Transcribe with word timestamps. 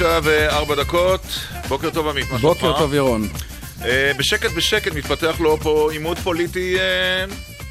תשע 0.00 0.20
וארבע 0.22 0.74
דקות, 0.74 1.20
בוקר 1.68 1.90
טוב 1.90 2.08
עמית, 2.08 2.30
מה 2.32 2.38
שלומך? 2.38 2.60
בוקר 2.60 2.78
טוב 2.78 2.94
ירון. 2.94 3.28
אה, 3.84 4.12
בשקט 4.16 4.50
בשקט 4.50 4.94
מתפתח 4.94 5.40
לו 5.40 5.56
פה 5.56 5.88
עימות 5.92 6.18
פוליטי 6.18 6.76
אה, 6.78 7.24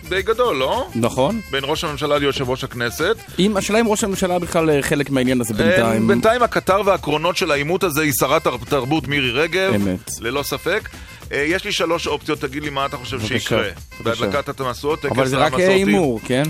די 0.09 0.21
גדול, 0.21 0.55
לא? 0.55 0.87
נכון. 0.95 1.41
בין 1.51 1.63
ראש 1.63 1.83
הממשלה 1.83 2.17
ליושב 2.17 2.49
ראש 2.49 2.63
הכנסת. 2.63 3.15
אם, 3.39 3.57
השאלה 3.57 3.79
אם 3.79 3.87
ראש 3.87 4.03
הממשלה 4.03 4.39
בכלל 4.39 4.69
אה, 4.69 4.81
חלק 4.81 5.09
מהעניין 5.09 5.41
הזה 5.41 5.53
בינתיים. 5.53 6.07
בינתיים 6.07 6.43
הקטר 6.43 6.81
והקרונות 6.85 7.37
של 7.37 7.51
העימות 7.51 7.83
הזה 7.83 8.01
היא 8.01 8.13
שרת 8.19 8.47
התרבות 8.47 9.07
מירי 9.07 9.31
רגב. 9.31 9.73
אמת. 9.75 10.11
ללא 10.21 10.43
ספק. 10.43 10.89
יש 11.31 11.65
לי 11.65 11.71
שלוש 11.71 12.07
אופציות, 12.07 12.39
תגיד 12.39 12.63
לי 12.63 12.69
מה 12.69 12.85
אתה 12.85 12.97
חושב 12.97 13.17
בבקשה, 13.17 13.39
שיקרה. 13.39 13.69
בבקשה. 14.01 14.25
בהדלקת 14.25 14.59
המשואות, 14.59 15.01
טקס 15.01 15.11
אבל 15.11 15.27
זה 15.27 15.37
רק 15.37 15.53
המסורתי. 15.53 15.73
הימור, 15.73 16.19
כן? 16.25 16.43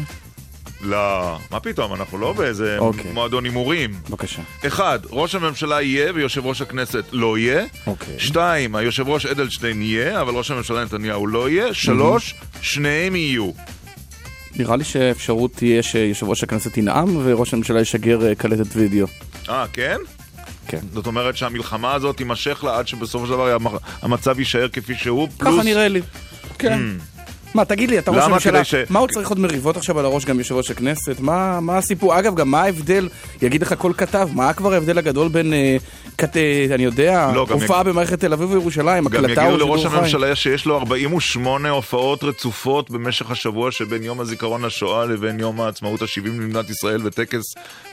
לא, 0.81 1.37
מה 1.51 1.59
פתאום, 1.59 1.93
אנחנו 1.93 2.17
לא 2.17 2.33
באיזה 2.33 2.77
אוקיי. 2.77 3.11
מועדון 3.13 3.45
הימורים. 3.45 3.91
בבקשה. 4.09 4.41
אחד, 4.67 4.99
ראש 5.09 5.35
הממשלה 5.35 5.81
יהיה 5.81 6.11
ויושב 6.15 6.45
ראש 6.45 6.61
הכנסת 6.61 7.03
לא 7.11 7.37
יהיה. 7.37 7.63
אוקיי. 7.87 8.19
שתיים, 8.19 8.75
היושב 8.75 9.07
ראש 9.09 9.25
אדלשטיין 9.25 9.81
יהיה, 9.81 10.21
אבל 10.21 10.33
ראש 10.33 10.51
הממשלה 10.51 10.83
נתניהו 10.83 11.27
לא 11.27 11.49
יהיה. 11.49 11.73
שלוש, 11.73 12.35
שניהם 12.61 13.15
יהיו. 13.15 13.51
נראה 14.55 14.75
לי 14.75 14.83
שהאפשרות 14.83 15.53
תהיה 15.53 15.83
שיושב 15.83 16.27
ראש 16.29 16.43
הכנסת 16.43 16.77
ינאם 16.77 17.05
וראש 17.23 17.53
הממשלה 17.53 17.81
ישגר 17.81 18.27
אה, 18.27 18.35
קלטת 18.35 18.75
וידאו. 18.75 19.07
אה, 19.49 19.65
כן? 19.73 19.97
כן. 20.67 20.79
זאת 20.93 21.07
אומרת 21.07 21.37
שהמלחמה 21.37 21.93
הזאת 21.93 22.17
תימשך 22.17 22.63
לה 22.63 22.77
עד 22.77 22.87
שבסופו 22.87 23.25
של 23.25 23.31
דבר 23.31 23.55
המ- 23.55 23.67
המצב 24.01 24.39
יישאר 24.39 24.67
כפי 24.69 24.95
שהוא, 24.95 25.27
פלוס... 25.37 25.53
ככה 25.55 25.63
נראה 25.63 25.87
לי. 25.87 26.01
כן. 26.59 26.79
מה, 27.53 27.65
תגיד 27.65 27.89
לי, 27.89 27.99
אתה 27.99 28.11
ראש? 28.11 28.23
הממשלה, 28.23 28.63
ש- 28.63 28.75
מה 28.89 28.99
הוא 28.99 29.07
צריך 29.07 29.29
עוד 29.29 29.39
מריבות 29.39 29.77
עכשיו 29.77 29.99
על 29.99 30.05
הראש 30.05 30.25
גם 30.25 30.39
יושב 30.39 30.55
ראש 30.55 30.71
הכנסת? 30.71 31.19
מה 31.19 31.59
מה 31.59 31.77
הסיפור? 31.77 32.19
אגב, 32.19 32.35
גם 32.35 32.51
מה 32.51 32.61
ההבדל, 32.63 33.09
יגיד 33.41 33.61
לך 33.61 33.73
כל 33.77 33.91
כתב, 33.97 34.29
מה 34.33 34.53
כבר 34.53 34.73
ההבדל 34.73 34.97
הגדול 34.97 35.27
בין, 35.27 35.53
אה, 35.53 35.77
כת- 36.17 36.37
אה, 36.37 36.65
אני 36.71 36.83
יודע, 36.83 37.31
לא, 37.35 37.45
גם 37.49 37.53
הופעה 37.61 37.83
במערכת 37.83 38.19
תל 38.19 38.33
אביב 38.33 38.51
וירושלים, 38.51 39.03
גם 39.07 39.25
הקלטה 39.25 39.41
יגידו 39.41 39.51
או 39.51 39.57
לראש 39.57 39.79
שידור 39.79 39.93
חי? 39.93 39.97
הממשלה 39.99 40.35
שיש 40.35 40.65
לו 40.65 40.77
48 40.77 41.69
הופעות 41.69 42.23
רצופות 42.23 42.91
במשך 42.91 43.31
השבוע 43.31 43.71
שבין 43.71 44.03
יום 44.03 44.19
הזיכרון 44.19 44.65
לשואה 44.65 45.05
לבין 45.05 45.39
יום 45.39 45.61
העצמאות 45.61 46.01
ה-70 46.01 46.25
למדינת 46.27 46.69
ישראל 46.69 47.01
וטקס 47.07 47.43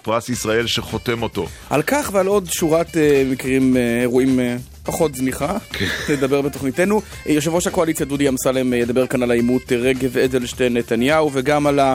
פרס 0.02 0.28
ישראל 0.28 0.66
שחותם 0.66 1.22
אותו. 1.22 1.46
על 1.70 1.82
כך 1.82 2.10
ועל 2.12 2.26
עוד 2.26 2.48
שורת 2.50 2.96
אה, 2.96 3.22
מקרים, 3.30 3.76
אה, 3.76 4.00
אירועים 4.00 4.40
אה, 4.40 4.56
פחות 4.86 5.14
זניחה, 5.14 5.56
כן. 5.72 5.86
נדבר 6.12 6.42
בתוכניתנו. 6.42 7.02
אה, 7.28 7.32
יושב 7.32 7.54
ראש 7.54 7.66
הקואליציה 7.66 8.06
דודי 8.06 8.28
אמסלם 8.28 8.72
אה, 8.72 8.78
ידבר 8.78 9.06
כאן 9.06 9.22
על 9.22 9.30
העימות 9.30 9.72
אה, 9.72 9.76
רגב 9.76 10.18
אדלשטיין 10.18 10.76
נתניהו 10.76 11.30
וגם 11.34 11.66
על 11.66 11.78
ה... 11.78 11.94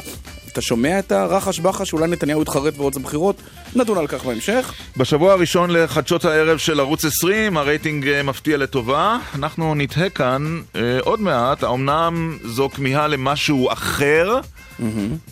אתה 0.51 0.61
שומע 0.61 0.99
את 0.99 1.11
הרחש 1.11 1.59
בחש 1.59 1.89
שאולי 1.89 2.07
נתניהו 2.07 2.41
יתחרט 2.41 2.77
בעוד 2.77 2.97
בחירות? 3.03 3.41
נדון 3.75 3.97
על 3.97 4.07
כך 4.07 4.25
בהמשך. 4.25 4.73
בשבוע 4.97 5.33
הראשון 5.33 5.69
לחדשות 5.69 6.25
הערב 6.25 6.57
של 6.57 6.79
ערוץ 6.79 7.05
20, 7.05 7.57
הרייטינג 7.57 8.07
אה, 8.07 8.23
מפתיע 8.23 8.57
לטובה. 8.57 9.17
אנחנו 9.35 9.75
נתהה 9.75 10.09
כאן 10.09 10.61
אה, 10.75 10.99
עוד 11.01 11.21
מעט, 11.21 11.63
האמנם 11.63 12.37
זו 12.43 12.69
כמיהה 12.69 13.07
למשהו 13.07 13.71
אחר, 13.71 14.39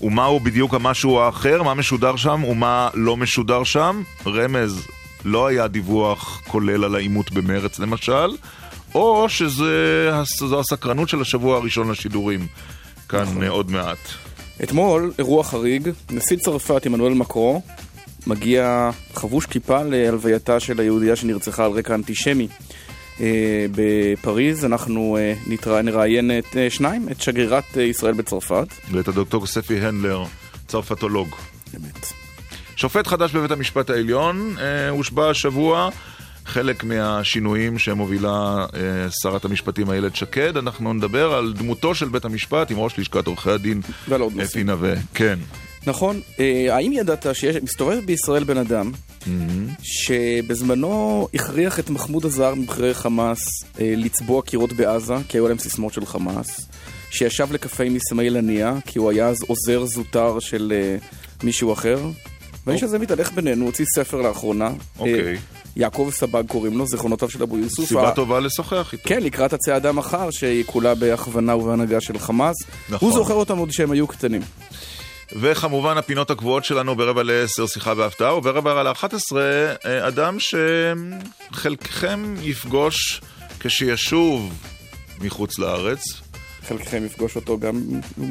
ומהו 0.01 0.39
בדיוק 0.39 0.73
המשהו 0.73 1.19
האחר, 1.19 1.63
מה 1.63 1.73
משודר 1.73 2.15
שם 2.15 2.43
ומה 2.43 2.89
לא 2.93 3.17
משודר 3.17 3.63
שם. 3.63 4.01
רמז, 4.25 4.87
לא 5.25 5.47
היה 5.47 5.67
דיווח 5.67 6.41
כולל 6.47 6.83
על 6.83 6.95
העימות 6.95 7.31
במרץ 7.31 7.79
למשל, 7.79 8.29
או 8.95 9.25
שזו 9.29 10.59
הסקרנות 10.59 11.09
של 11.09 11.21
השבוע 11.21 11.57
הראשון 11.57 11.91
לשידורים. 11.91 12.47
כאן 13.09 13.43
אה, 13.43 13.49
עוד 13.49 13.71
מעט. 13.71 13.97
אתמול, 14.63 15.11
אירוע 15.19 15.43
חריג, 15.43 15.89
נשיא 16.11 16.37
צרפת 16.37 16.85
עמנואל 16.85 17.13
מקרו 17.13 17.61
מגיע 18.27 18.89
חבוש 19.15 19.45
כיפה 19.45 19.83
להלווייתה 19.83 20.59
של 20.59 20.79
היהודייה 20.79 21.15
שנרצחה 21.15 21.65
על 21.65 21.71
רקע 21.71 21.95
אנטישמי. 21.95 22.47
אה, 23.21 23.65
בפריז 23.71 24.65
אנחנו 24.65 25.17
אה, 25.19 25.33
נתרא- 25.47 25.81
נראיין 25.81 26.31
את 26.39 26.57
אה, 26.57 26.69
שניים, 26.69 27.09
את 27.11 27.21
שגרירת 27.21 27.77
ישראל 27.77 28.13
בצרפת. 28.13 28.67
ואת 28.91 29.07
הדוקטור 29.07 29.47
ספי 29.47 29.79
הנדלר, 29.79 30.23
צרפתולוג. 30.67 31.35
באמת. 31.73 32.18
שופט 32.79 33.07
חדש 33.07 33.31
בבית 33.31 33.51
המשפט 33.51 33.89
העליון 33.89 34.55
אה, 34.59 34.89
הושבע 34.89 35.29
השבוע. 35.29 35.89
חלק 36.45 36.83
מהשינויים 36.83 37.79
שמובילה 37.79 38.65
אה, 38.75 38.79
שרת 39.21 39.45
המשפטים 39.45 39.91
איילת 39.91 40.15
שקד. 40.15 40.57
אנחנו 40.57 40.93
נדבר 40.93 41.33
על 41.33 41.53
דמותו 41.53 41.95
של 41.95 42.07
בית 42.07 42.25
המשפט 42.25 42.71
עם 42.71 42.79
ראש 42.79 42.99
לשכת 42.99 43.27
עורכי 43.27 43.51
הדין 43.51 43.81
אפי. 44.43 44.63
נווה. 44.63 44.93
כן. 45.13 45.39
נכון. 45.87 46.21
אה, 46.39 46.75
האם 46.75 46.91
ידעת 46.93 47.25
שמסתובב 47.33 47.99
בישראל 48.05 48.43
בן 48.43 48.57
אדם 48.57 48.91
שבזמנו 49.81 51.27
הכריח 51.33 51.79
את 51.79 51.89
מחמוד 51.89 52.25
הזר 52.25 52.55
מבכירי 52.55 52.93
חמאס 52.93 53.63
אה, 53.79 53.93
לצבוע 53.97 54.41
קירות 54.41 54.73
בעזה, 54.73 55.15
כי 55.27 55.37
היו 55.37 55.47
להם 55.47 55.57
סיסמאות 55.57 55.93
של 55.93 56.05
חמאס, 56.05 56.67
שישב 57.11 57.47
לקפה 57.51 57.83
עם 57.83 57.95
אסמאעיל 57.95 58.37
הנייה, 58.37 58.73
כי 58.85 58.99
הוא 58.99 59.11
היה 59.11 59.27
אז 59.27 59.37
עוזר 59.47 59.85
זוטר 59.85 60.39
של 60.39 60.73
אה, 60.75 60.97
מישהו 61.43 61.73
אחר, 61.73 61.99
והאיש 62.69 62.83
הזה 62.83 62.99
מתהלך 62.99 63.31
בינינו, 63.31 63.65
הוציא 63.65 63.85
ספר 63.95 64.21
לאחרונה. 64.21 64.71
אוקיי. 64.99 65.33
אה, 65.33 65.35
יעקב 65.75 66.09
סבג 66.13 66.43
קוראים 66.47 66.77
לו, 66.77 66.87
זיכרונותיו 66.87 67.29
של 67.29 67.43
אבו 67.43 67.57
יוסוף. 67.57 67.85
סיבה 67.85 68.11
טובה 68.11 68.39
לשוחח 68.39 68.93
איתו. 68.93 69.09
כן, 69.09 69.23
לקראת 69.23 69.53
הצעדה 69.53 69.91
מחר, 69.91 70.31
שהיא 70.31 70.63
כולה 70.65 70.95
בהכוונה 70.95 71.55
ובהנהגה 71.55 72.01
של 72.01 72.19
חמאס. 72.19 72.55
נכון. 72.89 73.09
הוא 73.09 73.17
זוכר 73.17 73.33
אותם 73.33 73.57
עוד 73.57 73.71
שהם 73.71 73.91
היו 73.91 74.07
קטנים. 74.07 74.41
וכמובן 75.35 75.97
הפינות 75.97 76.31
הקבועות 76.31 76.65
שלנו 76.65 76.95
ברבע 76.95 77.23
לעשר 77.23 77.67
שיחה 77.67 77.95
בהפתעה, 77.95 78.35
וברבע 78.35 78.83
לאחת 78.83 79.13
עשרה 79.13 79.73
אה, 79.85 80.07
אדם 80.07 80.37
שחלקכם 81.51 82.35
יפגוש 82.41 83.21
כשישוב 83.59 84.53
מחוץ 85.21 85.59
לארץ, 85.59 86.21
חלקכם 86.69 87.05
יפגוש 87.05 87.35
אותו 87.35 87.57
גם, 87.59 87.81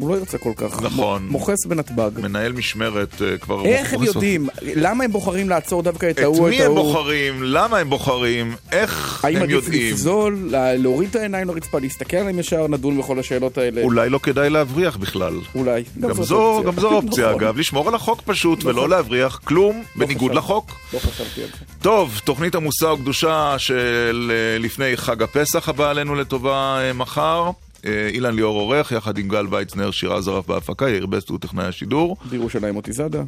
הוא 0.01 0.11
לא 0.11 0.17
ירצה 0.17 0.39
כל 0.39 0.53
כך. 0.57 0.83
נכון. 0.83 1.27
מוכס 1.31 1.67
בנתב"ג. 1.67 2.11
מנהל 2.23 2.53
משמרת 2.53 3.23
אה, 3.23 3.39
כבר... 3.39 3.65
איך 3.65 3.93
הם 3.95 4.03
יודעים? 4.03 4.49
למה 4.63 5.05
הם 5.05 5.13
בוחרים 5.13 5.49
לעצור 5.49 5.83
דווקא 5.83 6.11
את 6.11 6.19
את 6.19 6.25
ההוא 6.25 6.47
את 6.49 6.53
מי 6.53 6.63
הם 6.63 6.65
ההוא? 6.65 6.77
בוחרים? 6.83 7.43
למה 7.43 7.79
הם 7.79 7.91
בוחרים? 7.91 8.55
איך 8.73 9.25
האם 9.25 9.37
הם 9.37 9.43
עדיף 9.43 9.55
יודעים? 9.55 9.93
לפזול, 9.93 10.39
לה- 10.51 10.75
להוריד 10.77 11.09
את 11.11 11.17
העיניים 11.17 11.49
לרצפה, 11.49 11.79
להסתכל 11.79 12.17
עליהם 12.17 12.39
ישר, 12.39 12.67
נדון 12.69 12.99
בכל 12.99 13.19
השאלות 13.19 13.59
האלה? 13.59 13.83
אולי 13.83 14.11
לא 14.11 14.19
כדאי 14.19 14.51
להבריח 14.51 14.97
בכלל. 14.97 15.35
אולי. 15.55 15.83
גם 16.01 16.13
זאת 16.15 16.25
זו, 16.27 16.43
אופציה. 16.47 16.73
גם 16.73 16.81
זו 16.81 16.89
אופציה 16.93 17.29
נכון. 17.31 17.43
אגב, 17.43 17.59
לשמור 17.59 17.89
על 17.89 17.95
החוק 17.95 18.21
פשוט 18.25 18.65
ולא 18.65 18.73
נכון. 18.77 18.91
להבריח 18.91 19.41
כלום 19.45 19.83
בניגוד 19.97 20.31
חשבתי. 20.31 20.39
לחוק. 20.39 20.71
לא 20.95 20.99
חשבתי 20.99 21.43
על 21.43 21.49
זה. 21.49 21.65
טוב, 21.83 22.21
תוכנית 22.25 22.55
עמוסה 22.55 22.93
וקדושה 22.93 23.55
של 23.59 24.33
אה, 24.35 24.59
לפני 24.59 24.97
חג 24.97 25.23
הפסח 25.23 25.69
הבא 25.69 25.91
עלינו 25.91 26.15
לטובה 26.15 26.49
אה, 26.81 26.93
מחר. 26.93 27.51
אה, 27.87 28.09
אילן 28.09 28.35
ליאור 28.35 28.61
עורך, 28.61 28.93
יחד 28.93 29.19
עם 29.19 29.29
גל 29.29 29.47
ויצנר, 29.51 29.91
שירה 29.91 30.21
זרף 30.21 30.47
בהפקה, 30.47 30.89
יאיר 30.89 31.07
בסט 31.07 31.29
הוא 31.29 31.39
טכנאי 31.39 31.65
השידור. 31.65 32.17
בירושלים 32.31 32.75
מוטי 32.75 32.93
זאדה. 32.93 33.23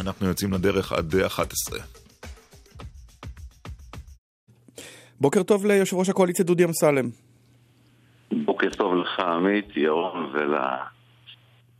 אנחנו 0.00 0.26
יוצאים 0.26 0.52
לדרך 0.52 0.92
עד 0.92 1.14
אה, 1.14 1.26
11. 1.26 1.78
בוקר 5.20 5.42
טוב 5.42 5.66
ליושב 5.66 5.96
ראש 5.96 6.08
הקואליציה 6.08 6.44
דודי 6.44 6.64
אמסלם. 6.64 7.10
בוקר 8.44 8.70
טוב 8.70 8.94
לך 8.94 9.20
עמית, 9.20 9.76
ירון 9.76 10.32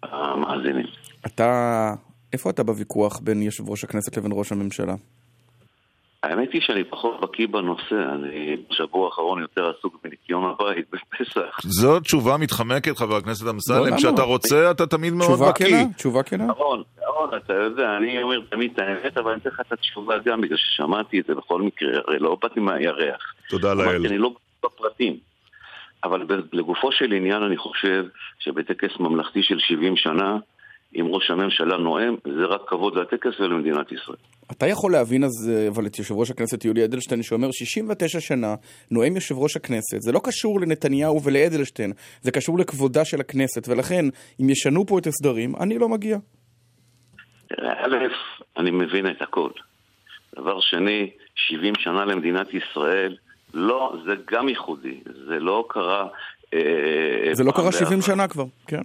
ולמאזינים. 0.03 0.87
אתה... 1.27 1.95
איפה 2.33 2.51
אתה 2.51 2.63
בוויכוח 2.63 3.19
בין 3.19 3.43
יושב 3.43 3.69
ראש 3.69 3.85
הכנסת 3.85 4.17
לבין 4.17 4.31
ראש 4.35 4.53
הממשלה? 4.53 4.95
האמת 6.27 6.53
היא 6.53 6.61
שאני 6.61 6.85
פחות 6.85 7.21
בקיא 7.21 7.47
בנושא, 7.47 7.95
אני 8.15 8.57
בשבוע 8.71 9.07
האחרון 9.07 9.41
יותר 9.41 9.73
עסוק 9.79 9.99
בניקיון 10.05 10.45
הבית 10.45 10.87
בפסח. 10.93 11.59
זו 11.63 12.01
תשובה 12.01 12.37
מתחמקת, 12.37 12.97
חבר 12.97 13.17
הכנסת 13.17 13.45
לא, 13.45 13.51
אמסלם. 13.51 13.87
למה? 13.87 13.97
כשאתה 13.97 14.23
רוצה, 14.23 14.71
אתה 14.71 14.87
תמיד 14.87 15.13
מאוד 15.13 15.29
תשובה 15.31 15.51
בקיא. 15.51 15.67
כנה? 15.67 15.95
תשובה 15.97 16.23
כנה? 16.23 16.45
ירון, 16.45 16.83
ירון, 17.03 17.31
אתה 17.37 17.55
יודע, 17.55 17.97
אני 17.97 18.23
אומר 18.23 18.41
תמיד 18.51 18.71
את 18.75 18.79
האמת, 18.79 19.19
אבל 19.19 19.31
אני 19.31 19.41
אתן 19.41 19.51
לך 19.51 19.61
את 19.61 19.73
התשובה 19.73 20.15
גם, 20.25 20.41
בגלל 20.41 20.57
ששמעתי 20.57 21.21
את 21.21 21.25
זה 21.27 21.35
בכל 21.35 21.63
מקרה, 21.63 21.89
הרי 22.07 22.19
לא 22.19 22.37
באתי 22.43 22.61
מהירח. 22.61 23.35
תודה 23.49 23.75
לאל. 23.75 23.89
אמרתי, 23.89 24.09
אני 24.09 24.19
לא 24.19 24.31
בפרטים. 24.65 25.17
אבל 26.05 26.27
לגופו 26.53 26.93
של 26.93 27.13
עניין 27.13 27.43
אני 27.43 27.57
חושב 27.57 28.05
שבטקס 28.39 29.01
ממלכתי 29.01 29.43
של 29.43 29.59
70 29.59 29.97
שנה, 29.97 30.37
אם 31.01 31.07
ראש 31.07 31.31
הממשלה 31.31 31.77
נואם, 31.77 32.15
זה 32.25 32.45
רק 32.45 32.61
כבוד 32.67 32.99
לטקס 32.99 33.41
ולמדינת 33.41 33.93
ישראל. 33.93 34.19
אתה 34.53 34.67
יכול 34.67 34.93
להבין 34.93 35.25
אז, 35.25 35.51
אבל 35.69 35.87
את 35.87 35.99
יושב 35.99 36.15
ראש 36.15 36.31
הכנסת 36.31 36.65
יולי 36.65 36.85
אדלשטיין 36.85 37.23
שאומר 37.23 37.49
69 37.51 38.21
שנה 38.21 38.55
נואם 38.91 39.15
יושב 39.15 39.39
ראש 39.39 39.57
הכנסת, 39.57 40.01
זה 40.01 40.13
לא 40.13 40.21
קשור 40.25 40.61
לנתניהו 40.61 41.23
ולאדלשטיין, 41.23 41.93
זה 42.21 42.31
קשור 42.31 42.59
לכבודה 42.59 43.05
של 43.05 43.21
הכנסת, 43.21 43.69
ולכן 43.69 44.05
אם 44.41 44.51
ישנו 44.51 44.87
פה 44.87 44.99
את 44.99 45.07
הסדרים, 45.07 45.57
אני 45.61 45.79
לא 45.79 45.89
מגיע. 45.89 46.19
א', 47.61 47.97
אני 48.57 48.71
מבין 48.71 49.07
את 49.07 49.23
הכל. 49.23 49.51
דבר 50.37 50.61
שני, 50.61 51.11
70 51.35 51.75
שנה 51.79 52.05
למדינת 52.05 52.47
ישראל, 52.55 53.17
לא, 53.55 53.97
זה 54.07 54.15
גם 54.31 54.49
ייחודי, 54.49 55.01
זה 55.29 55.39
לא 55.39 55.67
קרה... 55.69 56.07
אה, 56.55 57.31
זה 57.33 57.45
לא 57.45 57.53
קרה 57.53 57.73
70 57.73 57.89
בעבר. 57.91 58.01
שנה 58.01 58.29
כבר, 58.29 58.45
כן. 58.67 58.83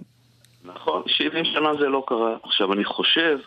נכון, 0.64 1.02
70 1.06 1.44
שנה 1.44 1.74
זה 1.74 1.88
לא 1.88 2.04
קרה. 2.06 2.36
עכשיו, 2.42 2.72
אני 2.72 2.84
חושב, 2.84 3.38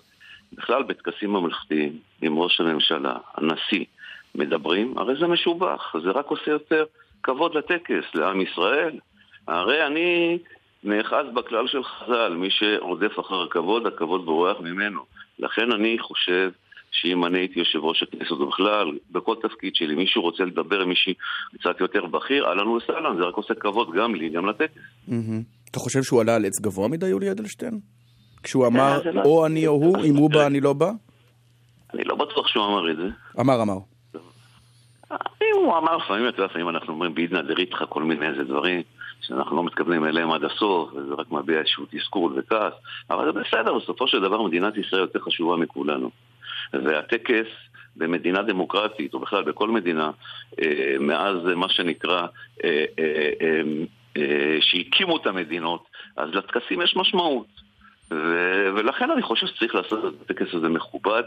בכלל 0.54 0.84
בטקסים 0.84 1.34
ממלכתיים, 1.34 2.00
עם 2.22 2.40
ראש 2.40 2.62
הממשלה, 2.62 3.18
הנשיא, 3.34 3.86
מדברים, 4.36 4.98
הרי 4.98 5.16
זה 5.20 5.28
משובח, 5.28 5.96
זה 6.04 6.12
רק 6.12 6.26
עושה 6.26 6.52
יותר 6.52 6.84
כבוד 7.24 7.56
לטקס, 7.56 8.04
לעם 8.14 8.42
ישראל. 8.42 9.00
הרי 9.48 9.86
אני 9.86 10.38
נאחז 10.84 11.26
בכלל 11.34 11.68
של 11.68 11.84
חז"ל, 11.84 12.34
מי 12.38 12.50
שרודף 12.50 13.20
אחר 13.20 13.42
הכבוד, 13.42 13.88
הכבוד 13.88 14.26
בורח 14.26 14.58
ממנו. 14.60 15.02
לכן 15.40 15.72
אני 15.72 16.00
חושב 16.00 16.52
שאם 16.92 17.26
אני 17.26 17.40
הייתי 17.40 17.60
יושב 17.60 17.80
ראש 17.80 18.04
הכנסת 18.04 18.32
ובכלל, 18.32 18.92
בכל 19.12 19.36
תפקיד 19.42 19.76
שלי, 19.76 19.96
מישהו 19.96 20.22
רוצה 20.22 20.46
לדבר 20.46 20.82
עם 20.82 20.90
מישהו 20.90 21.14
קצת 21.60 21.80
יותר 21.82 22.06
בכיר, 22.06 22.48
אהלן 22.48 22.68
וסהלן, 22.68 23.18
זה 23.18 23.24
רק 23.24 23.36
עושה 23.36 23.54
כבוד 23.56 23.92
גם 23.92 24.16
לי, 24.16 24.30
גם 24.30 24.46
לטקס. 24.46 24.82
אתה 25.76 25.84
חושב 25.84 26.04
שהוא 26.04 26.22
עלה 26.22 26.36
על 26.36 26.46
עץ 26.46 26.60
גבוה 26.60 26.88
מדי, 26.88 27.08
יולי 27.08 27.32
אדלשטיין? 27.32 27.80
כשהוא 28.44 28.68
אמר, 28.68 29.02
לא- 29.14 29.22
או 29.26 29.46
אני 29.46 29.68
או 29.68 29.72
הוא, 29.74 29.98
אם 30.06 30.16
הוא 30.16 30.30
בא, 30.32 30.48
אני 30.48 30.62
לא 30.62 30.74
בא? 30.74 30.92
אני 31.94 32.04
לא 32.04 32.16
בטוח 32.16 32.48
שהוא 32.48 32.66
אמר 32.66 32.92
את 32.92 32.98
זה. 32.98 33.08
אמר, 33.40 33.62
אמר. 33.62 33.78
אם 35.12 35.56
הוא 35.56 35.78
אמר, 35.78 35.98
לפעמים, 35.98 36.28
אתה 36.28 36.38
יודע, 36.38 36.46
לפעמים 36.46 36.70
אנחנו 36.70 36.94
אומרים 36.94 37.16
בעידנא 37.16 37.42
דריתחא 37.42 37.86
כל 37.90 38.04
מיני 38.04 38.28
איזה 38.28 38.44
דברים 38.44 38.82
שאנחנו 39.22 39.56
לא 39.56 39.64
מתכוונים 39.64 40.06
אליהם 40.06 40.32
עד 40.32 40.44
הסוף, 40.44 40.94
וזה 40.94 41.14
רק 41.18 41.32
מביע 41.32 41.60
איזשהו 41.60 41.86
תסכול 41.92 42.34
וכעס, 42.38 42.74
אבל 43.10 43.26
זה 43.26 43.32
בסדר, 43.32 43.74
בסופו 43.80 44.08
של 44.08 44.22
דבר 44.22 44.42
מדינת 44.42 44.78
ישראל 44.78 45.02
יותר 45.02 45.20
חשובה 45.20 45.58
מכולנו. 45.58 46.10
והטקס 46.74 47.48
במדינה 47.96 48.42
דמוקרטית, 48.42 49.14
או 49.14 49.20
בכלל 49.20 49.44
בכל 49.44 49.70
מדינה, 49.70 50.12
אה, 50.62 50.96
מאז 51.00 51.38
מה 51.56 51.70
שנקרא, 51.70 52.28
אה, 52.64 52.86
אה, 53.00 53.62
שהקימו 54.62 55.18
את 55.18 55.28
המדינות, 55.28 55.84
אז 56.18 56.30
לטקסים 56.34 56.82
יש 56.82 56.96
משמעות. 56.96 57.48
ולכן 58.76 59.12
אני 59.12 59.22
חושב 59.22 59.48
שצריך 59.48 59.76
לעשות 59.76 60.06
את 60.06 60.22
הטקס 60.22 60.54
הזה 60.54 60.70
מכובד. 60.70 61.24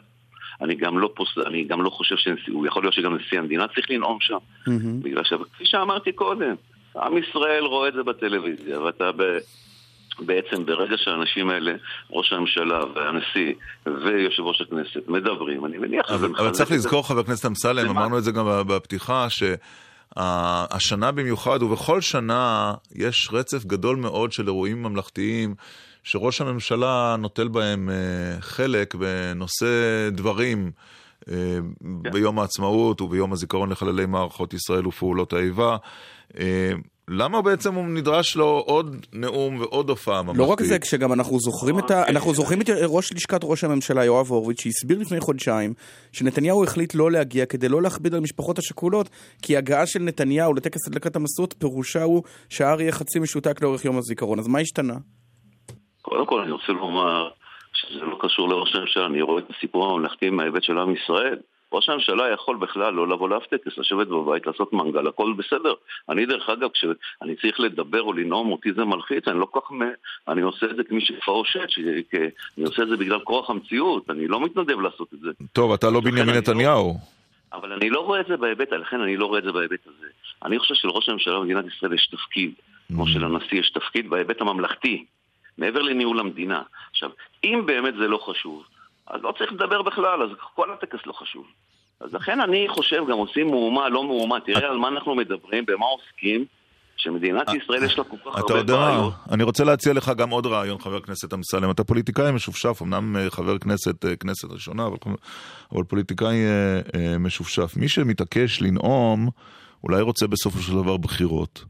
אני 0.61 0.75
גם 0.75 0.99
לא, 0.99 1.11
פוס... 1.17 1.29
אני 1.47 1.65
גם 1.65 1.83
לא 1.83 1.91
חושב 1.91 2.17
שהוא 2.17 2.67
יכול 2.67 2.83
להיות 2.83 2.95
שגם 2.95 3.15
נשיא 3.15 3.39
המדינה 3.39 3.69
צריך 3.69 3.91
לנאום 3.91 4.19
שם. 4.21 4.35
Mm-hmm. 4.35 4.71
בגלל 5.03 5.25
שכפי 5.25 5.67
שאמרתי 5.67 6.13
קודם, 6.13 6.55
עם 6.97 7.19
ישראל 7.19 7.65
רואה 7.65 7.89
את 7.89 7.95
זה 7.95 8.03
בטלוויזיה, 8.03 8.81
ואתה 8.81 9.13
ב... 9.13 9.23
בעצם 10.21 10.67
ברגע 10.67 10.97
שהאנשים 10.99 11.51
האלה, 11.51 11.73
ראש 12.11 12.33
הממשלה 12.33 12.85
והנשיא 12.95 13.53
ויושב 13.87 14.43
ראש 14.43 14.61
הכנסת 14.61 15.09
מדברים, 15.09 15.65
אני 15.65 15.79
מניח 15.79 16.11
מחזק... 16.11 16.29
אבל 16.39 16.51
צריך 16.51 16.73
לזכור, 16.73 17.09
חבר 17.09 17.21
הכנסת 17.21 17.47
אמסלם, 17.47 17.89
אמרנו 17.89 18.19
את 18.19 18.25
זה 18.25 18.33
גם 18.33 18.47
בפתיחה, 18.67 19.27
שהשנה 20.15 21.13
במיוחד, 21.13 21.63
ובכל 21.63 22.01
שנה 22.01 22.75
יש 22.95 23.29
רצף 23.33 23.65
גדול 23.65 23.97
מאוד 23.97 24.33
של 24.33 24.47
אירועים 24.47 24.83
ממלכתיים. 24.83 25.55
שראש 26.03 26.41
הממשלה 26.41 27.17
נוטל 27.19 27.49
בהם 27.49 27.89
uh, 27.89 28.43
חלק 28.43 28.95
ונושא 28.99 29.67
דברים 30.13 30.71
uh, 31.21 31.25
כן. 32.05 32.13
ביום 32.13 32.39
העצמאות 32.39 33.01
וביום 33.01 33.33
הזיכרון 33.33 33.71
לחללי 33.71 34.07
מערכות 34.07 34.55
ישראל 34.55 34.87
ופעולות 34.87 35.33
האיבה. 35.33 35.77
למה 37.11 37.43
בעצם 37.43 37.75
הוא 37.75 37.85
נדרש 37.85 38.37
לו 38.37 38.63
עוד 38.67 39.07
נאום 39.13 39.61
ועוד 39.61 39.89
הופעה 39.89 40.23
ממלכתית? 40.23 40.41
לא 40.41 40.53
רק 40.53 40.63
זה, 40.63 40.79
כשגם 40.79 41.13
אנחנו 41.13 41.39
זוכרים 41.39 41.79
את 41.79 41.91
ה... 41.91 42.01
אוקיי. 42.01 42.15
אנחנו 42.15 42.35
זוכרים 42.35 42.61
את 42.61 42.67
ראש 42.89 43.13
לשכת 43.13 43.41
ראש 43.43 43.65
הממשלה 43.65 44.05
יואב 44.05 44.27
הורוביץ, 44.27 44.61
שהסביר 44.61 44.99
לפני 44.99 45.21
חודשיים 45.21 45.75
שנתניהו 46.13 46.65
החליט 46.65 46.95
לא 46.95 47.11
להגיע 47.11 47.47
כדי 47.47 47.69
לא 47.69 47.83
להכביד 47.83 48.15
על 48.15 48.21
משפחות 48.21 48.59
השכולות, 48.59 49.09
כי 49.43 49.57
הגעה 49.57 49.87
של 49.87 49.99
נתניהו 50.03 50.55
לטקס 50.55 50.89
הדלקת 50.89 51.17
המסות 51.17 51.55
פירושה 51.59 52.03
הוא 52.03 52.23
שההר 52.49 52.81
יהיה 52.81 52.93
חצי 52.93 53.19
משותק 53.19 53.63
לאורך 53.63 53.85
יום 53.85 53.99
הזיכרון. 53.99 54.39
אז 54.39 54.49
מה 54.49 54.59
השתנה? 54.59 54.95
קודם 56.03 56.27
כל 56.27 56.41
אני 56.41 56.53
רוצה 56.53 56.73
לומר 56.73 57.29
שזה 57.73 58.05
לא 58.05 58.17
קשור 58.21 58.49
לראש 58.49 58.75
הממשלה, 58.75 59.07
אני 59.07 59.23
רואה 59.23 59.43
את 59.43 59.51
הסיפור 59.57 59.91
הממלכתי 59.91 60.31
מההיבט 60.31 60.63
של 60.63 60.79
עם 60.79 60.95
ישראל. 60.95 61.39
ראש 61.73 61.89
הממשלה 61.89 62.33
יכול 62.33 62.57
בכלל 62.57 62.95
לא 62.95 63.09
לבוא 63.09 63.29
לאף 63.29 63.47
טקס, 63.47 63.79
לשבת 63.79 64.07
בבית, 64.07 64.47
לעשות 64.47 64.73
מנגל, 64.73 65.09
הכל 65.09 65.33
בסדר. 65.33 65.75
אני 66.09 66.27
דרך 66.27 66.49
אגב, 66.49 66.69
כשאני 66.69 67.37
צריך 67.41 67.61
לדבר 67.61 68.03
או 68.03 68.13
לנאום, 68.13 68.53
אותי 68.53 68.73
זה 68.73 68.85
מלחיץ, 68.85 69.29
אני 69.29 69.39
לא 69.39 69.45
כל 69.51 69.61
כך... 69.61 69.71
אני 70.29 70.43
עושה 70.43 70.67
את 70.67 70.77
זה 70.77 70.85
כמי 70.85 71.01
שכבר 71.01 71.35
עושת, 71.35 71.69
אני 72.59 72.65
עושה 72.65 72.83
את 72.83 72.89
זה 72.89 72.97
בגלל 72.97 73.21
כורח 73.21 73.51
המציאות, 73.51 74.11
אני 74.11 74.29
לא 74.29 74.41
מתנדב 74.41 74.81
לעשות 74.81 75.15
את 75.15 75.21
זה. 75.21 75.31
טוב, 75.53 75.73
אתה 75.73 75.91
לא 75.91 76.01
בנימין 76.01 76.27
לא- 76.27 76.37
נתניהו. 76.37 76.95
אבל 77.53 77.73
אני 77.73 77.91
לא 77.91 78.01
רואה 78.01 78.21
את 78.21 78.27
זה 78.27 78.37
בהיבט, 78.37 78.73
לכן 78.73 79.01
אני 79.01 79.17
לא 79.17 79.27
רואה 79.27 79.39
את 79.39 79.45
זה 79.45 79.53
בהיבט 79.53 79.87
הזה. 79.87 80.07
אני 80.45 80.59
חושב 80.59 80.75
שלראש 80.75 81.09
הממשלה 81.09 81.39
במדינת 81.39 81.65
ישראל 81.77 81.93
יש 81.93 82.07
תפקיד, 82.07 82.53
כמו 82.89 83.05
mm. 83.05 83.09
שלנשיא 83.09 83.61
יש 83.61 83.71
תפקיד 83.71 84.11
בהיבט 84.11 84.41
הממלכתי. 84.41 85.05
מעבר 85.59 85.83
לניהול 85.83 86.21
המדינה. 86.21 86.63
עכשיו, 86.91 87.11
אם 87.45 87.63
באמת 87.67 87.95
זה 87.95 88.09
לא 88.09 88.19
חשוב, 88.19 88.65
אז 89.11 89.21
לא 89.23 89.33
צריך 89.39 89.53
לדבר 89.53 89.83
בכלל, 89.83 90.23
אז 90.23 90.29
כל 90.55 90.73
הטקס 90.73 91.07
לא 91.07 91.13
חשוב. 91.13 91.45
אז 92.01 92.15
לכן 92.15 92.41
אני 92.41 92.67
חושב, 92.69 93.03
גם 93.11 93.19
עושים 93.19 93.47
מהומה, 93.47 93.89
לא 93.89 94.05
מהומה, 94.05 94.41
תראה 94.41 94.69
על 94.71 94.77
מה 94.77 94.89
אנחנו 94.89 95.15
מדברים, 95.15 95.65
במה 95.67 95.87
עוסקים, 95.87 96.45
שמדינת 96.97 97.47
ישראל 97.49 97.85
יש 97.85 97.99
לה 97.99 98.05
כל 98.05 98.17
כך 98.17 98.39
הרבה 98.39 98.63
בעיות. 98.63 99.15
אני 99.33 99.43
רוצה 99.43 99.65
להציע 99.65 99.93
לך 99.93 100.13
גם 100.17 100.31
עוד 100.31 100.47
רעיון, 100.47 100.79
חבר 100.79 100.97
הכנסת 100.97 101.35
אמסלם. 101.35 101.71
אתה 101.71 101.85
פוליטיקאי 101.85 102.33
משופשף, 102.33 102.83
אמנם 102.83 103.17
אה, 103.17 103.31
חבר 103.31 103.59
כנסת, 103.59 104.05
אה, 104.05 104.17
כנסת 104.17 104.51
ראשונה, 104.51 104.87
אבל, 104.87 104.97
אבל 105.73 105.85
פוליטיקאי 105.85 106.37
אה, 106.95 107.19
משופשף. 107.19 107.77
מי 107.77 107.89
שמתעקש 107.89 108.63
לנאום, 108.63 109.29
אולי 109.85 110.01
רוצה 110.01 110.27
בסופו 110.27 110.59
של 110.59 110.73
דבר 110.73 110.97
בחירות. 110.97 111.65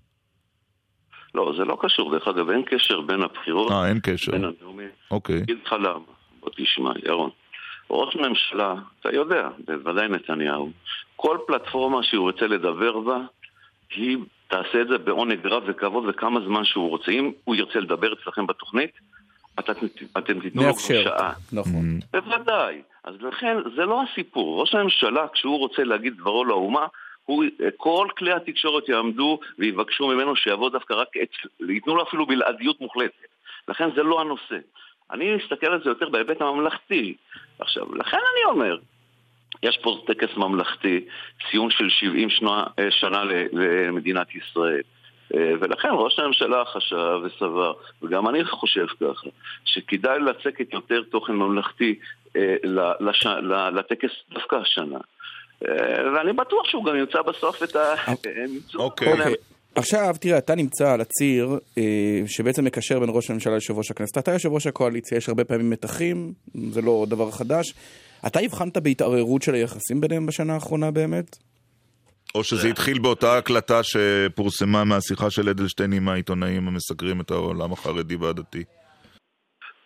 לא, 1.35 1.52
זה 1.58 1.64
לא 1.64 1.79
קשור. 1.81 2.11
דרך 2.11 2.29
אגב, 2.29 2.50
אין 2.50 2.62
קשר 2.62 3.00
בין 3.00 3.23
הבחירות... 3.23 3.70
אה, 3.70 3.88
אין 3.88 4.00
קשר. 4.02 4.32
בין 4.32 4.44
הנאומים. 4.44 4.88
אוקיי. 5.11 5.43
אגיד 5.43 5.58
לך 5.67 5.73
למה. 5.73 6.17
בוא 6.48 6.64
תשמע, 6.64 6.92
ירון. 7.06 7.30
ראש 7.90 8.16
ממשלה, 8.16 8.74
אתה 9.00 9.14
יודע, 9.14 9.48
בוודאי 9.66 10.08
נתניהו, 10.08 10.70
כל 11.16 11.38
פלטפורמה 11.46 12.02
שהוא 12.02 12.22
רוצה 12.22 12.46
לדבר 12.46 12.98
בה, 12.98 13.18
היא 13.96 14.18
תעשה 14.48 14.80
את 14.80 14.88
זה 14.88 14.98
בעונג 14.98 15.46
רב 15.46 15.62
וכבוד 15.66 16.04
וכמה 16.08 16.40
זמן 16.40 16.64
שהוא 16.64 16.88
רוצה. 16.88 17.12
אם 17.12 17.32
הוא 17.44 17.54
ירצה 17.54 17.78
לדבר 17.80 18.12
אצלכם 18.12 18.46
בתוכנית, 18.46 18.90
את, 19.58 19.70
אתם 20.18 20.40
תיתנו 20.40 20.62
לו 20.62 20.78
שעה. 20.78 21.32
נכון. 21.52 21.98
בוודאי. 22.12 22.82
אז 23.04 23.14
לכן, 23.20 23.56
זה 23.76 23.84
לא 23.84 24.02
הסיפור. 24.02 24.60
ראש 24.60 24.74
הממשלה, 24.74 25.26
כשהוא 25.32 25.58
רוצה 25.58 25.84
להגיד 25.84 26.16
דברו 26.16 26.44
לאומה, 26.44 26.87
הוא, 27.25 27.44
כל 27.76 28.08
כלי 28.18 28.32
התקשורת 28.32 28.88
יעמדו 28.88 29.38
ויבקשו 29.58 30.08
ממנו 30.08 30.37
שיבוא 30.37 30.70
דווקא 30.70 30.94
רק, 30.94 31.08
את, 31.23 31.30
ייתנו 31.68 31.96
לו 31.96 32.02
אפילו 32.02 32.26
בלעדיות 32.26 32.80
מוחלטת. 32.80 33.28
לכן 33.68 33.88
זה 33.96 34.02
לא 34.02 34.20
הנושא. 34.20 34.58
אני 35.12 35.36
מסתכל 35.36 35.66
על 35.66 35.82
זה 35.84 35.90
יותר 35.90 36.08
בהיבט 36.08 36.40
הממלכתי. 36.40 37.14
עכשיו, 37.58 37.94
לכן 37.94 38.16
אני 38.16 38.44
אומר, 38.44 38.76
יש 39.62 39.78
פה 39.82 39.98
טקס 40.06 40.36
ממלכתי, 40.36 41.04
ציון 41.50 41.70
של 41.70 41.88
70 41.88 42.30
שנה, 42.30 42.64
אה, 42.78 42.90
שנה 42.90 43.22
למדינת 43.52 44.34
ישראל. 44.34 44.82
אה, 45.34 45.52
ולכן 45.60 45.88
ראש 45.92 46.18
הממשלה 46.18 46.64
חשב 46.64 47.20
וסבר, 47.24 47.72
וגם 48.02 48.28
אני 48.28 48.44
חושב 48.44 48.86
ככה, 48.86 49.28
שכדאי 49.64 50.18
לצקת 50.20 50.72
יותר 50.72 51.02
תוכן 51.10 51.32
ממלכתי 51.32 51.98
אה, 52.36 52.56
לטקס 53.72 54.10
דווקא 54.30 54.56
השנה. 54.56 54.98
ואני 56.14 56.32
בטוח 56.32 56.68
שהוא 56.68 56.84
גם 56.84 56.96
ימצא 56.96 57.22
בסוף 57.22 57.62
את 57.62 57.76
ה... 57.76 57.94
אוקיי. 58.74 59.34
עכשיו, 59.75 60.14
תראה, 60.20 60.38
אתה 60.38 60.54
נמצא 60.54 60.92
על 60.92 61.00
הציר 61.00 61.58
אה, 61.78 62.22
שבעצם 62.26 62.64
מקשר 62.64 63.00
בין 63.00 63.08
ראש 63.12 63.30
הממשלה 63.30 63.52
ליושב 63.52 63.78
ראש 63.78 63.90
הכנסת. 63.90 64.18
אתה 64.18 64.30
יושב 64.30 64.52
ראש 64.52 64.66
הקואליציה, 64.66 65.18
יש 65.18 65.28
הרבה 65.28 65.44
פעמים 65.44 65.70
מתחים, 65.70 66.32
זה 66.70 66.82
לא 66.82 67.06
דבר 67.08 67.30
חדש. 67.30 67.75
אתה 68.26 68.40
הבחנת 68.40 68.76
בהתערערות 68.76 69.42
של 69.42 69.54
היחסים 69.54 70.00
ביניהם 70.00 70.26
בשנה 70.26 70.54
האחרונה 70.54 70.90
באמת? 70.90 71.37
או 72.34 72.44
שזה 72.44 72.68
התחיל 72.68 72.98
באותה 72.98 73.38
הקלטה 73.38 73.80
שפורסמה 73.82 74.84
מהשיחה 74.84 75.30
של 75.30 75.48
אדלשטיין 75.48 75.92
עם 75.92 76.08
העיתונאים 76.08 76.68
המסקרים 76.68 77.20
את 77.20 77.30
העולם 77.30 77.72
החרדי 77.72 78.16
והדתי? 78.16 78.64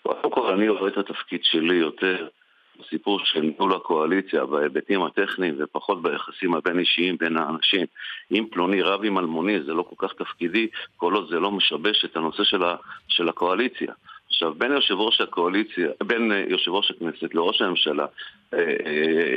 קודם 0.02 0.30
כל, 0.34 0.54
אני 0.54 0.68
רואה 0.68 0.88
את 0.88 0.98
התפקיד 0.98 1.40
שלי 1.42 1.74
יותר 1.74 2.28
הסיפור 2.80 3.20
של 3.24 3.40
ניהול 3.40 3.74
הקואליציה 3.74 4.46
בהיבטים 4.46 5.02
הטכניים 5.02 5.54
ופחות 5.58 6.02
ביחסים 6.02 6.54
הבין-אישיים 6.54 7.16
בין 7.16 7.36
האנשים. 7.36 7.86
אם 8.32 8.46
פלוני 8.50 8.82
רב 8.82 9.04
עם 9.04 9.18
אלמוני 9.18 9.62
זה 9.62 9.72
לא 9.72 9.82
כל 9.82 10.08
כך 10.08 10.14
תפקידי, 10.14 10.68
כל 10.96 11.14
עוד 11.14 11.28
זה 11.30 11.40
לא 11.40 11.50
משבש 11.50 12.04
את 12.04 12.16
הנושא 12.16 12.44
של, 12.44 12.62
ה, 12.64 12.76
של 13.08 13.28
הקואליציה. 13.28 13.92
עכשיו, 14.32 14.54
בין 14.54 14.72
יושב 14.72 14.94
ראש 14.94 15.20
הקואליציה, 15.20 15.88
בין 16.02 16.32
אה, 16.32 16.44
יושב 16.48 16.70
ראש 16.70 16.90
הכנסת 16.90 17.34
לראש 17.34 17.62
הממשלה, 17.62 18.06
אה, 18.54 18.58
אה, 18.58 19.36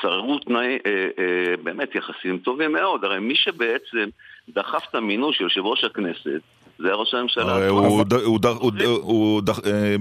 שררו 0.00 0.38
תנאי 0.38 0.78
באמת 1.62 1.94
יחסים 1.94 2.38
טובים 2.38 2.72
מאוד. 2.72 3.04
הרי 3.04 3.18
מי 3.18 3.34
שבעצם 3.34 4.08
דחף 4.48 4.86
את 4.90 4.94
המינוי 4.94 5.32
של 5.32 5.44
יושב 5.44 5.66
ראש 5.66 5.84
הכנסת 5.84 6.40
זה 6.78 6.92
ראש 6.92 7.14
הממשלה. 7.14 7.68
הוא 7.68 9.42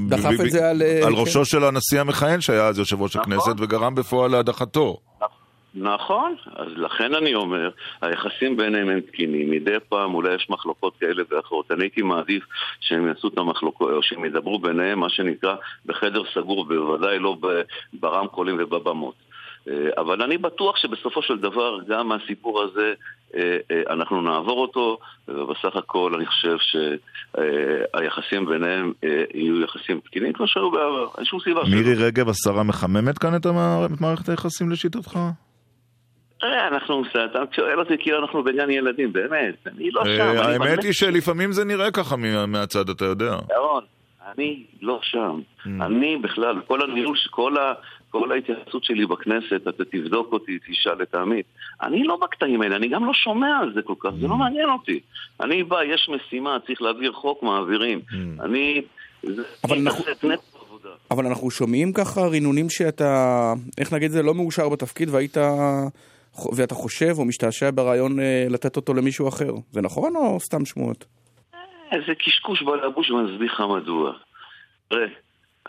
דחף 0.10 0.34
את 0.46 0.52
זה 0.52 0.70
על 0.70 0.82
כן. 1.04 1.10
ראשו 1.14 1.46
של 1.46 1.64
הנשיא 1.64 2.02
המכהן 2.02 2.42
שהיה 2.42 2.68
אז 2.68 2.80
יושב 2.80 3.02
ראש 3.02 3.16
נכון. 3.16 3.34
הכנסת 3.34 3.56
וגרם 3.60 3.96
בפועל 3.96 4.32
להדחתו. 4.32 4.98
נכון, 5.80 6.36
אז 6.56 6.68
לכן 6.76 7.16
אני 7.16 7.36
אומר, 7.36 7.70
היחסים 8.02 8.58
ביניהם 8.58 8.90
הם 8.90 9.00
תקינים, 9.00 9.52
מדי 9.52 9.80
פעם 9.90 10.14
אולי 10.14 10.36
יש 10.36 10.50
מחלוקות 10.50 10.94
כאלה 11.00 11.24
ואחרות. 11.30 11.72
אני 11.72 11.84
הייתי 11.84 12.02
מעדיף 12.02 12.44
שהם 12.80 13.08
יעשו 13.08 13.28
את 13.28 13.38
המחלוקות, 13.38 13.92
או 13.92 14.04
שהם 14.04 14.26
ידברו 14.26 14.60
ביניהם, 14.60 15.00
מה 15.00 15.10
שנקרא, 15.10 15.56
בחדר 15.86 16.22
סגור, 16.34 16.66
בוודאי 16.66 17.20
לא 17.20 17.38
ברמקולים 17.94 18.56
ובבמות. 18.60 19.27
אה, 19.70 19.90
אבל 19.98 20.22
אני 20.22 20.38
בטוח 20.38 20.78
שבסופו 20.78 21.22
של 21.22 21.38
דבר 21.38 21.78
גם 21.88 22.08
מהסיפור 22.08 22.64
הזה 22.64 22.94
אה, 23.36 23.58
אה, 23.72 23.82
אנחנו 23.94 24.22
נעבור 24.22 24.62
אותו, 24.62 24.98
ובסך 25.28 25.76
הכל 25.76 26.14
אני 26.16 26.26
חושב 26.26 26.58
שהיחסים 26.60 28.46
ביניהם 28.46 28.94
יהיו 29.34 29.62
יחסים 29.62 30.00
תקינים 30.00 30.34
כמו 30.34 30.48
שהיו 30.48 30.72
בעבר, 30.72 31.08
אין 31.18 31.26
שום 31.26 31.40
סיבה. 31.40 31.62
מירי 31.64 32.06
רגב, 32.06 32.30
השרה 32.30 32.64
מחממת 32.64 33.18
כאן 33.18 33.36
את 33.36 33.46
מערכת 34.00 34.30
היחסים 34.30 34.70
לשיטתך? 34.72 35.20
אנחנו, 36.44 37.04
אתה 37.12 37.40
שואל 37.56 37.80
אותי 37.80 37.94
כאילו 38.00 38.20
אנחנו 38.20 38.44
בגן 38.44 38.70
ילדים, 38.70 39.14
באמת, 39.14 39.68
אני 39.68 39.92
לא 39.92 40.04
שם. 40.06 40.62
האמת 40.62 40.84
היא 40.84 40.94
שלפעמים 40.94 41.52
זה 41.52 41.66
נראה 41.66 41.92
ככה 41.92 42.16
מהצד, 42.48 42.90
אתה 42.90 43.06
יודע. 43.06 43.36
ירון, 43.56 43.84
אני 44.34 44.64
לא 44.82 45.00
שם. 45.04 45.40
Mm. 45.40 45.70
אני 45.82 46.18
בכלל, 46.18 46.62
כל 46.68 46.82
הניהול, 46.82 47.18
כל 47.30 47.58
ה... 47.58 47.74
כל 48.10 48.32
ההתייחסות 48.32 48.84
שלי 48.84 49.06
בכנסת, 49.06 49.68
אתה 49.68 49.86
תבדוק 49.86 50.34
אותי, 50.34 50.58
תשאל 50.68 51.02
את 51.02 51.16
העמית. 51.16 51.46
אני 51.82 52.04
לא 52.04 52.18
בקטעים 52.22 52.62
האלה, 52.62 52.76
אני 52.76 52.88
גם 52.88 53.06
לא 53.06 53.14
שומע 53.14 53.60
על 53.62 53.74
זה 53.74 53.82
כל 53.82 53.94
כך, 54.00 54.10
זה 54.22 54.28
לא 54.28 54.34
mm. 54.34 54.38
מעניין 54.38 54.70
אותי. 54.70 55.00
אני 55.42 55.64
בא, 55.64 55.84
יש 55.84 56.10
משימה, 56.10 56.58
צריך 56.66 56.82
להעביר 56.82 57.14
חוק, 57.14 57.44
מעבירים. 57.44 58.02
Mm. 58.10 58.44
אני... 58.44 58.82
אבל 59.64 59.78
אנחנו... 59.78 60.04
אבל 61.12 61.26
אנחנו 61.26 61.52
שומעים 61.52 61.94
ככה 61.94 62.22
רינונים 62.28 62.70
שאתה, 62.70 63.54
איך 63.78 63.94
נגיד 63.94 64.12
זה, 64.12 64.24
לא 64.24 64.34
מאושר 64.34 64.70
בתפקיד 64.70 65.10
והיית, 65.10 65.38
ואתה 66.56 66.76
חושב 66.76 67.14
או 67.18 67.26
משתעשע 67.26 67.70
ברעיון 67.74 68.20
אה, 68.20 68.46
לתת 68.50 68.76
אותו 68.76 68.94
למישהו 68.94 69.28
אחר. 69.28 69.52
זה 69.72 69.82
נכון 69.82 70.16
או 70.16 70.40
סתם 70.40 70.66
שמועות? 70.66 71.06
אה, 71.54 71.98
זה 72.08 72.16
קשקוש 72.16 72.64
בלבוש 72.64 73.12
ואני 73.12 73.34
אסביר 73.34 73.54
לך 73.54 73.62
מדוע. 73.78 74.12
תראה, 74.90 75.08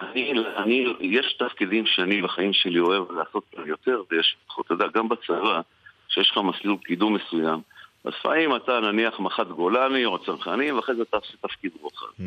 אני, 0.00 0.32
אני, 0.56 0.86
יש 1.00 1.36
תפקידים 1.38 1.86
שאני 1.86 2.22
בחיים 2.22 2.52
שלי 2.52 2.78
אוהב 2.78 3.12
לעשות 3.12 3.44
יותר, 3.66 4.02
ויש, 4.10 4.36
אתה 4.60 4.74
יודע, 4.74 4.86
גם 4.94 5.08
בצבא, 5.08 5.60
שיש 6.08 6.30
לך 6.30 6.38
מסלול 6.38 6.76
קידום 6.84 7.14
מסוים, 7.14 7.60
אז 8.04 8.12
לפעמים 8.18 8.56
אתה 8.56 8.80
נניח 8.80 9.20
מח"ט 9.20 9.46
גולני 9.46 10.04
או 10.04 10.18
צנחנים, 10.18 10.76
ואחרי 10.76 10.94
זה 10.94 11.02
אתה 11.02 11.16
עושה 11.16 11.34
תפקיד 11.40 11.72
רוחב. 11.80 12.06
Mm. 12.06 12.22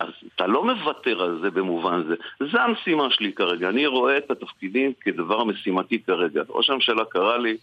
אז 0.00 0.08
אתה 0.34 0.46
לא 0.46 0.64
מוותר 0.64 1.22
על 1.22 1.38
זה 1.42 1.50
במובן 1.50 2.02
זה. 2.08 2.14
זה 2.52 2.62
המשימה 2.62 3.10
שלי 3.10 3.32
כרגע. 3.32 3.68
אני 3.68 3.86
רואה 3.86 4.18
את 4.18 4.30
התפקידים 4.30 4.92
כדבר 5.00 5.44
משימתי 5.44 6.02
כרגע. 6.02 6.42
ראש 6.48 6.70
הממשלה 6.70 7.04
קרא 7.04 7.36
לי, 7.36 7.56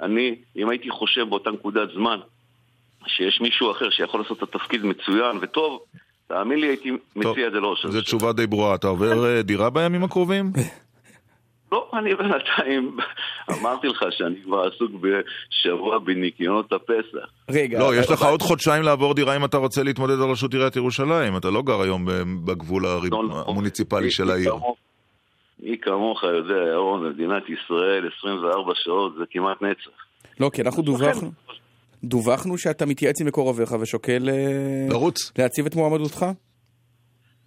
אני, 0.00 0.36
אם 0.56 0.68
הייתי 0.68 0.90
חושב 0.90 1.28
באותה 1.28 1.50
נקודת 1.50 1.88
זמן 1.94 2.20
שיש 3.06 3.40
מישהו 3.40 3.70
אחר 3.70 3.90
שיכול 3.90 4.20
לעשות 4.20 4.38
את 4.38 4.42
התפקיד 4.42 4.84
מצוין 4.84 5.38
וטוב, 5.40 5.82
תאמין 6.30 6.60
לי, 6.60 6.66
הייתי 6.66 6.90
מציע 7.16 7.46
את 7.46 7.52
זה 7.52 7.60
לראש 7.60 7.84
הממשלה. 7.84 8.00
זו 8.00 8.00
תשובה 8.00 8.32
די 8.32 8.46
ברורה. 8.46 8.74
אתה 8.74 8.88
עובר 8.88 9.24
אה, 9.26 9.42
דירה 9.42 9.70
בימים 9.70 10.04
הקרובים? 10.04 10.52
לא, 11.72 11.90
אני 11.92 12.14
בינתיים 12.14 12.96
אמרתי 13.60 13.88
לך 13.88 14.04
שאני 14.10 14.34
כבר 14.44 14.68
עסוק 14.68 14.90
בשבוע 14.90 15.98
בניקיונות 15.98 16.72
הפסח. 16.72 17.26
רגע. 17.50 17.78
לא, 17.78 17.96
יש 17.96 18.10
לך 18.10 18.22
עוד 18.22 18.42
חודשיים 18.42 18.82
לעבור 18.82 19.14
דירה 19.14 19.36
אם 19.36 19.44
אתה 19.44 19.56
רוצה 19.56 19.82
להתמודד 19.82 20.14
על 20.14 20.30
ראשות 20.30 20.54
עיריית 20.54 20.76
ירושלים. 20.76 21.36
אתה 21.36 21.50
לא 21.50 21.62
גר 21.62 21.80
היום 21.80 22.06
בגבול 22.44 22.82
לא, 22.82 23.00
לא. 23.10 23.44
המוניציפלי 23.48 24.10
של 24.10 24.30
העיר. 24.30 24.54
מי 25.62 25.78
כמוך 25.78 26.22
יודע, 26.22 26.70
ירון, 26.72 27.04
במדינת 27.04 27.42
ישראל 27.48 28.08
24 28.18 28.72
שעות 28.74 29.14
זה 29.18 29.24
כמעט 29.30 29.62
נצח. 29.62 29.90
לא, 30.40 30.50
כי 30.54 30.62
אנחנו 30.62 30.82
דווחנו. 30.82 31.30
דווחנו 32.04 32.58
שאתה 32.58 32.86
מתייעץ 32.86 33.20
עם 33.20 33.26
מקורביך 33.26 33.72
ושוקל 33.80 34.28
אה, 34.28 34.86
לרוץ. 34.90 35.32
להציב 35.38 35.66
את 35.66 35.74
מועמדותך? 35.74 36.26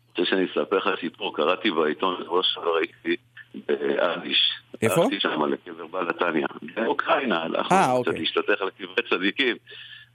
רוצה 0.10 0.30
שאני 0.30 0.46
אספר 0.46 0.78
לך 0.78 0.90
סיפור, 1.00 1.36
קראתי 1.36 1.72
בעיתון, 1.72 2.16
שבוע 2.24 2.42
שעבר 2.44 2.76
הייתי 2.76 3.16
באדיש. 3.68 4.38
איפה? 4.82 5.02
הלכתי 5.02 5.20
שם 5.20 5.46
לקבר 5.46 5.88
בעל 5.88 6.06
נתניה. 6.06 6.48
באוקראינה, 6.76 7.46
אה, 7.72 7.92
אוקיי. 7.92 8.20
להשתתף 8.20 8.62
על 8.62 8.70
קברי 8.70 9.10
צדיקים. 9.10 9.56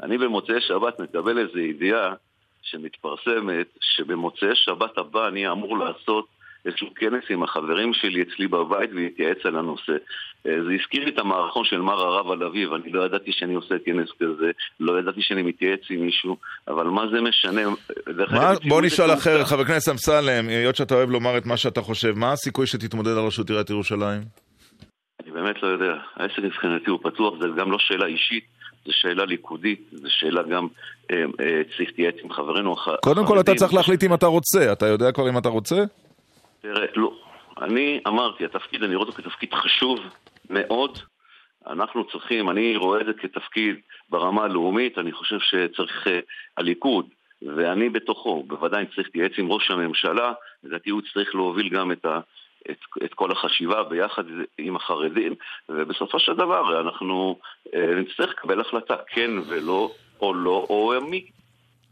אני 0.02 0.18
במוצאי 0.18 0.61
שבת 0.61 1.00
מקבל 1.00 1.38
איזו 1.38 1.59
ידיעה 1.59 2.14
שמתפרסמת, 2.62 3.66
שבמוצאי 3.80 4.49
שבת 4.54 4.99
הבא 4.99 5.28
אני 5.28 5.49
אמור 5.49 5.78
לעשות 5.78 6.26
איזשהו 6.67 6.88
כנס 6.97 7.25
עם 7.31 7.43
החברים 7.43 7.95
שלי 7.95 8.23
אצלי 8.23 8.49
בבית 8.49 8.91
ולהתייעץ 8.93 9.38
על 9.45 9.57
הנושא. 9.57 9.93
אה, 10.47 10.53
זה 10.67 10.73
הזכיר 10.81 11.05
לי 11.05 11.11
את 11.11 11.19
המערכון 11.19 11.65
של 11.65 11.81
מר 11.81 12.00
הרב 12.00 12.31
על 12.31 12.43
אביב, 12.43 12.73
אני 12.73 12.93
לא 12.93 13.05
ידעתי 13.05 13.33
שאני 13.33 13.55
עושה 13.55 13.75
כנס 13.85 14.09
כזה, 14.21 14.50
לא 14.81 14.99
ידעתי 14.99 15.23
שאני 15.23 15.43
מתייעץ 15.43 15.81
עם 15.91 16.00
מישהו, 16.00 16.37
אבל 16.69 16.87
מה 16.87 17.03
זה 17.12 17.21
משנה? 17.21 17.61
מה, 18.31 18.53
בוא 18.69 18.83
נשאל 18.83 19.12
אחרת, 19.12 19.47
חבר 19.47 19.61
הכנסת 19.61 19.93
אמסלם, 19.93 20.49
היות 20.49 20.77
שאתה 20.77 20.95
אוהב 20.95 21.11
לומר 21.11 21.38
את 21.38 21.47
מה 21.47 21.57
שאתה 21.57 21.81
חושב, 21.81 22.12
מה 22.17 22.33
הסיכוי 22.33 22.67
שתתמודד 22.67 23.11
על 23.11 23.25
ראשות 23.25 23.49
עיריית 23.50 23.71
ירושלים? 23.71 24.23
אני 25.23 25.31
באמת 25.31 25.62
לא 25.62 25.69
יודע. 25.69 25.95
העסק 26.17 26.38
מבחינתי 26.38 26.91
הוא 26.91 26.99
פתוח, 27.03 27.35
זה 27.41 27.47
גם 27.57 27.73
לא 27.73 27.79
שאלה 27.79 28.07
אישית. 28.07 28.59
זו 28.85 28.93
שאלה 28.95 29.25
ליכודית, 29.25 29.81
זו 29.93 30.09
שאלה 30.09 30.43
גם, 30.43 30.67
אה, 31.11 31.17
אה, 31.17 31.62
צריך 31.65 31.81
להתייעץ 31.81 32.15
עם 32.25 32.33
חברינו. 32.33 32.77
קודם 33.03 33.27
כל 33.27 33.41
אתה 33.41 33.55
צריך 33.55 33.75
להחליט 33.75 34.05
אם 34.05 34.15
אתה 34.15 34.27
רוצה, 34.27 34.73
אתה 34.73 34.87
יודע 34.87 35.12
כבר 35.12 35.29
אם 35.29 35.38
אתה 35.38 35.49
רוצה? 35.49 35.77
תראה, 36.61 36.87
לא. 36.97 37.12
אני 37.62 38.00
אמרתי, 38.07 38.45
התפקיד, 38.45 38.83
אני 38.83 38.95
רואה 38.95 39.09
אותו 39.09 39.23
כתפקיד 39.23 39.55
חשוב 39.55 40.00
מאוד. 40.50 40.99
אנחנו 41.67 42.05
צריכים, 42.05 42.50
אני 42.50 42.77
רואה 42.77 43.00
את 43.00 43.07
זה 43.07 43.12
כתפקיד 43.12 43.77
ברמה 44.11 44.43
הלאומית, 44.43 44.99
אני 44.99 45.12
חושב 45.12 45.38
שצריך 45.41 46.07
uh, 46.07 46.11
הליכוד, 46.57 47.07
ואני 47.43 47.88
בתוכו, 47.88 48.43
בוודאי 48.43 48.87
צריך 48.87 48.99
להתייעץ 48.99 49.33
עם 49.38 49.53
ראש 49.53 49.71
הממשלה, 49.71 50.33
לדעתי 50.65 50.91
הוא 50.91 51.03
צריך 51.12 51.35
להוביל 51.35 51.69
גם 51.69 51.93
את, 51.93 52.05
ה, 52.05 52.21
את, 52.71 52.79
את 53.05 53.15
כל 53.15 53.33
החשיבה 53.33 53.83
ביחד 53.85 54.25
עם 54.59 54.77
החרדים, 54.77 55.35
ובסופו 55.69 56.19
של 56.19 56.35
דבר 56.35 56.81
אנחנו 56.81 57.38
uh, 57.69 57.77
נצטרך 57.77 58.31
לקבל 58.31 58.61
החלטה 58.61 58.97
כן 59.09 59.31
ולא, 59.49 59.91
או 60.21 60.35
לא, 60.35 60.67
או 60.71 60.95
מי. 61.11 61.27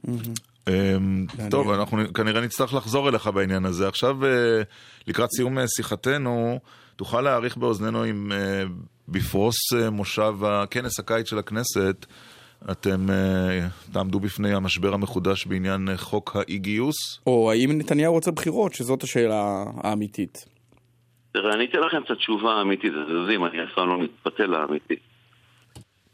Mm-hmm. 0.06 0.55
אמ, 0.68 1.26
טוב, 1.50 1.70
אנחנו 1.70 1.98
כנראה 2.14 2.40
נצטרך 2.40 2.74
לחזור 2.74 3.08
אליך 3.08 3.26
בעניין 3.26 3.64
הזה. 3.64 3.88
עכשיו, 3.88 4.24
אה, 4.24 4.62
לקראת 5.06 5.28
סיום 5.30 5.58
אה, 5.58 5.64
שיחתנו, 5.76 6.58
תוכל 6.96 7.20
להעריך 7.20 7.56
באוזנינו 7.56 8.04
אם 8.04 8.32
אה, 8.32 8.62
בפרוס 9.08 9.56
מושב 9.92 10.34
הכנס 10.44 11.00
הקיץ 11.00 11.30
של 11.30 11.38
הכנסת, 11.38 12.06
אתם 12.70 13.06
תעמדו 13.92 14.20
בפני 14.20 14.54
המשבר 14.54 14.94
המחודש 14.94 15.46
בעניין 15.46 15.88
חוק 15.96 16.36
האי-גיוס? 16.36 17.20
או 17.26 17.50
האם 17.50 17.78
נתניהו 17.78 18.12
רוצה 18.12 18.30
בחירות, 18.30 18.74
שזאת 18.74 19.02
השאלה 19.02 19.64
האמיתית. 19.84 20.44
תראה, 21.32 21.54
אני 21.54 21.64
אתן 21.64 21.78
לכם 21.78 22.02
את 22.02 22.10
התשובה 22.10 22.52
האמיתית, 22.52 22.92
אתם 23.04 23.12
יודעים, 23.12 23.44
אני 23.44 23.64
אף 23.64 23.68
פעם 23.74 23.88
לא 23.88 23.98
מתפתה 23.98 24.46
לאמיתית. 24.46 25.00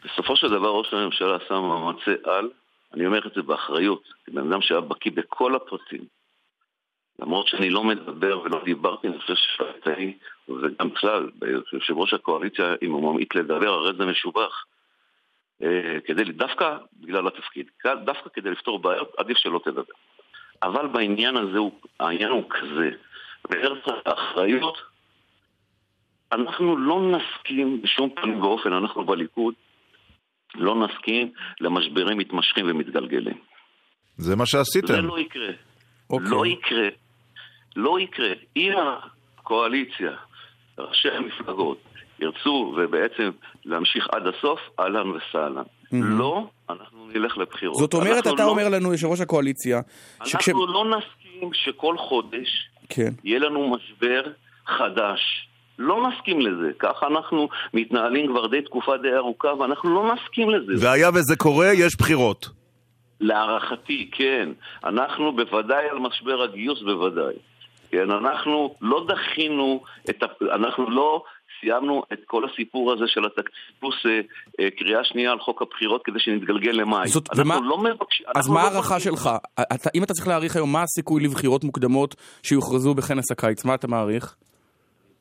בסופו 0.04 0.36
של 0.36 0.48
דבר 0.48 0.68
ראש 0.68 0.94
הממשלה 0.94 1.38
שם 1.48 1.54
מאמצי 1.54 2.10
על 2.24 2.48
אני 2.94 3.06
אומר 3.06 3.26
את 3.26 3.32
זה 3.34 3.42
באחריות, 3.42 4.02
כבן 4.24 4.52
אדם 4.52 4.62
שהיה 4.62 4.80
בקיא 4.80 5.10
בכל 5.14 5.54
הפרטים. 5.54 6.04
למרות 7.18 7.48
שאני 7.48 7.70
לא 7.70 7.84
מדבר 7.84 8.40
ולא 8.40 8.62
דיברתי, 8.64 9.08
אני 9.08 9.18
חושב 9.18 9.34
שפעלתי, 9.34 10.18
וגם 10.48 10.88
בכלל, 10.88 11.30
יושב 11.72 11.96
ראש 11.96 12.14
הקואליציה, 12.14 12.74
אם 12.82 12.92
הוא 12.92 13.12
ממעיט 13.12 13.34
לדבר, 13.34 13.68
הרי 13.68 13.92
זה 13.98 14.06
משובח. 14.06 14.64
אה, 15.62 15.98
כדי, 16.04 16.24
דווקא 16.24 16.76
בגלל 17.00 17.26
התפקיד, 17.26 17.66
דווקא 18.04 18.30
כדי 18.34 18.50
לפתור 18.50 18.78
בעיות, 18.78 19.12
עדיף 19.18 19.38
שלא 19.38 19.60
תדבר. 19.64 19.82
אבל 20.62 20.86
בעניין 20.86 21.36
הזה, 21.36 21.58
העניין 22.00 22.30
הוא 22.30 22.44
כזה, 22.50 22.90
בארץ 23.50 23.82
האחריות, 24.06 24.78
אנחנו 26.32 26.76
לא 26.76 27.00
נסכים 27.00 27.82
בשום 27.82 28.10
פנים 28.10 28.42
ואופן, 28.42 28.72
אנחנו 28.72 29.04
בליכוד, 29.04 29.54
לא 30.54 30.86
נסכים 30.86 31.32
למשברים 31.60 32.18
מתמשכים 32.18 32.70
ומתגלגלים. 32.70 33.38
זה 34.16 34.36
מה 34.36 34.46
שעשיתם. 34.46 34.86
זה 34.86 35.00
לא 35.00 35.18
יקרה. 35.18 35.48
Okay. 35.48 35.52
אוקיי. 36.10 36.30
לא 36.30 36.46
יקרה. 36.46 36.88
לא 37.76 38.00
יקרה. 38.00 38.32
אם 38.56 38.72
הקואליציה, 39.38 40.12
ראשי 40.78 41.08
המפלגות, 41.08 41.78
ירצו 42.20 42.74
ובעצם 42.76 43.30
להמשיך 43.64 44.06
עד 44.12 44.22
הסוף, 44.26 44.60
אהלן 44.80 45.10
וסהלן. 45.10 45.62
Mm-hmm. 45.62 45.96
לא, 46.04 46.46
אנחנו 46.70 47.08
נלך 47.14 47.38
לבחירות. 47.38 47.76
זאת 47.76 47.94
אומרת, 47.94 48.26
אתה 48.26 48.42
לא... 48.42 48.48
אומר 48.48 48.68
לנו, 48.68 48.92
יושב 48.92 49.06
ראש 49.06 49.20
הקואליציה, 49.20 49.80
אנחנו 50.20 50.40
שכש... 50.40 50.48
לא 50.48 50.84
נסכים 50.84 51.50
שכל 51.52 51.98
חודש 51.98 52.48
כן. 52.88 53.12
יהיה 53.24 53.38
לנו 53.38 53.70
משבר 53.76 54.22
חדש. 54.66 55.48
לא 55.78 56.08
נסכים 56.08 56.40
לזה. 56.40 56.70
ככה 56.78 57.06
אנחנו 57.06 57.48
מתנהלים 57.74 58.30
כבר 58.30 58.46
די 58.46 58.62
תקופה 58.62 58.96
די 58.96 59.14
ארוכה, 59.16 59.54
ואנחנו 59.54 59.94
לא 59.94 60.14
נסכים 60.14 60.50
לזה. 60.50 60.86
והיה 60.86 61.08
וזה 61.14 61.36
קורה, 61.36 61.72
יש 61.72 61.96
בחירות. 61.96 62.48
להערכתי, 63.20 64.10
כן. 64.12 64.48
אנחנו 64.84 65.32
בוודאי 65.32 65.88
על 65.90 65.98
משבר 65.98 66.42
הגיוס, 66.42 66.82
בוודאי. 66.82 67.34
כן, 67.90 68.10
אנחנו 68.10 68.74
לא 68.80 69.06
דחינו 69.08 69.82
את 70.10 70.22
ה... 70.22 70.26
אנחנו 70.54 70.90
לא 70.90 71.22
סיימנו 71.60 72.02
את 72.12 72.18
כל 72.26 72.42
הסיפור 72.50 72.92
הזה 72.92 73.04
של 73.06 73.24
התקציב 73.26 73.54
פלוס 73.80 73.94
אה, 74.06 74.20
אה, 74.60 74.70
קריאה 74.70 75.04
שנייה 75.04 75.32
על 75.32 75.38
חוק 75.38 75.62
הבחירות 75.62 76.00
כדי 76.04 76.18
שנתגלגל 76.18 76.70
למאי. 76.70 77.08
זאת, 77.08 77.28
אנחנו 77.32 77.44
ומה, 77.44 77.68
לא 77.68 77.78
מבקשים... 77.78 78.26
אז 78.36 78.48
מה 78.48 78.54
לא 78.54 78.60
ההערכה 78.60 78.94
לא 78.94 79.00
שלך? 79.00 79.30
אתה, 79.74 79.90
אם 79.94 80.04
אתה 80.04 80.12
צריך 80.12 80.28
להעריך 80.28 80.56
היום, 80.56 80.72
מה 80.72 80.82
הסיכוי 80.82 81.24
לבחירות 81.24 81.64
מוקדמות 81.64 82.14
שיוכרזו 82.42 82.94
בכנס 82.94 83.30
הקיץ? 83.30 83.64
מה 83.64 83.74
אתה 83.74 83.88
מעריך? 83.88 84.36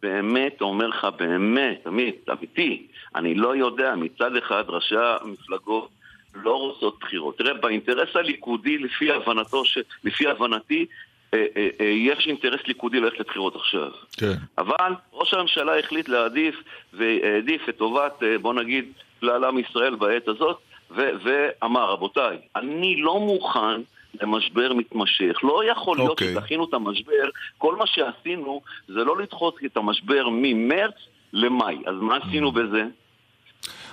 באמת 0.02 0.62
אומר 0.62 0.88
לך, 0.88 1.08
באמת, 1.18 1.88
עמית, 1.88 2.30
אמיתי, 2.30 2.88
אני 3.16 3.36
לא 3.36 3.56
יודע, 3.56 3.96
מצד 3.96 4.36
אחד 4.36 4.64
ראשי 4.68 4.96
המפלגות 4.98 5.90
לא 6.36 6.56
רוצות 6.60 7.00
בחירות. 7.00 7.38
תראה, 7.38 7.54
באינטרס 7.54 8.16
הליכודי, 8.16 8.78
לפי 8.78 9.12
הבנתו, 9.12 9.66
ש... 9.66 9.78
לפי 10.04 10.28
הבנתי, 10.28 10.86
אה, 11.34 11.46
אה, 11.58 11.68
אה, 11.82 11.86
יש 11.86 12.28
אינטרס 12.28 12.60
ליכודי 12.68 13.00
ללכת 13.00 13.20
לבחירות 13.20 13.56
עכשיו. 13.56 13.92
כן. 14.18 14.34
אבל 14.58 14.94
ראש 15.14 15.34
הממשלה 15.34 15.80
החליט 15.80 16.10
להעדיף 16.10 16.56
והעדיף 16.94 17.70
את 17.70 17.78
טובת, 17.78 18.24
אה, 18.24 18.38
בוא 18.38 18.54
נגיד, 18.54 18.86
כלל 19.20 19.44
עם 19.44 19.60
ישראל 19.60 19.96
בעת 19.96 20.28
הזאת, 20.28 20.58
ו- 20.92 21.12
ואמר, 21.24 21.92
רבותיי, 21.92 22.38
אני 22.56 22.96
לא 23.02 23.20
מוכן 23.20 23.82
למשבר 24.22 24.74
מתמשך. 24.74 25.44
לא 25.44 25.62
יכול 25.72 25.98
להיות 25.98 26.10
אוקיי. 26.10 26.34
שדחינו 26.34 26.66
את 26.66 26.74
המשבר, 26.74 27.30
כל 27.58 27.76
מה 27.76 27.88
שעשינו 27.88 28.62
זה 28.88 29.04
לא 29.04 29.18
לדחות 29.18 29.56
את 29.66 29.78
המשבר 29.78 30.30
ממרץ 30.32 30.94
למאי. 31.34 31.78
אז 31.86 31.96
מה 32.02 32.18
עשינו 32.18 32.52
בזה? 32.52 32.84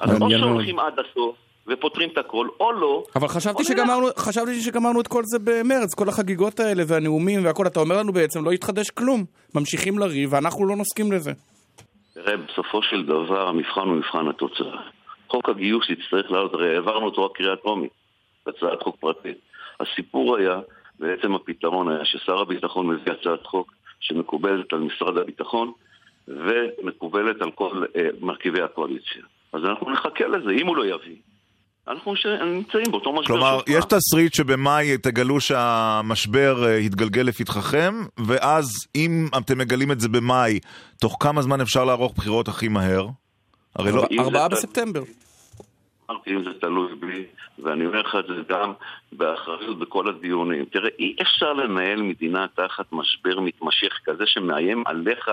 אז 0.00 0.22
או. 0.22 0.30
שהולכים 0.30 0.78
עד 0.78 0.94
הסוף 0.98 1.36
ופותרים 1.68 2.08
את 2.12 2.18
הכל, 2.18 2.48
או 2.60 2.72
לא. 2.72 3.04
אבל 3.16 3.28
חשבתי. 3.28 3.64
שגמרנו, 3.64 4.06
חשבתי 4.16 4.60
שגמרנו 4.60 5.00
את 5.00 5.06
כל 5.06 5.22
זה 5.24 5.38
במרץ, 5.38 5.94
כל 5.94 6.08
החגיגות 6.08 6.60
האלה 6.60 6.82
והנאומים 6.86 7.44
והכל, 7.44 7.66
אתה 7.66 7.80
אומר 7.80 7.98
לנו 7.98 8.12
בעצם 8.12 8.44
לא 8.44 8.50
התחדש 8.50 8.90
כלום. 8.90 9.24
ממשיכים 9.54 9.98
לריב 9.98 10.32
ואנחנו 10.32 10.66
לא 10.66 10.76
נסכים 10.76 11.12
לזה. 11.12 11.32
תראה, 12.14 12.36
בסופו 12.36 12.82
של 12.82 13.06
דבר 13.06 13.48
המבחן 13.48 13.80
הוא 13.80 13.96
מבחן 13.96 14.28
התוצאה. 14.28 14.80
חוק 15.28 15.48
הגיוס 15.48 15.86
יצטרך 15.90 16.30
לעלות, 16.30 16.54
הרי 16.54 16.74
העברנו 16.74 17.06
אותו 17.06 17.24
רק 17.24 17.36
קריאה 17.36 17.56
טרומית, 17.56 17.90
הצעת 18.46 18.82
חוק 18.82 18.96
פרטית. 19.00 19.38
הסיפור 19.80 20.36
היה, 20.36 20.60
בעצם 20.98 21.34
הפתרון 21.34 21.88
היה 21.88 22.04
ששר 22.04 22.38
הביטחון 22.38 22.86
מביא 22.86 23.12
הצעת 23.12 23.46
חוק 23.46 23.72
שמקובלת 24.00 24.72
על 24.72 24.78
משרד 24.78 25.18
הביטחון 25.18 25.72
ומקובלת 26.28 27.42
על 27.42 27.50
כל 27.50 27.84
אה, 27.96 28.08
מרכיבי 28.20 28.62
הקואליציה. 28.62 29.22
אז 29.52 29.64
אנחנו 29.64 29.90
נחכה 29.90 30.26
לזה, 30.26 30.50
אם 30.50 30.66
הוא 30.66 30.76
לא 30.76 30.86
יביא. 30.86 31.16
אנחנו 31.88 32.16
ש... 32.16 32.26
נמצאים 32.26 32.90
באותו 32.90 33.12
משבר. 33.12 33.26
כלומר, 33.26 33.58
שוב 33.58 33.68
יש 33.68 33.84
פעם. 33.84 33.98
תסריט 33.98 34.34
שבמאי 34.34 34.98
תגלו 34.98 35.40
שהמשבר 35.40 36.64
אה, 36.66 36.78
יתגלגל 36.78 37.22
לפתחכם, 37.22 37.94
ואז 38.26 38.66
אם 38.94 39.26
אתם 39.38 39.58
מגלים 39.58 39.92
את 39.92 40.00
זה 40.00 40.08
במאי, 40.08 40.60
תוך 41.00 41.16
כמה 41.20 41.42
זמן 41.42 41.60
אפשר 41.60 41.84
לערוך 41.84 42.12
בחירות 42.16 42.48
הכי 42.48 42.68
מהר? 42.68 43.06
הרי 43.76 43.92
לא... 43.92 44.06
ארבעה 44.18 44.48
בספטמבר. 44.48 45.02
אמרתי, 46.10 46.30
אם 46.34 46.44
זה 46.44 46.60
תלוי 46.60 46.94
בי, 46.94 47.24
ואני 47.58 47.86
אומר 47.86 48.00
לך 48.00 48.16
את 48.18 48.26
זה 48.26 48.34
גם 48.48 48.72
באחריות 49.12 49.78
בכל 49.78 50.08
הדיונים. 50.08 50.64
תראה, 50.64 50.90
אי 50.98 51.16
אפשר 51.22 51.52
לנהל 51.52 52.02
מדינה 52.02 52.46
תחת 52.54 52.86
משבר 52.92 53.40
מתמשך 53.40 53.98
כזה 54.04 54.26
שמאיים 54.26 54.82
עליך, 54.86 55.28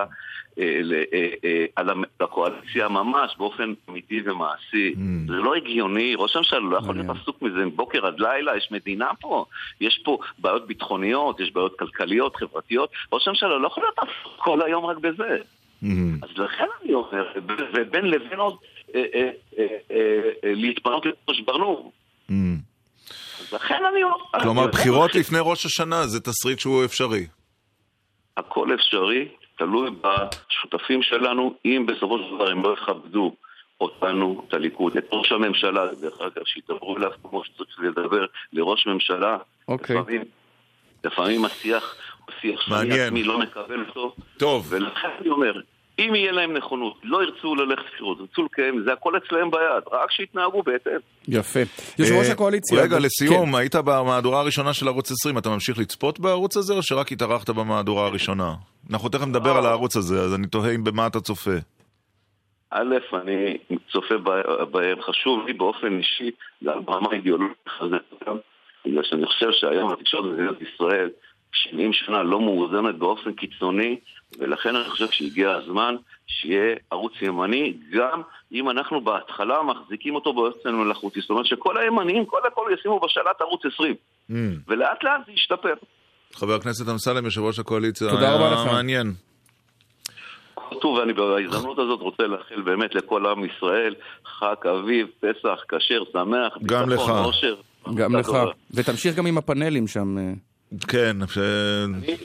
אה, 0.59 0.79
ל- 0.83 0.93
אה, 1.13 1.29
אה, 1.43 1.65
על 1.75 1.89
הקואליציה 2.19 2.87
ממש 2.89 3.35
באופן 3.37 3.73
אמיתי 3.89 4.21
ומעשי. 4.25 4.93
Mm. 4.95 4.99
זה 5.27 5.33
לא 5.33 5.55
הגיוני, 5.55 6.15
ראש 6.17 6.35
הממשלה 6.35 6.59
לא 6.59 6.77
יכול 6.77 6.95
להיות. 6.95 7.17
עסוק 7.21 7.41
מזה 7.41 7.65
מבוקר 7.65 8.05
עד 8.07 8.19
לילה, 8.19 8.57
יש 8.57 8.67
מדינה 8.71 9.09
פה, 9.21 9.45
יש 9.81 10.01
פה 10.05 10.17
בעיות 10.37 10.67
ביטחוניות, 10.67 11.39
יש 11.39 11.51
בעיות 11.51 11.79
כלכליות, 11.79 12.35
חברתיות, 12.35 12.89
ראש 13.13 13.27
הממשלה 13.27 13.57
לא 13.57 13.67
יכול 13.67 13.83
להיות 13.83 13.99
עסוק 13.99 14.33
כל 14.37 14.61
היום 14.61 14.85
רק 14.85 14.97
בזה. 14.97 15.37
אמ, 15.85 16.17
אז 16.21 16.29
לכן 16.37 16.65
אני 16.83 16.93
אומר, 16.93 17.31
ובין 17.73 18.05
לבין 18.05 18.39
עוד 18.39 18.57
אה, 18.95 19.03
אה, 19.15 19.65
אה, 19.91 20.19
להתפנות 20.43 21.05
לראש 21.05 21.41
ברנור. 21.41 21.91
אמ. 22.29 22.57
אז 23.41 23.53
לכן 23.53 23.81
אני 23.93 24.03
אומר... 24.03 24.43
כלומר, 24.43 24.67
בחירות 24.67 25.15
לפני 25.15 25.39
ראש 25.41 25.65
השנה 25.65 26.07
זה 26.07 26.19
תסריט 26.19 26.59
שהוא 26.59 26.85
אפשרי. 26.85 27.27
הכל 28.37 28.73
אפשרי, 28.73 29.27
תלוי 29.57 29.89
בשותפים 30.01 31.01
שלנו, 31.01 31.53
אם 31.65 31.85
בסופו 31.87 32.17
של 32.19 32.35
דבר 32.35 32.51
הם 32.51 32.63
לא 32.63 32.73
יכבדו 32.73 33.35
אותנו, 33.81 34.45
את 34.47 34.53
הליכוד, 34.53 34.97
את 34.97 35.07
ראש 35.11 35.31
הממשלה, 35.31 35.85
דרך 36.01 36.21
אגב, 36.21 36.45
שידברו 36.45 36.97
אליו 36.97 37.11
כמו 37.23 37.43
שצריך 37.43 37.79
לדבר 37.79 38.25
לראש 38.53 38.87
ממשלה. 38.87 39.37
אוקיי. 39.67 39.95
לפעמים, 39.95 40.21
לפעמים 41.03 41.45
השיח 41.45 41.95
הוא 42.25 42.35
שיח 42.41 42.61
שאני 42.61 42.75
מעניין. 42.75 43.07
עצמי 43.07 43.23
לא 43.23 43.39
מקבל 43.39 43.85
אותו. 43.87 44.15
טוב, 44.37 44.67
ולכן 44.69 45.07
אני 45.21 45.29
אומר, 45.29 45.61
אם 45.99 46.15
יהיה 46.15 46.31
להם 46.31 46.53
נכונות, 46.53 46.93
לא 47.03 47.23
ירצו 47.23 47.55
ללכת 47.55 47.83
לבחירות, 47.91 48.19
ירצו 48.19 48.43
לקיים, 48.43 48.83
זה 48.85 48.93
הכל 48.93 49.17
אצלם 49.17 49.51
ביד, 49.51 49.83
רק 49.91 50.11
שיתנהגו 50.11 50.63
בהתאם. 50.63 50.99
יפה. 51.27 51.59
יושב 51.99 52.13
ראש 52.13 52.27
אה, 52.27 52.31
הקואליציה. 52.31 52.81
רגע, 52.81 52.97
כן. 52.97 53.03
לסיום, 53.03 53.55
היית 53.55 53.75
במהדורה 53.75 54.39
הראשונה 54.39 54.73
של 54.73 54.87
ערוץ 54.87 55.11
20, 55.11 55.37
אתה 55.37 55.49
ממשיך 55.49 55.79
לצפות 55.79 56.19
בערוץ 56.19 56.57
הזה, 56.57 56.73
או 56.73 56.83
שרק 56.83 57.11
התארחת 57.11 57.49
במהדורה 57.49 58.07
הראשונה? 58.07 58.53
אנחנו 58.91 59.09
תכף 59.09 59.27
נדבר. 59.27 59.57
על 59.57 59.65
הערוץ 59.65 59.97
הזה, 59.97 60.21
אז 60.21 60.35
אני 60.35 60.47
תוהה 60.47 60.77
במה 60.83 61.07
אתה 61.07 61.19
צופה. 61.19 61.51
א', 62.71 62.95
אני 63.13 63.57
צופה 63.91 64.15
בהם, 64.71 65.01
חשוב 65.01 65.47
לי 65.47 65.53
באופן 65.53 65.97
אישי, 65.97 66.31
גם 66.63 66.85
ברמה 66.85 67.07
האידיאולוגית 67.11 67.57
לחזק 67.67 68.03
אותם, 68.11 68.37
בגלל 68.85 69.03
שאני 69.03 69.25
חושב 69.25 69.47
שהיום 69.51 69.91
התקשורת 69.91 70.25
במדינת 70.25 70.61
ישראל 70.61 71.09
70 71.55 71.93
שנה 71.93 72.23
לא 72.23 72.41
מאוזנת 72.41 72.95
באופן 72.95 73.33
קיצוני, 73.33 73.99
ולכן 74.39 74.75
אני 74.75 74.89
חושב 74.89 75.11
שהגיע 75.11 75.51
הזמן 75.51 75.95
שיהיה 76.27 76.75
ערוץ 76.91 77.13
ימני, 77.21 77.73
גם 77.91 78.21
אם 78.51 78.69
אנחנו 78.69 79.01
בהתחלה 79.01 79.63
מחזיקים 79.63 80.15
אותו 80.15 80.33
באופן 80.33 80.75
מלאכותי. 80.75 81.21
זאת 81.21 81.29
אומרת 81.29 81.45
שכל 81.45 81.77
הימניים, 81.77 82.25
כל 82.25 82.39
הכל 82.47 82.71
ישימו 82.79 82.99
בשלט 82.99 83.41
ערוץ 83.41 83.61
20, 83.73 83.95
אמ. 84.29 84.35
ולאט 84.67 85.03
לאט 85.03 85.25
זה 85.25 85.31
ישתפר. 85.31 85.73
חבר 86.33 86.53
הכנסת 86.53 86.89
אמסלם, 86.89 87.25
יושב 87.25 87.41
ראש 87.41 87.59
הקואליציה, 87.59 88.09
תודה 88.09 88.35
רבה 88.35 88.51
לך. 88.53 88.73
מעניין. 88.73 89.13
טוב, 90.81 90.97
ואני 90.97 91.13
בהזדמנות 91.13 91.79
הזאת 91.79 91.99
רוצה 91.99 92.23
לאחל 92.23 92.61
באמת 92.61 92.95
לכל 92.95 93.25
עם 93.25 93.45
ישראל 93.45 93.95
חג 94.39 94.67
אביב, 94.67 95.07
פסח, 95.19 95.63
כשר, 95.69 96.03
שמח, 96.13 96.57
גם 96.65 96.89
ביטחון, 96.89 97.19
לך. 97.19 97.25
אושר. 97.25 97.55
גם 97.95 98.15
לך. 98.15 98.29
ותמשיך 98.71 99.15
גם 99.15 99.25
עם 99.25 99.37
הפאנלים 99.37 99.87
שם. 99.87 100.15
אה. 100.83 100.87
כן, 100.87 101.17
ש... 101.27 101.37
אני 101.37 102.15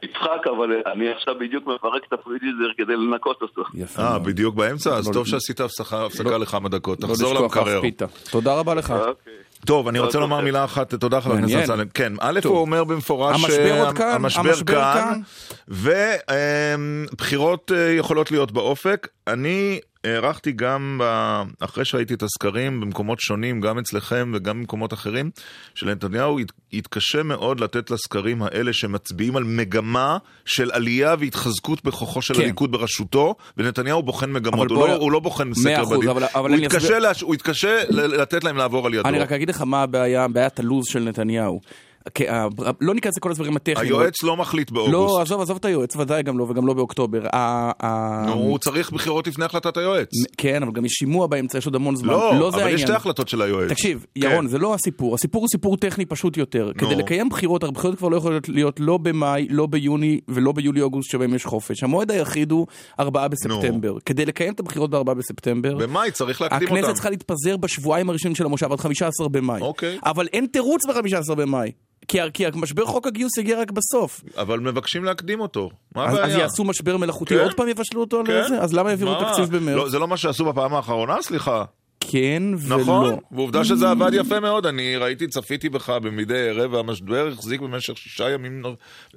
תצחק, 0.00 0.46
אבל 0.56 0.70
אני 0.92 1.08
עכשיו 1.08 1.34
בדיוק 1.40 1.66
מפרק 1.66 2.02
את 2.08 2.12
הפריג'ידר 2.12 2.72
כדי 2.78 2.96
לנקות 2.96 3.42
אותו. 3.42 3.62
יפה. 3.74 4.02
אה. 4.02 4.18
בדיוק 4.18 4.54
באמצע? 4.54 4.96
אז 4.96 5.08
לא- 5.08 5.12
טוב 5.12 5.26
שעשית 5.26 5.60
הפסקה 5.60 6.06
הפסקה 6.06 6.30
לא- 6.30 6.40
לכמה 6.40 6.68
דקות. 6.68 7.02
לא 7.02 7.08
תחזור 7.08 7.34
למקרר. 7.34 7.80
תודה 8.30 8.54
רבה 8.54 8.74
לך. 8.74 8.90
אוקיי. 8.90 9.32
טוב, 9.66 9.88
אני 9.88 9.98
רוצה 9.98 10.12
טוב, 10.12 10.20
לומר. 10.20 10.40
מילה 10.40 10.64
אחת, 10.64 10.94
תודה 10.94 11.20
חבר 11.20 11.34
הכנסת. 11.34 11.56
אמסלם. 11.56 11.88
כן, 11.94 12.12
א'. 12.20 12.40
הוא 12.44 12.58
אומר 12.58 12.84
במפורש... 12.84 13.34
המשבר 13.44 13.86
אה, 13.86 13.92
כאן, 13.94 14.14
המשבר 14.14 14.40
המשבר 14.40 14.92
כאן. 14.94 15.20
ובחירות 17.12 17.70
יכולות 17.98 18.30
להיות 18.30 18.52
באופק. 18.52 19.08
אני 19.26 19.80
הערכתי 20.04 20.52
גם, 20.52 21.00
אחרי 21.60 21.84
שראיתי 21.84 22.14
את 22.14 22.22
הסקרים 22.22 22.80
במקומות 22.80 23.20
שונים, 23.20 23.60
גם 23.60 23.78
אצלכם 23.78 24.32
וגם 24.34 24.58
במקומות 24.60 24.92
אחרים, 24.92 25.30
שלנתניהו 25.74 26.40
ית- 26.40 26.52
יתקשה 26.72 27.22
מאוד 27.22 27.60
לתת 27.60 27.90
לסקרים 27.90 28.42
האלה 28.42 28.72
שמצביעים 28.72 29.36
על 29.36 29.44
מגמה 29.44 30.18
של 30.44 30.70
עלייה 30.72 31.14
והתחזקות 31.18 31.84
בכוחו 31.84 32.22
של 32.22 32.34
כן. 32.34 32.40
הליכוד 32.42 32.72
בראשותו, 32.72 33.34
ונתניהו 33.56 34.02
בוחן 34.02 34.32
מגמות, 34.32 34.70
הוא 34.70 34.78
בוא- 34.78 34.88
לא- 34.88 34.94
הוא 34.94 35.12
לא 35.12 35.20
בוחן 35.20 35.54
סקר 35.54 35.84
בדים. 35.84 36.08
אבל- 36.08 36.24
אבל 36.34 36.50
הוא 36.50 36.58
יתקשה 36.58 36.78
אסביר- 36.78 36.98
להש- 36.98 37.20
הוא 37.22 37.34
יתקשה 37.34 37.82
ל- 37.88 38.20
לתת 38.20 38.44
להם 38.44 38.56
לעבור 38.56 38.86
על 38.86 38.94
ידו. 38.94 39.08
אני 39.08 39.18
רק 39.18 39.32
אגיד 39.32 39.48
לך 39.50 39.60
מה 39.60 39.82
הבעיה, 39.82 40.28
בעיית 40.28 40.58
הלו"ז 40.58 40.86
של 40.86 41.00
נתניהו. 41.02 41.60
כי 42.14 42.28
ה- 42.28 42.46
לא 42.80 42.94
ניכנס 42.94 43.16
לכל 43.16 43.30
הדברים 43.30 43.56
הטכניים. 43.56 43.92
היועץ 43.94 44.22
לא 44.22 44.36
מחליט 44.36 44.70
לא, 44.72 44.88
באוגוסט. 44.90 45.20
עזוב, 45.20 45.40
עזוב 45.40 45.56
את 45.56 45.64
היועץ, 45.64 45.96
ודאי 45.96 46.22
גם 46.22 46.38
לא, 46.38 46.46
וגם 46.48 46.66
לא 46.66 46.74
באוקטובר. 46.74 47.20
הוא 48.32 48.58
צריך 48.58 48.90
בחירות 48.92 49.26
לפני 49.26 49.44
החלטת 49.44 49.76
היועץ. 49.76 50.08
כן, 50.36 50.62
אבל 50.62 50.72
גם 50.72 50.84
יש 50.84 50.92
שימוע 50.92 51.26
באמצע, 51.26 51.58
יש 51.58 51.66
עוד 51.66 51.74
המון 51.74 51.96
זמן. 51.96 52.08
לא, 52.12 52.34
לא 52.38 52.48
אבל 52.48 52.68
יש. 52.68 52.80
שתי 52.80 52.92
החלטות 52.92 53.28
של 53.28 53.42
היועץ. 53.42 53.70
תקשיב, 53.70 54.06
כן. 54.14 54.20
ירון, 54.30 54.48
זה 54.48 54.58
לא 54.58 54.74
הסיפור. 54.74 55.14
הסיפור 55.14 55.40
הוא 55.42 55.48
סיפור 55.48 55.76
טכני 55.76 56.06
פשוט 56.06 56.36
יותר. 56.36 56.70
כדי 56.78 56.94
לקיים 56.94 57.28
בחירות, 57.28 57.62
הרי 57.62 57.72
בחירות 57.72 57.98
כבר 57.98 58.08
לא 58.08 58.16
יכולות 58.16 58.48
להיות 58.48 58.80
לא 58.80 58.98
במאי, 58.98 59.46
לא 59.50 59.66
ביוני 59.66 60.20
ולא 60.28 60.52
ביולי-אוגוסט 60.52 61.10
שבהם 61.10 61.34
יש 61.34 61.44
חופש. 61.44 61.82
המועד 61.82 62.10
היחיד 62.10 62.50
הוא 62.50 62.66
4 63.00 63.28
בספטמבר. 63.28 63.94
כדי 64.06 64.24
לקיים 64.26 64.52
את 64.52 64.60
הבחירות 64.60 64.90
ב-4 64.90 65.14
בספטמבר, 65.14 65.76
במאי 65.76 66.10
צריך 66.10 66.40
להקדים 66.40 66.68
הכנסת. 66.68 66.92
צריכה 66.94 67.10
להתפזר 67.10 67.56
בשבועיים 67.56 68.10
הראשונים 68.10 68.34
של 68.34 68.44
המושב 68.44 68.72
עד 68.72 68.80
15 68.80 69.28
במאי. 69.28 69.60
אוקיי. 69.60 69.98
אבל 70.04 70.26
אין 70.32 70.46
תירוץ 70.46 70.80
ב-15 70.86 71.34
במאי. 71.34 71.72
כי, 72.08 72.18
כי 72.34 72.46
המשבר 72.46 72.86
חוק 72.86 73.06
הגיוס 73.06 73.38
יגיע 73.38 73.60
רק 73.60 73.70
בסוף. 73.70 74.20
אבל 74.36 74.60
מבקשים 74.60 75.04
להקדים 75.04 75.40
אותו. 75.40 75.70
מה 75.94 76.04
הבעיה? 76.04 76.24
אז 76.24 76.36
יעשו 76.36 76.64
משבר 76.64 76.96
מלאכותי, 76.96 77.34
כן. 77.34 77.40
עוד 77.40 77.54
פעם 77.54 77.68
יבשלו 77.68 78.00
אותו 78.00 78.20
על 78.20 78.26
כן. 78.26 78.42
זה? 78.48 78.60
אז 78.60 78.74
למה 78.74 78.90
העבירו 78.90 79.10
מה? 79.12 79.30
תקציב 79.30 79.56
במרץ? 79.56 79.76
לא, 79.76 79.88
זה 79.88 79.98
לא 79.98 80.08
מה 80.08 80.16
שעשו 80.16 80.44
בפעם 80.44 80.74
האחרונה? 80.74 81.22
סליחה. 81.22 81.64
כן 82.10 82.42
ולא. 82.58 82.80
נכון, 82.80 83.16
ועובדה 83.32 83.64
שזה 83.64 83.90
עבד 83.90 84.10
יפה 84.14 84.40
מאוד, 84.40 84.66
אני 84.66 84.96
ראיתי, 84.96 85.26
צפיתי 85.26 85.68
בך 85.68 85.90
במדי 85.90 86.48
ערב, 86.48 86.72
והמשבר 86.72 87.28
החזיק 87.28 87.60
במשך 87.60 87.98
שישה 87.98 88.30
ימים, 88.30 88.62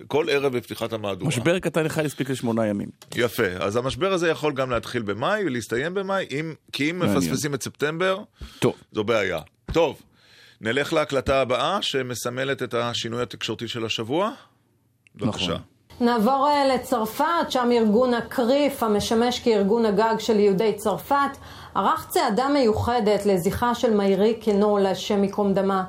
כל 0.07 0.29
ערב 0.29 0.57
בפתיחת 0.57 0.93
המהדורה. 0.93 1.27
משבר 1.27 1.59
קטן 1.59 1.85
אחד 1.85 2.05
הספיק 2.05 2.29
לשמונה 2.29 2.67
ימים. 2.67 2.87
יפה, 3.15 3.47
אז 3.59 3.75
המשבר 3.75 4.13
הזה 4.13 4.29
יכול 4.29 4.53
גם 4.53 4.71
להתחיל 4.71 5.01
במאי 5.01 5.43
ולהסתיים 5.45 5.93
במאי, 5.93 6.25
אם, 6.31 6.53
כי 6.71 6.91
אם. 6.91 6.99
מפספסים 6.99 7.53
את 7.53 7.63
ספטמבר, 7.63 8.17
טוב. 8.59 8.73
זו 8.91 9.03
בעיה. 9.03 9.39
טוב, 9.73 10.01
נלך 10.61 10.93
להקלטה 10.93 11.41
הבאה 11.41 11.81
שמסמלת 11.81 12.63
את 12.63 12.73
השינוי 12.73 13.21
התקשורתי 13.21 13.67
של 13.67 13.85
השבוע. 13.85 14.31
בבקשה. 15.15 15.53
נכון. 15.53 15.75
נעבור 15.99 16.49
לצרפת, 16.75 17.49
שם 17.49 17.69
ארגון 17.71 18.13
הקריף, 18.13 18.83
המשמש 18.83 19.39
כארגון 19.43 19.85
הגג 19.85 20.15
של 20.19 20.39
יהודי 20.39 20.73
צרפת, 20.75 21.37
ערך 21.75 22.07
צעדה 22.09 22.47
מיוחדת 22.49 23.25
לזכרה 23.25 23.75
של 23.75 23.93
מאירי 23.97 24.39
קנו, 24.39 24.77
להשם 24.77 25.23
ייקום 25.23 25.53
דמה. 25.53 25.83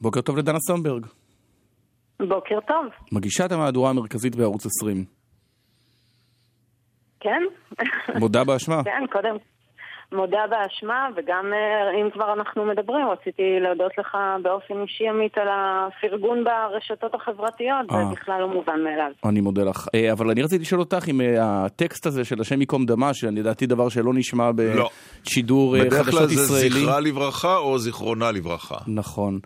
בוקר 0.00 0.20
טוב 0.20 0.36
לדנה 0.36 0.58
סומברג. 0.58 1.06
בוקר 2.20 2.58
טוב. 2.68 2.86
מגישת 3.12 3.52
המהדורה 3.52 3.90
המרכזית 3.90 4.36
בערוץ 4.36 4.66
20. 4.66 5.04
כן. 7.20 7.42
מודה 8.18 8.44
באשמה. 8.44 8.84
כן, 8.84 9.04
קודם. 9.12 9.36
מודה 10.16 10.44
באשמה, 10.50 11.08
וגם 11.16 11.52
אה, 11.52 12.00
אם 12.00 12.10
כבר 12.10 12.32
אנחנו 12.32 12.64
מדברים, 12.64 13.08
רציתי 13.08 13.42
להודות 13.60 13.98
לך 13.98 14.16
באופן 14.42 14.74
אישי 14.82 15.08
עמית 15.08 15.38
על 15.38 15.48
הפרגון 15.50 16.44
ברשתות 16.44 17.14
החברתיות, 17.14 17.86
זה 17.90 17.96
אה. 17.96 18.10
בכלל 18.12 18.40
לא 18.40 18.48
מובן 18.48 18.80
מאליו. 18.84 19.10
אני 19.24 19.40
מודה 19.40 19.64
לך. 19.64 19.86
אה, 19.94 20.12
אבל 20.12 20.30
אני 20.30 20.42
רציתי 20.42 20.62
לשאול 20.62 20.80
אותך 20.80 21.08
אם 21.08 21.20
הטקסט 21.40 22.06
הזה 22.06 22.24
של 22.24 22.40
השם 22.40 22.60
ייקום 22.60 22.86
דמה, 22.86 23.14
שלדעתי 23.14 23.66
דבר 23.66 23.88
שלא 23.88 24.14
נשמע 24.14 24.50
לא. 24.76 24.88
בשידור 25.24 25.76
אה, 25.76 25.84
בדרך 25.84 26.06
חדשות 26.06 26.18
כלל 26.18 26.26
זה 26.28 26.34
ישראלי. 26.34 26.84
זכרה 26.84 27.00
לברכה 27.00 27.56
או 27.56 27.78
זיכרונה 27.78 28.32
לברכה. 28.32 28.78
נכון. 28.86 29.38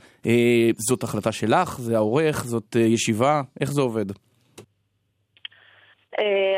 זאת 0.89 1.03
החלטה 1.03 1.33
שלך? 1.33 1.79
זה 1.79 1.97
העורך? 1.97 2.45
זאת 2.45 2.77
ישיבה? 2.77 3.43
איך 3.61 3.73
זה 3.73 3.81
עובד? 3.81 4.05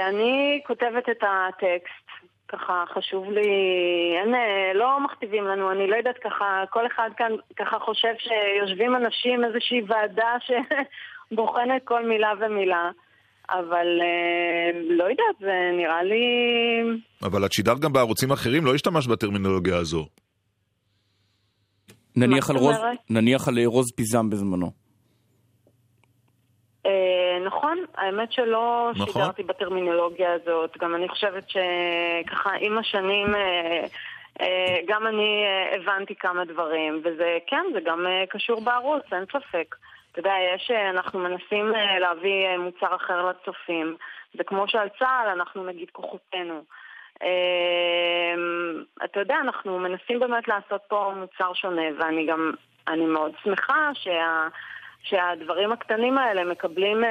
אני 0.09 0.61
כותבת 0.67 1.09
את 1.11 1.23
הטקסט, 1.23 2.02
ככה 2.53 2.85
חשוב 2.95 3.31
לי, 3.31 3.51
אין, 4.21 4.35
לא 4.75 5.05
מכתיבים 5.05 5.45
לנו, 5.45 5.73
אני 5.73 5.87
לא 5.87 5.97
יודעת 5.97 6.19
ככה, 6.25 6.65
כל 6.71 6.87
אחד 6.87 7.11
כאן 7.17 7.33
ככה 7.57 7.79
חושב 7.79 8.15
שיושבים 8.19 8.97
אנשים, 8.97 9.45
איזושהי 9.45 9.81
ועדה 9.87 10.33
שבוחנת 10.47 11.83
כל 11.85 12.09
מילה 12.09 12.33
ומילה, 12.41 12.91
אבל 13.51 13.87
אה, 14.03 14.81
לא 14.89 15.05
יודעת, 15.05 15.37
זה 15.41 15.71
נראה 15.77 16.03
לי... 16.03 16.25
אבל 17.23 17.45
את 17.47 17.53
שידרת 17.53 17.81
גם 17.81 17.93
בערוצים 17.93 18.33
אחרים, 18.33 18.65
לא 18.65 18.75
השתמשת 18.75 19.11
בטרמינולוגיה 19.11 19.77
הזו. 19.77 20.07
נניח 22.17 22.51
על 22.51 22.57
רוז-? 22.57 22.77
נניח 23.11 23.49
על 23.49 23.59
אה, 23.59 23.67
רוז 23.67 23.93
פיזם 23.97 24.31
בזמנו. 24.31 24.71
אה, 26.87 27.22
נכון, 27.39 27.85
האמת 27.97 28.33
שלא 28.33 28.91
נכון. 28.95 29.07
שידרתי 29.07 29.43
בטרמינולוגיה 29.43 30.33
הזאת. 30.33 30.79
גם 30.79 30.95
אני 30.95 31.09
חושבת 31.09 31.45
שככה 31.49 32.51
עם 32.61 32.79
השנים 32.79 33.35
אה, 33.35 33.87
אה, 34.41 34.79
גם 34.87 35.07
אני 35.07 35.45
אה, 35.45 35.77
הבנתי 35.77 36.15
כמה 36.15 36.45
דברים, 36.45 37.03
וזה 37.05 37.39
כן, 37.47 37.65
זה 37.73 37.81
גם 37.85 38.07
קשור 38.29 38.61
בערוץ, 38.61 39.03
אין 39.13 39.25
ספק. 39.25 39.75
אתה 40.13 40.21
יודע, 40.21 40.35
יש, 40.55 40.71
אנחנו 40.71 41.19
מנסים 41.19 41.73
להביא 42.01 42.57
מוצר 42.59 42.97
אחר 42.97 43.31
לצופים. 43.31 43.97
זה 44.35 44.45
כמו 44.45 44.69
שעל 44.69 44.89
צה"ל 44.99 45.29
אנחנו 45.29 45.65
נגיד 45.65 45.91
כוחותינו. 45.93 46.63
אה, 47.23 48.35
אתה 49.05 49.21
יודע, 49.21 49.37
אנחנו 49.41 49.79
מנסים 49.79 50.21
באמת 50.21 50.49
לעשות 50.49 50.81
פה 50.89 51.13
מוצר 51.17 51.53
שונה, 51.55 51.83
ואני 51.99 52.27
גם, 52.27 52.53
אני 52.89 53.07
מאוד 53.07 53.33
שמחה 53.45 53.91
שה... 53.95 54.49
שהדברים 55.03 55.73
הקטנים 55.73 56.19
האלה 56.19 56.45
מקבלים 56.51 57.05
אה, 57.05 57.11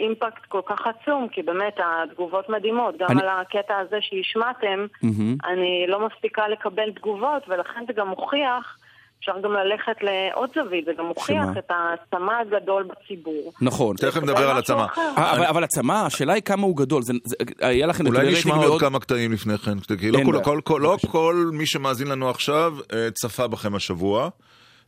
אימפקט 0.00 0.46
כל 0.48 0.60
כך 0.66 0.78
עצום, 0.86 1.28
כי 1.32 1.42
באמת 1.42 1.76
התגובות 1.84 2.48
מדהימות. 2.48 2.94
גם 2.98 3.06
אני- 3.10 3.22
על 3.22 3.28
הקטע 3.28 3.78
הזה 3.78 3.96
שהשמעתם, 4.00 4.86
מהמם. 5.02 5.36
אני 5.44 5.84
לא 5.88 6.06
מספיקה 6.06 6.48
לקבל 6.48 6.90
תגובות, 6.96 7.42
ולכן 7.48 7.84
זה 7.86 7.92
גם 7.92 8.08
מוכיח, 8.08 8.76
אפשר 9.20 9.40
גם 9.42 9.52
ללכת 9.52 9.96
לעוד 10.02 10.50
זווית, 10.54 10.84
זה 10.84 10.92
גם 10.98 11.04
מוכיח 11.06 11.44
שמה? 11.44 11.58
את 11.58 11.70
העצמה 11.70 12.38
הגדול 12.38 12.82
בציבור. 12.84 13.52
נכון. 13.60 13.96
תכף 13.96 14.22
נדבר 14.22 14.50
על 14.50 14.58
הצמא. 14.58 14.84
אחר. 14.84 15.00
אה, 15.18 15.32
אבל- 15.36 15.44
אבל 15.46 15.64
הצמא, 15.64 15.92
השאלה 15.92 16.32
היא 16.32 16.42
כמה 16.42 16.62
הוא 16.62 16.76
גדול. 16.76 17.02
זה- 17.02 17.12
זה- 17.24 17.36
היה 17.60 17.86
לכם 17.86 18.06
אולי 18.06 18.32
נשמע 18.32 18.54
עוד 18.54 18.66
מאוד- 18.66 18.80
כמה 18.80 19.00
קטעים 19.00 19.32
לפני 19.32 19.58
כן, 19.58 19.78
כי 20.00 20.10
לא 20.10 20.18
אין 20.18 20.26
כל- 20.26 20.32
בעיה. 20.32 20.44
כל- 20.44 20.60
כל- 20.64 20.80
לא. 20.82 20.96
כל 21.10 21.34
מי 21.52 21.66
שמאזין 21.66 22.06
לנו 22.08 22.30
עכשיו 22.30 22.72
אה, 22.92 23.10
צפה 23.10 23.46
בכם 23.46 23.74
השבוע. 23.74 24.28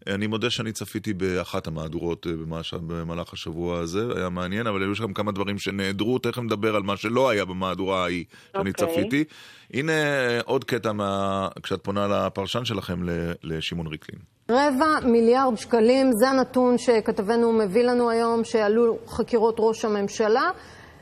אני 0.06 0.26
מודה 0.26 0.50
שאני 0.50 0.72
צפיתי 0.72 1.12
באחת 1.14 1.66
המהדורות 1.66 2.26
אה, 2.26 2.32
במש- 2.32 2.74
במהלך 2.86 3.32
השבוע 3.32 3.78
הזה, 3.78 4.04
היה 4.16 4.28
מעניין, 4.28 4.66
אבל 4.66 4.82
היו 4.82 4.94
שם 4.94 5.12
כמה 5.12 5.32
דברים 5.32 5.58
שנעדרו, 5.58 6.18
תכף 6.18 6.38
נדבר 6.42 6.76
על 6.76 6.82
מה 6.82 6.96
שלא 6.96 7.28
היה 7.30 7.44
במהדורה 7.44 8.02
ההיא 8.04 8.24
שאני 8.56 8.70
אוקיי. 8.70 8.86
צפיתי. 8.88 9.24
הנה 9.74 9.92
אה, 9.92 10.40
עוד 10.44 10.64
קטע 10.64 10.92
מה- 10.92 11.48
כשאת 11.62 11.80
פונה 11.84 12.08
לפרשן 12.26 12.64
שלכם 12.64 13.02
ל- 13.02 13.32
לשמעון 13.42 13.86
ריקלין. 13.86 14.18
רבע 14.50 15.00
מיליארד 15.06 15.56
שקלים, 15.56 16.10
זה 16.20 16.28
הנתון 16.28 16.78
שכתבנו 16.78 17.52
מביא 17.52 17.82
לנו 17.82 18.10
היום, 18.10 18.44
שעלו 18.44 18.98
חקירות 19.08 19.56
ראש 19.58 19.84
הממשלה, 19.84 20.50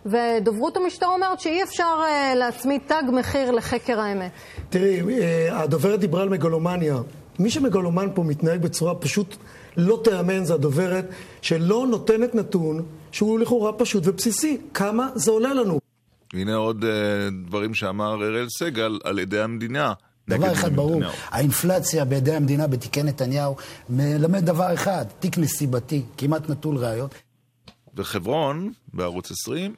ודוברות 0.07 0.77
המשטרה 0.77 1.09
אומרת 1.15 1.41
שאי 1.41 1.63
אפשר 1.63 1.97
אה, 2.09 2.35
להצמיד 2.35 2.81
תג 2.87 3.03
מחיר 3.13 3.51
לחקר 3.51 4.01
האמת. 4.01 4.31
תראי, 4.71 5.01
הדוברת 5.51 6.01
דיברה 6.01 6.23
על 6.23 6.29
מגלומניה. 6.29 6.97
מי 7.39 7.51
שמגלומן 7.51 8.09
פה 8.15 8.23
מתנהג 8.23 8.63
בצורה 8.63 8.95
פשוט 8.95 9.37
לא 9.77 10.01
תיאמן, 10.05 10.45
זה 10.45 10.55
הדוברת 10.55 11.05
שלא 11.43 11.87
נותנת 11.91 12.35
נתון 12.35 12.85
שהוא 13.13 13.39
לכאורה 13.39 13.73
פשוט 13.73 14.07
ובסיסי. 14.07 14.59
כמה 14.75 15.09
זה 15.15 15.31
עולה 15.31 15.55
לנו? 15.55 15.81
הנה 16.33 16.55
עוד 16.55 16.85
אה, 16.85 16.91
דברים 17.47 17.75
שאמר 17.75 18.15
אראל 18.25 18.47
סגל 18.59 18.99
על 19.05 19.19
ידי 19.19 19.41
המדינה. 19.41 19.93
דבר 20.29 20.53
אחד 20.53 20.77
ברור, 20.77 20.91
נתניהו. 20.91 21.13
האינפלציה 21.29 22.05
בידי 22.05 22.35
המדינה 22.35 22.67
בתיקי 22.67 23.03
נתניהו 23.03 23.57
מלמד 23.91 24.45
דבר 24.45 24.75
אחד, 24.75 25.05
תיק 25.21 25.39
נסיבתי, 25.39 26.03
כמעט 26.17 26.51
נטול 26.51 26.77
ראיות. 26.77 27.15
וחברון, 27.95 28.73
בערוץ 28.95 29.31
20, 29.31 29.75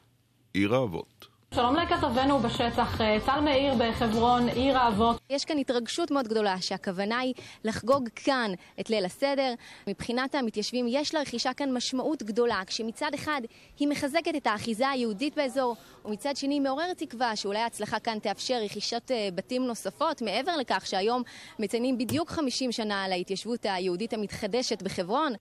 עיר 0.55 0.75
האבות. 0.75 1.10
שלום 1.55 1.77
לכתבנו 1.77 2.39
בשטח, 2.39 3.01
אה, 3.01 3.19
טל 3.27 3.41
מאיר 3.41 3.75
בחברון, 3.79 4.49
עיר 4.49 4.79
האבות. 4.79 5.21
יש 5.31 5.45
כאן 5.45 5.59
התרגשות 5.59 6.11
מאוד 6.11 6.29
גדולה 6.29 6.61
שהכוונה 6.61 7.19
היא 7.19 7.35
לחגוג 7.65 8.09
כאן 8.15 8.51
את 8.81 8.91
ליל 8.91 9.05
הסדר. 9.05 9.55
מבחינת 9.87 10.35
המתיישבים 10.35 10.87
יש 10.89 11.15
לרכישה 11.15 11.55
כאן 11.55 11.73
משמעות 11.73 12.23
גדולה, 12.23 12.63
כשמצד 12.67 13.11
אחד 13.15 13.41
היא 13.79 13.89
מחזקת 13.89 14.37
את 14.37 14.47
האחיזה 14.47 14.89
היהודית 14.89 15.37
באזור, 15.37 15.77
ומצד 16.05 16.37
שני 16.37 16.55
היא 16.55 16.61
מעוררת 16.61 16.99
תקווה 16.99 17.37
שאולי 17.37 17.59
ההצלחה 17.59 17.99
כאן 17.99 18.19
תאפשר 18.19 18.61
רכישת 18.65 19.11
אה, 19.11 19.29
בתים 19.35 19.67
נוספות, 19.67 20.23
מעבר 20.23 20.57
לכך 20.57 20.87
שהיום 20.87 21.23
מציינים 21.59 21.99
בדיוק 21.99 22.31
50 22.31 22.73
שנה 22.73 23.09
להתיישבות 23.09 23.61
היהודית 23.65 24.13
המתחדשת 24.13 24.83
בחברון. 24.83 25.33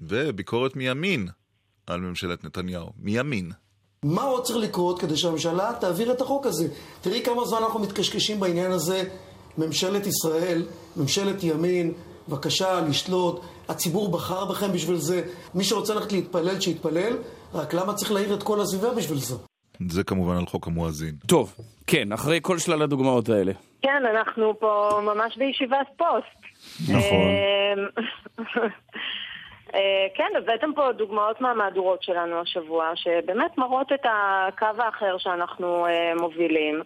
וביקורת 0.00 0.76
מימין 0.76 1.28
על 1.86 2.00
ממשלת 2.00 2.44
נתניהו. 2.44 2.92
מימין. 2.98 3.52
מה 4.02 4.22
עוד 4.22 4.44
צריך 4.44 4.58
לקרות 4.58 5.00
כדי 5.00 5.16
שהממשלה 5.16 5.72
תעביר 5.80 6.12
את 6.12 6.20
החוק 6.20 6.46
הזה? 6.46 6.68
תראי 7.00 7.22
כמה 7.24 7.44
זמן 7.44 7.58
אנחנו 7.58 7.80
מתקשקשים 7.80 8.40
בעניין 8.40 8.72
הזה. 8.72 9.02
ממשלת 9.58 10.06
ישראל, 10.06 10.62
ממשלת 10.96 11.44
ימין, 11.44 11.92
בבקשה 12.28 12.80
לשלוט. 12.80 13.40
הציבור 13.68 14.08
בחר 14.12 14.44
בכם 14.44 14.72
בשביל 14.72 14.96
זה. 14.96 15.22
מי 15.54 15.64
שרוצה 15.64 15.94
ללכת 15.94 16.12
להתפלל, 16.12 16.60
שיתפלל. 16.60 17.16
רק 17.54 17.74
למה 17.74 17.94
צריך 17.94 18.12
להעיר 18.12 18.34
את 18.34 18.42
כל 18.42 18.60
הסביבה 18.60 18.94
בשביל 18.94 19.18
זה? 19.18 19.34
זה 19.88 20.04
כמובן 20.04 20.36
על 20.36 20.46
חוק 20.46 20.66
המואזין. 20.66 21.14
טוב, 21.26 21.54
כן, 21.86 22.12
אחרי 22.12 22.38
כל 22.42 22.58
שלל 22.58 22.82
הדוגמאות 22.82 23.28
האלה. 23.28 23.52
כן, 23.82 24.02
אנחנו 24.10 24.54
פה 24.58 25.00
ממש 25.02 25.36
בישיבת 25.38 25.86
פוסט. 25.96 26.46
נכון. 26.90 27.32
אה, 29.76 30.06
כן, 30.14 30.32
הבאתם 30.36 30.72
פה 30.74 30.92
דוגמאות 30.92 31.40
מהמהדורות 31.40 32.02
שלנו 32.02 32.40
השבוע, 32.40 32.90
שבאמת 32.94 33.58
מראות 33.58 33.92
את 33.92 34.04
הקו 34.04 34.82
האחר 34.82 35.18
שאנחנו 35.18 35.86
אה, 35.86 36.12
מובילים. 36.20 36.82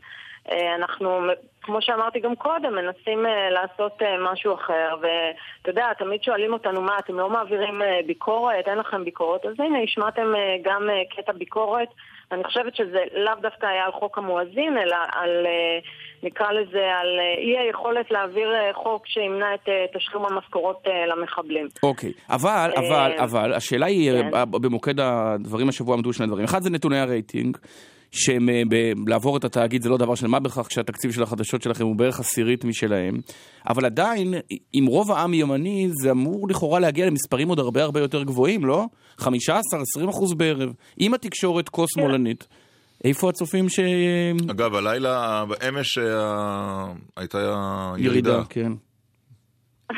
אה, 0.50 0.74
אנחנו, 0.74 1.20
כמו 1.62 1.82
שאמרתי 1.82 2.20
גם 2.20 2.34
קודם, 2.36 2.74
מנסים 2.74 3.26
לעשות 3.50 4.02
משהו 4.32 4.54
אחר, 4.54 4.96
ואתה 5.00 5.70
יודע, 5.70 5.92
תמיד 5.98 6.22
שואלים 6.22 6.52
אותנו, 6.52 6.82
מה, 6.82 6.98
אתם 6.98 7.18
לא 7.18 7.30
מעבירים 7.30 7.82
ביקורת? 8.06 8.68
אין 8.68 8.78
לכם 8.78 9.04
ביקורת? 9.04 9.46
אז 9.46 9.54
הנה, 9.58 9.78
השמעתם 9.82 10.32
גם 10.62 10.88
קטע 11.16 11.32
ביקורת. 11.32 11.88
אני 12.32 12.44
חושבת 12.44 12.76
שזה 12.76 12.98
לאו 13.14 13.34
דווקא 13.42 13.66
היה 13.66 13.84
על 13.84 13.92
חוק 13.92 14.18
המואזין, 14.18 14.78
אלא 14.78 14.96
על, 15.12 15.46
אה, 15.46 15.78
נקרא 16.22 16.52
לזה, 16.52 16.92
על 17.00 17.18
אה, 17.18 17.34
אי 17.38 17.58
היכולת 17.58 18.10
להעביר 18.10 18.54
אה, 18.54 18.70
חוק 18.74 19.06
שימנע 19.06 19.54
את 19.54 19.68
תשלום 19.96 20.26
המשכורות 20.26 20.86
למחבלים. 21.06 21.68
אוקיי, 21.82 22.12
אבל, 22.30 22.70
אבל, 22.76 23.12
אה, 23.18 23.24
אבל, 23.24 23.52
השאלה 23.52 23.86
היא, 23.86 24.12
כן. 24.12 24.50
במוקד 24.50 25.00
הדברים 25.00 25.68
השבוע 25.68 25.94
עמדו 25.96 26.12
שני 26.12 26.26
דברים. 26.26 26.44
אחד 26.44 26.62
זה 26.62 26.70
נתוני 26.70 26.98
הרייטינג, 26.98 27.56
שהם, 28.12 28.48
אה, 28.48 28.62
ב- 28.68 29.08
לעבור 29.08 29.36
את 29.36 29.44
התאגיד 29.44 29.82
זה 29.82 29.88
לא 29.88 29.96
דבר 29.96 30.14
של 30.14 30.26
מה 30.26 30.40
בכך 30.40 30.66
כשהתקציב 30.68 31.12
של 31.12 31.22
החדשות 31.22 31.62
שלכם 31.62 31.84
הוא 31.84 31.96
בערך 31.96 32.20
עשירית 32.20 32.64
משלהם, 32.64 33.14
אבל 33.68 33.84
עדיין, 33.84 34.34
אם 34.74 34.84
רוב 34.88 35.12
העם 35.12 35.34
ימני, 35.34 35.88
זה 36.02 36.10
אמור 36.10 36.48
לכאורה 36.48 36.80
להגיע 36.80 37.06
למספרים 37.06 37.48
עוד 37.48 37.58
הרבה 37.58 37.82
הרבה 37.82 38.00
יותר 38.00 38.22
גבוהים, 38.22 38.64
לא? 38.64 38.84
15-20 39.20 39.24
אחוז 40.10 40.34
בערב, 40.34 40.72
עם 40.98 41.14
התקשורת 41.14 41.68
כה 41.68 41.82
שמאלנית. 41.86 42.48
איפה 43.04 43.28
הצופים 43.28 43.68
ש... 43.68 43.80
אגב, 44.50 44.74
הלילה, 44.74 45.44
אמש 45.68 45.98
אה, 45.98 46.86
הייתה 47.16 47.38
ירידה, 47.38 47.96
ירידה. 47.98 48.42
כן. 48.48 48.72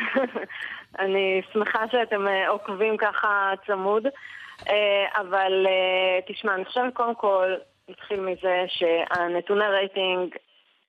אני 1.03 1.40
שמחה 1.53 1.79
שאתם 1.90 2.29
אה, 2.29 2.48
עוקבים 2.48 2.96
ככה 2.96 3.53
צמוד. 3.66 4.03
אבל 5.16 5.53
תשמע, 6.29 6.55
אני 6.55 6.64
חושבת 6.64 6.94
קודם 6.94 7.14
כל, 7.14 7.46
נתחיל 7.92 8.20
מזה 8.20 8.64
שהנתוני 8.68 9.66
רייטינג 9.66 10.37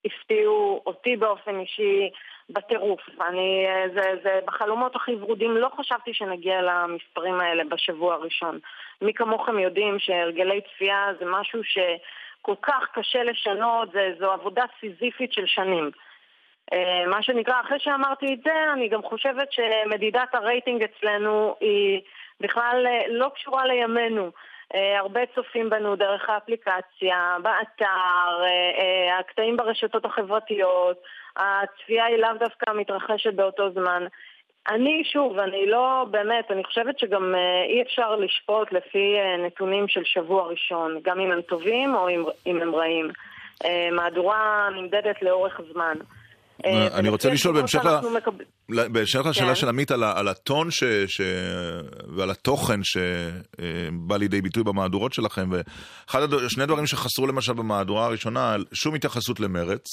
הפתיעו 0.06 0.82
אותי 0.86 1.16
באופן 1.18 1.60
אישי 1.60 2.10
בטירוף. 2.50 3.02
אני, 3.22 3.66
זה, 3.94 4.02
זה 4.24 4.40
בחלומות 4.46 4.96
הכי 4.96 5.16
ורודים, 5.16 5.58
לא 5.58 5.70
חשבתי 5.78 6.14
שנגיע 6.14 6.62
למספרים 6.62 7.40
האלה 7.40 7.64
בשבוע 7.70 8.14
הראשון. 8.14 8.60
מי 9.02 9.14
כמוכם 9.14 9.60
יודעים 9.60 10.00
שהרגלי 10.00 10.62
צפייה 10.62 11.08
זה 11.20 11.26
משהו 11.26 11.62
שכל 11.64 12.56
כך 12.62 12.88
קשה 12.94 13.24
לשנות, 13.24 13.92
זה, 13.92 14.14
זו 14.20 14.32
עבודה 14.32 14.64
סיזיפית 14.80 15.34
של 15.34 15.46
שנים. 15.46 15.92
אה, 16.74 17.08
מה 17.08 17.24
שנקרא, 17.24 17.62
אחרי 17.62 17.80
שאמרתי 17.80 18.34
את 18.34 18.40
זה, 18.44 18.74
אני 18.74 18.88
גם 18.88 19.02
חושבת 19.04 19.48
שמדידת 19.52 20.36
הרייטינג 20.36 20.84
אצלנו 20.84 21.56
היא 21.60 22.02
בכלל 22.42 22.88
אה, 22.88 23.04
לא 23.08 23.32
קשורה 23.36 23.66
לימינו. 23.66 24.32
אה, 24.76 25.00
הרבה 25.00 25.22
צופים 25.36 25.70
בנו 25.70 25.96
דרך 25.96 26.30
האפליקציה, 26.30 27.38
באתר, 27.44 28.44
הקטעים 29.20 29.58
ברשתות 29.58 30.06
החברתיות, 30.06 30.98
הצפייה 31.38 32.06
היא 32.06 32.18
לאו 32.18 32.34
דווקא 32.40 32.72
מתרחשת 32.76 33.34
באותו 33.34 33.72
זמן. 33.72 34.04
אני, 34.70 35.04
שוב, 35.04 35.40
אני 35.40 35.66
לא, 35.66 36.06
באמת, 36.12 36.52
אני 36.52 36.64
חושבת 36.64 37.00
שגם 37.00 37.36
אי 37.68 37.82
אפשר 37.82 38.16
לשפוט 38.16 38.72
לפי 38.72 39.18
נתונים 39.46 39.88
של 39.88 40.04
שבוע 40.04 40.44
ראשון, 40.48 41.00
גם 41.04 41.20
אם 41.20 41.32
הם 41.32 41.42
טובים 41.42 41.96
או 41.96 42.10
אם 42.48 42.62
הם 42.62 42.76
רעים. 42.76 43.12
מהדורה 43.92 44.70
נמדדת 44.76 45.22
לאורך 45.22 45.62
זמן. 45.74 45.94
אה, 46.66 46.88
אני 46.88 47.10
רוצה 47.10 47.30
לשאול 47.30 47.62
בהמשך 48.72 49.26
לשאלה 49.26 49.48
כן. 49.48 49.56
של 49.56 49.70
עמית 49.70 49.92
על 49.92 50.28
הטון 50.28 50.68
ועל 52.16 52.32
התוכן 52.32 52.80
שבא 52.84 54.18
לידי 54.18 54.42
ביטוי 54.42 54.64
במהדורות 54.64 55.14
שלכם, 55.14 55.50
ושני 56.32 56.66
דברים 56.66 56.88
שחסרו 56.88 57.28
למשל 57.28 57.54
במהדורה 57.54 58.06
הראשונה, 58.06 58.56
שום 58.74 58.96
התייחסות 58.96 59.40
למרץ. 59.40 59.86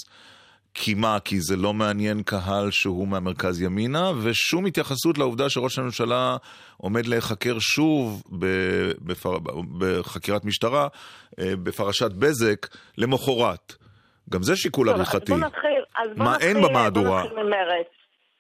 כי 0.75 0.95
מה? 0.95 1.19
כי 1.25 1.41
זה 1.41 1.57
לא 1.57 1.75
מעניין 1.75 2.23
קהל 2.23 2.71
שהוא 2.71 3.09
מהמרכז 3.09 3.63
ימינה, 3.63 4.13
ושום 4.23 4.67
התייחסות 4.67 5.19
לעובדה 5.19 5.51
שראש 5.51 5.79
הממשלה 5.79 6.37
עומד 6.77 7.07
להיחקר 7.07 7.59
שוב 7.59 8.23
בפר... 9.03 9.39
בחקירת 9.79 10.45
משטרה, 10.45 10.89
אה, 11.39 11.57
בפרשת 11.63 12.13
בזק, 12.13 12.67
למחרת. 12.99 13.75
גם 14.31 14.43
זה 14.43 14.57
שיקול 14.57 14.89
עריכתי. 14.89 15.33
בוא 15.33 15.41
נתחיל, 15.41 15.70
אז 16.03 16.17
בוא 16.17 16.25
מה 16.25 16.35
נתחיל, 16.35 16.49
אין 16.49 16.65
במהדורה? 16.65 17.11
בוא 17.11 17.21
נתחיל 17.21 17.43
ממרץ. 17.43 17.87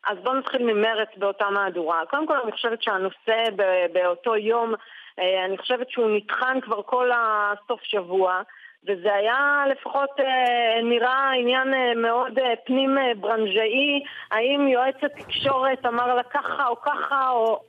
אז 0.06 0.18
בואו 0.22 0.34
נתחיל 0.34 0.62
ממרץ 0.62 1.08
באותה 1.16 1.44
מהדורה. 1.50 2.02
קודם 2.10 2.26
כל 2.26 2.36
אני 2.44 2.52
חושבת 2.52 2.82
שהנושא 2.82 3.50
באותו 3.92 4.36
יום, 4.36 4.74
אה, 5.18 5.44
אני 5.44 5.58
חושבת 5.58 5.90
שהוא 5.90 6.16
נטחן 6.16 6.60
כבר 6.62 6.82
כל 6.82 7.10
הסוף 7.12 7.80
שבוע. 7.82 8.42
וזה 8.84 9.14
היה 9.14 9.64
לפחות 9.70 10.10
אה, 10.20 10.82
נראה 10.82 11.30
עניין 11.40 11.74
אה, 11.74 11.94
מאוד 12.02 12.32
פנים 12.66 12.90
ברנז'אי, 13.20 14.02
האם 14.30 14.68
יועץ 14.68 14.94
התקשורת 15.02 15.86
אמר 15.86 16.14
לה 16.14 16.22
ככה 16.22 16.66
או 16.66 16.80
ככה, 16.80 17.28
או... 17.30 17.60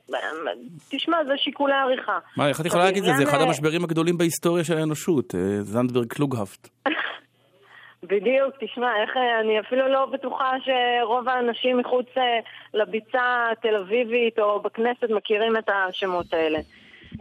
תשמע, 0.90 1.24
זה 1.24 1.32
שיקולי 1.36 1.74
עריכה. 1.74 2.18
מה, 2.36 2.48
איך 2.48 2.60
את 2.60 2.66
יכולה 2.66 2.84
להגיד 2.84 3.04
את 3.04 3.16
זה? 3.16 3.24
זה 3.24 3.30
אחד 3.30 3.40
המשברים 3.40 3.84
הגדולים 3.84 4.18
בהיסטוריה 4.18 4.64
של 4.64 4.78
האנושות, 4.78 5.34
זנדברג 5.62 6.06
קלוגהפט. 6.06 6.68
בדיוק, 8.04 8.54
תשמע, 8.60 9.02
איך, 9.02 9.16
אה, 9.16 9.40
אני 9.40 9.60
אפילו 9.60 9.88
לא 9.88 10.06
בטוחה 10.06 10.52
שרוב 10.64 11.28
האנשים 11.28 11.78
מחוץ 11.78 12.06
אה, 12.16 12.38
לביצה 12.74 13.48
התל 13.52 13.76
אביבית 13.76 14.38
או 14.38 14.60
בכנסת 14.60 15.10
מכירים 15.10 15.56
את 15.56 15.68
השמות 15.68 16.34
האלה. 16.34 16.58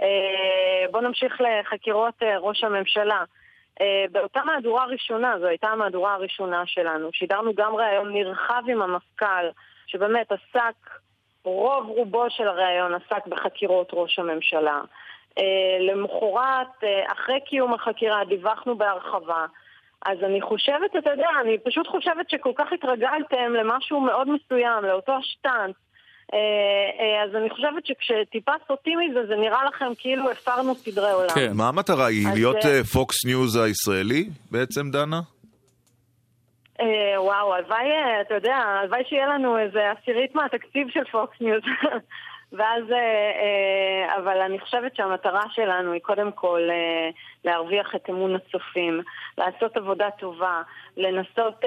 אה, 0.01 0.85
בואו 0.91 1.03
נמשיך 1.03 1.41
לחקירות 1.41 2.23
ראש 2.39 2.63
הממשלה. 2.63 3.23
באותה 4.11 4.39
מהדורה 4.45 4.85
ראשונה, 4.85 5.35
זו 5.39 5.47
הייתה 5.47 5.67
המהדורה 5.67 6.13
הראשונה 6.13 6.63
שלנו, 6.65 7.09
שידרנו 7.13 7.53
גם 7.55 7.75
ראיון 7.75 8.13
נרחב 8.13 8.63
עם 8.67 8.81
המפכ"ל, 8.81 9.45
שבאמת 9.87 10.31
עסק, 10.31 10.75
רוב 11.43 11.87
רובו 11.87 12.25
של 12.29 12.47
הראיון 12.47 12.93
עסק 12.93 13.27
בחקירות 13.27 13.89
ראש 13.93 14.19
הממשלה. 14.19 14.81
למחרת, 15.79 16.83
אחרי 17.11 17.39
קיום 17.45 17.73
החקירה, 17.73 18.25
דיווחנו 18.25 18.77
בהרחבה. 18.77 19.45
אז 20.05 20.17
אני 20.23 20.41
חושבת, 20.41 20.95
אתה 20.97 21.09
יודע, 21.09 21.27
אני 21.41 21.57
פשוט 21.63 21.87
חושבת 21.87 22.29
שכל 22.29 22.51
כך 22.55 22.73
התרגלתם 22.73 23.53
למשהו 23.53 24.01
מאוד 24.01 24.27
מסוים, 24.29 24.83
לאותו 24.83 25.11
השטאנץ. 25.11 25.75
אה, 26.33 26.37
אה, 26.99 27.23
אז 27.23 27.35
אני 27.35 27.49
חושבת 27.49 27.85
שכשטיפה 27.85 28.51
סוטים 28.67 28.99
מזה, 28.99 29.25
זה 29.25 29.35
נראה 29.35 29.65
לכם 29.65 29.91
כאילו 29.97 30.31
הפרנו 30.31 30.75
סדרי 30.75 31.11
עולם. 31.11 31.29
כן, 31.35 31.51
מה 31.53 31.67
המטרה 31.67 32.05
היא? 32.05 32.27
להיות 32.33 32.65
פוקס 32.93 33.25
ניוז 33.25 33.55
הישראלי 33.55 34.29
בעצם, 34.51 34.91
דנה? 34.91 35.21
וואו, 37.17 37.53
הלוואי, 37.53 37.87
אתה 38.21 38.33
יודע, 38.33 38.55
הלוואי 38.55 39.03
שיהיה 39.09 39.27
לנו 39.27 39.57
איזה 39.57 39.79
עשירית 39.91 40.35
מהתקציב 40.35 40.87
של 40.89 41.03
פוקס 41.11 41.41
ניוז. 41.41 41.61
ואז, 42.53 42.83
אה, 42.91 42.97
אה, 42.97 44.17
אבל 44.17 44.37
אני 44.45 44.59
חושבת 44.59 44.95
שהמטרה 44.95 45.43
שלנו 45.51 45.91
היא 45.91 46.01
קודם 46.01 46.31
כל 46.31 46.59
אה, 46.69 47.09
להרוויח 47.45 47.95
את 47.95 48.09
אמון 48.09 48.35
הצופים, 48.35 49.01
לעשות 49.37 49.77
עבודה 49.77 50.09
טובה, 50.19 50.61
לנסות 50.97 51.61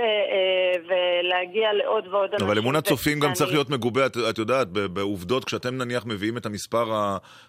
ולהגיע 0.88 1.72
לעוד 1.72 2.06
ועוד 2.06 2.30
אנשים. 2.32 2.48
אבל 2.48 2.58
אמון 2.58 2.76
הצופים 2.76 3.20
גם 3.20 3.32
צריך 3.32 3.50
להיות 3.50 3.70
מגובה, 3.70 4.06
את 4.06 4.38
יודעת, 4.38 4.68
בעובדות, 4.68 5.44
כשאתם 5.44 5.74
נניח 5.78 6.06
מביאים 6.06 6.36
את 6.36 6.46
המספר 6.46 6.86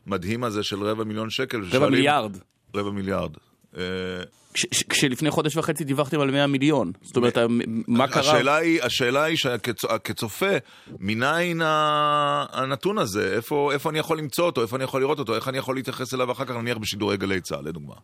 המדהים 0.08 0.44
הזה 0.44 0.64
של 0.64 0.84
רבע 0.84 1.04
מיליון 1.04 1.30
שקל. 1.30 1.62
רבע 1.74 1.90
מיליארד. 1.90 2.38
רבע 2.76 2.92
מיליארד. 2.92 3.32
כשלפני 4.90 5.32
חודש 5.32 5.58
וחצי 5.58 5.84
דיווחתם 5.84 6.20
על 6.20 6.32
100 6.32 6.48
מיליון. 6.48 6.92
זאת 7.02 7.18
אומרת, 7.18 7.38
מה 7.88 8.08
קרה? 8.08 8.22
השאלה 8.22 8.56
היא, 8.56 8.84
השאלה 8.84 9.24
היא 9.24 9.38
שכצופה, 9.38 10.58
מניין 11.00 11.62
הנתון 12.52 12.98
הזה? 12.98 13.34
איפה, 13.36 13.72
איפה 13.74 13.90
אני 13.90 14.00
יכול 14.00 14.18
למצוא 14.18 14.46
אותו? 14.46 14.62
איפה 14.62 14.76
אני 14.76 14.84
יכול 14.84 15.02
לראות 15.02 15.20
אותו? 15.20 15.36
איך 15.36 15.48
אני 15.48 15.58
יכול 15.58 15.76
להתייחס 15.76 16.14
אליו 16.14 16.32
אחר 16.32 16.46
כך, 16.46 16.52
נניח 16.52 16.78
בשידורי 16.78 17.18
גלי 17.18 17.42
צה"ל, 17.42 17.68
לדוגמה? 17.68 17.96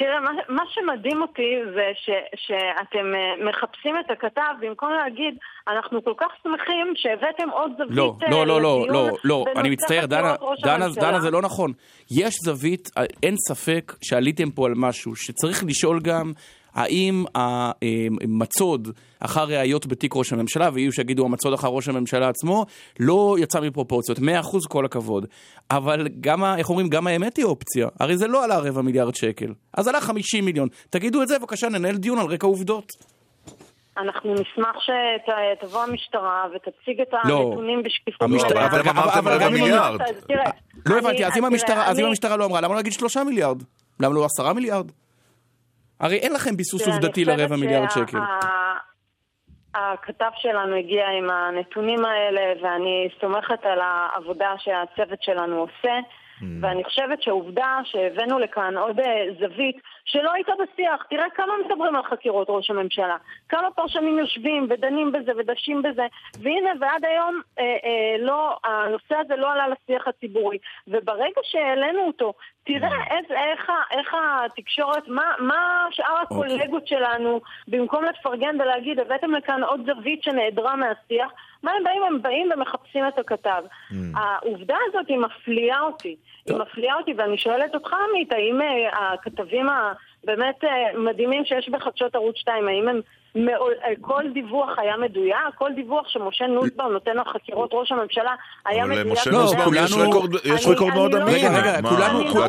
תראה, 0.00 0.20
מה, 0.20 0.30
מה 0.48 0.62
שמדהים 0.70 1.22
אותי 1.22 1.56
זה 1.74 1.86
ש, 1.94 2.10
שאתם 2.36 3.06
אה, 3.14 3.50
מחפשים 3.50 3.94
את 4.00 4.10
הכתב 4.10 4.52
במקום 4.60 4.88
להגיד, 4.92 5.34
אנחנו 5.68 6.04
כל 6.04 6.12
כך 6.16 6.26
שמחים 6.42 6.92
שהבאתם 6.96 7.50
עוד 7.50 7.72
זווית 7.78 7.96
לא, 7.96 8.16
לא, 8.30 8.46
לא, 8.46 8.62
לא, 8.62 8.86
לא, 8.88 9.08
לא, 9.24 9.44
אני 9.56 9.70
מצטער, 9.70 10.06
דנה, 10.06 10.34
דנה, 10.62 10.86
דנה, 10.94 11.20
זה 11.20 11.30
לא 11.30 11.42
נכון. 11.42 11.72
יש 12.10 12.34
זווית, 12.44 12.88
אה, 12.98 13.04
אין 13.22 13.34
ספק 13.48 13.92
שעליתם 14.02 14.50
פה 14.50 14.66
על 14.66 14.72
משהו, 14.76 15.16
שצריך 15.16 15.64
לשאול 15.66 16.00
גם 16.02 16.32
האם 16.74 17.24
המצוד 17.34 18.88
אחר 19.20 19.44
ראיות 19.44 19.86
בתיק 19.86 20.16
ראש 20.16 20.32
הממשלה, 20.32 20.70
ויהיו 20.72 20.92
שיגידו 20.92 21.24
המצוד 21.24 21.52
אחר 21.52 21.68
ראש 21.68 21.88
הממשלה 21.88 22.28
עצמו, 22.28 22.66
לא 23.00 23.36
יצא 23.38 23.60
מפרופורציות, 23.60 24.18
100% 24.18 24.22
כל 24.68 24.84
הכבוד. 24.84 25.26
אבל 25.70 26.08
גם, 26.20 26.44
איך 26.44 26.70
אומרים, 26.70 26.88
גם 26.88 27.06
האמת 27.06 27.36
היא 27.36 27.44
אופציה. 27.44 27.88
הרי 28.00 28.16
זה 28.16 28.26
לא 28.26 28.44
עלה 28.44 28.58
רבע 28.58 28.82
מיליארד 28.82 29.14
שקל, 29.14 29.52
אז 29.74 29.88
עלה 29.88 30.00
50 30.00 30.44
מיליון. 30.44 30.68
תגידו 30.90 31.22
את 31.22 31.28
זה, 31.28 31.38
בבקשה, 31.38 31.68
ננהל 31.68 31.96
דיון 31.96 32.18
על 32.18 32.26
רקע 32.26 32.46
עובדות. 32.46 32.92
אנחנו 33.98 34.34
נשמח 34.34 34.76
שתבוא 34.80 35.82
המשטרה 35.82 36.44
ותציג 36.54 37.00
את 37.00 37.08
לא. 37.24 37.46
הנתונים 37.46 37.82
בשקיפות. 37.82 38.22
המשטרה, 38.22 38.66
אבל 38.66 38.88
אמרתם 38.88 39.28
רבע 39.28 39.48
מיליארד. 39.48 40.00
לא 40.86 40.98
הבנתי, 40.98 41.24
אז 41.26 41.38
אם 41.38 42.04
המשטרה 42.04 42.36
לא 42.36 42.44
אמרה, 42.44 42.60
למה 42.60 42.68
לא 42.68 42.76
להגיד 42.76 42.92
שלושה 42.92 43.24
מיליארד? 43.24 43.62
למה 44.00 44.14
לא 44.14 44.24
עשרה 44.24 44.52
מיליארד? 44.52 44.90
הרי 46.00 46.16
אין 46.16 46.32
לכם 46.32 46.56
ביסוס 46.56 46.88
עובדתי 46.88 47.24
לרבע 47.24 47.56
מיליארד 47.56 47.90
שקל. 47.90 48.18
הכתב 49.74 50.30
שלנו 50.36 50.76
הגיע 50.76 51.04
עם 51.18 51.30
הנתונים 51.30 52.04
האלה, 52.04 52.40
ואני 52.62 53.08
סומכת 53.20 53.64
על 53.64 53.78
העבודה 53.82 54.50
שהצוות 54.58 55.22
שלנו 55.22 55.56
עושה. 55.56 55.98
Mm. 56.40 56.44
ואני 56.60 56.84
חושבת 56.84 57.22
שהעובדה 57.22 57.78
שהבאנו 57.84 58.38
לכאן 58.38 58.76
עוד 58.76 59.00
אה, 59.00 59.24
זווית 59.40 59.76
שלא 60.12 60.32
הייתה 60.32 60.52
בשיח, 60.62 61.02
תראה 61.10 61.30
כמה 61.34 61.52
מדברים 61.64 61.96
על 61.96 62.02
חקירות 62.02 62.46
ראש 62.50 62.70
הממשלה, 62.70 63.16
כמה 63.48 63.70
פרשנים 63.70 64.18
יושבים 64.18 64.66
ודנים 64.70 65.12
בזה 65.12 65.32
ודשים 65.38 65.82
בזה, 65.82 66.06
והנה 66.42 66.70
ועד 66.80 67.04
היום 67.04 67.40
אה, 67.58 67.64
אה, 67.64 68.16
לא, 68.18 68.56
הנושא 68.64 69.16
הזה 69.16 69.36
לא 69.36 69.52
עלה 69.52 69.66
לשיח 69.68 70.08
הציבורי, 70.08 70.58
וברגע 70.88 71.40
שהעלינו 71.42 72.06
אותו, 72.06 72.32
תראה 72.64 72.88
mm. 72.88 73.12
איך, 73.12 73.30
איך, 73.30 73.70
איך 73.90 74.14
התקשורת, 74.44 75.08
מה, 75.08 75.32
מה 75.38 75.86
שאר 75.90 76.22
אוקיי. 76.22 76.36
הקולגות. 76.36 76.80
שלנו, 76.86 77.40
במקום 77.68 78.04
לפרגן 78.04 78.60
ולהגיד 78.60 79.00
הבאתם 79.00 79.30
לכאן 79.30 79.64
עוד 79.64 79.80
זווית 79.86 80.22
שנעדרה 80.22 80.76
מהשיח, 80.76 81.32
מה 81.62 81.72
הם 81.72 81.84
באים? 81.84 82.02
הם 82.02 82.22
באים 82.22 82.50
ומחפשים 82.54 83.08
את 83.08 83.18
הכתב. 83.18 83.62
Mm. 83.90 83.94
העובדה 84.14 84.76
הזאת 84.88 85.08
היא 85.08 85.18
מפליאה 85.18 85.80
אותי. 85.80 86.16
טוב. 86.46 86.56
היא 86.56 86.66
מפליאה 86.66 86.94
אותי, 86.94 87.14
ואני 87.16 87.38
שואלת 87.38 87.74
אותך, 87.74 87.92
עמית, 87.92 88.32
האם 88.32 88.60
uh, 88.60 88.96
הכתבים 88.96 89.66
הבאמת 90.24 90.64
uh, 90.64 90.66
מדהימים 90.98 91.44
שיש 91.44 91.68
בחדשות 91.72 92.14
ערוץ 92.14 92.36
2, 92.36 92.68
האם 92.68 92.88
הם 92.88 93.00
מעול- 93.34 93.74
אה, 93.84 93.92
כל 94.00 94.22
דיווח 94.34 94.78
היה 94.78 94.96
מדויק, 94.96 95.36
כל 95.58 95.70
דיווח 95.74 96.08
שמשה 96.08 96.46
נוסבאום 96.46 96.92
נותן 96.92 97.10
על 97.10 97.24
חקירות 97.32 97.70
ראש 97.72 97.92
הממשלה 97.92 98.34
היה 98.66 98.82
אבל 98.84 98.90
מדויק. 98.90 99.06
למשה 99.06 99.30
לא, 99.30 99.38
נוסבאום 99.42 99.74
יש 99.76 99.92
רקורד- 99.92 100.34
יש 100.44 100.66
רקורד 100.66 100.90
אני 100.90 100.98
מאוד 101.00 101.14
לא 101.14 101.22
אמין. 101.22 101.34
רגע, 101.34 101.48
רגע, 101.60 101.88
כולנו- 101.88 102.20
לא 102.24 102.40
לא 102.40 102.46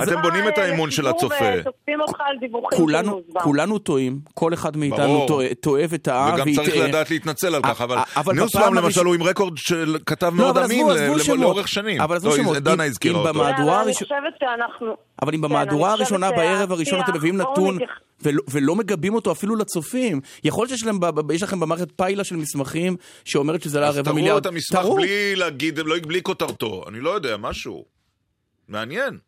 אתם 0.00 0.22
בונים 0.22 0.48
את 0.48 0.58
האמון 0.58 0.90
של 0.90 1.06
הצופה. 1.06 1.44
כולנו, 3.42 3.78
טועים, 3.78 4.18
כל 4.34 4.54
אחד 4.54 4.76
מאיתנו. 4.76 5.26
טועה, 5.60 5.84
וטעה. 5.90 6.34
וגם 6.34 6.46
צריך. 6.54 6.76
לדעת 6.76 7.10
להתנצל 7.10 7.54
על 7.54 7.62
כך, 7.62 7.80
אבל 7.80 7.96
אה, 7.96 8.02
אבל 8.16 8.34
נוסבאום 8.34 8.74
למשל 8.74 9.04
הוא 9.04 9.14
עם 9.14 9.22
רקורד 9.22 9.52
של 9.56 9.96
כתב 10.06 10.26
לא, 10.26 10.32
מאוד 10.44 10.58
אמין. 10.58 10.86
לאורך 11.40 11.68
שנים. 11.68 12.00
אבל 12.00 12.16
עזבו 12.16 12.30
לא, 12.30 12.36
שמות. 12.36 12.56
דנה 12.56 12.74
אם- 12.84 12.88
הזכירה 12.90 13.14
אם 13.20 13.26
אותו. 13.26 13.38
במהדורה 13.38 13.82
אני 13.82 13.92
חושבת 13.92 14.34
שאנחנו... 14.40 14.96
אבל 15.24 15.34
אם 15.34 15.40
כן, 15.40 15.48
במהדורה 15.48 15.92
הראשונה, 15.92 16.30
בערב 16.30 16.72
הראשון, 16.72 17.00
אתם 17.00 17.14
מביאים 17.14 17.36
נתון 17.36 17.78
ולא, 18.22 18.42
ולא 18.50 18.74
מגבים 18.74 19.14
אותו 19.14 19.32
אפילו 19.32 19.56
לצופים. 19.56 20.20
יכול 20.44 20.62
להיות 20.62 20.70
שיש 20.70 20.86
להם, 20.86 21.00
ב- 21.00 21.20
ב- 21.20 21.30
יש 21.30 21.42
לכם 21.42 21.60
במערכת 21.60 21.88
פיילה 21.96 22.24
של 22.24 22.36
מסמכים 22.36 22.96
שאומרת 23.24 23.62
שזה 23.62 23.78
עלה 23.78 23.88
אז 23.88 23.98
רבע 23.98 24.04
תראו 24.04 24.14
מיליארד. 24.14 24.40
את 24.40 24.46
המסמך 24.46 24.80
תראו. 24.80 24.96
בלי 24.96 25.36
להגיד, 25.36 25.78
לא 25.78 25.96
בלי 26.06 26.22
כותרתו. 26.22 26.84
אני 26.88 27.00
לא 27.00 27.10
יודע, 27.10 27.36
משהו. 27.36 27.84
מעניין. 28.68 29.18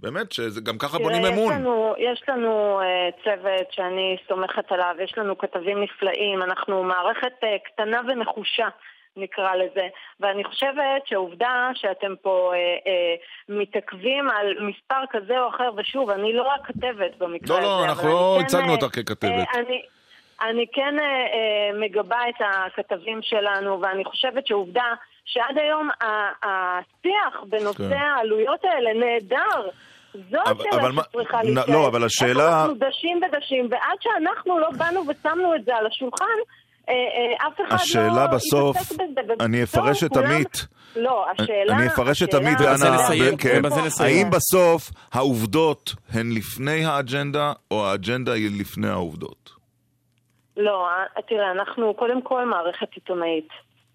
באמת, 0.00 0.32
שגם 0.32 0.78
ככה 0.78 0.98
בונים 0.98 1.22
תראה, 1.22 1.32
אמון. 1.34 1.52
יש 1.52 1.58
לנו, 1.60 1.94
יש 1.98 2.22
לנו 2.28 2.80
uh, 2.80 3.24
צוות 3.24 3.66
שאני 3.70 4.16
סומכת 4.28 4.72
עליו, 4.72 4.94
יש 5.04 5.14
לנו 5.18 5.38
כתבים 5.38 5.82
נפלאים, 5.82 6.42
אנחנו 6.42 6.82
מערכת 6.82 7.32
uh, 7.42 7.46
קטנה 7.64 8.00
ונחושה. 8.08 8.68
נקרא 9.16 9.54
לזה, 9.54 9.86
ואני 10.20 10.44
חושבת 10.44 11.02
שהעובדה 11.06 11.70
שאתם 11.74 12.14
פה 12.22 12.52
אה, 12.54 12.58
אה, 12.58 13.14
מתעכבים 13.48 14.30
על 14.30 14.46
מספר 14.60 15.00
כזה 15.10 15.40
או 15.40 15.48
אחר, 15.48 15.70
ושוב, 15.76 16.10
אני 16.10 16.32
לא 16.32 16.52
הכתבת 16.54 17.16
במקרה 17.18 17.60
לא, 17.60 17.62
הזה, 17.62 17.66
לא, 17.66 17.80
אבל 17.80 17.88
אנחנו 17.88 18.08
לא 18.08 18.36
כן, 18.38 18.44
הצגנו 18.44 18.68
אה, 18.68 18.70
אותך 18.82 18.96
ככתבת. 19.00 19.24
אה, 19.24 19.60
אני, 19.60 19.82
אני 20.42 20.66
כן 20.72 20.94
אה, 21.00 21.04
אה, 21.04 21.78
מגבה 21.80 22.18
את 22.28 22.40
הכתבים 22.46 23.20
שלנו, 23.22 23.80
ואני 23.80 24.04
חושבת 24.04 24.46
שעובדה 24.46 24.84
שעד 25.24 25.58
היום 25.58 25.88
השיח 26.42 27.42
בנושא 27.48 27.88
כן. 27.88 27.92
העלויות 27.96 28.64
האלה 28.64 28.92
נהדר. 28.94 29.68
זו 30.30 30.38
אבל- 30.46 30.64
השאלה 30.68 31.02
שצריכה 31.02 31.42
להתקיים. 31.42 31.74
לא, 31.74 31.86
אבל 31.86 32.04
השאלה- 32.04 32.60
אנחנו 32.60 32.74
דשים 32.74 33.20
ודשים, 33.22 33.68
ועד 33.70 33.98
שאנחנו 34.00 34.58
לא 34.58 34.68
באנו 34.78 35.00
ושמנו 35.08 35.54
את 35.54 35.64
זה 35.64 35.76
על 35.76 35.86
השולחן, 35.86 36.24
אה, 36.24 36.28
אה, 36.28 36.63
אף 36.84 37.60
אחד 37.68 37.74
השאלה 37.74 38.26
לא 38.26 38.26
בסוף. 38.26 38.76
אני 39.40 39.62
אפרש 39.62 40.04
את 40.04 40.16
עמית. 40.16 40.66
לא, 40.96 41.26
השאלה... 41.30 41.76
אני 41.76 41.86
אפרש 41.86 42.22
את 42.22 42.34
עמית 42.34 42.60
ואנה, 42.60 42.96
נסיים, 42.96 43.36
כן. 43.36 43.62
האם 44.00 44.30
בסוף 44.30 44.90
העובדות 45.12 45.94
הן 46.12 46.30
לפני 46.32 46.84
האג'נדה, 46.84 47.52
או 47.70 47.86
האג'נדה 47.86 48.32
היא 48.32 48.60
לפני 48.60 48.88
העובדות? 48.88 49.50
לא, 50.56 50.86
אה, 50.88 51.22
תראה, 51.28 51.50
אנחנו 51.50 51.94
קודם 51.94 52.22
כל 52.22 52.44
מערכת 52.44 52.92
עיתונאית. 52.94 53.48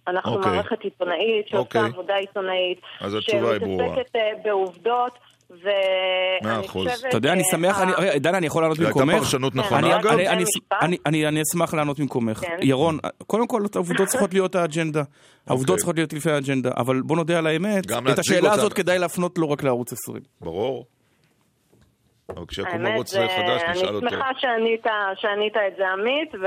אנחנו 0.08 0.36
אוקיי. 0.36 0.52
מערכת 0.52 0.82
עיתונאית 0.82 1.48
שעושה 1.48 1.60
אוקיי. 1.60 1.82
עבודה 1.82 2.16
עיתונאית. 2.16 2.82
אז 3.02 3.16
התשובה 3.16 3.52
היא 3.52 3.60
ברורה. 3.60 3.86
שמתעסקת 3.86 4.16
אה, 4.16 4.32
בעובדות, 4.44 5.20
ואני 5.50 6.66
אחוז. 6.66 6.88
חושבת... 6.88 7.06
אתה 7.10 7.18
יודע, 7.18 7.34
אני 7.34 7.42
אה, 7.44 7.48
שמח, 7.52 7.82
אני- 7.82 7.92
רגע, 7.98 8.18
דנה, 8.18 8.38
אני 8.38 8.48
יכול 8.48 8.64
לענות 8.64 8.78
זו 8.78 8.84
הייתה 8.84 9.00
במקומך? 9.00 9.18
פרשנות 9.24 9.54
כן. 9.54 9.60
נכונה, 9.60 9.80
אני- 9.88 9.96
אגב? 9.96 10.12
אני- 10.12 10.28
אני-? 10.30 10.44
אני- 10.82 10.98
אני 11.06 11.28
אני 11.28 11.42
אשמח 11.42 11.74
לענות 11.74 12.00
במקומך. 12.00 12.38
כן. 12.40 12.58
ירון, 12.62 12.98
קודם 13.28 13.48
כל 13.48 13.62
העובדות 13.76 14.08
צריכות 14.12 14.34
להיות 14.34 14.56
האג'נדה. 14.56 15.04
העובדות 15.48 15.78
צריכות 15.78 15.96
להיות 15.96 16.14
לפני 16.14 16.32
האג'נדה, 16.32 16.70
אבל 16.78 17.02
בוא 17.02 17.16
נודה 17.16 17.38
על 17.38 17.48
האמת, 17.48 17.84
את 18.14 18.20
השאלה. 18.20 18.52
הזאת 18.54 18.74
כדאי 18.74 19.00
להפנות 19.00 19.38
לא 19.38 19.46
רק 19.46 19.64
לערוץ 19.64 19.94
20. 19.94 20.20
ברור. 20.42 20.86
אבל 22.30 22.46
כשיקום 22.48 22.72
האמת, 22.74 22.94
ערוץ 22.94 23.14
חדש 23.16 23.62
נשאל 23.72 23.88
אני 23.88 23.96
אותו. 23.96 24.10
שמחה 24.10 24.30
שענית, 24.40 24.86
שענית 25.16 25.54
את 25.68 25.78
זה 25.78 25.84
עמית, 25.94 26.36
ו... 26.36 26.46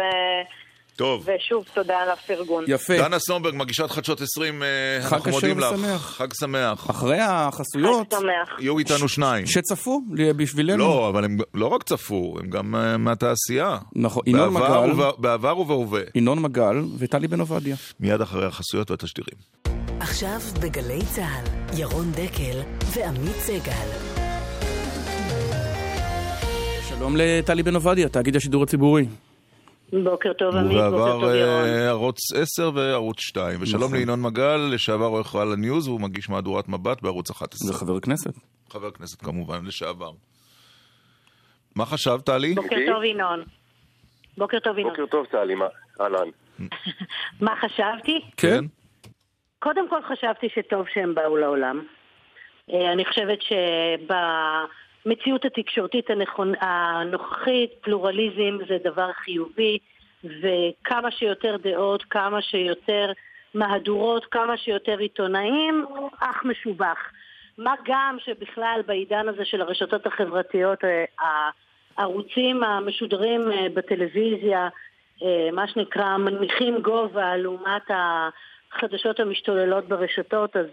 טוב. 1.03 1.27
ושוב, 1.37 1.65
תודה 1.75 1.99
על 1.99 2.11
הפרגון. 2.11 2.65
יפה. 2.69 2.97
דנה 2.97 3.19
סומברג, 3.19 3.55
מגישת 3.55 3.91
חדשות 3.91 4.21
20, 4.21 4.63
אה, 4.63 4.69
חג 5.03 5.15
אנחנו 5.15 5.31
מודים 5.31 5.59
לך. 5.59 5.73
ושמח. 5.73 6.17
חג 6.17 6.29
שמח. 6.41 6.91
אחרי 6.91 7.21
החסויות, 7.21 8.15
חג 8.15 8.21
שמח. 8.21 8.61
יהיו 8.61 8.79
איתנו 8.79 9.09
שניים. 9.09 9.47
שצפו 9.47 10.01
בשבילנו. 10.37 10.79
לא, 10.79 11.09
אבל 11.09 11.25
הם 11.25 11.39
לא 11.55 11.67
רק 11.67 11.83
צפו, 11.83 12.37
הם 12.41 12.51
גם 12.51 12.75
אה, 12.75 12.97
מהתעשייה. 12.97 13.79
נכון, 13.97 14.23
ינון 14.27 14.55
מגל. 14.55 14.93
בעבר 15.19 15.59
ובהווה. 15.59 16.01
ינון 16.15 16.39
מגל 16.39 16.77
וטלי 16.99 17.29
בן 17.29 17.41
עובדיה. 17.41 17.77
מיד 18.01 18.21
אחרי 18.21 18.47
החסויות 18.47 18.91
והתשדירים. 18.91 19.39
עכשיו 20.01 20.41
בגלי 20.61 21.01
צה"ל, 21.15 21.79
ירון 21.79 22.13
דקל 22.13 22.61
ועמית 22.95 23.37
סגל. 23.37 23.89
שלום 26.89 27.17
לטלי 27.17 27.63
בן 27.63 27.75
עובדיה, 27.75 28.09
תאגיד 28.09 28.37
השידור 28.37 28.63
הציבורי. 28.63 29.07
בוקר 29.93 30.33
טוב 30.33 30.57
עמית, 30.57 30.73
בוקר 30.73 30.89
ובעבר 30.89 31.13
טוב 31.13 31.23
ירון. 31.23 31.65
אה, 31.65 31.89
ערוץ 31.89 32.19
10 32.35 32.71
וערוץ 32.75 33.21
2. 33.21 33.59
ושלום 33.63 33.83
נכון. 33.83 33.97
לינון 33.97 34.23
מגל, 34.23 34.57
לשעבר 34.75 35.05
עורך 35.05 35.35
על 35.35 35.53
הניוז, 35.53 35.89
והוא 35.89 36.01
מגיש 36.01 36.29
מהדורת 36.29 36.69
מבט 36.69 37.03
בערוץ 37.03 37.31
11. 37.31 37.73
זה 37.73 37.79
חבר 37.79 38.01
כנסת. 38.01 38.31
חבר 38.71 38.91
כנסת 38.91 39.23
כמובן, 39.23 39.67
לשעבר. 39.67 40.11
מה 41.77 41.87
חשבת, 41.87 42.27
טלי? 42.27 42.55
בוקר 42.55 42.77
טוב 42.87 43.03
ינון. 43.03 43.43
בוקר 44.39 44.59
טוב 44.59 44.79
ינון. 44.79 44.91
בוקר 44.91 45.07
טוב, 45.07 45.27
טלי, 45.27 45.55
מה? 45.55 45.67
אהלן. 46.01 46.29
מה 47.47 47.55
חשבתי? 47.57 48.21
כן? 48.37 48.65
קודם 49.59 49.89
כל 49.89 50.01
חשבתי 50.03 50.47
שטוב 50.55 50.87
שהם 50.95 51.15
באו 51.15 51.37
לעולם. 51.37 51.83
אה, 52.73 52.93
אני 52.93 53.05
חושבת 53.05 53.39
שבמציאות 55.05 55.45
התקשורתית 55.45 56.11
הנכון, 56.11 56.53
הנוכחית, 56.61 57.71
פלורליזם 57.81 58.59
זה 58.69 58.77
דבר 58.85 59.13
חיובי, 59.13 59.79
וכמה 60.25 61.11
שיותר 61.11 61.57
דעות, 61.63 62.03
כמה 62.03 62.43
שיותר 62.43 63.13
מהדורות, 63.55 64.25
כמה 64.25 64.57
שיותר 64.57 64.99
עיתונאים, 64.99 65.87
אך 66.21 66.45
משובח. 66.45 66.99
מה 67.59 67.75
גם 67.85 68.17
שבכלל 68.25 68.81
בעידן 68.87 69.29
הזה 69.29 69.45
של 69.45 69.61
הרשתות 69.61 70.07
החברתיות, 70.07 70.85
אה, 70.85 71.05
הערוצים 71.99 72.65
המשודרים 72.65 73.53
אה, 73.53 73.67
בטלוויזיה, 73.75 74.69
אה, 75.23 75.49
מה 75.53 75.69
שנקרא 75.69 76.17
מנמיכים 76.17 76.79
גובה 76.83 77.37
לעומת 77.37 77.83
החדשות 77.91 79.21
המשתוללות 79.21 79.89
ברשתות, 79.89 80.57
אז 80.57 80.67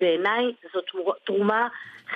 בעיניי 0.00 0.52
זו 0.74 0.80
תרומה 1.24 1.68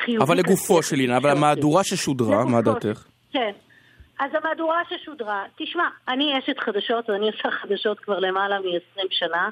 חיובית. 0.05 0.29
אבל 0.29 0.39
לגופו 0.39 0.83
של 0.83 0.97
עניין, 0.97 1.11
אבל 1.11 1.31
המהדורה 1.31 1.85
ששודרה, 1.85 2.45
מה. 2.45 2.61
דעתך? 2.61 3.05
כן. 3.33 3.53
אז 4.19 4.31
המהדורה 4.35 4.83
ששודרה, 4.89 5.45
תשמע, 5.59 5.85
אני 6.09 6.39
אשת 6.39 6.59
חדשות 6.59 7.11
ואני 7.11 7.27
עושה 7.27 7.51
חדשות 7.51 8.01
כבר 8.01 8.19
למעלה 8.19 8.59
מ-20 8.59 9.07
שנה, 9.11 9.49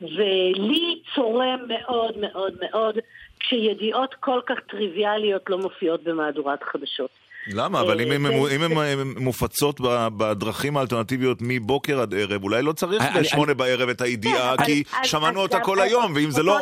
ולי 0.00 1.02
צורם 1.14 1.58
מאוד 1.68 2.18
מאוד 2.18 2.52
מאוד 2.60 2.98
כשידיעות 3.40 4.14
כל 4.20 4.40
כך 4.46 4.56
טריוויאליות 4.70 5.42
לא 5.48 5.58
מופיעות 5.58 6.04
במהדורת 6.04 6.62
חדשות. 6.62 7.10
למה? 7.52 7.80
אבל 7.80 8.00
אם 8.00 8.12
הן 8.12 8.26
אה, 8.26 8.54
אם 8.56 9.00
הן, 9.00 9.14
מופצות 9.16 9.80
בדרכים 10.16 10.76
האלטרנטיביות 10.76 11.38
מבוקר 11.40 12.00
עד 12.00 12.14
ערב, 12.14 12.42
אולי 12.42 12.62
לא 12.62 12.72
צריך 12.72 13.02
בשמונה 13.16 13.54
בערב 13.54 13.88
את 13.88 14.00
הידיעה, 14.00 14.56
כן, 14.56 14.64
כי 14.64 14.82
שמענו 15.02 15.40
אותה 15.40 15.60
כל 15.60 15.80
היום, 15.80 16.12
ואם 16.14 16.30
זה 16.30 16.42
לא... 16.42 16.58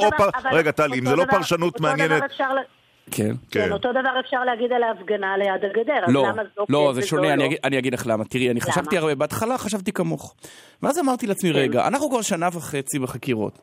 רגע, 0.53 0.71
טלי, 0.71 0.99
אם 0.99 1.07
זה 1.07 1.17
לא 1.17 1.25
פרשנות 1.31 1.75
אותו 1.75 1.83
מעניינת... 1.83 2.23
ל- 3.09 3.11
כן. 3.11 3.33
כן, 3.51 3.73
אותו 3.73 3.91
דבר 3.91 4.21
אפשר 4.21 4.45
להגיד 4.45 4.73
על 4.73 4.83
ההפגנה 4.83 5.37
ליד 5.37 5.71
הגדר, 5.71 6.05
אז 6.07 6.15
לא, 6.15 6.23
למה 6.29 6.43
זו 6.57 6.65
לא, 6.69 6.91
כן 6.95 7.01
זה 7.01 7.07
שונה, 7.07 7.33
אני 7.33 7.39
לא? 7.43 7.47
אגיד- 7.47 7.59
אני 7.65 7.79
אגיד 7.79 7.95
לך 7.95 8.07
למה. 8.07 8.25
תראי, 8.25 8.51
אני 8.51 8.61
חשבתי 8.61 8.99
הרבה, 8.99 9.15
בהתחלה 9.15 9.59
חשבתי 9.59 9.93
כמוך. 9.93 10.35
ואז 10.83 10.99
אמרתי 10.99 11.27
לעצמי, 11.27 11.53
כן. 11.53 11.59
רגע, 11.59 11.87
אנחנו 11.87 12.11
כבר 12.11 12.23
שנה 12.23 12.49
וחצי 12.53 12.99
בחקירות. 12.99 13.59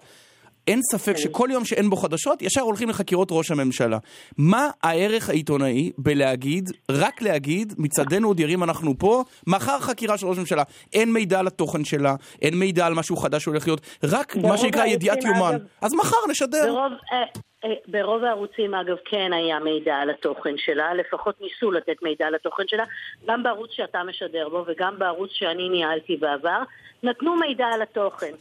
אין 0.67 0.79
ספק 0.91 1.17
שכל 1.17 1.49
יום 1.51 1.65
שאין 1.65 1.89
בו 1.89 1.95
חדשות, 1.95 2.41
ישר 2.41 2.61
הולכים 2.61 2.89
לחקירות 2.89 3.27
ראש 3.31 3.51
הממשלה. 3.51 3.97
מה 4.37 4.69
הערך 4.83 5.29
העיתונאי 5.29 5.91
בלהגיד, 5.97 6.69
רק 6.91 7.21
להגיד, 7.21 7.73
מצעדנו 7.77 8.27
עוד 8.27 8.39
ירים 8.39 8.63
אנחנו 8.63 8.97
פה, 8.97 9.23
מחר 9.47 9.79
חקירה 9.79 10.17
של 10.17 10.27
ראש 10.27 10.37
הממשלה. 10.37 10.63
אין 10.93 11.13
מידע 11.13 11.39
על 11.39 11.47
התוכן 11.47 11.85
שלה, 11.85 12.15
אין 12.41 12.55
מידע 12.59 12.85
על 12.85 12.93
משהו 12.93 13.15
חדש 13.17 13.43
שהולך 13.43 13.67
להיות, 13.67 13.81
רק 14.03 14.35
מה 14.35 14.57
שנקרא 14.57 14.85
ידיעת 14.85 15.23
יומן. 15.23 15.51
אגב, 15.55 15.59
אז 15.81 15.93
מחר 15.93 16.17
נשדר. 16.29 16.65
ברוב, 16.67 16.91
אה, 17.13 17.41
ברוב 17.87 18.23
הערוצים, 18.23 18.73
אגב, 18.73 18.97
כן 19.05 19.33
היה 19.33 19.59
מידע 19.59 19.95
על 19.95 20.09
התוכן 20.09 20.57
שלה, 20.57 20.93
לפחות 20.93 21.41
ניסו 21.41 21.71
לתת 21.71 22.01
מידע 22.01 22.27
על 22.27 22.35
התוכן 22.35 22.63
שלה, 22.67 22.83
גם 23.25 23.43
בערוץ 23.43 23.71
שאתה 23.71 24.03
משדר 24.03 24.49
בו 24.49 24.63
וגם 24.67 24.99
בערוץ 24.99 25.29
שאני 25.33 25.69
ניהלתי 25.69 26.17
בעבר, 26.17 26.63
נתנו 27.03 27.35
מידע 27.35 27.65
על 27.65 27.81
התוכן. 27.81 28.33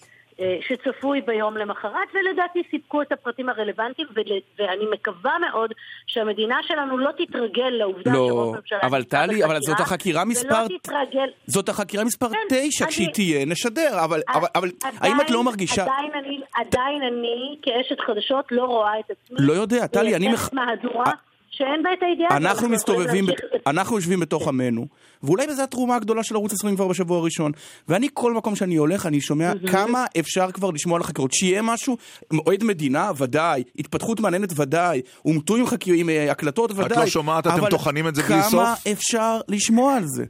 אה, 0.42 0.56
שצפוי 0.68 1.20
ביום 1.20 1.56
למחרת, 1.56 2.08
ולדעתי 2.14 2.62
סיפקו 2.70 3.02
את 3.02 3.12
הפרטים 3.12 3.48
הרלוונטיים, 3.48 4.08
ואני 4.58 4.84
מקווה 4.92 5.38
מאוד 5.38 5.70
שהמדינה 6.06 6.56
שלנו 6.62 6.98
לא 6.98 7.10
תתרגל 7.18 7.68
לעובדה 7.70 8.12
לא, 8.12 8.28
שראש 8.28 8.54
הממשלה... 8.54 8.78
אבל 8.82 9.04
טלי, 9.04 9.44
אבל 9.44 9.58
זאת 9.60 9.80
החקירה 9.80 10.24
מספר- 10.24 10.64
ולא 10.70 10.78
תתרגל... 10.78 11.28
זאת 11.46 11.68
החקירה 11.68 12.04
מספר 12.04 12.28
כן, 12.28 12.36
אני- 12.56 12.68
כשהיא 12.88 13.08
תהיה, 13.14 13.46
נשדר. 13.46 14.04
אבל 14.04 14.20
אבל- 14.28 14.48
אבל 14.54 14.68
האם 15.00 15.20
את 15.20 15.30
לא 15.30 15.44
מרגישה... 15.44 15.82
עדיין 15.82 16.10
אני, 16.24 16.40
עדיין 16.54 17.02
אני 17.02 17.56
כאשת 17.62 18.00
חדשות 18.00 18.44
לא 18.50 18.64
רואה 18.64 19.00
את 19.00 19.10
עצמי. 19.10 19.36
לא 19.40 19.52
יודע, 19.52 19.86
טלי, 19.86 20.16
אני 20.16 20.28
מח- 20.28 20.50
מהדורה 20.52 21.12
שאין 21.52 21.82
בה 21.82 21.90
את 21.92 22.02
הידיעה. 22.02 22.36
אנחנו 22.36 22.68
מסתובבים, 22.68 23.24
להמשיך- 23.26 23.44
אנחנו 23.66 23.96
יושבים 23.96 24.20
בתוך 24.20 24.48
עמנו, 24.48 24.86
ואולי 25.22 25.46
בזה 25.46 25.64
התרומה 25.64 25.96
הגדולה 25.96 26.22
של 26.22 26.34
ערוץ 26.34 26.52
20 26.52 26.76
כבר 26.76 26.88
בשבוע 26.88 27.18
הראשון. 27.18 27.52
ואני, 27.88 28.08
כל 28.14 28.32
מקום 28.32 28.56
שאני 28.56 28.76
הולך, 28.76 29.06
אני 29.06 29.20
שומע 29.20 29.52
כמה 29.70 30.04
אפשר 30.20 30.50
כבר 30.52 30.70
לשמוע 30.70 30.96
על 30.96 31.02
החקירות. 31.02 31.32
שיהיה 31.32 31.62
משהו, 31.62 31.96
אוהד 32.46 32.64
מדינה, 32.64 33.10
ודאי, 33.18 33.62
התפתחות 33.78 34.20
מעניינת, 34.20 34.48
ודאי, 34.56 35.00
אומתו 35.24 35.56
עם 35.56 35.66
חקי- 35.66 36.00
עם 36.00 36.08
אה, 36.10 36.30
הקלטות, 36.30 36.70
ודאי. 36.70 36.98
לא 36.98 37.06
שומעת, 37.06 37.46
אתם 37.46 37.66
טוחנים 37.70 38.08
את 38.08 38.14
זה 38.14 38.22
בלי 38.22 38.42
סוף? 38.42 38.52
כמה 38.52 38.74
אפשר 38.92 39.40
לשמוע 39.48 39.94
על 39.96 40.02
זה? 40.06 40.24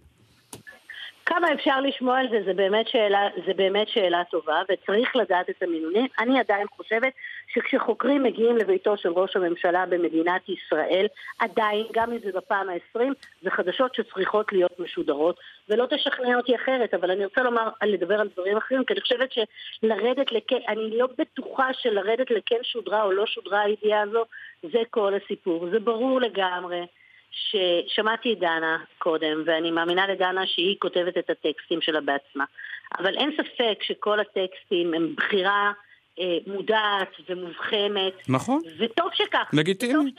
כמה 1.27 1.47
אפשר 1.55 1.81
לשמוע 1.81 2.19
על 2.19 2.27
זה, 2.31 2.37
זה 2.47 2.53
באמת 2.55 2.89
שאלה, 2.89 3.19
זה 3.47 3.53
באמת 3.57 3.89
שאלה 3.89 4.23
טובה, 4.31 4.55
וצריך 4.65 5.17
לדעת 5.17 5.51
את 5.51 5.63
המינונים. 5.63 6.07
אני 6.21 6.41
עדיין 6.41 6.67
חושבת 6.77 7.13
שכשחוקרים 7.55 8.23
מגיעים 8.23 8.57
לביתו 8.57 8.97
של 8.97 9.09
ראש 9.09 9.37
הממשלה 9.37 9.87
במדינת 9.87 10.49
ישראל, 10.49 11.07
עדיין, 11.39 11.87
גם 11.93 12.13
אם 12.13 12.19
זה 12.19 12.33
בפעם 12.35 12.69
העשרים, 12.69 13.13
זה 13.43 13.51
חדשות 13.51 13.95
שצריכות 13.95 14.53
להיות 14.53 14.81
משודרות, 14.81 15.41
ולא 15.69 15.87
תשכנע 15.87 16.37
אותי 16.37 16.57
אחרת, 16.57 16.95
אבל 16.95 17.11
אני 17.11 17.25
רוצה 17.25 17.43
לומר, 17.43 17.69
לדבר 17.83 18.21
על 18.21 18.29
דברים 18.29 18.57
אחרים, 18.57 18.85
כי 18.85 18.93
אני 18.93 19.01
חושבת 19.01 19.31
שלרדת 19.33 20.33
לכן, 20.33 20.59
אני 20.69 20.99
לא 20.99 21.09
בטוחה 21.19 21.75
שלרדת 21.75 22.31
לכן 22.31 22.59
שודרה 22.63 23.03
או 23.03 23.13
לא 23.13 23.27
שודרה 23.27 23.61
הידיעה 23.61 24.03
הזו, 24.03 24.25
זה 24.63 24.79
כל 24.91 25.15
הסיפור. 25.15 25.69
זה 25.71 25.81
ברור 25.81 26.21
לגמרי. 26.21 26.87
ששמעתי 27.33 28.33
את 28.33 28.39
דנה 28.39 28.79
קודם, 28.99 29.43
ואני 29.47 29.71
מאמינה 29.71 30.07
לדנה 30.07 30.47
שהיא 30.47 30.77
כותבת 30.79 31.19
את 31.19 31.31
הטקסטים 31.31 31.81
שלה 31.81 32.01
בעצמה. 32.01 32.45
אבל 32.99 33.17
אין 33.17 33.31
ספק 33.37 33.83
שכל 33.83 34.21
הטקסטים 34.21 34.95
הם 34.95 35.15
בחירה 35.17 35.73
מודעת 36.47 37.09
ומובחנת. 37.29 38.13
נכון. 38.29 38.61
וטוב 38.79 39.09
שכך. 39.15 39.51
לגיטימי. 39.53 40.13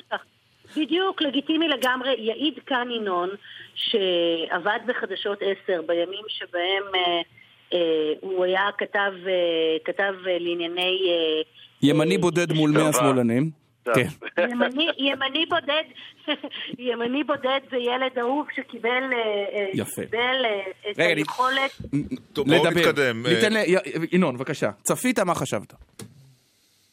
בדיוק, 0.77 1.21
לגיטימי 1.21 1.67
לגמרי. 1.67 2.15
יעיד 2.19 2.59
כאן 2.65 2.87
ינון, 2.91 3.29
שעבד 3.75 4.79
בחדשות 4.87 5.39
10 5.41 5.81
בימים 5.87 6.25
שבהם 6.27 6.83
אה, 6.95 7.21
אה, 7.73 8.13
הוא 8.21 8.45
היה 8.45 8.69
כתב, 8.77 9.11
אה, 9.27 9.31
כתב 9.85 10.13
אה, 10.27 10.37
לענייני... 10.39 10.99
אה, 11.07 11.41
ימני 11.81 12.17
בודד 12.17 12.51
מול 12.51 12.71
מאה 12.71 12.91
צבא. 12.91 12.99
שמאלנים. 12.99 13.62
כן. 13.95 14.07
ימני, 14.49 14.87
ימני 14.97 15.45
בודד, 15.45 15.83
ימני 16.91 17.23
בודד 17.23 17.59
זה 17.71 17.77
ילד 17.77 18.19
אהוב 18.19 18.47
שקיבל 18.55 18.89
אה, 19.13 19.17
אה, 19.53 19.69
יפה. 19.73 20.01
קיבל, 20.01 20.45
אה, 20.45 20.61
את 20.91 20.99
רגע, 20.99 21.15
היכולת... 21.15 21.71
טוב, 22.33 22.47
בואו 22.47 22.65
לדבר. 22.65 22.79
נתקדם. 22.79 23.27
ניתן 23.27 23.53
ל... 23.53 23.57
ינון, 24.11 24.37
בבקשה. 24.37 24.71
צפית, 24.81 25.19
מה 25.19 25.35
חשבת? 25.35 25.73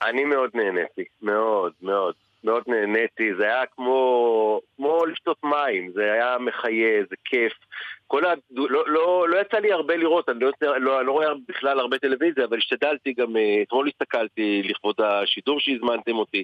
אני 0.03 0.25
מאוד 0.25 0.51
נהניתי, 0.55 1.05
מאוד, 1.23 1.73
מאוד. 1.83 2.15
מאוד 2.45 2.63
נהניתי, 2.67 3.35
זה 3.35 3.45
היה 3.45 3.67
כמו, 3.67 4.61
כמו 4.77 5.07
לשתות 5.07 5.37
מים, 5.45 5.91
זה 5.95 6.13
היה 6.13 6.37
מחיה, 6.39 7.03
זה 7.11 7.17
כיף. 7.25 7.53
כל 8.07 8.25
ה... 8.25 8.33
לא, 8.51 8.85
לא, 8.87 9.29
לא 9.29 9.41
יצא 9.41 9.59
לי 9.59 9.73
הרבה 9.73 9.97
לראות, 9.97 10.29
אני 10.29 10.41
לא, 10.41 10.51
לא, 10.79 10.99
אני 10.99 11.07
לא 11.07 11.13
רואה 11.13 11.29
בכלל 11.49 11.81
הרבה 11.81 11.99
טלוויזיה, 11.99 12.45
אבל 12.45 12.59
השתדלתי 12.59 13.13
גם, 13.13 13.37
אה, 13.37 13.63
אתמול 13.63 13.89
הסתכלתי 13.89 14.63
לכבוד 14.65 14.95
השידור 15.01 15.61
שהזמנתם 15.61 16.17
אותי, 16.17 16.43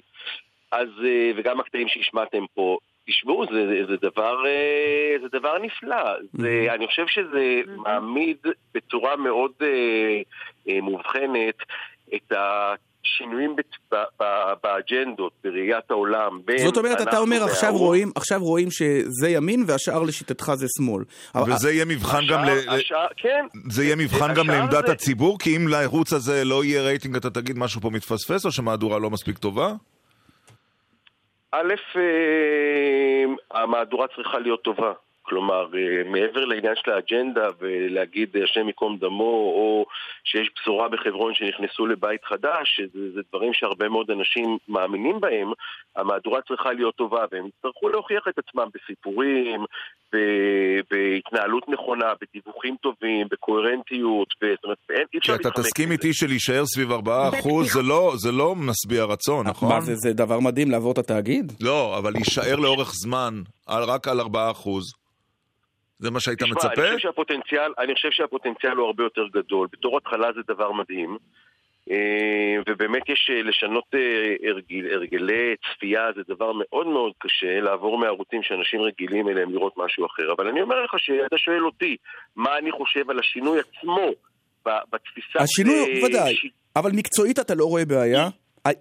אז, 0.71 0.87
אה, 1.05 1.31
וגם 1.35 1.59
הקטעים 1.59 1.87
שהשמעתם 1.87 2.43
פה. 2.53 2.77
תשמעו, 3.07 3.45
זה, 3.51 3.67
זה, 3.67 3.85
זה, 3.85 3.95
דבר, 4.01 4.45
אה, 4.47 5.15
זה 5.21 5.39
דבר 5.39 5.57
נפלא. 5.57 6.13
זה, 6.33 6.67
אני 6.69 6.87
חושב 6.87 7.07
שזה 7.07 7.61
מעמיד 7.75 8.37
בצורה 8.73 9.15
מאוד 9.15 9.51
אה, 9.61 10.21
אה, 10.69 10.81
מובחנת 10.81 11.55
את 12.15 12.31
השינויים 12.31 13.55
בת- 13.55 13.93
ב- 13.93 14.23
ב- 14.23 14.53
באג'נדות, 14.77 15.31
בראיית 15.43 15.91
העולם. 15.91 16.39
בין 16.45 16.57
זאת 16.57 16.77
אומרת, 16.77 17.01
אתה 17.01 17.17
אומר, 17.17 17.43
עכשיו. 17.43 17.73
רואים, 17.77 18.11
עכשיו 18.15 18.39
רואים 18.43 18.71
שזה 18.71 19.29
ימין 19.29 19.63
והשאר 19.67 20.03
לשיטתך 20.03 20.51
זה 20.55 20.65
שמאל. 20.77 21.03
וזה 21.47 21.71
יהיה 21.71 21.85
מבחן 21.85 22.21
גם 22.29 22.43
ל... 22.45 22.49
השאר- 22.49 22.73
השאר- 22.73 23.07
כן. 23.17 23.45
זה 23.69 23.83
יהיה 23.83 23.95
מבחן 23.95 24.33
גם 24.33 24.49
השאר 24.49 24.59
לעמדת 24.59 24.87
זה- 24.87 24.91
הציבור? 24.93 25.39
כי 25.39 25.57
אם 25.57 25.67
לערוץ 25.67 26.13
הזה 26.13 26.43
לא 26.45 26.63
יהיה 26.63 26.81
רייטינג, 26.81 27.15
אתה 27.15 27.29
תגיד 27.29 27.57
משהו 27.57 27.81
פה 27.81 27.89
מתפספס, 27.89 28.45
או 28.45 28.51
שמהדורה 28.51 28.99
לא 28.99 29.09
מספיק 29.09 29.37
טובה? 29.37 29.73
א', 31.51 31.73
אה, 31.95 32.01
המהדורה 33.61 34.07
צריכה 34.15 34.39
להיות 34.39 34.63
טובה. 34.63 34.91
כלומר, 35.29 35.65
אה, 35.77 36.09
מעבר 36.11 36.45
לעניין 36.45 36.73
של 36.85 36.91
האג'נדה 36.91 37.47
ולהגיד 37.59 38.29
אה, 38.37 38.43
השם 38.43 38.67
ייקום 38.67 38.97
דמו, 38.97 39.33
או 39.57 39.85
שיש 40.23 40.49
בשורה 40.59 40.89
בחברון 40.89 41.33
שנכנסו 41.33 41.85
לבית 41.85 42.23
חדש, 42.25 42.81
זה, 42.93 43.11
זה 43.15 43.21
דברים 43.33 43.53
שהרבה 43.53 43.89
מאוד 43.89 44.11
אנשים 44.11 44.57
מאמינים 44.67 45.19
בהם, 45.19 45.51
המהדורה 45.95 46.41
צריכה 46.47 46.71
להיות 46.73 46.95
טובה, 46.95 47.25
והם 47.31 47.47
יצטרכו 47.47 47.89
להוכיח 47.89 48.23
את 48.29 48.39
עצמם 48.39 48.67
בסיפורים, 48.73 49.61
ב- 50.13 50.17
בהתנהלות 50.91 51.69
נכונה, 51.69 52.05
בדיווחים 52.21 52.75
טובים, 52.81 53.27
בקוהרנטיות, 53.31 54.27
ב- 54.41 54.45
זאת 54.55 54.63
אומרת, 54.63 54.77
אין- 54.89 54.99
אי 54.99 55.05
כי 55.11 55.17
אפשר 55.17 55.35
אתה 55.35 55.47
להתחמק 55.47 55.65
תסכים 55.65 55.85
מזה. 55.85 55.93
איתי 55.93 56.13
שלהישאר 56.13 56.65
סביב 56.65 56.91
4% 56.91 56.97
זה 57.73 57.81
לא- 57.81 58.13
זה 58.15 58.31
לא 58.31 58.55
משביע 58.55 59.03
רצון, 59.03 59.47
נכון? 59.47 59.69
מה 59.69 59.81
זה, 59.81 59.95
זה 59.95 60.13
דבר 60.13 60.39
מדהים 60.39 60.71
לעבור 60.71 60.91
את 60.91 60.97
התאגיד? 60.97 61.51
לא, 61.61 61.97
אבל 61.97 62.11
להישאר 62.13 62.55
לאורך 62.55 62.91
זמן 62.93 63.33
על- 63.67 63.83
רק 63.83 64.07
על 64.07 64.19
4%, 64.19 64.27
זה 65.99 66.11
מה 66.11 66.19
שהיית 66.19 66.39
תשמע, 66.39 66.55
מצפה? 66.55 66.67
אני 66.67 66.95
חושב 66.95 66.99
שהפוטנציאל, 66.99 67.71
אני 67.79 67.93
חושב 67.95 68.11
שהפוטנציאל 68.11 68.71
הוא 68.71 68.85
הרבה 68.85 69.03
יותר 69.03 69.27
גדול. 69.33 69.67
בתור 69.71 69.97
התחלה 69.97 70.27
זה 70.35 70.41
דבר 70.47 70.71
מדהים. 70.71 71.17
אה, 71.91 72.55
ובאמת 72.69 73.09
יש 73.09 73.31
אה, 73.33 73.41
לשנות 73.41 73.83
אה, 73.93 74.49
הרגיל, 74.49 74.93
הרגלי 74.93 75.55
צפייה, 75.73 76.01
זה 76.15 76.21
דבר 76.27 76.51
מאוד 76.53 76.87
מאוד 76.87 77.13
קשה, 77.17 77.59
לעבור 77.61 77.97
מערוצים 77.97 78.43
שאנשים 78.43 78.81
רגילים 78.81 79.29
אליהם 79.29 79.53
לראות 79.53 79.73
משהו 79.77 80.05
אחר. 80.05 80.33
אבל 80.37 80.47
אני 80.47 80.61
אומר 80.61 80.83
לך 80.83 80.91
שאתה 80.97 81.37
שואל 81.37 81.65
אותי, 81.65 81.95
מה 82.35 82.57
אני 82.57 82.71
חושב 82.71 83.09
על 83.09 83.19
השינוי 83.19 83.59
עצמו 83.59 84.09
בתפיסה... 84.65 85.39
השינוי, 85.39 86.05
ודאי. 86.05 86.35
אבל 86.75 86.91
מקצועית 86.91 87.39
אתה 87.39 87.55
לא 87.55 87.65
רואה 87.65 87.85
בעיה? 87.85 88.29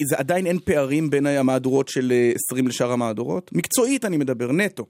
זה 0.03 0.17
עדיין 0.19 0.47
אין 0.47 0.59
פערים 0.59 1.11
בין 1.11 1.27
המהדורות 1.27 1.89
של 1.89 2.13
אה, 2.13 2.33
20 2.51 2.69
לשאר 2.69 2.93
המהדורות? 2.93 3.51
מקצועית 3.53 4.05
אני 4.05 4.17
מדבר, 4.17 4.53
נטו. 4.53 4.87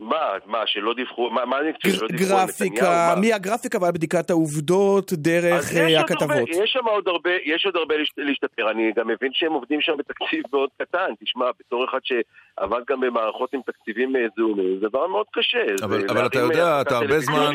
מה, 0.00 0.16
מה, 0.46 0.58
שלא 0.66 0.94
דיווחו, 0.94 1.30
מה, 1.30 1.44
מה 1.44 1.56
אני 1.60 1.72
חושב 1.72 1.96
שלא 1.98 2.08
דיווחו 2.08 2.36
על 2.36 2.44
נתניהו? 2.44 2.74
גרפיקה, 2.74 3.14
מה? 3.14 3.20
מהגרפיקה 3.20 3.78
ועד 3.82 3.94
בדיקת 3.94 4.30
העובדות, 4.30 5.12
דרך 5.12 5.72
אה, 5.76 5.82
יש 5.82 5.96
עוד 5.96 6.04
הכתבות. 6.04 6.30
הרבה, 6.30 6.42
יש 6.50 6.70
שם 6.72 6.84
עוד 6.84 7.08
הרבה, 7.08 7.30
יש 7.44 7.66
עוד 7.66 7.76
הרבה 7.76 7.94
להשת- 7.96 8.18
להשתפר. 8.18 8.70
אני 8.70 8.82
גם 8.96 9.08
מבין 9.08 9.30
שהם 9.32 9.52
עובדים 9.52 9.80
שם 9.80 9.92
בתקציב 9.98 10.42
מאוד 10.52 10.68
קטן. 10.82 11.08
תשמע, 11.24 11.44
בתור 11.60 11.84
אחד 11.90 11.98
שעבד 12.04 12.80
גם 12.90 13.00
במערכות 13.00 13.54
עם 13.54 13.60
תקציבים 13.66 14.16
אה, 14.16 14.20
זעומים, 14.36 14.78
זה 14.80 14.88
דבר 14.88 15.06
מאוד 15.06 15.26
קשה. 15.32 15.84
אבל, 15.84 16.00
זה 16.00 16.06
אבל 16.12 16.26
אתה 16.26 16.38
יודע, 16.38 16.64
אה, 16.66 16.80
אתה 16.80 16.96
הרבה 16.96 17.20
זמן. 17.20 17.54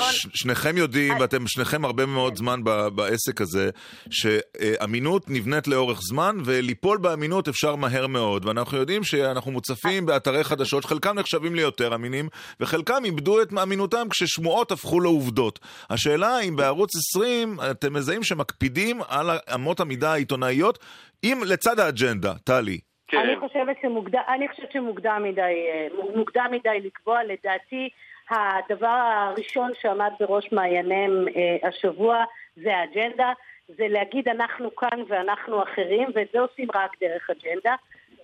ש- 0.00 0.26
שניכם 0.34 0.76
יודעים, 0.76 1.12
ואתם 1.20 1.46
שניכם 1.46 1.84
הרבה 1.84 2.06
מאוד 2.06 2.36
זמן 2.36 2.60
ב- 2.64 2.88
בעסק 2.94 3.40
הזה, 3.40 3.70
שאמינות 4.10 5.24
נבנית 5.30 5.68
לאורך 5.68 5.98
זמן, 6.02 6.36
וליפול 6.44 6.98
באמינות 6.98 7.48
אפשר 7.48 7.76
מהר 7.76 8.06
מאוד. 8.06 8.44
ואנחנו 8.46 8.78
יודעים 8.78 9.04
שאנחנו 9.04 9.50
מוצפים 9.52 10.06
באתרי 10.06 10.44
חדשות, 10.44 10.82
שחלקם 10.82 11.18
נחשבים 11.18 11.54
ליותר 11.66 11.94
אמינים, 11.94 12.28
וחלקם 12.60 13.04
איבדו 13.04 13.42
את 13.42 13.48
אמינותם 13.62 14.08
כששמועות 14.10 14.72
הפכו 14.72 15.00
לעובדות. 15.00 15.58
השאלה 15.90 16.40
אם 16.40 16.56
בערוץ 16.56 16.90
20 16.96 17.56
אתם 17.70 17.92
מזהים 17.94 18.22
שמקפידים 18.22 19.00
על 19.08 19.26
אמות 19.54 19.80
המידה 19.80 20.12
העיתונאיות, 20.12 20.78
אם 21.24 21.40
לצד 21.46 21.78
האג'נדה, 21.78 22.32
טלי. 22.44 22.78
כן. 23.08 23.18
אני 23.18 23.36
חושבת 23.36 23.76
שמוקדם, 23.82 24.20
אני 24.28 24.48
חושבת 24.48 24.72
שמוקדם 24.72 25.22
מדי, 25.22 25.40
אה, 25.40 25.86
מוקדם 26.16 26.46
מדי 26.50 26.80
לקבוע, 26.84 27.24
לדעתי 27.24 27.88
הדבר 28.30 28.86
הראשון 28.86 29.72
שעמד 29.80 30.10
בראש 30.20 30.52
מעייניהם 30.52 31.26
אה, 31.36 31.68
השבוע 31.68 32.24
זה 32.56 32.76
האג'נדה, 32.76 33.32
זה 33.68 33.86
להגיד 33.88 34.28
אנחנו 34.28 34.76
כאן 34.76 35.02
ואנחנו 35.08 35.62
אחרים, 35.62 36.08
ואת 36.14 36.28
זה 36.32 36.40
עושים 36.40 36.68
רק 36.74 36.90
דרך 37.00 37.30
אג'נדה. 37.30 37.74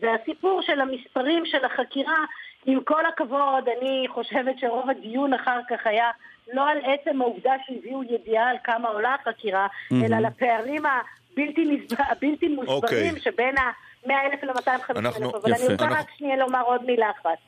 והסיפור 0.00 0.62
של 0.62 0.80
המספרים 0.80 1.46
של 1.46 1.64
החקירה, 1.64 2.24
עם 2.66 2.80
כל 2.84 3.06
הכבוד, 3.06 3.68
אני 3.80 4.06
חושבת 4.08 4.58
שרוב 4.58 4.90
הדיון 4.90 5.32
אחר 5.34 5.58
כך 5.70 5.86
היה 5.86 6.10
לא 6.52 6.68
על 6.68 6.78
עצם 6.84 7.22
העובדה 7.22 7.52
שהביאו 7.66 8.02
ידיעה 8.04 8.50
על 8.50 8.56
כמה 8.64 8.88
עולה 8.88 9.14
החקירה, 9.20 9.66
מהמם. 9.90 10.04
אלא 10.04 10.16
על 10.16 10.24
הפערים 10.24 10.82
הבלתי, 10.86 12.48
מוסברים 12.48 12.68
אוקיי. 12.68 13.20
שבין 13.20 13.58
ה-100 13.58 14.10
אלף 14.10 14.42
ל-250 14.44 14.70
אלף. 14.70 14.90
אבל 14.90 14.98
אני 15.06 15.08
יפה. 15.08 15.72
רוצה 15.72 15.84
אנחנו- 15.84 15.96
רק 16.00 16.06
שנייה 16.18 16.36
לומר 16.36 16.62
עוד 16.62 16.84
מילה 16.86 17.10
אחת. 17.10 17.38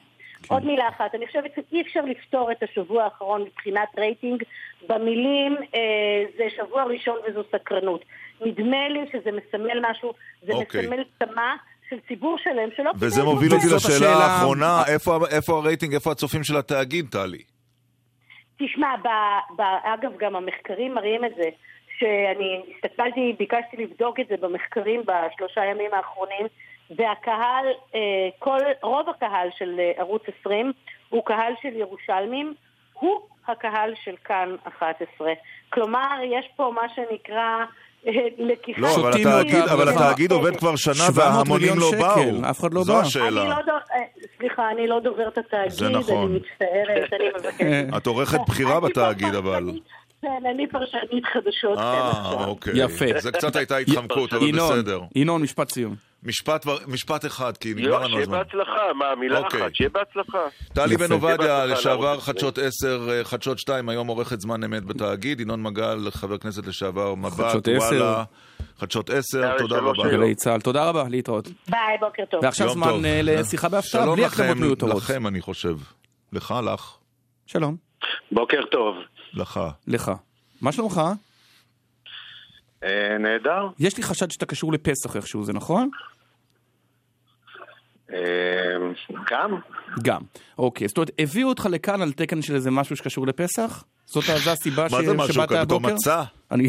עוד 0.48 0.64
מילה 0.64 0.88
אחת, 0.88 1.14
אני 1.14 1.26
חושבת 1.26 1.50
שאי 1.54 1.82
אפשר 1.82 2.00
לפתור 2.00 2.52
את 2.52 2.62
השבוע 2.62 3.04
האחרון 3.04 3.42
מבחינת 3.42 3.88
רייטינג 3.98 4.42
במילים 4.88 5.56
אה, 5.74 5.80
זה 6.36 6.44
שבוע 6.56 6.84
ראשון 6.84 7.18
וזו 7.28 7.42
סקרנות. 7.52 8.04
נדמה 8.40 8.88
לי 8.88 9.00
שזה 9.12 9.30
מסמל 9.32 9.90
משהו, 9.90 10.12
זה 10.42 10.52
אוקיי. 10.52 10.80
מסמל 10.80 11.04
צמא 11.18 11.54
של 11.94 12.00
ציבור 12.08 12.36
שלם 12.38 12.68
שלא... 12.76 12.90
וזה 12.98 13.22
מוביל 13.24 13.52
אותי 13.52 13.66
לשאלה 13.66 13.94
השאלה- 13.96 14.24
האחרונה, 14.26 14.82
איפה- 14.88 15.18
איפה 15.36 15.52
הרייטינג, 15.52 15.94
איפה 15.94 16.12
הצופים 16.12 16.44
של 16.44 16.56
התאגיד, 16.56 17.06
טלי? 17.12 17.42
תשמע, 18.58 18.96
ב, 19.02 19.08
ב, 19.56 19.62
אגב, 19.84 20.10
גם 20.18 20.36
המחקרים 20.36 20.94
מראים 20.94 21.24
את 21.24 21.30
זה, 21.36 21.48
שאני 21.98 22.60
הסתכלתי, 22.76 23.34
ביקשתי 23.38 23.76
לבדוק 23.76 24.20
את 24.20 24.26
זה 24.28 24.34
במחקרים 24.40 25.02
בשלושה 25.06 25.64
ימים 25.64 25.90
האחרונים, 25.94 26.46
והקהל, 26.90 27.66
אה, 27.94 28.00
כל, 28.38 28.58
רוב 28.82 29.08
הקהל 29.08 29.48
של 29.58 29.76
אה, 29.80 29.92
ערוץ 29.96 30.22
20 30.40 30.72
הוא 31.08 31.24
קהל 31.24 31.52
של 31.62 31.76
ירושלמים, 31.76 32.54
הוא 32.92 33.20
הקהל 33.48 33.94
של 34.04 34.14
כאן 34.24 34.48
11. 34.68 35.32
כלומר, 35.70 36.16
יש 36.24 36.48
פה 36.56 36.72
מה 36.74 36.82
שנקרא 36.94 37.64
לקיחת... 38.48 38.80
לא, 38.80 38.94
אבל 38.94 39.12
שותים 39.12 39.26
התאגיד, 39.28 39.60
אותה 39.60 39.72
אבל 39.72 39.84
ברמה. 39.84 40.08
התאגיד 40.08 40.32
עובד 40.32 40.56
כבר 40.56 40.76
שנה 40.76 40.94
700 40.94 41.14
וההמונים 41.14 41.72
מיליון 41.72 41.78
לא 41.78 41.90
באו. 41.98 42.50
אף 42.50 42.60
אחד 42.60 42.74
לא 42.74 42.84
זו 42.84 42.92
בא. 42.92 42.98
אני 42.98 43.08
השאלה. 43.08 43.44
לא. 43.66 43.72
אה, 43.72 44.00
סליחה, 44.38 44.70
אני 44.70 44.86
לא 44.86 45.00
דוברת 45.00 45.38
התאגיד, 45.38 45.70
זה 45.70 45.88
נכון. 45.88 46.30
אני 46.30 46.40
מצטערת, 46.40 47.12
אני 47.12 47.28
מבקשת. 47.28 47.96
את 47.96 48.06
עורכת 48.06 48.38
בכירה 48.48 48.78
אני 48.78 48.86
בתאגיד, 48.86 49.34
אבל. 49.34 49.70
כן, 50.22 50.46
אני 50.54 50.66
פרשנית 50.66 51.24
חדשות 51.24 51.78
אה, 51.78 52.10
עכשיו. 52.10 52.44
אוקיי. 52.48 52.72
יפה. 52.76 53.06
זה 53.18 53.32
קצת 53.32 53.56
הייתה 53.56 53.76
התחמקות, 53.76 54.32
אבל 54.32 54.52
בסדר. 54.52 55.00
ינון, 55.16 55.42
משפט 55.42 55.70
סיום. 55.70 55.94
משפט 56.24 56.66
משפט 56.86 57.26
אחד, 57.26 57.56
כי 57.56 57.74
נגמר 57.74 57.88
לא, 57.88 57.98
לנו 57.98 58.08
שיהיה 58.08 58.22
הזמן. 58.22 58.38
בהצלחה, 58.38 58.92
מה, 58.94 59.14
מילה 59.20 59.38
אוקיי. 59.38 59.62
אחת, 59.62 59.74
שיהיה 59.74 59.90
בהצלחה. 59.90 60.38
טלי. 60.74 60.96
בן 60.96 61.12
עובדיה, 61.12 61.66
לשעבר 61.66 62.20
חדשות 62.20 62.58
10, 62.58 63.08
אה, 63.10 63.24
חדשות 63.24 63.58
2, 63.58 63.88
היום 63.88 64.06
עורכת 64.06 64.40
זמן 64.40 64.64
אמת 64.64 64.84
בתאגיד, 64.84 65.40
ינון 65.40 65.62
מגל, 65.62 66.10
חבר 66.10 66.38
כנסת 66.38 66.66
לשעבר, 66.66 67.14
מבט, 67.14 67.32
חדשות 67.46 67.68
10. 67.68 67.76
וואלה, 67.76 68.24
חדשות 68.78 69.10
10, 69.10 69.42
היה 69.44 69.58
תודה 69.58 69.78
רבה. 69.78 70.10
גלי 70.10 70.34
צה"ל, 70.34 70.60
תודה 70.60 70.88
רבה, 70.88 71.04
להתראות. 71.08 71.48
ביי, 71.68 71.98
בוקר 72.00 72.22
טוב. 72.30 72.44
ועכשיו 72.44 72.68
זמן. 72.68 73.04
אה, 73.04 73.20
לשיחה 73.22 73.68
בהפתעה, 73.68 74.02
שלום 74.02 74.16
בלי 74.16 74.24
הקדמות 74.24 74.56
מיותרות. 74.56 74.96
לכם 74.96 75.26
אני 75.26 75.40
חושב. 75.40 75.76
לך, 76.32 76.54
לך, 76.64 76.96
שלום, 77.46 77.76
בוקר 78.32 78.60
טוב. 78.70 78.96
לך. 79.34 79.60
לך. 79.86 80.12
מה 80.62 80.72
שלומך? 80.72 81.00
אה, 82.84 83.18
נהדר. 83.18 83.66
יש 83.78 83.96
לי 83.96 84.02
חשד 84.02 84.30
שאתה 84.30 84.46
קשור 84.46 84.72
לפסח 84.72 85.16
איכשהו, 85.16 85.44
זה 85.44 85.52
נכון? 85.52 85.90
אה, 88.14 88.20
גם? 89.30 89.50
גם. 90.02 90.20
אוקיי, 90.58 90.88
זאת 90.88 90.96
אומרת, 90.98 91.10
הביאו 91.18 91.48
אותך 91.48 91.66
לכאן 91.70 92.02
על 92.02 92.12
תקן 92.12 92.42
של 92.42 92.54
איזה 92.54 92.70
משהו 92.70 92.96
שקשור 92.96 93.26
לפסח? 93.26 93.84
זאת 94.06 94.24
הסיבה 94.52 94.88
ש- 94.88 94.92
מה 94.92 95.02
זה 95.02 95.14
משהו 95.14 95.34
שבאת 95.34 95.48
כזה, 95.48 95.64
בתור 95.64 95.76
הבוקר? 95.76 95.94
מצע? 95.94 96.22
אני. 96.50 96.68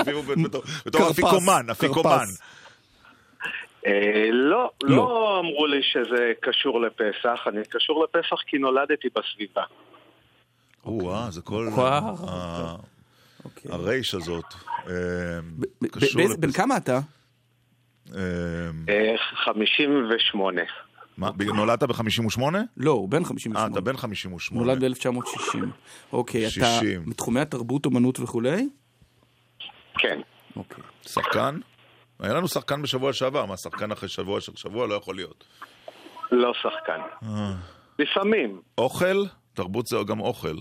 הביאו 0.00 0.22
בתור- 0.22 1.10
אפיקומן, 1.10 1.66
אפיקומן. 1.70 2.24
אה, 3.86 3.92
לא, 4.32 4.70
לא. 4.82 4.96
לא 4.96 5.40
אמרו 5.40 5.66
לי 5.66 5.80
שזה 5.82 6.32
קשור 6.40 6.80
לפסח, 6.80 7.40
אני 7.46 7.60
קשור 7.70 8.04
לפסח 8.04 8.36
כי 8.46 8.58
נולדתי 8.58 9.08
בסביבה. 9.16 9.62
או-אה, 10.84 11.26
זה 11.30 11.42
כל... 11.42 11.68
אוקיי. 13.44 13.72
הרייש 13.72 14.14
הזאת. 14.14 14.44
באיזה- 16.14 16.36
בן 16.38 16.52
כמה 16.52 16.76
אתה? 16.76 17.00
אה, 18.12 18.20
אה, 18.88 19.14
58. 19.44 20.62
מה, 21.16 21.30
נולדת 21.54 21.82
ב-58? 21.82 22.40
לא, 22.76 22.90
הוא 22.90 23.08
בן 23.08 23.22
אה, 23.22 23.28
58. 23.28 23.72
אתה 23.72 23.80
בן 23.80 23.96
58. 23.96 24.64
נולד 24.64 24.84
ב-1960. 24.84 25.58
אוקיי, 26.12 26.42
אתה 26.42 26.50
60. 26.50 27.02
מתחומי 27.06 27.40
התרבות, 27.40 27.86
אומנות 27.86 28.20
וכולי? 28.20 28.68
כן. 29.98 30.20
אוקיי. 30.56 30.84
שחקן? 31.02 31.58
היה 32.20 32.34
לנו 32.34 32.48
שחקן 32.48 32.82
בשבוע 32.82 33.12
שעבר, 33.12 33.46
מה, 33.46 33.56
שחקן 33.56 33.92
אחרי 33.92 34.08
שבוע 34.08 34.40
של 34.40 34.52
שבוע? 34.56 34.86
לא 34.86 34.94
יכול 34.94 35.14
להיות. 35.14 35.44
לא 36.32 36.52
שחקן. 36.62 37.00
אה. 37.22 37.54
לפעמים 37.98 38.60
אוכל? 38.78 39.24
תרבות 39.54 39.86
זה 39.86 39.96
גם 40.06 40.20
אוכל. 40.20 40.56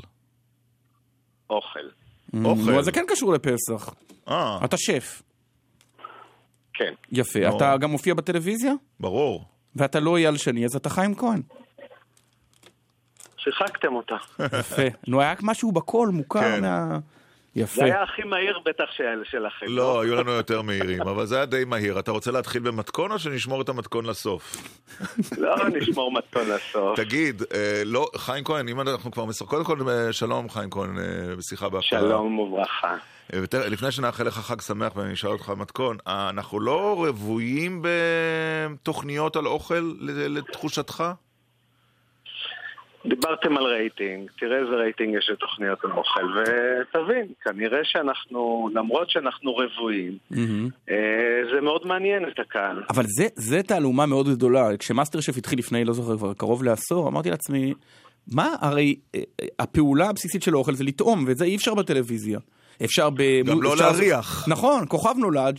אוכל. 1.50 1.80
אוכל. 2.46 2.72
אז 2.80 2.86
זה 2.86 2.92
כן 2.92 3.06
קשור 3.08 3.34
לפסח. 3.34 3.94
אה, 4.30 4.60
אתה 4.66 4.78
שף. 4.78 5.22
כן. 6.74 6.94
יפה. 7.12 7.40
נו. 7.40 7.58
אתה 7.58 7.78
גם 7.78 7.92
מופיע 7.92 8.14
בטלוויזיה? 8.14 8.74
ברור. 9.00 9.46
ואתה 9.76 10.00
לא 10.00 10.18
אייל 10.18 10.38
שני, 10.38 10.66
אז 10.66 10.76
אתה 10.76 10.90
חיים 10.90 11.16
כהן. 11.16 11.42
שיחקתם 13.38 13.96
אותה. 13.96 14.16
יפה. 14.60 14.82
נו, 15.08 15.22
היה 15.22 15.34
משהו 15.42 15.72
בקול 15.72 16.10
מוכר 16.10 16.40
כן. 16.42 16.62
מה... 16.62 17.00
יפה. 17.56 17.76
זה 17.76 17.84
היה 17.84 18.04
הכי 18.04 18.24
מהיר 18.24 18.60
בטח 18.66 18.84
של- 18.98 19.24
שלכם. 19.24 19.66
לא, 19.70 20.02
היו 20.02 20.16
לנו 20.16 20.32
יותר 20.32 20.62
מהירים, 20.62 21.02
אבל 21.02 21.26
זה 21.26 21.36
היה 21.36 21.46
די 21.46 21.64
מהיר. 21.68 22.00
אתה 22.00 22.12
רוצה 22.12 22.32
להתחיל 22.32 22.62
במתכון 22.62 23.12
או 23.12 23.20
שנשמור 23.20 23.62
את 23.62 23.70
המתכון 23.70 24.06
לסוף? 24.06 24.58
לא, 25.38 25.56
נשמור 25.70 26.12
מתון 26.12 26.50
לסוף. 26.50 27.00
תגיד, 27.00 27.42
אה, 27.54 27.82
לא, 27.86 28.08
חיים 28.18 28.44
כהן, 28.44 28.70
אם 28.70 28.82
אנחנו 28.82 29.12
כבר 29.12 29.26
משחקים, 29.26 29.64
קודם 29.64 29.86
כל, 29.86 29.90
אה, 29.90 30.14
שלום 30.14 30.50
חיים 30.50 30.70
כהן, 30.70 30.98
אה, 30.98 31.36
בשיחה 31.36 31.70
בהפתעה. 31.70 32.00
שלום 32.00 32.40
וברכה. 32.40 32.96
אה, 33.34 33.40
לפני 33.70 33.92
שנאחל 33.92 34.24
לך 34.24 34.34
חג 34.34 34.62
שמח 34.62 34.96
ואני 34.96 35.14
אשאל 35.14 35.30
אותך 35.30 35.50
מתכון, 35.58 35.98
אה, 36.08 36.30
אנחנו 36.30 36.60
לא 36.60 36.94
רוויים 36.98 37.82
בתוכניות 38.82 39.36
על 39.36 39.48
אוכל 39.48 39.94
לתחושתך? 40.00 41.04
דיברתם 43.06 43.58
על 43.58 43.64
רייטינג, 43.66 44.30
תראה 44.40 44.58
איזה 44.60 44.76
רייטינג 44.76 45.16
יש 45.18 45.30
לתוכניות 45.30 45.80
האוכל, 45.84 46.22
ותבין, 46.38 47.28
כנראה 47.44 47.80
שאנחנו, 47.84 48.70
למרות 48.74 49.10
שאנחנו 49.10 49.56
רוויים. 49.56 50.18
אה, 50.90 50.96
זה 51.56 51.62
מאוד 51.62 51.88
מעניין 51.88 52.24
את 52.28 52.40
הקהל. 52.40 52.84
אבל 52.90 53.04
זה, 53.08 53.28
זה 53.36 53.64
תעלומה 53.64 54.06
מאוד 54.06 54.30
גדולה. 54.30 54.78
כשמאסטר 54.78 55.20
שף 55.20 55.38
התחיל 55.38 55.60
לפני, 55.60 55.86
לא 55.86 55.94
זוכר, 55.94 56.18
כבר 56.18 56.34
קרוב 56.34 56.64
לעשור, 56.64 57.08
אמרתי 57.08 57.30
לעצמי, 57.30 57.74
מה, 58.34 58.56
הרי 58.62 58.96
אה, 59.16 59.20
אה, 59.42 59.46
הפעולה 59.60 60.10
הבסיסית 60.10 60.44
של 60.44 60.54
האוכל 60.54 60.74
זה 60.74 60.84
לטעום, 60.84 61.24
ואת 61.28 61.38
זה 61.38 61.46
אי 61.46 61.56
אפשר 61.56 61.74
בטלוויזיה. 61.74 62.40
אפשר 62.86 63.10
ב... 63.10 63.22
גם 63.46 63.62
לא 63.62 63.74
אפשר- 63.74 63.92
להריח. 63.92 64.46
נכון, 64.50 64.86
כוכב 64.88 65.14
נולד, 65.18 65.56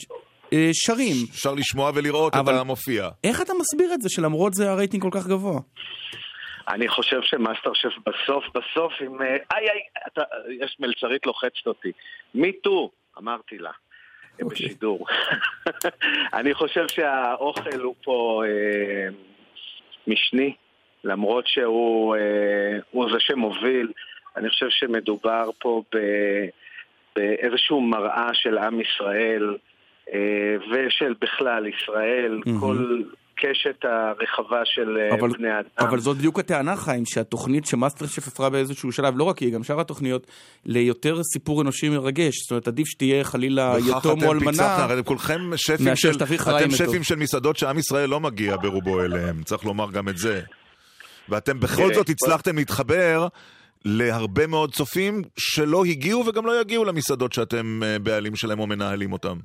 שרים. 0.72 1.16
אפשר 1.30 1.54
לשמוע 1.54 1.90
ולראות 1.94 2.34
אבל- 2.34 2.54
את 2.54 2.60
המופיע. 2.60 3.08
איך 3.24 3.40
אתה 3.40 3.52
מסביר 3.60 3.94
את 3.94 4.02
זה 4.02 4.08
שלמרות 4.08 4.54
זה 4.54 4.70
הרייטינג 4.70 5.02
כל 5.02 5.08
כך 5.12 5.26
גבוה? 5.26 5.60
אני 6.68 6.88
חושב 6.88 7.22
שמאסטר 7.22 7.72
שף 7.74 7.92
בסוף, 8.06 8.44
בסוף, 8.54 8.92
עם... 9.00 9.22
אה, 9.22 9.28
איי 9.28 9.70
איי, 9.70 9.80
אתה, 10.06 10.22
יש 10.60 10.76
מלצרית 10.80 11.26
לוחצת 11.26 11.66
אותי. 11.66 11.92
מי 12.34 12.52
טו, 12.52 12.90
אמרתי 13.18 13.58
לה. 13.58 13.70
אוקיי. 14.42 14.66
בשידור. 14.66 15.06
אני 16.38 16.54
חושב 16.54 16.88
שהאוכל 16.88 17.80
הוא 17.80 17.94
פה 18.04 18.42
אה, 18.46 19.08
משני, 20.06 20.54
למרות 21.04 21.46
שהוא 21.46 22.16
אה, 22.16 23.12
זה 23.12 23.20
שמוביל. 23.20 23.92
אני 24.36 24.48
חושב 24.48 24.66
שמדובר 24.70 25.50
פה 25.58 25.82
ב, 25.94 25.98
באיזשהו 27.16 27.80
מראה 27.80 28.30
של 28.32 28.58
עם 28.58 28.80
ישראל 28.80 29.56
אה, 30.12 30.56
ושל 30.70 31.14
בכלל 31.20 31.66
ישראל, 31.66 32.40
מהמם. 32.46 32.60
כל 32.60 33.02
קשת 33.36 33.84
הרחבה 33.84 34.60
של 34.64 34.98
אה, 34.98 35.14
אבל, 35.18 35.28
בני 35.28 35.48
אדם. 35.60 35.68
אבל 35.88 35.98
זאת 35.98 36.16
בדיוק 36.16 36.38
הטענה, 36.38 36.76
חיים, 36.76 37.06
שהתוכנית 37.06 37.66
שמאסטר 37.66 38.06
שף 38.06 38.28
הפכה 38.28 38.50
באיזשהו 38.50 38.92
שלב, 38.92 39.14
לא 39.16 39.24
רק 39.24 39.38
היא, 39.38 39.52
גם 39.52 39.62
שאר 39.62 39.80
התוכניות, 39.80 40.26
ליותר 40.66 41.22
סיפור 41.22 41.62
אנושי 41.62 41.88
מרגש. 41.88 42.34
זאת 42.42 42.50
אומרת, 42.50 42.68
עדיף 42.68 42.86
שתהיה 42.86 43.24
חלילה 43.24 43.76
יתום 43.78 44.24
או 44.24 44.32
אתם 44.32 44.38
פיצחתם, 44.38 44.62
אלמנה. 44.62 44.84
הרי 44.84 45.04
כולכם 45.04 45.40
שפים 45.56 45.96
של, 45.96 46.10
אתם. 46.10 46.70
שפים 46.70 47.02
של 47.02 47.16
מסעדות 47.16 47.56
שעם 47.56 47.78
ישראל 47.78 48.08
לא 48.08 48.20
מגיע 48.20 48.56
ברובו 48.56 49.02
אליהם, 49.02 49.42
צריך 49.42 49.64
לומר 49.64 49.90
גם 49.90 50.08
את 50.08 50.18
זה. 50.18 50.40
ואתם 51.28 51.60
בכל 51.60 51.94
זאת 51.94 52.08
הצלחתם 52.08 52.56
להתחבר 52.56 53.28
להרבה 53.84 54.46
מאוד 54.46 54.72
צופים 54.74 55.22
שלא 55.36 55.84
הגיעו 55.84 56.26
וגם 56.26 56.46
לא 56.46 56.60
יגיעו 56.60 56.84
למסעדות 56.84 57.32
שאתם 57.32 57.82
אה, 57.84 57.98
בעלים 57.98 58.36
שלהם 58.36 58.60
או 58.60 58.66
מנהלים 58.66 59.12
אותם. 59.12 59.36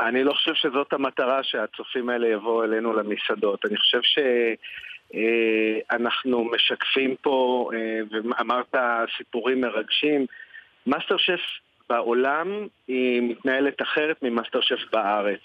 אני 0.00 0.24
לא 0.24 0.32
חושב 0.32 0.54
שזאת 0.54 0.92
המטרה 0.92 1.42
שהצופים 1.42 2.08
האלה 2.08 2.28
יבואו 2.28 2.64
אלינו 2.64 2.92
למסעדות. 2.92 3.64
אני 3.64 3.76
חושב 3.76 4.00
שאנחנו 5.12 6.44
משקפים 6.44 7.14
פה, 7.22 7.70
אה, 7.74 8.00
ואמרת 8.10 8.74
סיפורים 9.16 9.60
מרגשים. 9.60 10.26
מאסטר 10.86 11.16
שף 11.16 11.40
בעולם 11.90 12.66
היא 12.88 13.22
מתנהלת 13.22 13.82
אחרת 13.82 14.22
ממאסטר 14.22 14.60
שף 14.60 14.80
בארץ. 14.92 15.40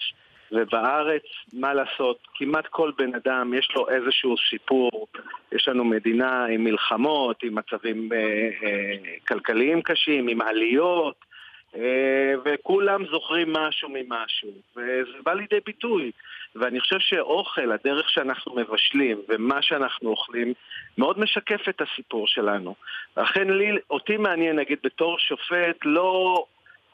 ובארץ, 0.52 1.22
מה 1.52 1.74
לעשות, 1.74 2.18
כמעט 2.34 2.66
כל 2.66 2.92
בן 2.98 3.14
אדם 3.14 3.54
יש 3.54 3.68
לו 3.76 3.88
איזשהו 3.88 4.34
סיפור. 4.50 5.06
יש 5.52 5.68
לנו 5.68 5.84
מדינה 5.84 6.44
עם 6.44 6.64
מלחמות, 6.64 7.42
עם 7.42 7.54
מצבים 7.54 8.12
אה, 8.12 8.18
אה, 8.18 8.96
כלכליים 9.28 9.82
קשים, 9.82 10.28
עם 10.28 10.42
עליות. 10.42 11.31
אה, 11.76 12.34
וכולם 12.44 13.06
זוכרים 13.06 13.52
משהו 13.52 13.88
ממשהו, 13.92 14.50
וזה 14.76 15.22
בא 15.24 15.32
לידי 15.32 15.60
ביטוי. 15.66 16.10
ואני 16.54 16.80
חושב 16.80 16.98
שאוכל, 16.98 17.72
הדרך 17.72 18.10
שאנחנו 18.10 18.54
מבשלים 18.56 19.22
ומה 19.28 19.62
שאנחנו 19.62 20.10
אוכלים, 20.10 20.52
מאוד 20.98 21.18
משקף 21.18 21.68
את 21.68 21.80
הסיפור 21.80 22.26
שלנו. 22.26 22.74
לכן 23.16 23.50
לי, 23.50 23.78
אותי 23.90 24.16
מעניין, 24.16 24.56
נגיד, 24.56 24.78
בתור 24.84 25.18
שופט, 25.18 25.76
לא 25.84 26.44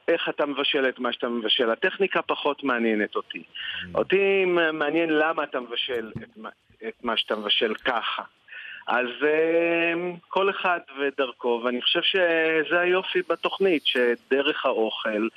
איך 0.08 0.28
אתה 0.28 0.46
מבשל 0.46 0.88
את 0.88 0.98
מה 0.98 1.12
שאתה 1.12 1.28
מבשל. 1.28 1.70
הטכניקה 1.70 2.22
פחות 2.22 2.64
מעניינת 2.64 3.16
אותי. 3.16 3.42
אותי 3.94 4.44
מעניין 4.72 5.10
למה 5.10 5.44
אתה 5.44 5.60
מבשל 5.60 6.12
את 6.22 6.36
מה, 6.36 6.48
את 6.88 7.04
מה 7.04 7.16
שאתה 7.16 7.36
מבשל 7.36 7.74
ככה. 7.74 8.22
אז 8.88 9.06
uh, 9.20 10.28
כל 10.28 10.50
אחד 10.50 10.78
ודרכו, 11.00 11.60
ואני 11.64 11.82
חושב 11.82 12.00
שזה 12.02 12.80
היופי 12.80 13.18
בתוכנית, 13.28 13.82
שדרך 13.86 14.66
האוכל 14.66 15.28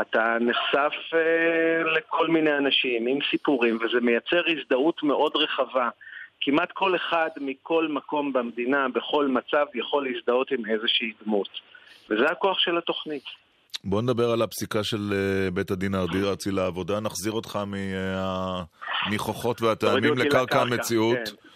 אתה 0.00 0.36
נחשף 0.40 0.92
uh, 1.10 1.88
לכל 1.96 2.28
מיני 2.28 2.56
אנשים 2.56 3.06
עם 3.06 3.18
סיפורים, 3.30 3.76
וזה 3.76 4.00
מייצר 4.00 4.42
הזדהות 4.46 5.02
מאוד 5.02 5.32
רחבה. 5.36 5.88
כמעט 6.40 6.72
כל 6.72 6.96
אחד 6.96 7.28
מכל 7.40 7.88
מקום 7.88 8.32
במדינה, 8.32 8.86
בכל 8.88 9.26
מצב, 9.26 9.66
יכול 9.74 10.08
להזדהות 10.08 10.50
עם 10.50 10.66
איזושהי 10.66 11.12
דמות. 11.24 11.48
וזה 12.10 12.26
הכוח 12.30 12.58
של 12.58 12.78
התוכנית. 12.78 13.24
בוא 13.84 14.02
נדבר 14.02 14.30
על 14.30 14.42
הפסיקה 14.42 14.84
של 14.84 15.12
אה, 15.12 15.50
בית 15.50 15.70
הדין 15.70 15.94
הארצי 15.94 16.50
לעבודה, 16.50 17.00
נחזיר 17.00 17.32
אותך 17.32 17.58
מהניחוחות 19.06 19.62
והטעמים 19.62 20.18
לקרקע 20.18 20.60
המציאות. 20.60 21.18
כן. 21.24 21.47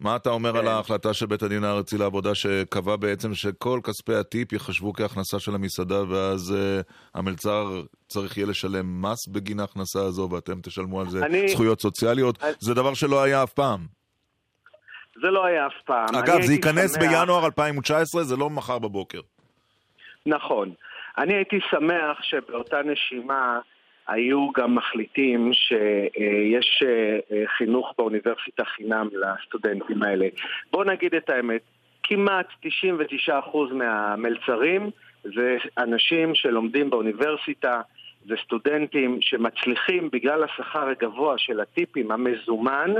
מה 0.00 0.16
אתה 0.16 0.30
אומר 0.30 0.52
כן. 0.52 0.58
על 0.58 0.68
ההחלטה 0.68 1.14
של 1.14 1.26
בית 1.26 1.42
הדין 1.42 1.64
הארצי 1.64 1.98
לעבודה 1.98 2.34
שקבע 2.34 2.96
בעצם 2.96 3.34
שכל 3.34 3.80
כספי 3.84 4.14
הטיפ 4.14 4.52
יחשבו 4.52 4.92
כהכנסה 4.92 5.38
של 5.38 5.54
המסעדה 5.54 6.02
ואז 6.08 6.54
uh, 6.56 6.92
המלצר 7.14 7.82
צריך 8.08 8.36
יהיה 8.36 8.46
לשלם 8.46 9.02
מס 9.02 9.28
בגין 9.28 9.60
ההכנסה 9.60 10.00
הזו 10.00 10.28
ואתם 10.32 10.60
תשלמו 10.62 11.00
על 11.00 11.08
זה 11.08 11.26
אני... 11.26 11.48
זכויות 11.48 11.80
סוציאליות? 11.80 12.42
אני... 12.42 12.52
זה 12.58 12.74
דבר 12.74 12.94
שלא 12.94 13.22
היה 13.22 13.42
אף 13.42 13.52
פעם. 13.52 13.86
זה 15.22 15.30
לא 15.30 15.46
היה 15.46 15.66
אף 15.66 15.82
פעם. 15.84 16.14
אגב, 16.14 16.42
זה 16.42 16.52
ייכנס 16.52 16.94
שמח... 16.94 17.02
בינואר 17.02 17.46
2019, 17.46 18.22
זה 18.22 18.36
לא 18.36 18.50
מחר 18.50 18.78
בבוקר. 18.78 19.20
נכון. 20.26 20.72
אני 21.18 21.34
הייתי 21.34 21.56
שמח 21.70 22.22
שבאותה 22.22 22.76
נשימה 22.82 23.60
היו 24.08 24.52
גם 24.52 24.74
מחליטים 24.74 25.50
שיש 25.52 26.82
אה, 26.86 27.44
חינוך 27.56 27.94
באוניברסיטה 27.98 28.64
חינם 28.64 29.08
לסטודנטים 29.12 30.02
האלה. 30.02 30.28
בואו 30.72 30.84
נגיד 30.84 31.14
את 31.14 31.30
האמת, 31.30 31.60
כמעט 32.02 32.46
99% 33.28 33.30
מהמלצרים 33.72 34.90
זה 35.24 35.56
אנשים 35.78 36.34
שלומדים 36.34 36.90
באוניברסיטה, 36.90 37.80
זה 38.26 38.34
סטודנטים 38.44 39.18
שמצליחים 39.20 40.08
בגלל 40.12 40.44
השכר 40.44 40.88
הגבוה 40.88 41.38
של 41.38 41.60
הטיפים 41.60 42.10
המזומן 42.10 42.90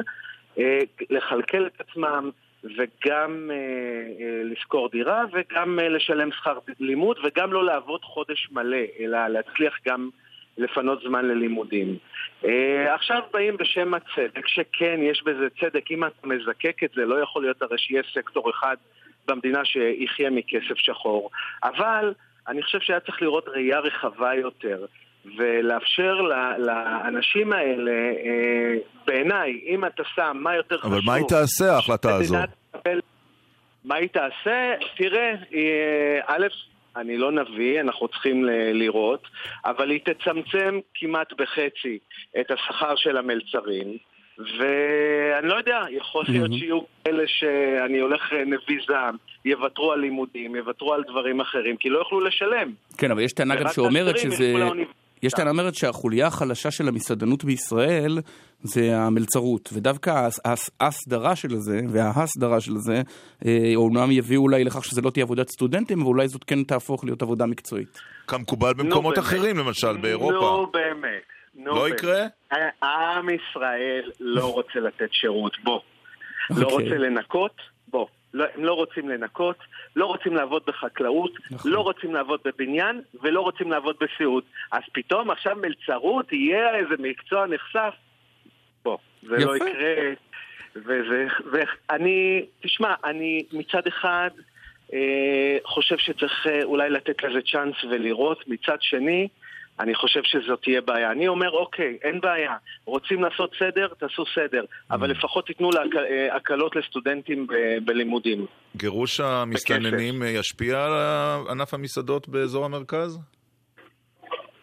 אה, 0.58 0.78
לכלכל 1.10 1.66
את 1.66 1.80
עצמם 1.80 2.30
וגם 2.64 3.50
אה, 3.50 3.56
אה, 3.56 4.42
לשכור 4.44 4.88
דירה 4.88 5.24
וגם 5.32 5.78
אה, 5.80 5.88
לשלם 5.88 6.32
שכר 6.32 6.58
לימוד 6.80 7.16
וגם 7.24 7.52
לא 7.52 7.64
לעבוד 7.64 8.04
חודש 8.04 8.48
מלא, 8.52 8.78
אלא 9.00 9.28
להצליח 9.28 9.78
גם 9.86 10.10
לפנות 10.58 11.02
זמן 11.02 11.24
ללימודים. 11.24 11.96
אה, 12.44 12.94
עכשיו 12.94 13.22
באים 13.32 13.56
בשם 13.56 13.94
הצדק, 13.94 14.46
שכן, 14.46 15.00
יש 15.02 15.22
בזה 15.26 15.46
צדק, 15.60 15.90
אם 15.90 16.04
אתה 16.04 16.26
מזקק 16.26 16.84
את 16.84 16.90
זה, 16.94 17.04
לא 17.04 17.22
יכול 17.22 17.42
להיות 17.42 17.62
הרי 17.62 17.78
שיהיה 17.78 18.02
סקטור 18.14 18.50
אחד 18.50 18.76
במדינה 19.28 19.64
שיחיה 19.64 20.30
מכסף 20.30 20.76
שחור. 20.76 21.30
אבל 21.64 22.12
אני 22.48 22.62
חושב 22.62 22.80
שהיה 22.80 23.00
צריך 23.00 23.22
לראות 23.22 23.48
ראייה 23.48 23.78
רחבה 23.78 24.34
יותר. 24.34 24.86
ולאפשר 25.36 26.14
לאנשים 26.58 27.52
האלה, 27.52 27.90
אה, 27.90 28.74
בעיניי, 29.06 29.60
אם 29.66 29.84
אתה 29.84 30.02
שם 30.14 30.36
מה 30.40 30.56
יותר 30.56 30.78
חשוב... 30.78 30.92
אבל 30.92 31.00
מה 31.06 31.14
היא 31.14 31.24
תעשה 31.28 31.72
ההחלטה 31.72 32.14
הזו? 32.14 32.36
מה 33.84 33.94
היא 33.94 34.08
תעשה? 34.08 34.74
תראה, 34.96 35.34
אה, 35.54 36.20
א', 36.26 36.46
אני 37.00 37.16
לא 37.16 37.32
נביא, 37.32 37.80
אנחנו 37.80 38.08
צריכים 38.08 38.44
לראות, 38.72 39.22
אבל 39.64 39.90
היא 39.90 40.00
תצמצם 40.04 40.78
כמעט 40.94 41.32
בחצי 41.32 41.98
את 42.40 42.50
השכר 42.50 42.96
של 42.96 43.16
המלצרים. 43.16 43.96
ואני 44.38 45.48
לא 45.48 45.54
יודע, 45.54 45.80
יכול 45.90 46.24
להיות 46.28 46.52
שיהיו 46.52 46.80
כאלה 47.04 47.22
שאני 47.26 47.98
הולך 47.98 48.32
אה, 48.32 48.44
נביא 48.44 48.78
זעם, 48.88 49.16
יוותרו 49.44 49.92
על 49.92 50.00
לימודים, 50.00 50.54
יוותרו 50.54 50.94
על 50.94 51.02
דברים 51.08 51.40
אחרים, 51.40 51.76
כי 51.76 51.88
לא 51.88 51.98
יוכלו 51.98 52.20
לשלם. 52.20 52.72
כן, 52.98 53.10
אבל 53.10 53.22
יש 53.22 53.32
טענה 53.32 53.56
גם 53.56 53.68
שאומרת 53.72 54.18
שזה... 54.18 54.54
יש 55.22 55.32
טענה 55.32 55.50
אומרת 55.50 55.74
שהחוליה 55.74 56.26
החלשה 56.26 56.70
של 56.70 56.88
המסעדנות 56.88 57.44
בישראל 57.44 58.18
זה 58.62 58.96
המלצרות, 58.96 59.70
ודווקא 59.72 60.28
ההסדרה 60.80 61.36
של 61.36 61.56
זה 61.56 61.80
וההסדרה 61.88 62.60
של 62.60 62.76
זה, 62.76 63.02
אה, 63.46 63.72
אומנם 63.76 64.10
יביאו 64.10 64.42
אולי 64.42 64.64
לכך 64.64 64.84
שזה 64.84 65.00
לא 65.02 65.10
תהיה 65.10 65.24
עבודת 65.24 65.48
סטודנטים, 65.48 66.02
ואולי 66.02 66.28
זאת 66.28 66.44
כן 66.44 66.62
תהפוך 66.62 67.04
להיות 67.04 67.22
עבודה 67.22 67.46
מקצועית. 67.46 67.98
כמקובל 68.26 68.74
במקומות 68.74 69.18
אחרים, 69.18 69.56
באמת. 69.56 69.66
למשל 69.66 69.96
באירופה. 69.96 70.32
נו 70.32 70.66
באמת. 70.72 71.22
לא 71.56 71.82
באמת. 71.82 71.92
יקרה? 71.92 72.26
עם 72.82 73.28
ישראל 73.30 74.10
לא 74.20 74.52
רוצה 74.52 74.80
לתת 74.80 75.12
שירות, 75.12 75.52
בוא. 75.64 75.78
Okay. 75.78 76.60
לא 76.60 76.66
אוקיי. 76.66 76.86
רוצה 76.86 76.98
לנקות, 76.98 77.56
בוא. 77.88 78.06
לא, 78.34 78.44
הם 78.54 78.64
לא 78.64 78.72
רוצים 78.72 79.08
לנקות, 79.08 79.56
לא 79.96 80.06
רוצים 80.06 80.34
לעבוד 80.36 80.62
בחקלאות, 80.66 81.32
נכון. 81.50 81.70
לא 81.70 81.80
רוצים 81.80 82.14
לעבוד 82.14 82.40
בבניין 82.44 83.00
ולא 83.22 83.40
רוצים 83.40 83.70
לעבוד 83.70 83.96
בסיעוד. 84.00 84.44
אז 84.72 84.82
פתאום 84.92 85.30
עכשיו 85.30 85.56
מלצרות 85.56 86.32
יהיה 86.32 86.76
איזה 86.76 86.94
מקצוע 86.98 87.46
נחשף? 87.46 87.94
בוא, 88.84 88.98
זה 89.22 89.36
לא 89.36 89.56
יפה. 89.56 89.64
לא 89.64 89.70
יקרה. 89.70 90.12
וזה, 90.76 91.26
ואני, 91.52 92.46
תשמע, 92.60 92.94
אני 93.04 93.44
מצד 93.52 93.86
אחד 93.86 94.30
אה, 94.92 95.58
חושב 95.64 95.98
שצריך 95.98 96.46
אה, 96.46 96.64
אולי 96.64 96.90
לתת 96.90 97.22
לזה 97.22 97.38
צ'אנס 97.52 97.84
ולראות, 97.90 98.48
מצד 98.48 98.76
שני, 98.80 99.28
אני 99.80 99.94
חושב 99.94 100.20
שזאת 100.24 100.62
תהיה 100.62 100.80
בעיה. 100.80 101.10
אני 101.10 101.28
אומר, 101.28 101.50
אוקיי, 101.50 101.98
אין 102.02 102.20
בעיה. 102.20 102.56
רוצים 102.84 103.22
לעשות 103.22 103.50
סדר, 103.58 103.88
תעשו 103.98 104.24
סדר. 104.34 104.64
אבל 104.90 105.10
mm. 105.10 105.14
לפחות 105.14 105.46
תיתנו 105.46 105.70
אה, 105.72 106.36
הקלות 106.36 106.76
לסטודנטים 106.76 107.46
בלימודים. 107.84 108.46
גירוש 108.76 109.20
המסתננים 109.20 110.20
בכסף. 110.20 110.34
ישפיע 110.40 110.84
על 110.84 110.92
ענף 111.50 111.74
המסעדות 111.74 112.28
באזור 112.28 112.64
המרכז? 112.64 113.18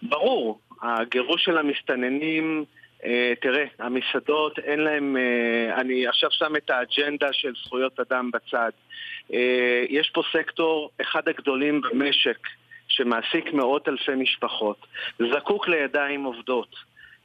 ברור. 0.01 0.59
הגירוש 0.81 1.43
של 1.43 1.57
המסתננים... 1.57 2.65
אה, 3.05 3.33
תראה, 3.41 3.65
המסעדות 3.79 4.59
אין 4.59 4.79
להם, 4.79 5.17
אה, 5.17 5.81
אני 5.81 6.07
עכשיו 6.07 6.29
שם 6.31 6.55
את 6.55 6.69
האג'נדה 6.69 7.27
של 7.31 7.53
זכויות 7.65 7.99
אדם 7.99 8.31
בצד. 8.33 8.69
יש 9.89 10.11
פה 10.13 10.21
סקטור, 10.33 10.91
אחד 11.01 11.27
הגדולים 11.27 11.81
במשק, 11.81 12.37
שמעסיק 12.95 13.53
מאות 13.53 13.87
אלפי 13.87 14.15
משפחות, 14.15 14.87
זקוק 15.33 15.67
לידיים 15.67 16.23
עובדות. 16.23 16.75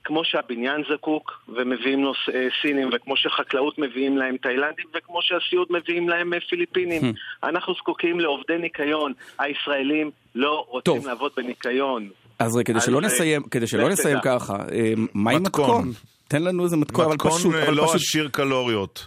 כמו 0.04 0.24
שהבניין 0.24 0.82
זקוק 0.92 1.42
ומביאים 1.48 2.04
לו 2.04 2.12
אה, 2.34 2.48
סינים, 2.62 2.90
וכמו 2.92 3.16
שחקלאות 3.16 3.78
מביאים 3.78 4.18
להם 4.18 4.36
תאילנדים, 4.36 4.84
וכמו 4.94 5.18
שהסיעוד 5.22 5.66
מביאים 5.70 6.08
להם 6.08 6.34
אה, 6.34 6.38
פיליפינים. 6.50 7.02
Hmm. 7.02 7.48
אנחנו 7.48 7.74
זקוקים 7.74 8.20
לעובדי 8.20 8.58
ניקיון. 8.58 9.12
הישראלים 9.38 10.10
לא 10.34 10.64
רוצים 10.68 10.94
טוב. 10.94 11.06
לעבוד 11.06 11.32
בניקיון. 11.36 12.08
אז 12.38 12.60
כדי 12.64 12.80
שלא 12.80 13.00
נסיים, 13.00 13.42
כדי 13.42 13.66
שלא 13.66 13.88
נסיים 13.88 14.18
ככה, 14.24 14.54
אה, 14.72 14.92
מה 15.14 15.30
עם 15.30 15.42
מתכון? 15.42 15.92
תן 16.28 16.42
לנו 16.42 16.64
איזה 16.64 16.76
מתכון, 16.76 17.04
אבל 17.04 17.16
פשוט. 17.18 17.54
מתכון 17.54 17.74
לא 17.74 17.94
עשיר 17.94 18.28
קלוריות. 18.28 19.06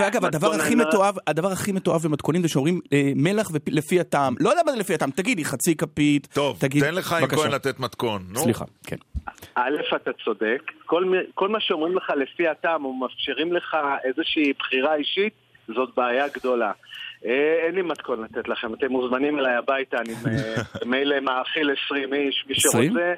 ואגב, 0.00 0.24
הדבר 0.24 0.52
הכי 0.54 0.74
מתועב, 0.74 1.16
הדבר 1.26 1.48
הכי 1.52 1.72
מתועב 1.72 2.02
במתכונים 2.02 2.42
זה 2.42 2.48
שאומרים 2.48 2.80
אה, 2.92 3.12
מלח 3.16 3.50
לפי 3.66 4.00
הטעם. 4.00 4.34
לא 4.40 4.50
יודע 4.50 4.62
מה 4.66 4.72
זה 4.72 4.78
לפי 4.78 4.94
הטעם, 4.94 5.10
תגידי 5.10 5.44
חצי 5.44 5.76
כפית. 5.76 6.28
טוב, 6.32 6.58
תן 6.80 6.94
לחיים 6.94 7.26
כהן 7.26 7.50
לתת 7.50 7.80
מתכון. 7.80 8.22
סליחה, 8.34 8.64
כן. 8.86 8.96
א', 9.54 9.96
אתה 9.96 10.10
צודק. 10.24 10.62
כל 11.34 11.48
מה 11.48 11.60
שאומרים 11.60 11.96
לך 11.96 12.12
לפי 12.16 12.48
הטעם, 12.48 12.84
או 12.84 12.92
מאפשרים 12.92 13.52
לך 13.52 13.76
איזושהי 14.04 14.52
בחירה 14.58 14.94
אישית, 14.94 15.32
זאת 15.74 15.88
בעיה 15.96 16.28
גדולה. 16.28 16.72
אה, 17.26 17.66
אין 17.66 17.74
לי 17.74 17.82
מתכון 17.82 18.22
לתת 18.24 18.48
לכם, 18.48 18.74
אתם 18.74 18.86
מוזמנים 18.92 19.38
אליי 19.38 19.54
הביתה, 19.54 19.96
אני 19.98 20.14
מילא 20.90 21.20
מאכיל 21.20 21.70
20 21.86 22.14
איש, 22.14 22.44
מי 22.48 22.54
שרוצה. 22.58 23.12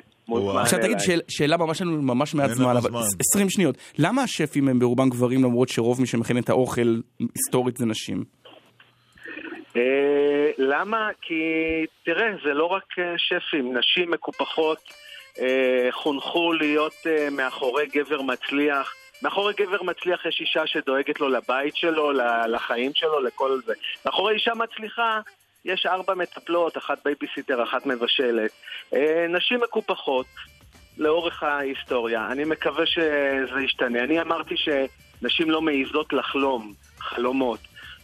עכשיו 0.60 0.78
תגיד 0.82 0.96
שאלה 1.28 1.56
ממש 1.56 1.82
לנו 1.82 2.02
ממש 2.02 2.34
מעט 2.34 2.50
זמן, 2.50 2.76
אבל 2.76 2.90
20 3.34 3.50
שניות. 3.50 3.76
למה 3.98 4.22
השפים 4.22 4.68
הם 4.68 4.78
ברובם 4.78 5.08
גברים 5.08 5.44
למרות 5.44 5.68
שרוב 5.68 6.00
מי 6.00 6.06
שמכין 6.06 6.38
את 6.38 6.48
האוכל 6.50 7.00
היסטורית 7.34 7.76
זה 7.76 7.86
נשים? 7.86 8.24
אה, 9.76 10.50
למה? 10.58 11.08
כי 11.22 11.34
תראה, 12.04 12.26
זה 12.44 12.54
לא 12.54 12.66
רק 12.66 12.84
אה, 12.98 13.04
שפים, 13.16 13.76
נשים 13.76 14.10
מקופחות 14.10 14.78
חונכו 15.90 16.52
להיות 16.52 16.94
מאחורי 17.30 17.86
גבר 17.86 18.22
מצליח. 18.22 18.94
מאחורי 19.22 19.52
גבר 19.54 19.82
מצליח 19.82 20.26
יש 20.26 20.40
אישה 20.40 20.66
שדואגת 20.66 21.20
לו 21.20 21.28
לבית 21.28 21.76
שלו, 21.76 22.12
לחיים 22.48 22.90
שלו, 22.94 23.20
לכל 23.20 23.60
זה. 23.66 23.74
מאחורי 24.06 24.34
אישה 24.34 24.52
מצליחה 24.54 25.20
יש 25.64 25.86
ארבע 25.86 26.14
מטפלות, 26.14 26.78
אחת 26.78 26.98
בייביסיטר, 27.04 27.62
אחת 27.62 27.86
מבשלת. 27.86 28.50
אה, 28.94 29.26
נשים 29.28 29.60
מקופחות 29.60 30.26
לאורך 30.98 31.42
ההיסטוריה. 31.42 32.28
אני 32.32 32.44
מקווה 32.44 32.86
שזה 32.86 33.60
ישתנה. 33.64 34.04
אני 34.04 34.20
אמרתי 34.20 34.54
שנשים 34.56 35.50
לא 35.50 35.62
מעיזות 35.62 36.12
לחלום 36.12 36.72
חלומות. 36.98 37.60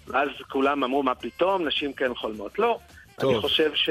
ואז 0.06 0.28
כולם 0.50 0.84
אמרו, 0.84 1.02
מה 1.02 1.14
פתאום, 1.14 1.66
נשים 1.66 1.92
כן 1.92 2.14
חולמות. 2.14 2.58
לא. 2.58 2.78
טוב. 3.20 3.30
אני 3.30 3.40
חושב 3.40 3.74
ש... 3.74 3.90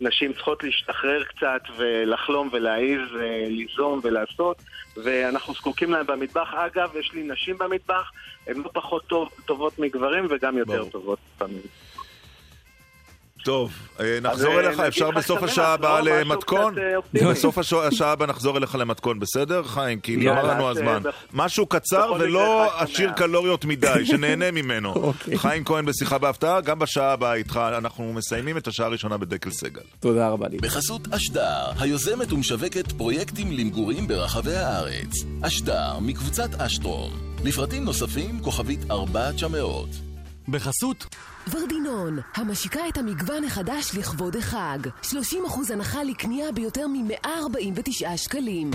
נשים 0.00 0.32
צריכות 0.32 0.64
להשתחרר 0.64 1.24
קצת 1.24 1.62
ולחלום 1.76 2.48
ולהעיז, 2.52 3.00
אה, 3.20 3.44
ליזום 3.48 4.00
ולעשות, 4.02 4.62
ואנחנו 4.96 5.54
זקוקים 5.54 5.90
להם 5.90 6.06
במטבח. 6.06 6.54
אגב, 6.54 6.96
יש 6.96 7.12
לי 7.12 7.22
נשים 7.22 7.58
במטבח, 7.58 8.10
הן 8.46 8.56
לא 8.56 8.70
פחות 8.72 9.06
טוב, 9.06 9.28
טובות 9.44 9.78
מגברים 9.78 10.26
וגם 10.30 10.58
יותר 10.58 10.76
ברור. 10.76 10.90
טובות. 10.90 11.18
טוב, 13.44 13.72
אה, 14.00 14.18
נחזור 14.22 14.52
אה, 14.52 14.60
אליך, 14.60 14.80
אפשר 14.80 15.10
בסוף 15.10 15.42
השעה 15.42 15.68
לא? 15.68 15.72
הבאה 15.74 16.00
משהו 16.02 16.14
למתכון? 16.20 16.74
אה. 16.78 17.30
בסוף 17.32 17.58
הש- 17.58 17.72
השעה 17.72 18.12
הבאה 18.12 18.26
נחזור 18.26 18.58
אליך 18.58 18.74
למתכון, 18.74 19.18
בסדר, 19.20 19.62
חיים? 19.62 20.00
כי 20.00 20.12
יאללה, 20.12 20.40
נגמר 20.42 20.54
לנו 20.54 20.70
אז, 20.70 20.76
הזמן. 20.76 21.02
אה, 21.06 21.10
משהו 21.32 21.66
קצר 21.66 22.12
ולא 22.20 22.70
עשיר. 22.82 23.12
קלוריות 23.12 23.64
מדי, 23.64 23.92
שנהנה 24.10 24.50
ממנו. 24.50 24.92
אוקיי. 24.94 25.38
חיים 25.38 25.64
כהן 25.64 25.84
בשיחה 25.84 26.18
בהפתעה, 26.18 26.60
גם 26.60 26.78
בשעה 26.78 27.12
הבאה 27.12 27.34
איתך, 27.34 27.60
אנחנו 27.78 28.12
מסיימים 28.12 28.56
את 28.56 28.66
השעה 28.66 28.86
הראשונה 28.86 29.16
בדקל 29.16 29.50
סגל. 29.50 29.80
תודה 30.00 30.28
רבה 30.28 30.48
לי. 30.48 30.56
בחסות 30.58 31.14
אשדר, 31.14 31.64
היוזמת 31.78 32.32
ומשווקת 32.32 32.92
פרויקטים 32.92 33.52
למגורים 33.52 34.08
ברחבי 34.08 34.56
הארץ. 34.56 35.12
אשדר, 35.42 35.98
מקבוצת 36.00 36.60
אשטרום. 36.60 37.10
לפרטים 37.44 37.84
נוספים, 37.84 38.40
כוכבית 38.42 38.80
4900. 38.90 39.88
בחסות 40.48 41.06
ורדינון, 41.48 42.18
המשיקה 42.34 42.88
את 42.88 42.98
המגוון 42.98 43.44
החדש 43.44 43.94
לכבוד 43.98 44.36
החג. 44.36 44.78
30% 45.02 45.14
הנחה 45.72 46.02
לקנייה 46.02 46.52
ביותר 46.52 46.86
מ-149 46.86 48.16
שקלים. 48.16 48.70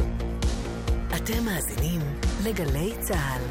אתם 1.15 1.45
מאזינים 1.45 2.01
לגלי 2.43 2.93
צה"ל. 2.99 3.41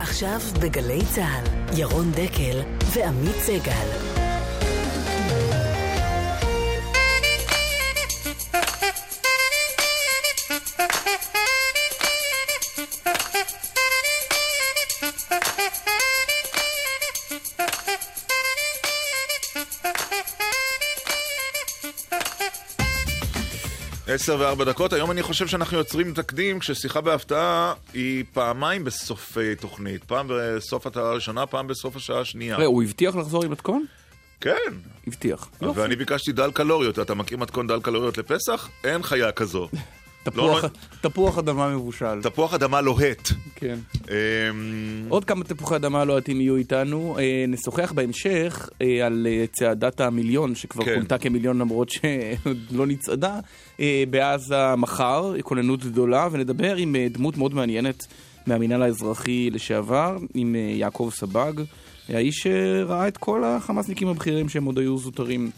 עכשיו 0.00 0.40
בגלי 0.60 1.00
צה"ל, 1.14 1.78
ירון 1.78 2.12
דקל 2.12 2.60
ועמית 2.94 3.36
סגל. 3.36 4.21
עשר 24.14 24.36
וארבע 24.40 24.64
דקות, 24.64 24.92
היום 24.92 25.10
אני 25.10 25.22
חושב 25.22 25.46
שאנחנו 25.46 25.76
יוצרים 25.78 26.14
תקדים 26.14 26.58
כששיחה 26.58 27.00
בהפתעה 27.00 27.74
היא 27.94 28.24
פעמיים 28.32 28.84
בסוף 28.84 29.38
אה, 29.38 29.54
תוכנית. 29.60 30.04
פעם 30.04 30.26
בסוף 30.30 30.86
השעה 30.86 31.02
הראשונה, 31.10 31.46
פעם 31.46 31.66
בסוף 31.66 31.96
השעה 31.96 32.20
השנייה. 32.20 32.56
הוא 32.56 32.82
הבטיח 32.82 33.16
לחזור 33.16 33.44
עם 33.44 33.50
מתכון? 33.50 33.84
כן. 34.40 34.52
הבטיח. 35.06 35.48
ואני 35.74 35.96
ביקשתי 35.96 36.32
דל 36.32 36.50
קלוריות. 36.50 36.98
אתה 36.98 37.14
מכיר 37.14 37.38
מתכון 37.38 37.66
דל 37.66 37.80
קלוריות 37.80 38.18
לפסח? 38.18 38.68
אין 38.84 39.02
חיה 39.02 39.32
כזו. 39.32 39.68
תפוח- 40.24 40.64
לא- 40.64 40.68
תפוח 41.00 41.38
אדמה 41.38 41.68
מבושל. 41.76 42.22
תפוח 42.22 42.54
אדמה 42.54 42.80
לוהט. 42.80 43.28
כן. 43.56 43.78
אמ, 44.08 44.14
עוד 45.08 45.24
כמה 45.24 45.44
תפוחי 45.44 45.76
אדמה 45.76 46.04
לוהטים 46.04 46.40
יהיו 46.40 46.56
איתנו. 46.56 47.16
אה, 47.18 47.44
נשוחח 47.48 47.92
בהמשך 47.92 48.68
אה, 48.82 49.06
על 49.06 49.26
צעדת 49.52 50.00
המיליון, 50.00 50.54
שכבר 50.54 50.84
כן. 50.84 50.94
כונתה 50.94 51.18
כמיליון 51.18 51.58
למרות 51.58 51.88
שעוד 51.90 52.58
לא 52.70 52.86
נצעדה, 52.86 53.38
בעזה 54.10 54.76
מחר, 54.76 55.34
כוננות 55.42 55.84
גדולה, 55.84 56.28
ונדבר 56.32 56.76
עם 56.76 56.96
אה, 56.96 57.06
דמות 57.10 57.36
מאוד 57.36 57.54
מעניינת 57.54 58.06
מהמינהל 58.46 58.82
האזרחי 58.82 59.50
לשעבר, 59.50 60.16
עם 60.34 60.54
אה, 60.54 60.60
יעקב 60.60 61.10
סבג. 61.14 61.52
אה, 62.10 62.16
האיש 62.16 62.34
שראה 62.38 63.08
את 63.08 63.16
כל 63.16 63.44
החמאסניקים 63.44 64.08
הבכירים 64.08 64.48
שהם 64.48 64.64
עוד 64.64 64.78
היו 64.78 64.98
זוטרים 64.98 65.50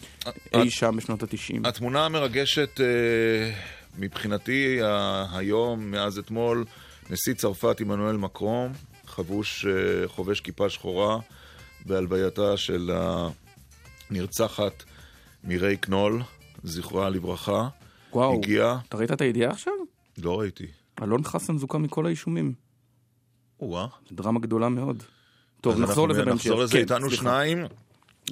אי 0.55 0.71
שם 0.71 0.95
בשנות 0.97 1.23
התשעים. 1.23 1.67
התמונה 1.67 2.07
המרגשת 2.07 2.81
אה, 2.81 2.87
מבחינתי 3.99 4.79
היום, 5.33 5.91
מאז 5.91 6.19
אתמול, 6.19 6.65
נשיא 7.11 7.35
צרפת 7.35 7.81
עמנואל 7.81 8.17
מקרום, 8.17 8.73
חבוש, 9.07 9.67
אה, 9.67 10.09
חובש 10.09 10.41
כיפה 10.41 10.71
שחורה, 10.71 11.19
בהלווייתה 11.87 12.57
של 12.57 12.91
הנרצחת 14.11 14.85
מירי 15.45 15.77
קנול, 15.77 16.23
זכרה 16.65 17.11
לברכה. 17.11 17.69
וואו, 18.15 18.35
הגיע, 18.35 18.77
אתה 18.89 18.97
ראית 18.97 19.13
את 19.13 19.21
הידיעה 19.21 19.51
עכשיו? 19.51 19.73
לא 20.19 20.41
ראיתי. 20.41 20.67
אלון 21.03 21.25
חסן 21.25 21.59
זוכה 21.59 21.79
מכל 21.79 22.07
האישומים. 22.07 22.53
או-אה. 23.61 23.87
דרמה 24.13 24.41
גדולה 24.41 24.69
מאוד. 24.69 25.03
טוב, 25.61 25.81
נחזור 25.81 26.09
לזה 26.09 26.25
בהמשך. 26.25 26.47
נחזור 26.47 26.63
לזה 26.63 26.73
כן, 26.73 26.79
איתנו 26.79 27.09
סליחה. 27.09 27.17
שניים. 27.17 27.59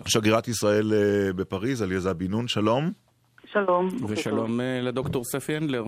שגרירת 0.07 0.49
ישראל 0.49 0.93
אה, 0.93 1.33
בפריז, 1.33 1.83
עליזה 1.83 2.15
בן 2.15 2.27
נון, 2.31 2.49
שלום. 2.49 2.93
שלום. 3.53 3.89
ושלום 4.09 4.61
אה, 4.61 4.81
לדוקטור 4.81 5.25
ספי 5.25 5.57
הנדלר. 5.57 5.85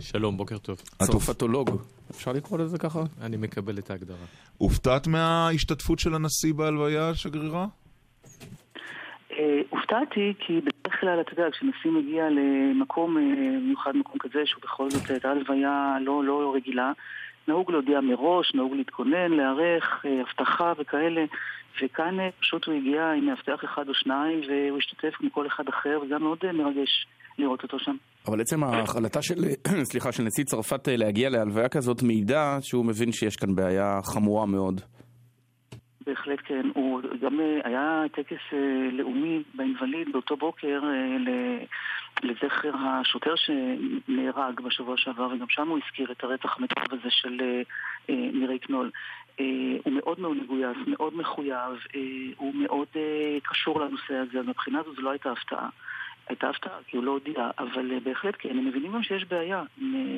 שלום, 0.00 0.36
בוקר 0.36 0.58
טוב. 0.58 0.82
צרפתולוג. 1.02 1.70
אפשר 2.10 2.32
לקרוא 2.32 2.58
לזה 2.58 2.78
ככה? 2.78 3.02
אני 3.20 3.36
מקבל 3.36 3.78
את 3.78 3.90
ההגדרה. 3.90 4.26
הופתעת 4.58 5.06
מההשתתפות 5.06 5.98
של 5.98 6.14
הנשיא 6.14 6.54
בהלוויה, 6.54 7.14
שגרירה? 7.14 7.66
אה, 9.38 9.60
הופתעתי 9.70 10.34
כי 10.38 10.60
בדרך 10.60 11.00
כלל, 11.00 11.20
אתה 11.20 11.32
יודע, 11.32 11.50
כשנשיא 11.50 11.90
מגיע 11.90 12.24
למקום, 12.30 13.18
אה, 13.18 13.22
במיוחד 13.62 13.96
מקום 13.96 14.18
כזה, 14.18 14.42
שהוא 14.44 14.62
בכל 14.62 14.90
זאת 14.90 15.10
הייתה 15.10 15.30
הלוויה 15.30 15.96
לא, 16.00 16.24
לא 16.24 16.52
רגילה, 16.54 16.92
נהוג 17.48 17.70
להודיע 17.70 18.00
מראש, 18.00 18.54
נהוג 18.54 18.72
להתכונן, 18.74 19.30
להיערך, 19.30 20.04
אה, 20.06 20.22
אבטחה 20.22 20.72
וכאלה, 20.78 21.24
וכאן 21.82 22.20
אה, 22.20 22.28
פשוט 22.40 22.66
הוא 22.66 22.74
הגיע 22.74 23.12
עם 23.12 23.26
מאבטח 23.26 23.64
אחד 23.64 23.88
או 23.88 23.94
שניים, 23.94 24.40
והוא 24.48 24.78
השתתף 24.78 25.14
כמו 25.14 25.32
כל 25.32 25.46
אחד 25.46 25.64
אחר, 25.68 25.98
וזה 26.02 26.14
היה 26.14 26.18
מאוד 26.18 26.38
אה, 26.44 26.52
מרגש 26.52 27.06
לראות 27.38 27.62
אותו 27.62 27.78
שם. 27.78 27.96
אבל 28.26 28.40
עצם 28.40 28.64
ההחלטה 28.64 29.22
של, 29.22 29.34
סליחה, 29.90 30.12
של 30.12 30.22
נשיא 30.22 30.44
צרפת 30.44 30.88
אה, 30.88 30.96
להגיע 30.96 31.30
להלוויה 31.30 31.68
כזאת 31.68 32.02
מעידה 32.02 32.58
שהוא 32.60 32.84
מבין 32.84 33.12
שיש 33.12 33.36
כאן 33.36 33.54
בעיה 33.54 34.00
חמורה 34.04 34.46
מאוד. 34.46 34.80
בהחלט 36.08 36.38
כן. 36.44 36.66
הוא 36.74 37.00
גם 37.20 37.40
אה, 37.40 37.60
היה 37.64 38.02
טקס 38.12 38.52
אה, 38.52 38.88
לאומי 38.92 39.42
באינווליד 39.54 40.12
באותו 40.12 40.36
בוקר 40.36 40.80
אה, 40.84 41.16
לזכר 42.22 42.72
השוטר 42.74 43.34
שנהרג 43.36 44.60
בשבוע 44.60 44.96
שעבר, 44.96 45.28
וגם 45.28 45.46
שם 45.48 45.68
הוא 45.68 45.78
הזכיר 45.84 46.12
את 46.12 46.24
הרצח 46.24 46.58
המתועב 46.58 46.86
הזה 46.92 47.10
של 47.10 47.62
מירי 48.08 48.58
קנול. 48.58 48.90
הוא 49.84 49.92
מאוד 49.92 50.20
מאוד 50.20 50.36
מגויס, 50.36 50.76
מאוד 50.86 51.16
מחויב, 51.16 51.78
הוא 52.36 52.54
מאוד 52.54 52.88
קשור 53.42 53.80
לנושא 53.80 54.14
הזה, 54.14 54.38
אז 54.38 54.46
מבחינה 54.46 54.82
זו 54.82 54.94
זו 54.94 55.02
לא 55.02 55.10
הייתה 55.10 55.32
הפתעה. 55.32 55.68
הייתה 56.28 56.48
הפתעה, 56.48 56.78
כי 56.86 56.96
הוא 56.96 57.04
לא 57.04 57.10
הודיע, 57.10 57.50
אבל 57.58 57.92
אה, 57.92 58.00
בהחלט 58.00 58.34
כן, 58.38 58.58
הם 58.58 58.64
מבינים 58.66 58.92
גם 58.92 59.02
שיש 59.02 59.24
בעיה. 59.24 59.58
אה, 59.58 59.64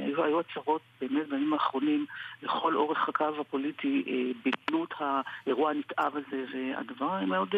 היו, 0.07 0.25
היו 0.25 0.41
הצהרות 0.41 0.81
באמת 1.01 1.29
בימים 1.29 1.53
האחרונים 1.53 2.07
לכל 2.43 2.77
אורך 2.77 3.09
הקו 3.09 3.41
הפוליטי 3.41 4.05
אה, 4.07 4.33
בגנות 4.45 4.95
האירוע 4.99 5.71
הנתעב 5.71 6.13
הזה, 6.17 6.45
והדבר 6.55 7.25
מאוד, 7.27 7.55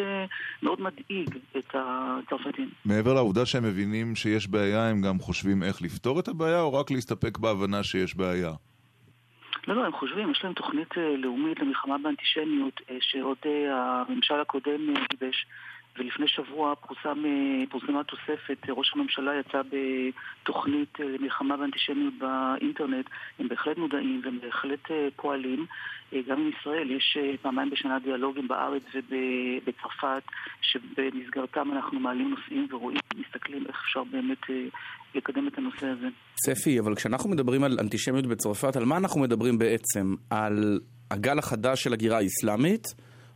מאוד 0.63 0.81
מדאיג 0.81 1.29
את 1.57 1.75
הצרפתים. 1.75 2.69
מעבר 2.85 3.13
לעובדה 3.13 3.45
שהם 3.45 3.63
מבינים 3.63 4.15
שיש 4.15 4.47
בעיה, 4.47 4.89
הם 4.89 5.01
גם 5.01 5.19
חושבים 5.19 5.63
איך 5.63 5.81
לפתור 5.81 6.19
את 6.19 6.27
הבעיה, 6.27 6.61
או 6.61 6.73
רק 6.73 6.91
להסתפק 6.91 7.37
בהבנה 7.37 7.83
שיש 7.83 8.15
בעיה? 8.15 8.51
לא, 9.67 9.75
לא, 9.75 9.85
הם 9.85 9.91
חושבים, 9.91 10.31
יש 10.31 10.43
להם 10.43 10.53
תוכנית 10.53 10.97
לאומית 11.17 11.59
למלחמה 11.59 11.97
באנטישמיות 11.97 12.81
שעוד 12.99 13.37
הממשל 13.71 14.39
הקודם 14.41 14.93
גיבש. 15.09 15.45
ולפני 15.97 16.27
שבוע 16.27 16.75
פורסם, 16.75 17.25
אה, 17.25 17.63
פורסמה 17.69 18.03
תוספת, 18.03 18.69
אה, 18.69 18.73
ראש 18.73 18.91
הממשלה 18.95 19.31
יצא 19.39 19.61
בתוכנית 19.71 20.99
אה, 20.99 21.05
למלחמה 21.05 21.57
באנטישמיות 21.57 22.13
באינטרנט, 22.19 23.05
הם 23.39 23.47
בהחלט 23.47 23.77
מודעים 23.77 24.21
והם 24.25 24.39
בהחלט 24.41 24.91
פועלים. 25.15 25.65
גם 26.27 26.39
עם 26.39 26.51
ישראל 26.59 26.91
יש 26.91 27.17
פעמיים 27.41 27.69
בשנה 27.69 27.99
דיאלוגים 27.99 28.47
בארץ 28.47 28.83
ובצרפת, 28.95 30.23
שבמסגרתם 30.61 31.71
אנחנו 31.71 31.99
מעלים 31.99 32.29
נושאים 32.29 32.67
ורואים, 32.71 32.99
מסתכלים 33.15 33.65
איך 33.67 33.75
אפשר 33.85 34.03
באמת 34.03 34.37
לקדם 35.15 35.47
את 35.47 35.57
הנושא 35.57 35.87
הזה. 35.87 36.07
ספי, 36.45 36.79
אבל 36.79 36.95
כשאנחנו 36.95 37.29
מדברים 37.29 37.63
על 37.63 37.77
אנטישמיות 37.79 38.27
בצרפת, 38.27 38.75
על 38.75 38.85
מה 38.85 38.97
אנחנו 38.97 39.21
מדברים 39.21 39.57
בעצם? 39.57 40.15
על 40.29 40.79
הגל 41.11 41.39
החדש 41.39 41.83
של 41.83 41.93
הגירה 41.93 42.17
האסלאמית, 42.17 42.83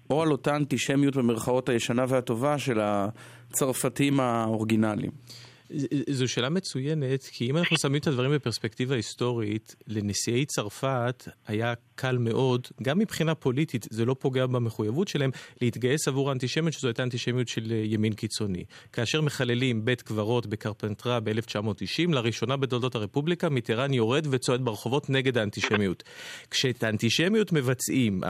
או 0.10 0.22
על 0.22 0.32
אותה 0.32 0.56
אנטישמיות 0.56 1.16
במרכאות 1.16 1.70
הישנה 1.70 2.06
והטובה 2.08 2.58
של 2.58 2.80
הצרפתים 2.82 4.20
האורגינליים? 4.20 5.12
זו 6.10 6.28
שאלה 6.28 6.50
מצוינת, 6.50 7.24
כי 7.24 7.50
אם 7.50 7.58
אנחנו 7.58 7.78
שמים 7.78 8.02
את 8.02 8.08
הדברים 8.08 8.32
בפרספקטיבה 8.32 8.96
היסטורית, 8.96 9.76
לנשיאי 9.88 10.46
צרפת 10.46 11.28
היה 11.48 11.74
קל 11.96 12.18
מאוד, 12.18 12.68
גם 12.82 13.00
מבחינה 13.00 13.36
פוליטית, 13.36 13.88
זה 13.90 14.06
לא 14.06 14.16
פוגע 14.20 14.46
במחויבות 14.46 15.08
שלהם, 15.08 15.32
להתגייס 15.62 16.08
עבור 16.08 16.30
האנטישמיות, 16.30 16.74
שזו 16.74 16.88
הייתה 16.88 17.04
אנטישמיות 17.04 17.48
של 17.48 17.72
אה, 17.72 17.82
ימין 17.86 18.14
קיצוני. 18.14 18.64
כאשר 18.94 19.22
מחללים 19.22 19.86
בית 19.86 20.02
קברות 20.02 20.48
בקרפנטרה 20.48 21.20
ב-1990, 21.20 22.12
לראשונה 22.12 22.58
בתולדות 22.58 22.96
הרפובליקה, 22.96 23.50
מיטרן 23.50 23.94
יורד 23.94 24.28
וצועד 24.30 24.66
ברחובות 24.66 25.10
נגד 25.10 25.38
האנטישמיות. 25.38 26.04
כשאת 26.52 26.84
האנטישמיות 26.84 27.52
מבצעים, 27.52 28.22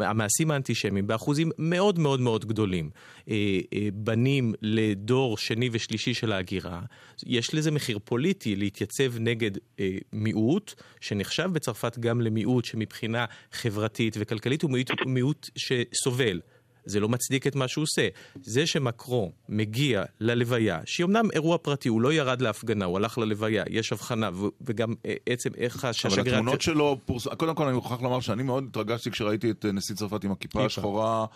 המעשים 0.00 0.50
האנטישמיים, 0.50 1.06
באחוזים 1.06 1.50
מאוד 1.58 1.98
מאוד 1.98 2.20
מאוד 2.20 2.44
גדולים, 2.44 2.90
אה, 3.30 3.34
אה, 3.74 3.88
בנים 3.94 4.54
לדור 4.62 5.38
שני 5.38 5.68
ושלישי 5.72 6.14
של 6.14 6.32
ההגירה, 6.32 6.80
יש 7.26 7.54
לזה 7.54 7.70
מחיר 7.70 7.98
פוליטי 8.04 8.56
להתייצב 8.56 9.18
נגד 9.18 9.50
אה, 9.80 9.98
מיעוט, 10.12 10.74
שנחשב 11.00 11.50
בצרפת 11.52 11.98
גם 11.98 12.20
למיעוט 12.20 12.64
שמבחינה 12.64 13.24
חברתית 13.52 14.16
וכלכלית 14.18 14.62
הוא 14.62 14.70
מיעוט, 14.70 14.90
הוא 14.90 15.12
מיעוט 15.12 15.50
שסובל. 15.56 16.40
זה 16.86 17.00
לא 17.00 17.08
מצדיק 17.08 17.46
את 17.46 17.56
מה 17.56 17.68
שהוא 17.68 17.82
עושה. 17.82 18.08
זה 18.42 18.66
שמקרו 18.66 19.32
מגיע 19.48 20.02
ללוויה, 20.20 20.80
שהיא 20.84 21.06
אמנם 21.06 21.30
אירוע 21.32 21.58
פרטי, 21.58 21.88
הוא 21.88 22.00
לא 22.00 22.12
ירד 22.12 22.40
להפגנה, 22.40 22.84
הוא 22.84 22.96
הלך 22.96 23.18
ללוויה, 23.18 23.64
יש 23.70 23.92
הבחנה, 23.92 24.30
וגם 24.60 24.94
אה, 25.06 25.14
עצם 25.26 25.50
איך 25.56 25.84
השגרירה... 25.84 26.22
אבל 26.22 26.30
התמונות 26.30 26.62
שלו 26.62 27.00
פורסמו, 27.04 27.36
קודם 27.36 27.54
כל 27.54 27.66
אני 27.66 27.74
מוכרח 27.74 28.02
לומר 28.02 28.20
שאני 28.20 28.42
מאוד 28.42 28.64
התרגשתי 28.70 29.10
כשראיתי 29.10 29.50
את 29.50 29.64
אה, 29.64 29.72
נשיא 29.72 29.94
צרפת 29.94 30.24
עם 30.24 30.32
הכיפה 30.32 30.64
השחורה. 30.64 31.26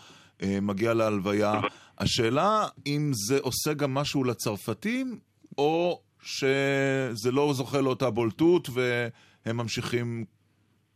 אה, 0.43 0.61
מגיע 0.63 0.95
להלוויה. 0.95 1.61
השאלה 1.99 2.67
אם 2.87 3.11
זה 3.15 3.39
עושה 3.43 3.75
גם 3.75 3.95
משהו 3.95 4.25
לצרפתים, 4.25 5.19
או 5.59 6.01
שזה 6.23 7.31
לא 7.33 7.53
זוכה 7.53 7.81
לאותה 7.81 8.11
בולטות 8.11 8.69
והם 8.73 9.57
ממשיכים 9.57 10.25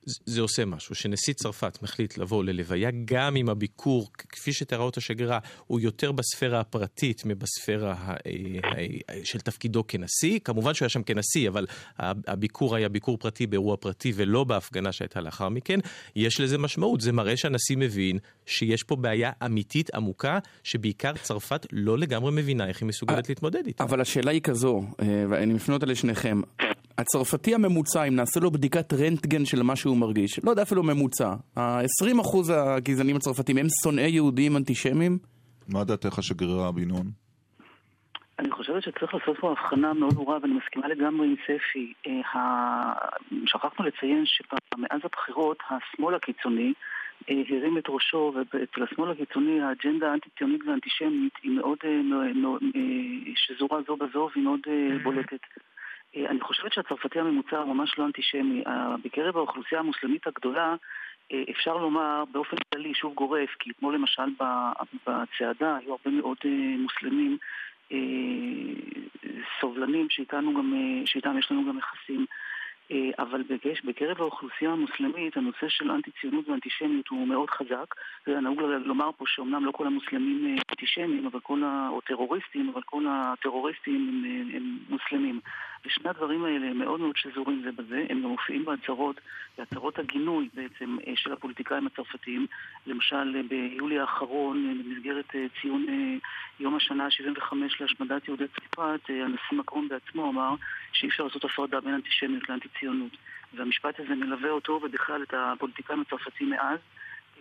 זה 0.07 0.41
עושה 0.41 0.65
משהו, 0.65 0.95
שנשיא 0.95 1.35
צרפת 1.35 1.79
מחליט 1.83 2.19
לבוא 2.19 2.45
ללוויה, 2.45 2.91
גם 3.05 3.37
אם 3.37 3.49
הביקור, 3.49 4.11
כפי 4.29 4.53
שתראה 4.53 4.83
אותו 4.83 5.01
שגרירה, 5.01 5.39
הוא 5.67 5.81
יותר 5.81 6.13
בספירה 6.13 6.61
הפרטית 6.61 7.23
מבספירה 7.25 7.93
ה, 7.93 8.13
ה, 8.13 8.17
ה, 8.65 9.25
של 9.25 9.41
תפקידו 9.41 9.85
כנשיא. 9.89 10.39
כמובן 10.45 10.75
שהוא 10.75 10.85
היה 10.85 10.89
שם 10.89 11.03
כנשיא, 11.03 11.49
אבל 11.49 11.67
הביקור 11.99 12.77
היה 12.77 12.89
ביקור 12.89 13.17
פרטי 13.17 13.47
באירוע 13.47 13.77
פרטי 13.77 14.13
ולא 14.17 14.45
בהפגנה 14.45 14.93
שהייתה 14.93 15.21
לאחר 15.21 15.49
מכן. 15.49 15.81
יש 16.17 16.41
לזה 16.41 16.59
משמעות, 16.59 17.01
זה 17.01 17.13
מראה 17.13 17.37
שהנשיא 17.37 17.77
מבין 17.77 18.19
שיש 18.47 18.83
פה 18.83 18.97
בעיה 18.97 19.31
אמיתית 19.45 19.95
עמוקה, 19.95 20.39
שבעיקר 20.65 21.13
צרפת 21.23 21.67
לא 21.73 21.99
לגמרי 21.99 22.33
מבינה 22.33 22.67
איך 22.67 22.81
היא 22.81 22.89
מסוגלת 22.89 23.29
להתמודד 23.29 23.67
איתה. 23.67 23.85
אבל 23.85 24.01
השאלה 24.01 24.31
היא 24.31 24.41
כזו, 24.41 24.83
אה, 25.03 25.25
ואני 25.31 25.55
מפנה 25.55 25.75
אותה 25.75 25.87
לשניכם. 25.87 26.41
הצרפתי 26.99 27.55
הממוצע, 27.55 28.05
אם 28.05 28.17
נעשה 28.17 28.41
לו 28.41 28.51
בדיקת 28.51 28.93
רנטגן 28.93 29.45
של 29.45 29.63
מה 29.63 29.77
שהוא 29.77 29.97
מרגיש, 29.97 30.41
לא 30.45 30.51
יודע 30.51 30.63
אפילו 30.63 30.83
ממוצע, 30.83 31.35
ה-20% 31.57 32.53
הגזענים 32.53 33.17
הצרפתים 33.17 33.59
הם 33.59 33.67
שונאי 33.83 34.11
יהודים 34.11 34.57
אנטישמים? 34.57 35.19
מה 35.69 35.85
דעתך 35.85 36.23
שגרירה 36.23 36.73
בן 36.73 36.89
נון? 36.89 37.07
אני 38.39 38.51
חושבת 38.51 38.83
שצריך 38.83 39.15
לעשות 39.15 39.37
פה 39.41 39.51
הבחנה 39.51 39.93
מאוד 39.93 40.15
ברורה, 40.15 40.39
ואני 40.43 40.55
מסכימה 40.55 40.89
לגמרי 40.89 41.27
עם 41.27 41.35
ספי. 41.45 41.93
אה, 42.07 42.93
שכחנו 43.47 43.85
לציין 43.85 44.23
שמאז 44.27 45.01
הבחירות, 45.05 45.59
השמאל 45.71 46.15
הקיצוני 46.15 46.73
אה, 47.31 47.43
הרים 47.49 47.79
את 47.79 47.85
ראשו, 47.89 48.33
ואצל 48.35 48.83
השמאל 48.83 49.11
הקיצוני 49.11 49.61
האג'נדה 49.61 50.11
האנטי-ציונית 50.11 50.61
והאנטישמית 50.67 51.33
היא 51.43 51.51
מאוד 51.51 51.79
אה, 51.85 51.91
שזורה 53.35 53.81
זו 53.87 53.97
בזו 53.97 54.29
והיא 54.35 54.45
מאוד 54.45 54.61
בולטת. 55.03 55.41
אה, 56.17 56.31
אני 56.31 56.41
חושבת 56.41 56.73
שהצרפתי 56.73 57.21
הממוצע 57.21 57.59
הוא 57.59 57.75
ממש 57.75 57.99
לא 57.99 58.07
אנטישמי. 58.07 58.65
בקרב 59.05 59.37
האוכלוסייה 59.37 59.81
המוסלמית 59.81 60.27
הגדולה 60.27 60.75
אה, 61.33 61.43
אפשר 61.51 61.77
לומר 61.77 62.25
באופן 62.33 62.57
כללי, 62.73 62.95
שוב 62.95 63.15
גורף, 63.15 63.51
כי 63.59 63.71
כמו 63.79 63.91
למשל 63.91 64.23
בצעדה 65.07 65.77
היו 65.77 65.91
הרבה 65.93 66.17
מאוד 66.17 66.37
אה, 66.45 66.77
מוסלמים 66.79 67.39
סובלנים 69.61 70.07
שאיתם 70.11 71.39
יש 71.39 71.51
לנו 71.51 71.65
גם 71.69 71.79
יחסים. 71.79 72.27
אה, 72.93 73.11
אבל 73.19 73.43
בקרב 73.85 74.21
האוכלוסייה 74.21 74.71
המוסלמית 74.71 75.37
הנושא 75.37 75.69
של 75.69 75.91
אנטי-ציונות 75.91 76.49
ואנטישמיות 76.49 77.09
הוא 77.09 77.29
מאוד 77.29 77.51
חזק. 77.51 77.95
נהוג 78.27 78.61
לומר 78.63 79.11
פה 79.17 79.25
שאומנם 79.29 79.65
לא 79.65 79.73
כל 79.73 79.87
המוסלמים 79.87 80.47
אה, 80.47 80.63
אנטישמים, 80.71 81.27
אבל 81.27 81.41
כל 81.41 81.65
ה... 81.65 81.89
או 81.91 82.01
טרוריסטים, 82.01 82.69
אבל 82.69 82.83
כל 82.83 83.05
הטרוריסטים 83.09 84.09
הם, 84.09 84.25
אה, 84.25 84.57
הם 84.57 84.79
מוסלמים. 84.89 85.41
ושני 85.87 86.11
הדברים 86.11 86.45
האלה 86.45 86.67
הם 86.67 86.79
מאוד 86.79 87.01
מאוד 87.01 87.17
שזורים 87.17 87.63
זה 87.65 87.73
בזה, 87.73 88.07
הם 88.09 88.23
גם 88.23 88.29
מופיעים 88.29 88.65
בהצהרות, 88.65 89.21
בהצהרות 89.59 89.99
הגינוי 89.99 90.49
בעצם 90.55 90.97
של 91.15 91.33
הפוליטיקאים 91.33 91.87
הצרפתיים. 91.87 92.47
למשל 92.87 93.43
ביולי 93.49 93.99
האחרון, 93.99 94.85
במסגרת 94.85 95.35
ציון 95.61 95.87
יום 96.61 96.75
השנה 96.77 97.05
ה-75 97.05 97.55
להשמדת 97.81 98.29
יהודי 98.29 98.45
צרפת, 98.49 99.01
הנשיא 99.09 99.59
מקרון 99.59 99.89
בעצמו 99.89 100.31
אמר 100.31 100.55
שאי 100.93 101.09
אפשר 101.09 101.25
לעשות 101.25 101.45
הפרדה 101.45 101.81
בין 101.81 101.95
אנטישמיות 101.95 102.49
לאנטיציונות. 102.49 102.82
הציונות. 102.83 103.17
והמשפט 103.57 104.01
הזה 104.01 104.15
מלווה 104.15 104.51
אותו 104.51 104.81
ובכלל 104.85 105.23
את 105.23 105.35
הפוליטיקאים 105.37 106.01
הצרפתים 106.01 106.51
מאז. 106.51 106.79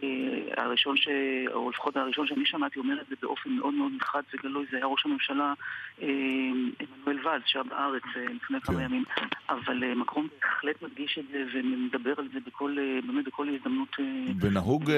אה, 0.03 0.63
הראשון 0.63 0.97
ש... 0.97 1.07
או 1.53 1.69
לפחות 1.69 1.97
הראשון 1.97 2.27
שאני 2.27 2.45
שמעתי 2.45 2.79
אומר 2.79 3.01
את 3.01 3.07
זה 3.09 3.15
באופן 3.21 3.49
מאוד 3.49 3.73
מאוד 3.73 3.91
נחרץ 3.97 4.25
וגלוי, 4.33 4.65
זה 4.71 4.77
היה 4.77 4.85
ראש 4.85 5.05
הממשלה 5.05 5.53
אה, 6.01 6.07
עמנואל 6.79 7.27
ואלס 7.27 7.43
שהיה 7.45 7.63
בארץ 7.63 8.03
אה, 8.15 8.21
לפני 8.21 8.61
כמה 8.61 8.75
כן. 8.75 8.81
ימים. 8.83 9.03
אבל 9.49 9.93
מקרון 9.95 10.27
בהחלט 10.41 10.81
מדגיש 10.81 11.19
את 11.19 11.25
זה 11.31 11.43
ומדבר 11.53 12.13
על 12.17 12.27
זה 12.33 12.39
בכל, 12.45 12.75
באמת 13.07 13.25
בכל 13.25 13.47
הזדמנות. 13.49 13.95
ונהוג 14.39 14.91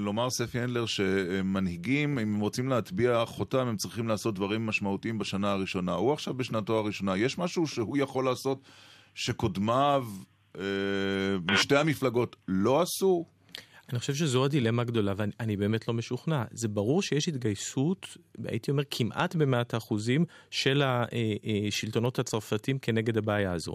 לומר, 0.00 0.30
ספי 0.30 0.58
הנדלר, 0.58 0.86
שמנהיגים, 0.86 2.18
אם 2.18 2.34
הם 2.34 2.40
רוצים 2.40 2.68
להטביע 2.68 3.24
חותם, 3.26 3.66
הם 3.66 3.76
צריכים 3.76 4.08
לעשות 4.08 4.34
דברים 4.34 4.66
משמעותיים 4.66 5.18
בשנה 5.18 5.52
הראשונה. 5.52 5.92
הוא 5.92 6.12
עכשיו 6.12 6.34
בשנתו 6.34 6.78
הראשונה. 6.78 7.16
יש 7.16 7.38
משהו 7.38 7.66
שהוא 7.66 7.98
יכול 7.98 8.24
לעשות 8.24 8.58
שקודמיו 9.14 10.06
אה, 10.58 10.62
משתי 11.52 11.76
המפלגות 11.76 12.36
לא 12.48 12.82
עשו? 12.82 13.24
אני 13.92 13.98
חושב 13.98 14.14
שזו 14.14 14.44
הדילמה 14.44 14.82
הגדולה, 14.82 15.12
ואני 15.16 15.56
באמת 15.56 15.88
לא 15.88 15.94
משוכנע. 15.94 16.44
זה 16.50 16.68
ברור 16.68 17.02
שיש 17.02 17.28
התגייסות, 17.28 18.16
הייתי 18.44 18.70
אומר 18.70 18.82
כמעט 18.90 19.34
במאת 19.34 19.74
האחוזים, 19.74 20.24
של 20.50 20.82
השלטונות 21.68 22.18
אה, 22.18 22.20
הצרפתים 22.20 22.78
כנגד 22.78 23.16
הבעיה 23.16 23.52
הזו. 23.52 23.74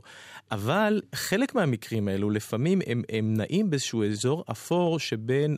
אבל 0.51 1.01
חלק 1.15 1.55
מהמקרים 1.55 2.07
האלו, 2.07 2.29
לפעמים 2.29 2.81
הם, 2.87 3.01
הם 3.09 3.33
נעים 3.33 3.69
באיזשהו 3.69 4.03
אזור 4.03 4.43
אפור 4.51 4.99
שבין 4.99 5.55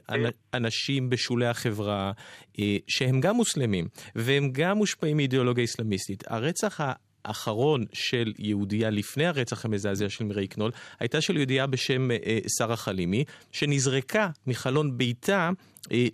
אנשים 0.54 1.10
בשולי 1.10 1.48
החברה, 1.48 2.12
אה, 2.60 2.78
שהם 2.88 3.22
גם 3.22 3.36
מוסלמים, 3.36 3.88
והם 4.16 4.50
גם 4.52 4.78
מושפעים 4.78 5.18
מאידיאולוגיה 5.18 5.64
אסלאמיסטית. 5.64 6.24
הרצח 6.28 6.80
האחרון 7.28 7.86
של 7.94 8.34
יהודייה 8.40 8.90
לפני 8.90 9.26
הרצח 9.26 9.66
המזעזע 9.66 10.10
של 10.10 10.24
מירי 10.24 10.48
קנול, 10.48 10.72
הייתה 11.00 11.22
של 11.22 11.38
יהודייה 11.38 11.68
בשם 11.68 12.12
אה, 12.12 12.18
אה, 12.26 12.40
שרה 12.58 12.76
חלימי, 12.76 13.24
שנזרקה 13.52 14.30
מחלון 14.48 14.98
ביתה 14.98 15.50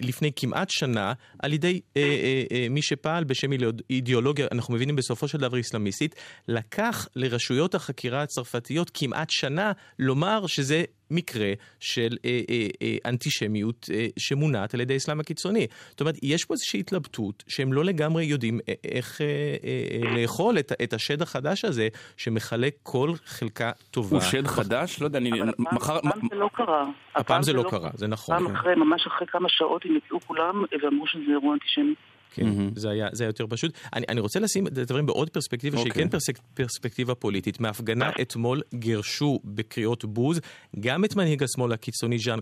לפני 0.02 0.32
כמעט 0.36 0.70
שנה 0.70 1.14
על 1.44 1.54
ידי 1.54 1.82
אה, 1.98 2.02
אה, 2.02 2.44
אה, 2.52 2.68
מי 2.70 2.82
שפעל 2.82 3.24
בשם 3.24 3.50
אידיאולוגיה, 3.90 4.48
אנחנו 4.52 4.74
מבינים 4.74 4.96
בסופו 4.96 5.28
של 5.28 5.38
דבר 5.38 5.58
איסלאמיסטית, 5.58 6.16
לקח 6.48 7.08
לרשויות 7.16 7.76
החקירה 7.76 8.22
הצרפתיות 8.22 8.92
כמעט 8.94 9.30
שנה 9.30 9.72
לומר 10.00 10.48
שזה 10.48 10.84
מקרה 11.14 11.54
של 11.80 12.18
אה, 12.26 12.42
אה, 12.50 12.68
אה, 12.82 12.98
אנטישמיות 13.06 13.90
אה, 13.94 14.08
שמונעת 14.20 14.74
על 14.74 14.82
ידי 14.82 14.94
האסלאם 14.94 15.20
הקיצוני. 15.20 15.68
זאת 15.90 16.02
אומרת, 16.02 16.16
יש 16.24 16.46
פה 16.46 16.54
איזושהי 16.54 16.80
התלבטות 16.80 17.44
שהם 17.48 17.74
לא 17.74 17.84
לגמרי 17.84 18.26
יודעים 18.26 18.60
אה, 18.70 18.74
איך 18.84 19.22
אה, 19.22 19.26
אה, 19.28 20.10
אה, 20.10 20.22
לאכול 20.22 20.60
את, 20.60 20.72
את 20.84 20.94
השד 20.94 21.22
החדש 21.22 21.66
הזה 21.66 21.88
שמחלק 22.18 22.76
כל 22.84 23.10
חלקה 23.26 23.72
טובה. 23.92 24.18
הוא 24.18 24.22
שד 24.22 24.48
חדש? 24.48 25.02
לא 25.02 25.06
יודע, 25.06 25.20
אני... 25.20 25.42
אבל 25.42 25.52
מחר... 25.60 25.98
הפעם 25.98 26.22
זה 26.30 26.36
לא 26.36 26.50
קרה. 26.54 26.86
הפעם 27.16 27.44
זה 27.44 27.54
לא 27.54 27.64
קרה, 27.70 27.90
זה 27.94 28.08
נכון. 28.08 28.38
פעם 28.38 28.56
אחרי, 28.56 28.76
ממש 28.76 29.08
אחרי 29.08 29.28
כמה 29.28 29.50
שעות 29.64 29.86
הם 29.86 29.96
יצאו 29.96 30.20
כולם 30.20 30.64
ואמרו 30.82 31.08
שזה 31.08 31.32
אירוע 31.32 31.54
אנטישמי. 31.54 31.94
כן, 32.34 32.48
mm-hmm. 32.48 32.80
זה, 32.80 32.90
היה, 32.90 33.08
זה 33.12 33.24
היה 33.24 33.30
יותר 33.30 33.46
פשוט. 33.50 33.74
אני, 33.96 34.06
אני 34.10 34.22
רוצה 34.22 34.40
לשים 34.40 34.68
את 34.68 34.78
הדברים 34.78 35.06
בעוד 35.06 35.30
פרספקטיבה, 35.30 35.78
okay. 35.78 35.80
שהיא 35.80 35.92
אוקיי. 35.92 36.04
כן 36.04 36.10
פרסק, 36.10 36.40
פרספקטיבה 36.54 37.16
פוליטית. 37.16 37.60
מהפגנה 37.60 38.10
אתמול 38.22 38.62
גירשו 38.74 39.40
בקריאות 39.46 40.06
בוז 40.06 40.40
גם 40.80 41.06
את 41.06 41.16
מנהיג 41.16 41.44
השמאל 41.44 41.74
הקיצוני 41.74 42.20
ז'אן, 42.20 42.40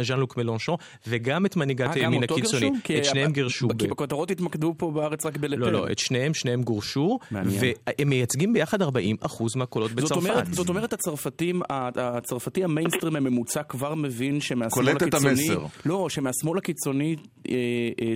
ז'אן 0.00 0.18
לוק 0.18 0.36
מלונשון, 0.36 0.76
וגם 1.06 1.46
את 1.46 1.56
מנהיגת 1.56 1.94
הימין 1.94 2.22
הקיצוני. 2.22 2.70
את 2.98 3.04
שניהם 3.04 3.32
גירשו. 3.32 3.68
כי 3.78 3.86
בכותרות 3.86 4.30
התמקדו 4.30 4.74
פה 4.76 4.90
בארץ 4.90 5.26
רק 5.26 5.36
בלפן. 5.36 5.60
לא, 5.60 5.72
לא, 5.72 5.90
את 5.90 5.98
שניהם, 5.98 6.34
שניהם 6.34 6.62
גורשו, 6.62 7.18
והם 7.32 8.08
מייצגים 8.08 8.52
ביחד 8.52 8.82
40 8.82 9.16
אחוז 9.20 9.56
מהקולות 9.56 9.92
בצרפת. 9.92 10.08
זאת 10.08 10.16
אומרת, 10.16 10.54
זאת 10.54 10.68
אומרת 10.68 10.92
הצרפתים, 10.92 11.62
הצרפתי 11.70 12.64
המיינסטרים 12.64 13.16
הממוצע 13.16 13.62
כבר 13.62 13.94
מבין 13.94 14.40
שמהשמאל 14.40 14.88
הקיצוני... 14.88 15.10
קולט 15.10 15.14
את 15.14 15.28
המסר. 15.30 15.66
לא, 15.86 16.08
שמהשמאל 16.08 16.58
הקיצוני 16.58 17.16
אה, 17.48 17.54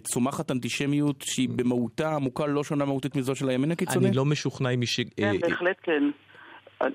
צומחת 0.05 0.51
אנטישמיות 0.51 0.90
שהיא 1.23 1.49
במהותה 1.57 2.15
עמוקה 2.15 2.47
לא 2.47 2.65
שונה 2.65 2.85
מהותית 2.85 3.17
מזו 3.17 3.35
של 3.35 3.49
הימין 3.49 3.71
הקיצוני? 3.71 4.09
אני 4.09 4.17
לא 4.17 4.25
משושכנע 4.25 4.69
עם 4.69 4.81
מי 4.81 4.87
ש... 4.87 5.01
כן, 5.17 5.37
בהחלט 5.41 5.77
כן. 5.83 6.03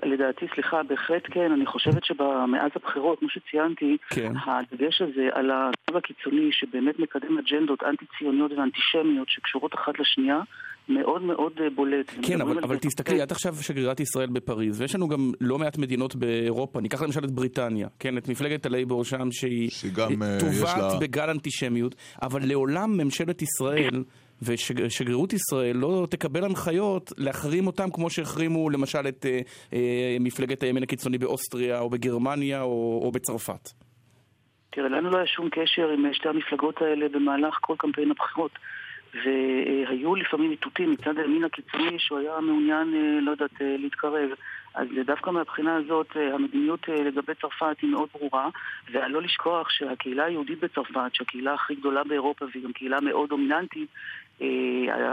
לדעתי, 0.03 0.45
סליחה, 0.53 0.83
בהחלט 0.83 1.23
כן. 1.31 1.51
אני 1.51 1.65
חושבת 1.65 2.05
שמאז 2.05 2.71
הבחירות, 2.75 3.19
כמו 3.19 3.29
שציינתי, 3.29 3.97
כן. 4.09 4.33
הדגש 4.45 5.01
הזה 5.01 5.29
על 5.31 5.51
הקו 5.51 5.97
הקיצוני 5.97 6.49
שבאמת 6.51 6.99
מקדם 6.99 7.37
אג'נדות 7.37 7.83
אנטי-ציוניות 7.83 8.51
ואנטישמיות 8.51 9.29
שקשורות 9.29 9.73
אחת 9.75 9.99
לשנייה, 9.99 10.39
מאוד 10.89 11.21
מאוד 11.21 11.53
אה, 11.61 11.69
בולט. 11.75 12.11
כן, 12.21 12.41
אבל, 12.41 12.59
אבל 12.63 12.77
תסתכלי, 12.77 13.23
את 13.23 13.31
עכשיו 13.31 13.55
שגרירת 13.55 13.99
ישראל 13.99 14.29
בפריז, 14.29 14.81
ויש 14.81 14.95
לנו 14.95 15.07
גם 15.07 15.31
לא 15.41 15.57
מעט 15.57 15.77
מדינות 15.77 16.15
באירופה, 16.15 16.81
ניקח 16.81 17.01
למשל 17.01 17.23
את 17.23 17.31
בריטניה, 17.31 17.87
כן, 17.99 18.17
את 18.17 18.29
מפלגת 18.29 18.65
הלייבור 18.65 19.03
שם, 19.03 19.31
שהיא 19.31 19.69
שגם, 19.69 20.09
uh, 20.11 20.39
טובעת 20.39 20.93
לה... 20.93 20.99
בגל 20.99 21.29
אנטישמיות, 21.29 21.95
אבל 22.21 22.39
לעולם 22.43 22.97
ממשלת 22.97 23.41
ישראל... 23.41 24.03
ושגרירות 24.41 25.33
ישראל 25.33 25.75
לא 25.75 26.07
תקבל 26.09 26.43
הנחיות 26.43 27.11
להחרים 27.17 27.67
אותם 27.67 27.91
כמו 27.93 28.09
שהחרימו 28.09 28.69
למשל 28.69 29.07
את 29.07 29.25
אה, 29.25 29.39
אה, 29.73 30.17
מפלגת 30.19 30.63
הימין 30.63 30.83
הקיצוני 30.83 31.17
באוסטריה 31.17 31.79
או 31.79 31.89
בגרמניה 31.89 32.61
או, 32.61 33.01
או 33.03 33.11
בצרפת. 33.11 33.69
תראה, 34.69 34.89
לנו 34.89 35.09
לא 35.09 35.17
היה 35.17 35.27
שום 35.27 35.49
קשר 35.49 35.89
עם 35.89 36.13
שתי 36.13 36.29
המפלגות 36.29 36.81
האלה 36.81 37.09
במהלך 37.09 37.57
כל 37.61 37.75
קמפיין 37.77 38.11
הבחירות. 38.11 38.51
והיו 39.23 40.15
לפעמים 40.15 40.51
איתותים 40.51 40.91
מצד 40.91 41.17
הימין 41.17 41.43
הקיצוני 41.43 41.99
שהוא 41.99 42.19
היה 42.19 42.39
מעוניין, 42.39 42.93
אה, 42.95 43.21
לא 43.21 43.31
יודעת, 43.31 43.61
אה, 43.61 43.75
להתקרב. 43.79 44.29
אז 44.73 44.87
דווקא 45.05 45.29
מהבחינה 45.29 45.75
הזאת 45.75 46.07
אה, 46.15 46.33
המדיניות 46.33 46.87
לגבי 46.87 47.33
צרפת 47.41 47.79
היא 47.81 47.89
מאוד 47.89 48.09
ברורה, 48.13 48.49
ולא 48.91 49.21
לשכוח 49.21 49.69
שהקהילה 49.69 50.25
היהודית 50.25 50.59
בצרפת, 50.59 51.13
שהקהילה 51.13 51.53
הכי 51.53 51.75
גדולה 51.75 52.03
באירופה 52.03 52.45
והיא 52.51 52.63
גם 52.63 52.73
קהילה 52.73 53.01
מאוד 53.01 53.29
דומיננטית, 53.29 53.89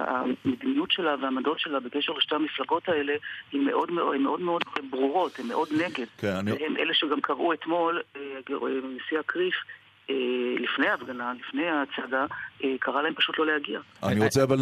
המדיניות 0.06 0.90
שלה 0.90 1.14
והעמדות 1.20 1.58
שלה 1.58 1.80
בקשר 1.80 2.12
לשתי 2.12 2.34
המפלגות 2.34 2.88
האלה 2.88 3.14
הן 3.52 3.60
מאוד 3.60 3.92
מאוד, 3.92 4.40
מאוד, 4.40 4.62
ברורות, 4.90 5.38
הן 5.38 5.46
מאוד 5.46 5.68
נגד. 5.72 6.06
כן, 6.18 6.34
אני... 6.36 6.50
הם 6.66 6.76
אלה 6.76 6.94
שגם 6.94 7.20
קראו 7.20 7.52
אתמול, 7.52 8.02
נשיא 8.96 9.18
הקריף, 9.18 9.54
לפני 10.62 10.88
ההפגנה, 10.88 11.32
לפני 11.40 11.62
ההצגה, 11.66 12.26
אה, 12.64 12.68
קרא 12.80 13.02
להם 13.02 13.14
פשוט 13.14 13.38
לא 13.38 13.46
להגיע. 13.46 13.80
אני 14.02 14.24
רוצה 14.24 14.42
אבל 14.42 14.56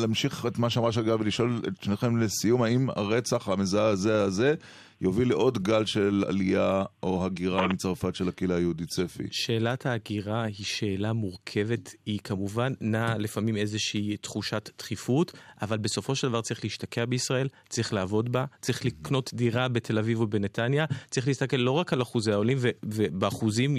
להמשיך 0.00 0.46
את 0.46 0.58
מה 0.58 0.70
שאמרה 0.70 0.92
שגר 0.92 1.16
ולשאול 1.20 1.50
את 1.68 1.82
שניכם 1.82 2.16
לסיום, 2.16 2.62
האם 2.62 2.90
הרצח 2.96 3.48
המזעזע 3.48 4.22
הזה 4.22 4.54
יוביל 5.00 5.28
לעוד 5.28 5.58
גל 5.58 5.84
של 5.84 6.24
עלייה 6.28 6.84
או 7.02 7.24
הגירה 7.24 7.66
מצרפת 7.66 8.14
של 8.14 8.28
הקהילה 8.28 8.54
היהודית 8.54 8.88
צפי? 8.88 9.22
שאלת 9.30 9.86
ההגירה 9.86 10.42
היא 10.42 10.66
שאלה 10.66 11.12
מורכבת, 11.12 11.94
היא 12.06 12.18
כמובן 12.24 12.72
נעה 12.80 13.18
לפעמים 13.18 13.56
איזושהי 13.56 14.16
תחושת 14.16 14.70
דחיפות, 14.78 15.32
אבל 15.62 15.78
בסופו 15.78 16.14
של 16.14 16.28
דבר 16.28 16.40
צריך 16.40 16.64
להשתקע 16.64 17.04
בישראל, 17.04 17.48
צריך 17.68 17.92
לעבוד 17.92 18.32
בה, 18.32 18.44
צריך 18.60 18.84
לקנות 18.84 19.30
דירה 19.34 19.68
בתל 19.68 19.98
אביב 19.98 20.20
או 20.20 20.26
בנתניה, 20.26 20.84
צריך 21.10 21.28
להסתכל 21.28 21.56
לא 21.56 21.70
רק 21.70 21.92
על 21.92 22.02
אחוזי 22.02 22.32
העולים, 22.32 22.58
ובאחוזים 22.84 23.76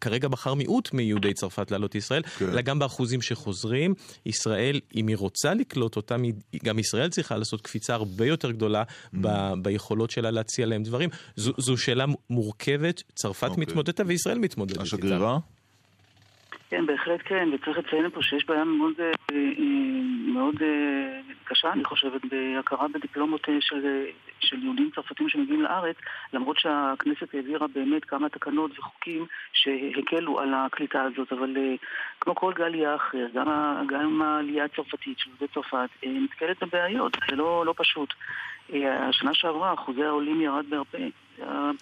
כרגע 0.00 0.28
בחר 0.28 0.54
מיעוט 0.54 0.92
מיהודי 0.92 1.34
צרפת 1.34 1.70
לעלות 1.70 1.94
לישראל, 1.94 2.22
כן. 2.22 2.48
אלא 2.48 2.60
גם 2.60 2.78
באחוזים 2.78 3.22
שחוזרים. 3.22 3.94
ישראל, 4.26 4.80
אם 4.94 5.08
היא 5.08 5.16
רוצה 5.16 5.54
לקלוט 5.54 5.96
אותם, 5.96 6.22
גם 6.64 6.78
ישראל 6.78 7.10
צריכה 7.10 7.36
לעשות 7.36 7.60
קפיצה 7.60 7.94
הרבה 7.94 8.26
יותר 8.26 8.50
גדולה 8.50 8.82
mm. 8.82 9.16
ב- 9.20 9.52
ביכולות 9.62 10.10
שלה 10.10 10.30
להציע 10.30 10.66
להם 10.66 10.82
דברים. 10.82 11.10
זו, 11.36 11.52
זו 11.58 11.76
שאלה 11.76 12.04
מורכבת, 12.30 13.02
צרפת 13.14 13.48
אוקיי. 13.48 13.62
מתמודדת 13.62 14.00
וישראל 14.06 14.38
מתמודדת. 14.38 14.80
השגרירה? 14.80 15.38
כן, 16.74 16.86
בהחלט 16.86 17.20
כן, 17.24 17.48
וצריך 17.52 17.78
לציין 17.78 18.10
פה 18.10 18.22
שיש 18.22 18.46
בעיה 18.46 18.64
מאוד, 18.64 18.92
אה, 19.00 19.10
אה, 19.32 19.36
מאוד 20.34 20.54
אה, 20.62 21.20
קשה, 21.44 21.72
אני 21.72 21.84
חושבת, 21.84 22.20
בהכרה 22.24 22.88
בדיפלומות 22.88 23.40
של, 23.60 24.06
של 24.40 24.64
יהודים 24.64 24.90
צרפתים 24.94 25.28
שמגיעים 25.28 25.62
לארץ, 25.62 25.96
למרות 26.32 26.58
שהכנסת 26.58 27.34
העבירה 27.34 27.66
באמת 27.74 28.04
כמה 28.04 28.28
תקנות 28.28 28.78
וחוקים 28.78 29.26
שהקלו 29.52 30.40
על 30.40 30.54
הקליטה 30.54 31.02
הזאת, 31.02 31.32
אבל 31.32 31.56
כמו 32.20 32.34
כל 32.34 32.52
גל 32.52 32.64
עלייה 32.64 32.96
אחר, 32.96 33.26
גם, 33.34 33.46
גם 33.88 34.22
העלייה 34.22 34.64
הצרפתית 34.64 35.18
של 35.18 35.30
יהודי 35.30 35.54
צרפת 35.54 35.88
נתקלת 36.02 36.62
בבעיות, 36.62 37.16
זה 37.30 37.36
לא, 37.36 37.66
לא 37.66 37.74
פשוט. 37.76 38.14
השנה 39.08 39.34
שעברה 39.34 39.74
אחוזי 39.74 40.04
העולים 40.04 40.40
ירד 40.40 40.64
בהרבה. 40.68 40.98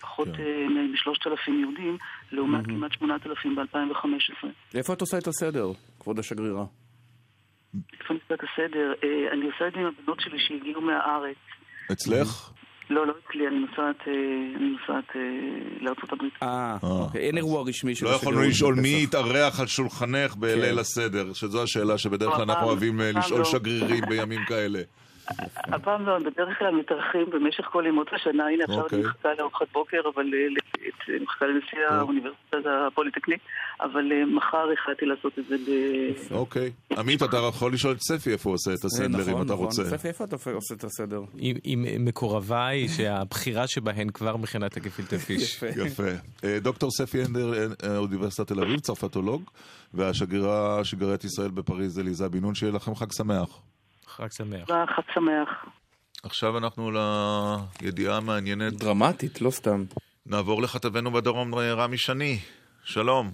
פחות 0.00 0.28
כן. 0.36 0.42
אה, 0.42 0.86
משלושת 0.92 1.26
אלפים 1.26 1.60
יהודים, 1.60 1.96
לעומת 2.32 2.66
כמעט 2.66 2.92
שמונת 2.92 3.26
אלפים 3.26 3.56
ב-2015. 3.56 4.46
איפה 4.74 4.92
את 4.92 5.00
עושה 5.00 5.18
את 5.18 5.26
הסדר, 5.26 5.66
כבוד 6.00 6.18
השגרירה? 6.18 6.64
איפה 8.00 8.14
אני 8.14 8.18
עושה 8.22 8.34
את 8.34 8.40
הסדר? 8.52 8.92
אה, 9.04 9.32
אני 9.32 9.46
עושה 9.46 9.68
את 9.68 9.72
זה 9.72 9.80
עם 9.80 9.86
הבנות 9.86 10.20
שלי 10.20 10.38
שהגיעו 10.38 10.80
מהארץ. 10.80 11.36
אצלך? 11.92 12.50
לא, 12.90 13.06
לא 13.06 13.12
אצלי, 13.12 13.48
אני 13.48 13.58
נוסעת, 13.58 14.08
אה, 14.08 14.12
אני 14.56 14.70
נוסעת 14.70 15.16
לארצות 15.80 16.12
הברית. 16.12 16.32
אה, 16.42 16.76
אוקיי, 16.82 17.20
אין 17.20 17.36
אירוע 17.36 17.62
רשמי 17.68 17.94
של 17.94 18.04
לא 18.04 18.10
יכולנו 18.10 18.42
לשאול 18.42 18.74
מי 18.74 19.02
יתארח 19.02 19.60
על 19.60 19.66
שולחנך 19.66 20.36
בליל 20.36 20.74
כן. 20.74 20.78
הסדר, 20.78 21.32
שזו 21.32 21.62
השאלה 21.62 21.98
שבדרך 21.98 22.34
כלל 22.34 22.50
אנחנו 22.50 22.66
אוהבים 22.66 23.00
לשאול 23.00 23.38
לא. 23.38 23.44
שגרירים 23.44 24.04
בימים 24.08 24.40
כאלה. 24.48 24.82
הפעם 25.56 26.06
לא, 26.06 26.18
בדרך 26.18 26.58
כלל 26.58 26.74
מתארחים 26.74 27.26
במשך 27.30 27.64
כל 27.64 27.84
ימות 27.86 28.08
השנה, 28.12 28.46
הנה 28.46 28.64
עכשיו 28.64 28.86
אני 28.92 29.02
מחכה 29.02 29.28
לארוחת 29.38 29.66
בוקר, 29.72 30.00
אבל 30.14 30.22
אני 31.08 31.18
מחכה 31.20 31.46
לנשיא 31.46 31.78
האוניברסיטה 31.90 32.86
הפוליטקנית, 32.86 33.40
אבל 33.80 34.24
מחר 34.26 34.66
החלטתי 34.72 35.06
לעשות 35.06 35.38
את 35.38 35.44
זה 35.48 35.56
ב... 35.56 36.34
אוקיי. 36.34 36.70
עמית, 36.98 37.22
אתה 37.22 37.36
יכול 37.48 37.72
לשאול 37.72 37.92
את 37.92 38.00
ספי 38.00 38.30
איפה 38.32 38.50
הוא 38.50 38.54
עושה 38.54 38.70
את 38.74 38.84
הסדר, 38.84 39.32
אם 39.32 39.42
אתה 39.42 39.52
רוצה. 39.52 39.84
ספי, 39.84 40.08
איפה 40.08 40.24
אתה 40.24 40.36
עושה 40.54 40.74
את 40.74 40.84
הסדר? 40.84 41.22
עם 41.64 41.84
מקורביי, 41.98 42.88
שהבחירה 42.88 43.66
שבהן 43.66 44.08
כבר 44.10 44.36
מכינת 44.36 44.76
הגפילטה 44.76 45.18
פיש. 45.26 45.62
יפה. 45.62 46.02
דוקטור 46.62 46.90
ספי 46.90 47.22
הנדר, 47.22 47.72
אוניברסיטת 47.96 48.48
תל 48.48 48.60
אביב, 48.60 48.80
צרפתולוג, 48.80 49.42
והשגרירה, 49.94 50.84
שגרירת 50.84 51.24
ישראל 51.24 51.50
בפריז, 51.50 51.98
אליזה 51.98 52.28
בן 52.28 52.38
נון, 52.38 52.54
שיהיה 52.54 52.72
לכם 52.72 52.94
חג 52.94 53.12
שמח. 53.12 53.71
חג 54.22 54.32
שמח. 54.32 54.68
חג 54.68 55.02
שמח. 55.14 55.48
עכשיו 56.22 56.58
אנחנו 56.58 56.90
לידיעה 57.82 58.16
המעניינת. 58.16 58.72
דרמטית, 58.72 59.40
לא 59.40 59.50
סתם. 59.50 59.84
נעבור 60.26 60.62
לכתבנו 60.62 61.10
בדרום, 61.10 61.54
רמי 61.54 61.98
שני. 61.98 62.38
שלום. 62.84 63.30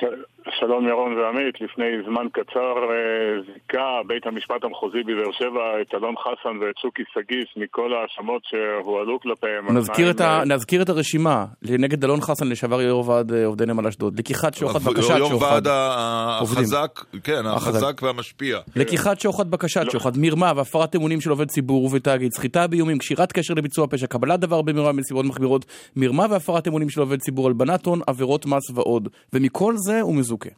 שלום 0.00 0.33
ירון 0.70 1.12
ועמית, 1.18 1.60
לפני 1.60 1.84
זמן 2.08 2.26
קצר 2.32 2.74
אה, 2.90 3.42
זיכה 3.46 4.00
בית 4.06 4.26
המשפט 4.26 4.64
המחוזי 4.64 5.02
בבאר 5.02 5.32
שבע 5.32 5.82
את 5.82 5.94
אלון 5.94 6.14
חסן 6.16 6.56
ואת 6.60 6.78
שוקי 6.78 7.02
סגיס 7.14 7.48
מכל 7.56 7.92
ההאשמות 7.94 8.42
שהועלו 8.44 9.20
כלפיהם. 9.20 9.76
נזכיר 9.76 10.10
את, 10.10 10.20
ה... 10.20 10.42
נזכיר 10.46 10.82
את 10.82 10.88
הרשימה, 10.88 11.44
נגד 11.62 12.04
אלון 12.04 12.20
חסן 12.20 12.48
לשעבר 12.48 12.82
יו"ר 12.82 13.08
ועד 13.08 13.32
אה, 13.32 13.46
עובדי 13.46 13.66
נמל 13.66 13.86
אשדוד, 13.86 14.18
לקיחת 14.18 14.54
שוחד, 14.54 14.78
בקשת 14.82 15.02
שוחד. 15.02 15.18
יו"ר 15.18 15.42
ועד 15.42 15.66
החזק, 15.70 17.00
כן, 17.24 17.46
החזק 17.46 18.02
והמשפיע. 18.02 18.58
לקיחת 18.76 19.20
שוחד, 19.20 19.50
בקשת 19.50 19.84
לא. 19.84 19.90
שוחד, 19.90 20.12
מרמה 20.16 20.52
והפרת 20.56 20.96
אמונים 20.96 21.20
של 21.20 21.30
עובד 21.30 21.48
ציבור 21.48 21.90
ותאגיד, 21.92 22.32
סחיטה 22.32 22.66
באיומים, 22.66 22.98
קשירת 22.98 23.32
קשר 23.32 23.54
לביצוע 23.54 23.86
פשע, 23.90 24.06
קבלת 24.06 24.40
דבר 24.40 24.62
במרמה 24.62 24.92
בנסיבות 24.92 25.24
מחמירות, 25.26 25.64
מרמה 25.96 26.26
והפרת 26.30 26.68
אמונים 26.68 26.90
של 26.90 27.00
עובד 27.00 27.18
ציבור, 27.18 27.46
הלבנת 27.46 27.86
הון, 27.86 28.00
עבירות 28.06 28.46
מס 28.46 28.70
ועוד. 28.74 29.08
ומכל 29.32 29.74
זה 29.76 30.00
הוא 30.00 30.14
מזוכה. 30.14 30.50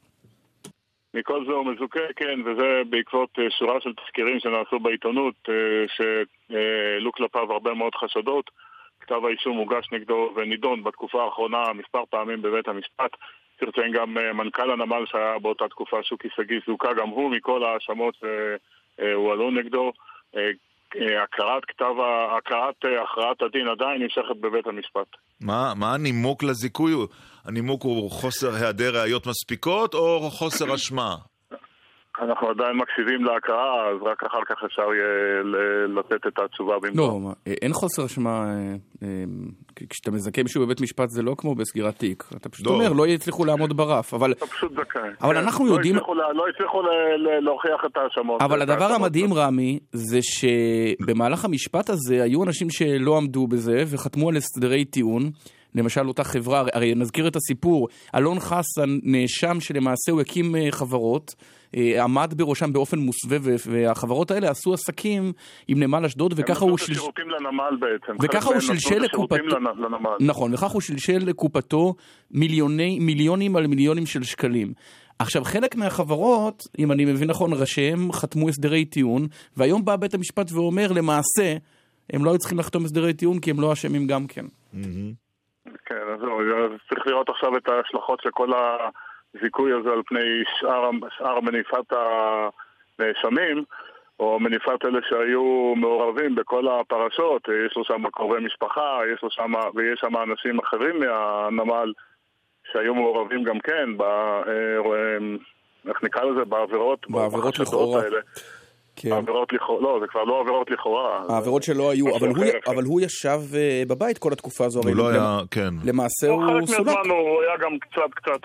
מכל 1.16 1.44
זה 1.46 1.52
הוא 1.52 1.66
מזוכה, 1.66 2.00
כן, 2.16 2.40
וזה 2.44 2.82
בעקבות 2.90 3.38
אה, 3.38 3.50
שורה 3.50 3.80
של 3.80 3.94
תחקירים 3.94 4.40
שנעשו 4.40 4.80
בעיתונות, 4.80 5.34
אה, 5.48 5.54
שהעלו 5.96 7.12
כלפיו 7.12 7.52
הרבה 7.52 7.74
מאוד 7.74 7.94
חשדות. 7.94 8.50
כתב 9.00 9.24
האישום 9.24 9.56
הוגש 9.56 9.92
נגדו 9.92 10.32
ונידון 10.36 10.84
בתקופה 10.84 11.24
האחרונה 11.24 11.72
מספר 11.72 12.04
פעמים 12.10 12.42
בבית 12.42 12.68
המשפט. 12.68 13.10
תרצה 13.56 13.82
גם 13.92 14.18
אה, 14.18 14.32
מנכ"ל 14.32 14.70
הנמל 14.70 15.06
שהיה 15.06 15.38
באותה 15.38 15.68
תקופה, 15.68 16.02
שוקי 16.02 16.28
שגיא, 16.36 16.60
זוכה 16.66 16.92
גם 16.94 17.08
הוא 17.08 17.30
מכל 17.30 17.64
ההאשמות 17.64 18.16
שהועלו 18.20 19.50
נגדו. 19.50 19.92
הכרת 20.94 21.64
כתב, 21.64 21.94
הכרת 22.38 22.74
הכרעת 23.04 23.42
הדין 23.42 23.68
עדיין 23.68 24.02
נמשכת 24.02 24.36
בבית 24.40 24.66
המשפט. 24.66 25.16
מה, 25.40 25.72
מה 25.76 25.94
הנימוק 25.94 26.42
לזיכוי? 26.42 26.92
הנימוק 27.44 27.82
הוא 27.82 28.10
חוסר 28.10 28.54
היעדר 28.54 29.00
ראיות 29.00 29.26
מספיקות 29.26 29.94
או 29.94 30.30
חוסר 30.30 30.74
אשמה? 30.74 31.16
אנחנו 32.22 32.48
עדיין 32.48 32.76
מקשיבים 32.76 33.24
להקראה, 33.24 33.88
אז 33.90 34.02
רק 34.02 34.24
אחר 34.24 34.44
כך 34.48 34.64
אפשר 34.64 34.82
יהיה 34.94 35.42
לתת 35.88 36.26
את 36.26 36.38
התשובה 36.44 36.74
במקום. 36.82 37.24
לא, 37.24 37.32
אין 37.62 37.72
חוסר 37.72 38.04
אשמה. 38.04 38.44
אה, 38.44 38.74
אה, 39.02 39.24
כשאתה 39.90 40.10
מזכה 40.10 40.42
מישהו 40.42 40.66
בבית 40.66 40.80
משפט 40.80 41.08
זה 41.08 41.22
לא 41.22 41.34
כמו 41.38 41.54
בסגירת 41.54 41.94
תיק. 41.94 42.24
אתה 42.36 42.48
פשוט 42.48 42.66
לא. 42.66 42.72
אומר, 42.72 42.92
לא 42.92 43.06
יצליחו 43.06 43.44
לעמוד 43.44 43.76
ברף. 43.76 44.14
אבל... 44.14 44.32
אתה 44.32 44.46
פשוט 44.46 44.72
זכאי. 44.72 45.10
אבל 45.22 45.34
כן. 45.34 45.40
אנחנו 45.40 45.66
יודעים... 45.66 45.96
לא 46.34 46.44
הצליחו 46.54 46.82
להוכיח 47.40 47.80
את 47.86 47.96
ההאשמות. 47.96 48.42
אבל 48.42 48.62
הדבר 48.62 48.92
המדהים, 48.92 49.34
רמי, 49.34 49.78
זה 49.92 50.18
שבמהלך 50.22 51.44
המשפט 51.44 51.90
הזה 51.90 52.22
היו 52.22 52.44
אנשים 52.44 52.70
שלא 52.70 53.16
עמדו 53.16 53.46
בזה 53.46 53.82
וחתמו 53.92 54.28
על 54.28 54.36
הסדרי 54.36 54.84
טיעון. 54.84 55.22
למשל 55.76 56.08
אותה 56.08 56.24
חברה, 56.24 56.64
הרי 56.72 56.94
נזכיר 56.94 57.28
את 57.28 57.36
הסיפור, 57.36 57.88
אלון 58.14 58.40
חסן 58.40 58.98
נאשם 59.02 59.60
שלמעשה 59.60 60.12
הוא 60.12 60.20
הקים 60.20 60.56
אה, 60.56 60.68
חברות, 60.70 61.34
אה, 61.76 62.04
עמד 62.04 62.34
בראשם 62.36 62.72
באופן 62.72 62.98
מוסווה, 62.98 63.38
והחברות 63.66 64.30
האלה 64.30 64.50
עשו 64.50 64.74
עסקים 64.74 65.32
עם 65.68 65.82
נמל 65.82 66.04
אשדוד, 66.04 66.34
וככה 66.36 66.64
הוא... 66.64 66.70
הם 66.70 66.74
נתנו 66.74 66.84
את 66.84 66.90
השירותים 66.90 67.24
לנמל 67.30 67.76
בעצם. 67.80 68.12
וככה 68.22 68.48
הוא 68.48 68.60
שלשל 68.60 68.98
לקופתו... 68.98 69.36
נכון, 70.20 70.54
וככה 70.54 70.72
הוא 70.72 70.80
שלשל 70.80 71.18
לקופתו 71.18 71.94
מיליוני, 72.30 72.98
מיליונים 72.98 73.56
על 73.56 73.66
מיליונים 73.66 74.06
של 74.06 74.22
שקלים. 74.22 74.72
עכשיו, 75.18 75.44
חלק 75.44 75.76
מהחברות, 75.76 76.62
אם 76.78 76.92
אני 76.92 77.04
מבין 77.04 77.28
נכון, 77.28 77.52
ראשיהם 77.52 78.12
חתמו 78.12 78.48
הסדרי 78.48 78.84
טיעון, 78.84 79.26
והיום 79.56 79.84
בא 79.84 79.96
בית 79.96 80.14
המשפט 80.14 80.52
ואומר, 80.52 80.92
למעשה, 80.92 81.56
הם 82.12 82.24
לא 82.24 82.30
היו 82.30 82.38
צריכים 82.38 82.58
לחתום 82.58 82.84
הסדרי 82.84 83.14
טיעון 83.14 83.38
כי 83.38 83.50
הם 83.50 83.60
לא 83.60 83.72
אשמים 83.72 84.06
גם 84.06 84.26
כן. 84.26 84.46
כן, 85.86 86.02
אז 86.14 86.20
זהו, 86.20 86.40
צריך 86.88 87.06
לראות 87.06 87.28
עכשיו 87.28 87.56
את 87.56 87.68
ההשלכות 87.68 88.20
של 88.20 88.30
כל 88.30 88.50
הזיכוי 89.34 89.72
הזה 89.72 89.90
על 89.90 90.02
פני 90.06 90.42
שאר, 90.60 90.90
שאר 91.18 91.40
מניפת 91.40 91.92
הנאשמים, 92.98 93.64
או 94.20 94.40
מניפת 94.40 94.84
אלה 94.84 94.98
שהיו 95.08 95.74
מעורבים 95.76 96.34
בכל 96.34 96.68
הפרשות, 96.68 97.42
יש 97.66 97.76
לו 97.76 97.84
שם 97.84 98.10
קרובי 98.10 98.40
משפחה, 98.40 99.00
יש 99.14 99.22
לו 99.22 99.30
שם, 99.30 99.52
ויש 99.74 100.00
שם 100.00 100.16
אנשים 100.16 100.58
אחרים 100.58 101.00
מהנמל 101.00 101.92
שהיו 102.72 102.94
מעורבים 102.94 103.44
גם 103.44 103.60
כן, 103.60 103.96
ב, 103.96 104.02
אה, 104.02 105.18
איך 105.88 106.02
נקרא 106.02 106.24
לזה, 106.24 106.44
בעבירות, 106.44 107.10
בעבירות 107.10 107.58
לכאורה. 107.58 108.02
האלה. 108.02 108.20
כן. 108.96 109.12
העבירות 109.12 109.52
לכאורה, 109.52 109.82
לא, 109.82 109.98
זה 110.00 110.06
כבר 110.06 110.24
לא 110.24 110.40
עבירות 110.40 110.70
לכאורה. 110.70 111.22
העבירות 111.28 111.62
שלא 111.62 111.90
היו, 111.90 112.16
אבל 112.16 112.28
הוא, 112.28 112.44
אבל 112.66 112.84
הוא 112.84 113.00
ישב 113.00 113.40
uh, 113.52 113.88
בבית 113.88 114.18
כל 114.18 114.32
התקופה 114.32 114.64
הזו. 114.64 114.80
הוא 114.80 114.96
לא 114.96 115.08
היה, 115.08 115.38
כן. 115.50 115.70
למעשה 115.84 116.28
הוא 116.28 116.42
סולק. 116.66 116.68
חלק 116.68 116.86
מהזמן 116.86 117.10
הוא 117.10 117.42
היה 117.42 117.56
גם 117.56 117.78
קצת 117.78 118.14
קצת 118.14 118.40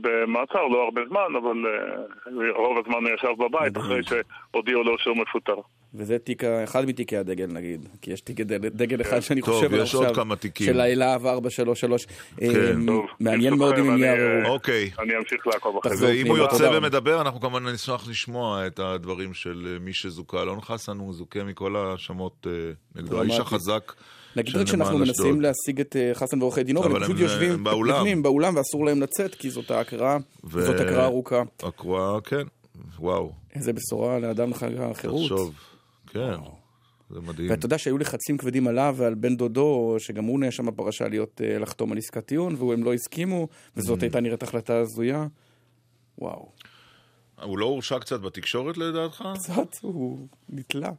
במעצר, 0.00 0.66
לא 0.66 0.84
הרבה 0.84 1.00
זמן, 1.08 1.36
אבל 1.42 1.56
uh, 1.56 2.56
רוב 2.56 2.78
הזמן 2.78 2.98
הוא 3.04 3.14
ישב 3.14 3.42
בבית 3.44 3.76
אחרי 3.76 4.00
שהודיעו 4.02 4.82
לו 4.82 4.98
שהוא 4.98 5.16
מפוטר. 5.16 5.56
וזה 5.94 6.18
תיק, 6.18 6.44
אחד 6.44 6.84
מתיקי 6.84 7.16
הדגל 7.16 7.46
נגיד, 7.46 7.88
כי 8.02 8.12
יש 8.12 8.20
תיק 8.20 8.40
דגל 8.40 9.00
אחד 9.00 9.20
שאני 9.20 9.40
טוב, 9.40 9.54
חושב 9.54 9.72
עליו 9.72 9.82
עכשיו, 9.82 10.26
של 10.58 10.80
האלהב 10.80 11.26
433. 11.26 12.06
כן. 12.36 12.86
טוב, 12.86 13.06
מעניין 13.20 13.54
מאוד 13.54 13.78
אם 13.78 13.90
הם 13.90 13.98
יערערו. 13.98 14.54
אוקיי. 14.54 14.90
אני 14.98 15.12
אמשיך 15.18 15.46
לעקוב 15.46 15.78
אחרי 15.78 15.96
זה. 15.96 16.06
ואם 16.06 16.26
הוא 16.26 16.38
יוצא 16.38 16.70
ומדבר, 16.76 17.20
אנחנו 17.20 17.40
כמובן 17.40 17.66
נשמח 17.66 18.08
לשמוע 18.08 18.66
את 18.66 18.78
הדברים 18.78 19.34
של 19.34 19.78
מי 19.80 19.92
שזוכה. 19.92 20.42
אלון 20.42 20.60
חסן 20.60 20.98
הוא 20.98 21.14
זוכה 21.14 21.44
מכל 21.44 21.76
ההאשמות 21.76 22.46
נגדו, 22.96 23.20
האיש 23.20 23.38
החזק. 23.40 23.92
נגיד 24.36 24.56
רק 24.56 24.66
שאנחנו 24.66 24.98
מנסים 24.98 25.40
להשיג 25.40 25.80
את 25.80 25.96
חסן 26.14 26.42
ועורכי 26.42 26.62
דינו, 26.62 26.84
אבל 26.84 26.96
הם 26.96 27.02
פשוט 27.02 27.18
יושבים 27.18 27.64
בפנים, 27.64 28.22
באולם, 28.22 28.56
ואסור 28.56 28.84
להם 28.84 29.02
לצאת, 29.02 29.34
כי 29.34 29.50
זאת 29.50 29.70
ההקראה, 29.70 30.16
זאת 30.44 30.80
הקראה 30.80 31.04
ארוכה. 31.04 31.42
הקראה, 31.62 32.20
כן, 32.20 32.42
וואו. 32.98 33.32
איזה 33.54 33.72
בשורה 33.72 34.18
לאדם 34.18 34.50
לחג 34.50 34.70
החירות. 34.78 35.22
תחשוב. 35.22 35.54
כן, 36.14 36.40
זה 37.10 37.20
מדהים. 37.20 37.50
ואתה 37.50 37.66
יודע 37.66 37.78
שהיו 37.78 37.98
לחצים 37.98 38.38
כבדים 38.38 38.66
עליו 38.66 38.94
ועל 38.98 39.14
בן 39.14 39.36
דודו, 39.36 39.96
שגם 39.98 40.24
הוא 40.24 40.40
נאשם 40.40 40.66
בפרשה 40.66 41.08
להיות, 41.08 41.40
אה, 41.44 41.58
לחתום 41.58 41.92
על 41.92 41.98
עסקת 41.98 42.26
טיעון, 42.26 42.54
והם 42.54 42.84
לא 42.84 42.94
הסכימו, 42.94 43.48
וזאת 43.76 43.98
mm. 43.98 44.02
הייתה 44.02 44.20
נראית 44.20 44.42
החלטה 44.42 44.78
הזויה. 44.78 45.26
וואו. 46.18 46.52
הוא 47.42 47.58
לא 47.58 47.66
הורשע 47.66 47.98
קצת 47.98 48.20
בתקשורת 48.20 48.76
לדעתך? 48.76 49.24
קצת, 49.34 49.78
הוא 49.82 50.28
נתלה. 50.48 50.90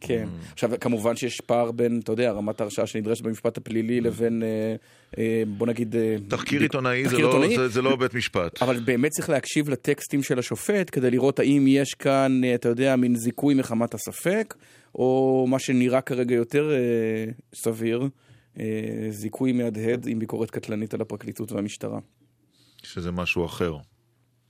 כן. 0.00 0.24
Mm. 0.24 0.52
עכשיו, 0.52 0.70
כמובן 0.80 1.16
שיש 1.16 1.40
פער 1.40 1.70
בין, 1.70 2.00
אתה 2.04 2.12
יודע, 2.12 2.32
רמת 2.32 2.60
ההרשעה 2.60 2.86
שנדרשת 2.86 3.22
במשפט 3.22 3.56
הפלילי 3.56 3.98
mm. 3.98 4.02
לבין, 4.02 4.42
אה, 4.42 4.74
אה, 5.18 5.42
בוא 5.46 5.66
נגיד... 5.66 5.96
אה, 5.96 6.16
תחקיר 6.28 6.62
עיתונאי 6.62 7.08
זה, 7.08 7.18
לא, 7.18 7.44
זה, 7.56 7.68
זה 7.68 7.82
לא 7.82 7.96
בית 7.96 8.14
משפט. 8.14 8.62
אבל 8.62 8.80
באמת 8.80 9.10
צריך 9.10 9.30
להקשיב 9.30 9.68
לטקסטים 9.68 10.22
של 10.22 10.38
השופט 10.38 10.88
כדי 10.92 11.10
לראות 11.10 11.38
האם 11.38 11.64
יש 11.68 11.94
כאן, 11.94 12.40
אה, 12.44 12.54
אתה 12.54 12.68
יודע, 12.68 12.96
מין 12.96 13.16
זיכוי 13.16 13.54
מחמת 13.54 13.94
הספק, 13.94 14.54
או 14.94 15.46
מה 15.48 15.58
שנראה 15.58 16.00
כרגע 16.00 16.34
יותר 16.34 16.70
אה, 16.70 17.32
סביר, 17.54 18.08
אה, 18.60 18.64
זיכוי 19.10 19.52
מהדהד 19.52 20.06
עם 20.06 20.18
ביקורת 20.18 20.50
קטלנית 20.50 20.94
על 20.94 21.00
הפרקליטות 21.00 21.52
והמשטרה. 21.52 21.98
שזה 22.82 23.10
משהו 23.10 23.44
אחר. 23.44 23.76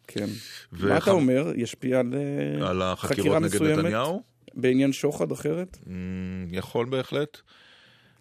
כן. 0.07 0.27
וח... 0.73 0.85
מה 0.85 0.99
אתה 0.99 1.11
אומר? 1.11 1.53
ישפיע 1.57 2.01
על, 2.01 2.15
אה, 2.15 2.71
על 2.71 2.83
החקירות 2.83 3.43
נגד 3.43 3.63
נתניהו? 3.63 4.23
בעניין 4.59 4.93
שוחד 4.93 5.33
אחרת? 5.33 5.79
Mm, 5.85 5.89
יכול 6.51 6.87
בהחלט. 6.87 7.39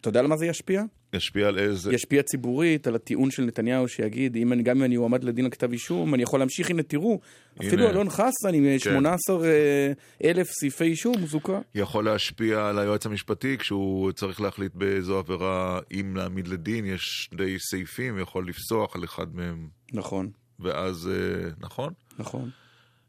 אתה 0.01 0.09
יודע 0.09 0.19
על 0.19 0.27
מה 0.27 0.37
זה 0.37 0.45
ישפיע? 0.45 0.83
ישפיע 1.13 1.47
על 1.47 1.59
איזה... 1.59 1.93
ישפיע 1.93 2.23
ציבורית, 2.23 2.87
על 2.87 2.95
הטיעון 2.95 3.31
של 3.31 3.43
נתניהו 3.43 3.87
שיגיד, 3.87 4.35
אם 4.35 4.53
אני, 4.53 4.63
גם 4.63 4.77
אם 4.77 4.83
אני 4.83 4.97
אועמד 4.97 5.23
לדין 5.23 5.45
על 5.45 5.51
כתב 5.51 5.71
אישום, 5.71 6.13
אני 6.13 6.23
יכול 6.23 6.39
להמשיך, 6.39 6.69
הנה 6.69 6.83
תראו, 6.83 7.19
הנה. 7.59 7.67
אפילו 7.67 7.89
אלון 7.89 8.09
חסן 8.09 8.53
עם 8.53 8.63
כן. 8.63 8.79
18 8.79 9.45
אה, 9.45 9.91
אלף 10.23 10.47
סעיפי 10.51 10.83
אישום 10.83 11.25
זוכה. 11.25 11.59
יכול 11.75 12.05
להשפיע 12.05 12.67
על 12.67 12.79
היועץ 12.79 13.05
המשפטי 13.05 13.57
כשהוא 13.57 14.11
צריך 14.11 14.41
להחליט 14.41 14.75
באיזו 14.75 15.17
עבירה, 15.17 15.79
אם 15.91 16.15
להעמיד 16.15 16.47
לדין, 16.47 16.85
יש 16.85 17.29
די 17.33 17.59
סעיפים, 17.59 18.19
יכול 18.19 18.47
לפסוח 18.47 18.95
על 18.95 19.03
אחד 19.03 19.35
מהם. 19.35 19.67
נכון. 19.93 20.29
ואז, 20.59 21.09
אה, 21.13 21.49
נכון? 21.59 21.93
נכון. 22.19 22.49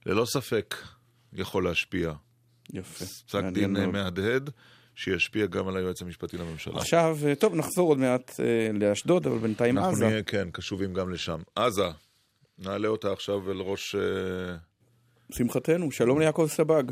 ללא 0.06 0.24
ספק 0.24 0.74
יכול 1.32 1.64
להשפיע. 1.64 2.12
יפה. 2.72 3.04
פסק 3.04 3.44
דין 3.52 3.72
מאוד. 3.72 3.86
מהדהד, 3.86 4.50
שישפיע 4.94 5.46
גם 5.46 5.68
על 5.68 5.76
היועץ 5.76 6.02
המשפטי 6.02 6.38
לממשלה. 6.38 6.76
עכשיו, 6.76 7.18
טוב, 7.38 7.54
נחזור 7.54 7.88
עוד 7.88 7.98
מעט 7.98 8.40
אה, 8.40 8.70
לאשדוד, 8.74 9.26
אבל 9.26 9.38
בינתיים 9.38 9.78
אנחנו 9.78 9.90
עזה. 9.90 10.04
אנחנו 10.04 10.12
נהיה, 10.12 10.22
כן, 10.22 10.48
קשובים 10.52 10.94
גם 10.94 11.10
לשם. 11.10 11.38
עזה, 11.54 11.88
נעלה 12.58 12.88
אותה 12.88 13.12
עכשיו 13.12 13.50
אל 13.50 13.56
ראש... 13.60 13.94
אה... 13.94 14.56
שמחתנו, 15.32 15.92
שלום 15.92 16.20
ליעקב 16.20 16.46
סבג. 16.46 16.82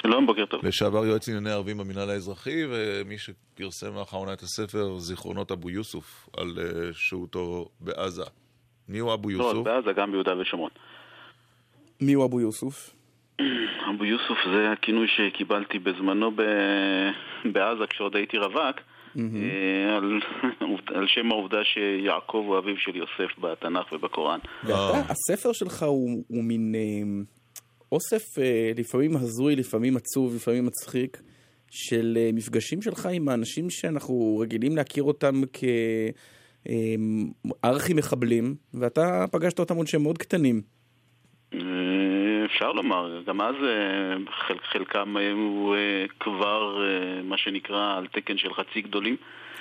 שלום, 0.00 0.26
בוקר 0.26 0.46
טוב. 0.46 0.66
לשעבר 0.66 1.06
יועץ 1.06 1.28
ענייני 1.28 1.50
ערבים 1.50 1.78
במינהל 1.78 2.10
האזרחי, 2.10 2.62
ומי 2.70 3.18
שפרסם 3.18 3.94
לאחרונה 3.94 4.32
את 4.32 4.42
הספר 4.42 4.98
זיכרונות 4.98 5.52
אבו 5.52 5.70
יוסוף 5.70 6.28
על 6.36 6.58
שהותו 6.92 7.68
בעזה. 7.80 8.24
מי 8.88 8.98
הוא 8.98 9.14
אבו 9.14 9.30
יוסוף? 9.30 9.54
לא 9.54 9.62
בעזה, 9.62 9.90
גם 9.96 10.10
ביהודה 10.10 10.36
ושומרון. 10.40 10.70
מי 12.00 12.12
הוא 12.12 12.24
אבו 12.24 12.40
יוסוף? 12.40 12.94
אבו 13.90 14.04
יוסוף 14.04 14.38
זה 14.52 14.72
הכינוי 14.72 15.06
שקיבלתי 15.08 15.78
בזמנו 15.78 16.30
ב... 16.30 16.42
בעזה 17.52 17.86
כשעוד 17.90 18.16
הייתי 18.16 18.38
רווק, 18.38 18.76
mm-hmm. 19.16 19.20
על... 19.96 20.20
על 20.96 21.06
שם 21.06 21.32
העובדה 21.32 21.58
שיעקב 21.64 22.44
הוא 22.46 22.58
אביו 22.58 22.76
של 22.78 22.96
יוסף 22.96 23.38
בתנ"ך 23.38 23.92
ובקוראן. 23.92 24.38
ואתה, 24.64 25.02
הספר 25.08 25.52
שלך 25.52 25.82
הוא, 25.82 26.24
הוא 26.28 26.44
מין 26.44 26.74
אה, 26.74 26.80
אוסף 27.92 28.38
אה, 28.38 28.72
לפעמים 28.76 29.16
הזוי, 29.16 29.56
לפעמים 29.56 29.96
עצוב, 29.96 30.34
לפעמים 30.34 30.66
מצחיק, 30.66 31.22
של 31.70 32.18
מפגשים 32.32 32.82
שלך 32.82 33.08
עם 33.12 33.28
האנשים 33.28 33.70
שאנחנו 33.70 34.38
רגילים 34.42 34.76
להכיר 34.76 35.02
אותם 35.02 35.42
כארכי 37.62 37.94
מחבלים, 37.94 38.54
ואתה 38.74 39.24
פגשת 39.32 39.58
אותם 39.58 39.76
עוד 39.76 39.86
שהם 39.86 40.02
מאוד 40.02 40.18
קטנים. 40.18 40.62
אפשר 42.54 42.72
לומר, 42.72 43.22
גם 43.26 43.40
אז 43.40 43.54
אה, 43.54 44.32
חל, 44.46 44.54
חלקם 44.72 45.16
היו 45.16 45.74
אה, 45.74 46.06
כבר, 46.20 46.84
אה, 46.84 47.22
מה 47.22 47.38
שנקרא, 47.38 47.96
על 47.96 48.06
תקן 48.06 48.38
של 48.38 48.54
חצי 48.54 48.80
גדולים. 48.80 49.16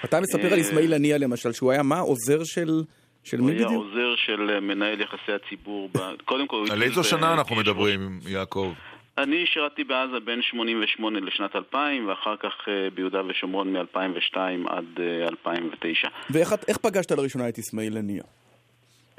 אתה 0.05 0.21
מספר 0.21 0.53
על 0.53 0.59
אסמאעיל 0.59 0.93
הנייה 0.93 1.17
למשל, 1.17 1.51
שהוא 1.51 1.71
היה 1.71 1.83
מה? 1.83 1.99
עוזר 1.99 2.43
של... 2.43 2.83
של 3.23 3.41
מי 3.41 3.53
בדיוק? 3.53 3.71
הוא 3.71 3.85
היה 3.85 4.05
עוזר 4.05 4.15
של 4.15 4.59
מנהל 4.59 5.01
יחסי 5.01 5.31
הציבור. 5.31 5.89
קודם 6.25 6.47
כל... 6.47 6.65
על 6.71 6.83
איזו 6.83 7.03
שנה 7.03 7.33
אנחנו 7.33 7.55
מדברים, 7.55 8.19
יעקב? 8.27 8.73
אני 9.17 9.45
שירתי 9.45 9.83
בעזה 9.83 10.19
בין 10.25 10.41
88 10.41 11.19
לשנת 11.19 11.55
2000, 11.55 12.07
ואחר 12.07 12.35
כך 12.37 12.53
ביהודה 12.93 13.21
ושומרון 13.27 13.73
מ-2002 13.73 14.37
עד 14.69 14.85
2009. 15.29 16.07
ואיך 16.29 16.77
פגשת 16.81 17.11
לראשונה 17.11 17.49
את 17.49 17.59
אסמאעיל 17.59 17.97
הנייה? 17.97 18.23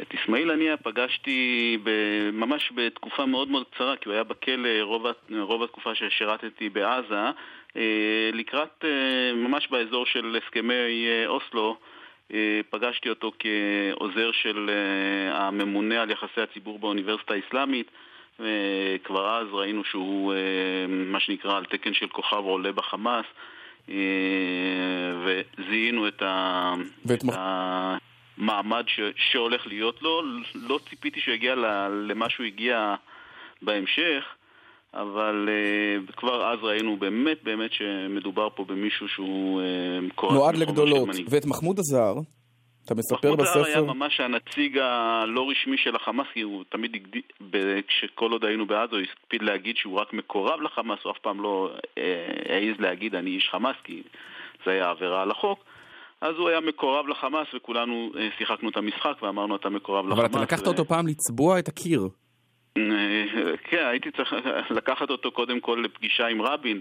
את 0.01 0.15
אסמאעיל 0.15 0.51
הנייה 0.51 0.77
פגשתי 0.77 1.79
ממש 2.33 2.73
בתקופה 2.75 3.27
מאוד 3.27 3.49
מאוד 3.49 3.65
קצרה, 3.71 3.97
כי 3.97 4.09
הוא 4.09 4.15
היה 4.15 4.25
בכלא 4.25 4.69
רוב, 4.81 5.07
רוב 5.41 5.63
התקופה 5.63 5.95
ששירתתי 5.95 6.69
בעזה, 6.69 7.31
אה, 7.77 8.31
לקראת, 8.33 8.85
אה, 8.85 9.33
ממש 9.35 9.69
באזור 9.71 10.07
של 10.07 10.39
הסכמי 10.45 10.75
אה, 11.07 11.27
אוסלו, 11.27 11.77
פגשתי 12.71 13.09
אותו 13.09 13.33
כעוזר 13.39 14.31
של 14.33 14.71
הממונה 15.33 16.03
על 16.03 16.11
יחסי 16.11 16.41
הציבור 16.41 16.79
באוניברסיטה 16.79 17.35
האסלאמית, 17.35 17.91
וכבר 18.41 19.39
אז 19.39 19.47
ראינו 19.53 19.85
שהוא 19.85 20.35
מה 20.89 21.21
שנקרא 21.21 21.57
על 21.57 21.65
תקן 21.65 21.95
של 21.95 22.09
כוכב 22.09 22.37
עולה 22.37 22.73
בחמאס, 22.73 23.27
וזיהינו 25.25 26.09
את 26.09 26.23
ה... 26.23 26.73
ואת 27.05 27.25
ה... 27.37 27.97
המעמד 28.39 28.85
ש, 28.87 29.01
שהולך 29.17 29.67
להיות 29.67 30.03
לו. 30.03 30.23
לא 30.55 30.79
ציפיתי 30.89 31.21
שהוא 31.21 31.35
יגיע 31.35 31.55
למה 32.09 32.31
שהוא 32.31 32.47
הגיע 32.47 32.95
בהמשך, 33.63 34.25
אבל 34.95 35.49
uh, 35.49 36.13
כבר 36.13 36.53
אז 36.53 36.59
ראינו 36.63 36.97
באמת 36.97 37.43
באמת 37.43 37.73
שמדובר 37.73 38.49
פה 38.55 38.65
במישהו 38.65 39.09
שהוא 39.09 39.63
uh, 40.21 40.33
נועד 40.33 40.57
לגדולות. 40.57 41.09
ואת 41.29 41.47
מחמוד 41.47 41.79
הזר? 41.79 42.15
אתה 42.85 42.95
מספר 42.95 43.17
מחמוד 43.17 43.39
דהר 43.39 43.65
היה 43.65 43.65
בספר... 43.65 43.93
ממש 43.93 44.21
הנציג 44.21 44.79
הלא 44.79 45.51
רשמי 45.51 45.79
של 45.79 45.97
החמאס, 45.97 46.27
כי 46.33 46.41
הוא 46.41 46.65
תמיד 46.69 46.95
הגדיל, 46.95 47.23
כשכל 47.89 48.33
עוד 48.33 48.45
היינו 48.45 48.67
בעזה, 48.67 48.97
הוא 48.97 49.03
הקפיד 49.23 49.43
להגיד 49.43 49.77
שהוא 49.77 50.01
רק 50.01 50.13
מקורב 50.13 50.61
לחמאס, 50.61 50.99
הוא 51.03 51.13
אף 51.13 51.19
פעם 51.19 51.43
לא 51.43 51.71
אה, 51.99 52.03
העז 52.49 52.81
להגיד 52.81 53.15
אני 53.15 53.31
איש 53.31 53.49
חמאס, 53.53 53.77
כי 53.85 54.03
זה 54.65 54.71
היה 54.71 54.91
עבירה 54.91 55.23
על 55.23 55.31
החוק. 55.31 55.65
אז 56.25 56.35
הוא 56.39 56.49
היה 56.49 56.61
מקורב 56.61 57.09
לחמאס, 57.09 57.47
וכולנו 57.57 58.13
אה, 58.19 58.29
שיחקנו 58.39 58.69
את 58.71 58.77
המשחק 58.77 59.23
ואמרנו 59.23 59.57
אתה 59.57 59.69
מקורב 59.69 60.07
לחמאס. 60.07 60.19
אבל 60.19 60.27
אתה 60.31 60.41
לקחת 60.43 60.67
ו- 60.67 60.71
אותו 60.71 60.85
פעם 60.85 61.07
לצבוע 61.07 61.59
את 61.59 61.69
הקיר. 61.69 62.09
אה, 62.79 62.83
כן, 63.65 63.87
הייתי 63.91 64.11
צריך 64.11 64.33
לקחת 64.79 65.11
אותו 65.11 65.31
קודם 65.33 65.61
כל 65.61 65.83
לפגישה 65.85 66.27
עם 66.27 66.43
רבין 66.43 66.81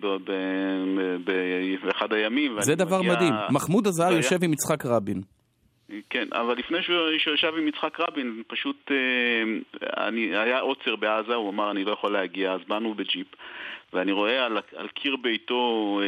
באחד 1.83 2.13
הימים. 2.13 2.61
זה 2.61 2.75
דבר 2.75 2.99
מגיע- 3.01 3.13
מדהים. 3.13 3.33
מחמוד 3.51 3.87
עזר 3.87 4.03
היה- 4.07 4.17
יושב 4.17 4.43
עם 4.43 4.53
יצחק 4.53 4.85
רבין. 4.85 5.21
כן, 6.09 6.27
אבל 6.33 6.57
לפני 6.57 6.77
שהוא 6.83 7.09
ישב 7.33 7.53
עם 7.57 7.67
יצחק 7.67 7.99
רבין, 7.99 8.43
פשוט 8.47 8.91
אה, 8.91 9.43
אני, 10.07 10.37
היה 10.37 10.59
עוצר 10.59 10.95
בעזה, 10.95 11.35
הוא 11.35 11.49
אמר 11.49 11.71
אני 11.71 11.83
לא 11.83 11.91
יכול 11.91 12.11
להגיע, 12.13 12.51
אז 12.53 12.59
באנו 12.67 12.93
בג'יפ, 12.93 13.27
ואני 13.93 14.11
רואה 14.11 14.45
על, 14.45 14.57
על 14.75 14.87
קיר 14.87 15.15
ביתו 15.15 15.99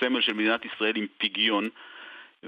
סמל 0.00 0.20
של 0.20 0.32
מדינת 0.32 0.60
ישראל 0.64 0.92
עם 0.96 1.06
פיגיון, 1.18 1.68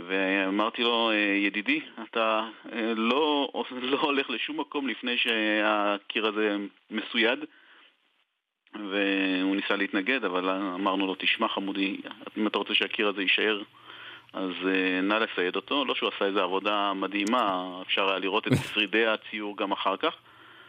ואמרתי 0.09 0.82
לו, 0.82 1.10
אה, 1.10 1.16
ידידי, 1.16 1.81
אתה 2.02 2.48
אה, 2.73 2.93
לא, 2.97 3.48
לא 3.93 4.01
הולך 4.01 4.31
לשום 4.31 4.60
מקום 4.60 4.89
לפני 4.89 5.16
שהקיר 5.16 6.27
הזה 6.27 6.56
מסויד. 6.90 7.39
והוא 8.74 9.56
ניסה 9.56 9.77
להתנגד, 9.77 10.24
אבל 10.24 10.51
אמרנו 10.51 11.06
לו, 11.06 11.14
תשמע 11.18 11.48
חמודי, 11.48 12.01
אם 12.36 12.47
אתה 12.47 12.59
רוצה 12.59 12.74
שהקיר 12.74 13.09
הזה 13.09 13.23
יישאר, 13.23 13.62
אז 14.32 14.51
uh, 14.62 15.02
נא 15.02 15.14
לסייד 15.14 15.56
אותו. 15.56 15.85
לא 15.85 15.94
שהוא 15.94 16.10
עשה 16.16 16.24
איזו 16.24 16.40
עבודה 16.40 16.93
מדהימה, 16.94 17.66
אפשר 17.86 18.09
היה 18.09 18.18
לראות 18.18 18.47
את 18.47 18.52
שרידי 18.74 19.06
הציור 19.06 19.56
גם 19.56 19.73
אחר 19.73 19.97
כך. 19.97 20.14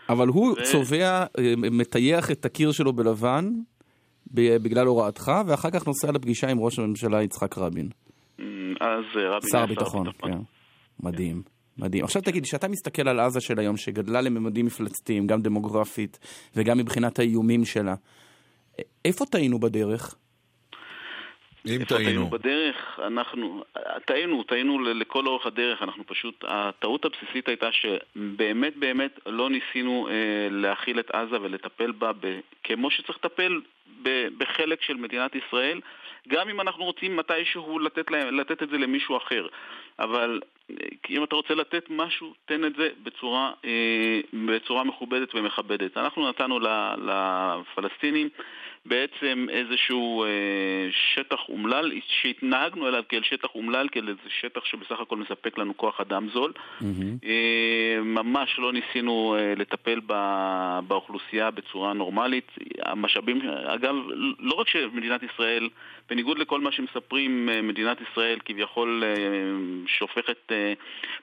אבל 0.10 0.28
הוא 0.28 0.52
ו- 0.52 0.64
צובע, 0.64 1.26
אה, 1.40 1.54
מטייח 1.58 2.32
את 2.32 2.46
הקיר 2.46 2.72
שלו 2.72 2.94
בלבן 2.94 3.46
בגלל 4.34 4.88
הוראתך, 4.88 5.32
ואחר 5.48 5.70
כך 5.72 5.88
נוסע 5.88 6.12
לפגישה 6.12 6.50
עם 6.50 6.60
ראש 6.60 6.80
הממשלה 6.80 7.24
יצחק 7.24 7.58
רבין. 7.58 7.90
אז 8.80 9.04
אה, 9.16 9.30
רבין 9.30 9.50
שר 9.50 9.64
הביטחון, 9.64 10.12
כן. 10.12 10.38
מדהים. 11.00 11.42
מדהים. 11.78 12.04
עכשיו 12.04 12.22
תגיד, 12.22 12.44
כשאתה 12.44 12.68
מסתכל 12.68 13.08
על 13.08 13.20
עזה 13.20 13.42
של 13.42 13.60
היום, 13.60 13.78
שגדלה 13.78 14.22
לממדים 14.22 14.66
מפלצתיים, 14.66 15.28
גם 15.28 15.42
דמוגרפית 15.42 16.20
וגם 16.56 16.78
מבחינת 16.78 17.20
האיומים 17.20 17.66
שלה, 17.66 17.96
איפה 19.06 19.26
טעינו 19.26 19.60
בדרך? 19.60 20.16
אם 21.66 21.84
טעינו 21.84 22.04
טעינו. 22.06 22.30
בדרך, 22.30 23.00
אנחנו, 23.08 23.64
טעינו, 24.06 24.44
טעינו 24.44 24.80
לכל 24.80 25.28
אורך 25.28 25.46
הדרך, 25.46 25.82
אנחנו 25.82 26.04
פשוט, 26.08 26.44
הטעות 26.48 27.06
הבסיסית 27.06 27.48
הייתה 27.48 27.70
שבאמת 27.72 28.78
באמת 28.78 29.20
לא 29.26 29.50
ניסינו 29.50 30.08
אה, 30.08 30.14
להכיל 30.52 31.00
את 31.00 31.12
עזה 31.12 31.42
ולטפל 31.42 31.92
בה 31.92 32.12
ב, 32.20 32.40
כמו 32.64 32.92
שצריך 32.92 33.18
לטפל 33.24 33.62
ב, 34.04 34.28
בחלק 34.38 34.82
של 34.82 34.94
מדינת 34.94 35.32
ישראל, 35.36 35.80
גם 36.28 36.50
אם 36.50 36.62
אנחנו 36.62 36.84
רוצים 36.86 37.18
מתישהו 37.18 37.80
לתת, 37.80 38.12
להם, 38.12 38.40
לתת 38.40 38.64
את 38.64 38.70
זה 38.70 38.78
למישהו 38.78 39.18
אחר. 39.18 39.48
אבל 40.00 40.40
אה, 40.72 40.76
אם 41.10 41.24
אתה 41.24 41.36
רוצה 41.36 41.56
לתת 41.56 41.84
משהו, 41.90 42.34
תן 42.46 42.66
את 42.66 42.76
זה 42.76 42.90
בצורה, 43.04 43.52
אה, 43.66 44.20
בצורה 44.48 44.84
מכובדת 44.84 45.36
ומכבדת. 45.36 45.98
אנחנו 45.98 46.30
נתנו 46.30 46.60
לפלסטינים 47.00 48.30
בעצם 48.86 49.46
איזשהו 49.50 50.24
אה, 50.24 50.30
שטח 51.16 51.40
אומלל, 51.50 51.92
שהתנהגנו 52.22 52.88
אליו 52.88 53.04
כאל 53.10 53.24
שטח 53.24 53.48
אומלל, 53.56 53.88
כאל 53.92 54.10
איזה 54.10 54.30
שטח 54.42 54.66
שבסך 54.66 55.00
הכל 55.00 55.18
מספק 55.18 55.58
לנו 55.58 55.78
כוח 55.78 56.02
אדם 56.02 56.30
זול. 56.34 56.54
אה, 57.24 58.02
ממש 58.02 58.60
לא 58.60 58.74
ניסינו 58.74 59.36
לטפל 59.58 60.00
באוכלוסייה 60.88 61.52
בצורה 61.52 61.94
נורמלית. 61.94 62.52
המשאבים, 62.82 63.42
אגב, 63.66 63.96
לא 64.40 64.54
רק 64.54 64.68
שמדינת 64.68 65.24
ישראל, 65.24 65.70
בניגוד 66.10 66.40
לכל 66.40 66.62
מה 66.62 66.72
שמספרים, 66.72 67.50
מדינת 67.64 67.98
ישראל 68.02 68.40
כביכול 68.46 69.04
שופכת 69.88 70.52
אה, 70.52 70.74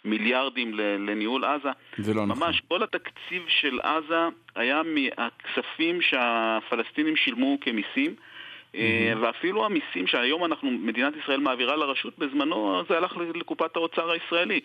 מיליארדים 0.04 0.74
ל- 0.74 1.10
לניהול 1.10 1.44
עזה. 1.44 1.68
זה 1.98 2.14
לא 2.14 2.26
נכון. 2.26 2.42
ממש 2.46 2.62
כל 2.68 2.82
התקציב 2.82 3.42
של 3.48 3.80
עזה 3.80 4.20
היה 4.54 4.82
מהכספים 4.84 6.02
שהפלסטינים 6.02 7.16
שילמו 7.16 7.58
כמיסים. 7.60 8.14
אה, 8.74 9.12
ואפילו 9.20 9.64
המיסים 9.64 10.06
שהיום 10.06 10.44
אנחנו, 10.44 10.70
מדינת 10.70 11.12
ישראל 11.22 11.40
מעבירה 11.40 11.76
לרשות, 11.76 12.18
בזמנו 12.18 12.82
זה 12.88 12.96
הלך 12.96 13.16
לקופת 13.34 13.76
האוצר 13.76 14.10
הישראלי. 14.10 14.60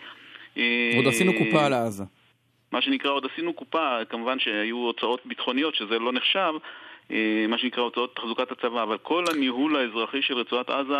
אה, 0.57 0.91
עוד 0.95 1.07
עשינו 1.07 1.31
קופה 1.37 1.65
על 1.65 1.73
עזה. 1.73 2.03
מה 2.71 2.81
שנקרא, 2.81 3.11
עוד 3.11 3.25
עשינו 3.33 3.53
קופה, 3.53 3.97
כמובן 4.09 4.39
שהיו 4.39 4.77
הוצאות 4.77 5.21
ביטחוניות, 5.25 5.75
שזה 5.75 5.99
לא 5.99 6.13
נחשב, 6.13 6.53
אה, 7.11 7.45
מה 7.47 7.57
שנקרא 7.57 7.83
הוצאות 7.83 8.15
תחזוקת 8.15 8.51
הצבא, 8.51 8.83
אבל 8.83 8.97
כל 8.97 9.23
הניהול 9.33 9.75
האזרחי 9.75 10.21
של 10.21 10.33
רצועת 10.33 10.69
עזה 10.69 10.97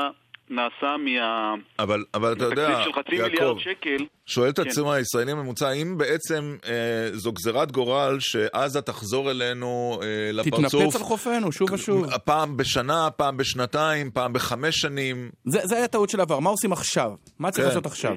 נעשה 0.49 0.97
מה... 0.97 1.53
אבל, 1.79 2.03
אבל 2.13 2.33
אתה 2.33 2.43
יודע, 2.43 2.69
תקציב 2.69 2.85
של 2.85 2.93
חצי 2.93 3.15
יעקב, 3.15 3.31
מיליארד 3.31 3.59
שקל. 3.59 4.05
שואל 4.25 4.49
את 4.49 4.59
כן. 4.59 4.67
עצמו 4.67 4.93
הישראלי 4.93 5.31
הממוצע, 5.31 5.69
האם 5.69 5.97
בעצם 5.97 6.55
אה, 6.65 7.09
זו 7.11 7.31
גזירת 7.31 7.71
גורל 7.71 8.17
שעזה 8.19 8.81
תחזור 8.81 9.31
אלינו 9.31 9.99
אה, 10.03 10.31
לפרצוף? 10.33 10.81
תתנפץ 10.81 10.95
על 10.95 11.01
חופנו 11.01 11.51
שוב 11.51 11.71
ושוב. 11.71 12.17
פעם 12.17 12.57
בשנה, 12.57 13.07
פעם 13.17 13.37
בשנתיים, 13.37 14.11
פעם 14.11 14.33
בחמש 14.33 14.75
שנים. 14.75 15.29
זה, 15.45 15.59
זה 15.63 15.77
היה 15.77 15.87
טעות 15.87 16.09
של 16.09 16.21
עבר, 16.21 16.39
מה 16.39 16.49
עושים 16.49 16.71
עכשיו? 16.71 17.11
מה 17.39 17.51
צריך 17.51 17.63
כן. 17.63 17.69
לעשות 17.69 17.85
עכשיו? 17.85 18.15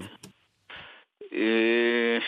אה, 1.35 2.19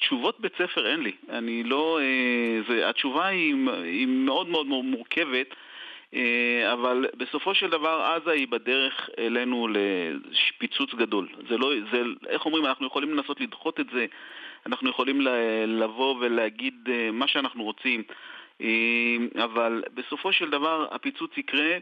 תשובות 0.00 0.40
בית 0.40 0.52
ספר 0.54 0.92
אין 0.92 1.00
לי. 1.00 1.12
אני 1.28 1.62
לא... 1.64 1.98
אה, 2.00 2.60
זה, 2.68 2.88
התשובה 2.88 3.26
היא, 3.26 3.54
היא 3.84 4.06
מאוד 4.06 4.48
מאוד 4.48 4.66
מורכבת, 4.66 5.46
אבל 6.72 7.06
בסופו 7.16 7.54
של 7.54 7.70
דבר 7.70 8.02
עזה 8.16 8.30
היא 8.30 8.48
בדרך 8.48 9.08
אלינו 9.18 9.68
לפיצוץ 9.68 10.94
גדול. 10.94 11.28
זה 11.48 11.56
לא... 11.58 11.70
זה, 11.92 11.98
איך 12.28 12.46
אומרים, 12.46 12.66
אנחנו 12.66 12.86
יכולים 12.86 13.10
לנסות 13.16 13.40
לדחות 13.40 13.80
את 13.80 13.86
זה, 13.94 14.06
אנחנו 14.66 14.90
יכולים 14.90 15.20
לבוא 15.66 16.14
ולהגיד 16.20 16.74
אה, 16.92 17.10
מה 17.12 17.28
שאנחנו 17.28 17.64
רוצים, 17.64 18.02
אה, 18.60 18.66
אבל 19.44 19.82
בסופו 19.94 20.32
של 20.32 20.50
דבר 20.50 20.86
הפיצוץ 20.90 21.30
יקרה. 21.36 21.76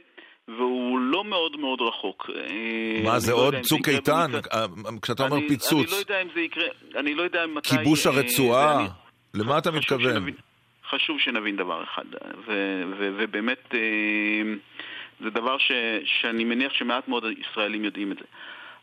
והוא 0.59 0.99
לא 1.01 1.25
מאוד 1.25 1.57
מאוד 1.61 1.81
רחוק. 1.81 2.31
אה, 2.35 3.01
מה, 3.05 3.13
אני 3.13 3.21
זה 3.21 3.33
לא 3.33 3.37
עוד 3.37 3.55
צוק 3.63 3.89
איתן? 3.89 4.31
אה, 4.53 4.67
כשאתה 5.03 5.23
אומר 5.23 5.37
אני- 5.37 5.41
אני 5.47 5.49
פיצוץ, 5.49 5.91
לא 5.93 5.97
יודע 5.97 6.23
אם 6.23 6.29
זה 6.35 6.41
יקרה, 6.41 6.65
אני 6.97 7.15
לא 7.15 7.23
יודע 7.23 7.47
מתי... 7.47 7.69
כיבוש 7.69 8.07
אה, 8.07 8.13
הרצועה, 8.13 8.77
ואני- 8.77 8.89
למה 9.35 9.59
אתה 9.59 9.71
מתכוון? 9.71 10.01
שנבין- 10.15 10.35
חשוב 10.91 11.21
שנבין 11.21 11.57
דבר 11.57 11.83
אחד, 11.83 12.05
ו- 12.47 12.83
ו- 12.99 13.11
ובאמת 13.17 13.75
אה, 13.75 14.55
זה 15.21 15.31
דבר 15.31 15.59
ש- 15.59 15.73
שאני 16.05 16.45
מניח 16.45 16.73
שמעט 16.73 17.09
מאוד 17.09 17.25
ישראלים 17.39 17.85
יודעים 17.85 18.13
את 18.13 18.17
זה. 18.19 18.25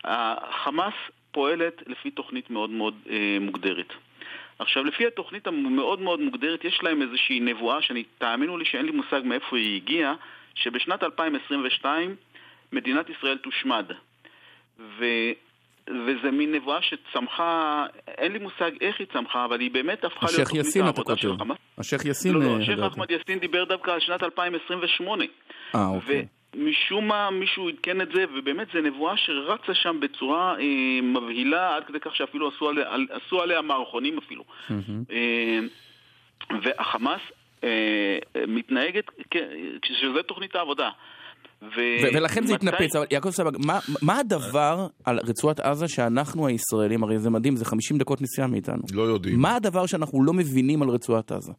החמאס 0.04 0.94
פועלת 1.30 1.82
לפי 1.86 2.10
תוכנית 2.10 2.50
מאוד 2.50 2.70
מאוד 2.70 2.94
אה, 3.10 3.36
מוגדרת. 3.40 3.92
עכשיו, 4.58 4.84
לפי 4.84 5.06
התוכנית 5.06 5.46
המאוד 5.46 6.00
מאוד 6.00 6.20
מוגדרת, 6.20 6.64
יש 6.64 6.82
להם 6.82 7.02
איזושהי 7.02 7.40
נבואה 7.40 7.82
שאני, 7.82 8.04
תאמינו 8.18 8.58
לי 8.58 8.64
שאין 8.64 8.86
לי 8.86 8.92
מושג 8.92 9.20
מאיפה 9.24 9.56
היא 9.56 9.76
הגיעה, 9.76 10.14
שבשנת 10.54 11.02
2022 11.02 12.16
מדינת 12.72 13.10
ישראל 13.10 13.36
תושמד. 13.38 13.86
ו... 14.78 15.04
וזה 15.90 16.30
מין 16.30 16.52
נבואה 16.54 16.78
שצמחה, 16.82 17.84
אין 18.08 18.32
לי 18.32 18.38
מושג 18.38 18.70
איך 18.80 18.96
היא 18.98 19.06
צמחה, 19.12 19.44
אבל 19.44 19.60
היא 19.60 19.70
באמת 19.70 20.04
הפכה 20.04 20.26
להיות 20.26 20.34
השייח 20.34 20.48
תוכנית 20.48 20.64
העבודה 20.84 21.16
של. 21.16 21.38
חמאס. 21.38 21.58
השייח 21.78 22.04
יאסין... 22.04 22.34
לא, 22.34 22.40
אה, 22.40 22.46
לא, 22.46 22.56
השייח 22.62 22.78
לדעתי. 22.78 22.94
אחמד 22.94 23.10
יאסין 23.10 23.38
דיבר 23.38 23.64
דווקא 23.64 23.90
על 23.90 24.00
שנת 24.00 24.22
2028. 24.22 25.24
אה, 25.74 25.86
אוקיי. 25.86 26.26
ומשום 26.54 27.08
מה 27.08 27.30
מישהו 27.30 27.68
עדכן 27.68 28.00
את 28.00 28.08
זה, 28.14 28.24
ובאמת 28.34 28.68
זו 28.74 28.80
נבואה 28.80 29.16
שרצה 29.16 29.74
שם 29.74 30.00
בצורה 30.00 30.54
אה, 30.60 30.64
מבהילה, 31.02 31.76
עד 31.76 31.84
כדי 31.84 32.00
כך 32.00 32.16
שאפילו 32.16 32.48
עשו 32.48 32.68
עליה, 32.68 32.84
על- 32.94 33.06
עשו 33.10 33.42
עליה 33.42 33.62
מערכונים 33.62 34.18
אפילו. 34.18 34.44
אה, 35.10 35.58
והחמאס 36.62 37.20
אה, 37.64 38.18
מתנהגת, 38.48 39.04
כ- 39.30 39.36
תוכנית 40.22 40.54
העבודה. 40.56 40.90
ו- 41.76 42.04
ו- 42.04 42.16
ולכן 42.16 42.46
זה 42.46 42.54
התנפץ, 42.54 42.96
אבל 42.96 43.06
יעקב 43.10 43.30
סבג, 43.30 43.52
מה, 43.66 43.78
מה 44.02 44.18
הדבר 44.18 44.86
על 45.04 45.18
רצועת 45.28 45.60
עזה 45.60 45.88
שאנחנו 45.88 46.46
הישראלים, 46.46 47.02
הרי 47.02 47.18
זה 47.18 47.30
מדהים, 47.30 47.56
זה 47.56 47.64
50 47.64 47.98
דקות 47.98 48.22
נסיעה 48.22 48.46
מאיתנו. 48.46 48.82
לא 48.94 49.02
יודעים. 49.02 49.40
מה 49.40 49.56
הדבר 49.56 49.86
שאנחנו 49.86 50.24
לא 50.24 50.32
מבינים 50.32 50.82
על 50.82 50.88
רצועת 50.88 51.32
עזה? 51.32 51.52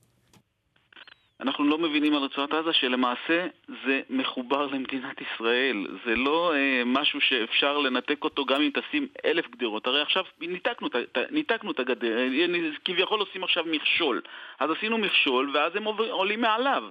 אנחנו 1.41 1.63
לא 1.65 1.77
מבינים 1.77 2.13
על 2.15 2.23
רצועת 2.23 2.53
עזה 2.53 2.73
שלמעשה 2.73 3.47
זה 3.85 4.01
מחובר 4.09 4.65
למדינת 4.65 5.15
ישראל. 5.21 5.87
זה 6.05 6.15
לא 6.15 6.53
אה, 6.55 6.83
משהו 6.85 7.19
שאפשר 7.21 7.77
לנתק 7.77 8.23
אותו 8.23 8.45
גם 8.45 8.61
אם 8.61 8.69
תשים 8.73 9.07
אלף 9.25 9.45
גדרות. 9.55 9.87
הרי 9.87 10.01
עכשיו 10.01 10.23
ניתקנו, 10.41 10.87
ה- 10.87 11.19
ת- 11.19 11.31
ניתקנו 11.31 11.71
את 11.71 11.79
הגדר, 11.79 12.17
אה, 12.17 12.45
כביכול 12.85 13.19
עושים 13.19 13.43
עכשיו 13.43 13.63
מכשול. 13.71 14.21
אז 14.59 14.69
עשינו 14.77 14.97
מכשול 14.97 15.51
ואז 15.55 15.75
הם 15.75 15.83
עולים 16.11 16.41
מעליו. 16.41 16.83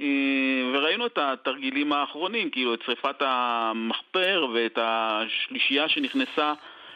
אה, 0.00 0.70
וראינו 0.72 1.06
את 1.06 1.18
התרגילים 1.18 1.92
האחרונים, 1.92 2.50
כאילו 2.50 2.74
את 2.74 2.82
שריפת 2.86 3.16
המחפר 3.20 4.46
ואת 4.54 4.78
השלישייה 4.82 5.88
שנכנסה 5.88 6.54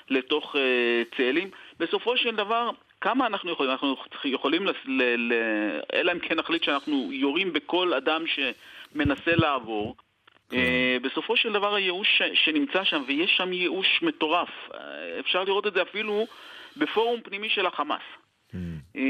לתוך 0.09 0.57
uh, 0.57 1.17
צאלים. 1.17 1.51
בסופו 1.79 2.17
של 2.17 2.37
דבר, 2.37 2.71
כמה 3.01 3.27
אנחנו 3.27 3.53
יכולים? 3.53 3.73
אנחנו 3.73 3.97
יכולים, 4.25 4.67
ל, 4.67 4.71
ל, 4.87 5.03
ל, 5.03 5.33
אלא 5.95 6.13
אם 6.13 6.19
כן 6.19 6.35
נחליט 6.35 6.65
שאנחנו 6.65 7.13
יורים 7.13 7.53
בכל 7.53 7.95
אדם 7.95 8.25
שמנסה 8.27 9.37
לעבור. 9.37 9.97
כן. 10.51 10.57
Uh, 10.57 11.05
בסופו 11.05 11.37
של 11.37 11.53
דבר 11.53 11.75
הייאוש 11.75 12.23
שנמצא 12.35 12.85
שם, 12.85 13.03
ויש 13.07 13.37
שם 13.37 13.53
ייאוש 13.53 14.03
מטורף, 14.03 14.51
אפשר 15.21 15.45
לראות 15.45 15.67
את 15.67 15.73
זה 15.73 15.83
אפילו 15.83 16.27
בפורום 16.77 17.21
פנימי 17.21 17.49
של 17.49 17.67
החמאס. 17.67 18.03
אה, 18.55 19.03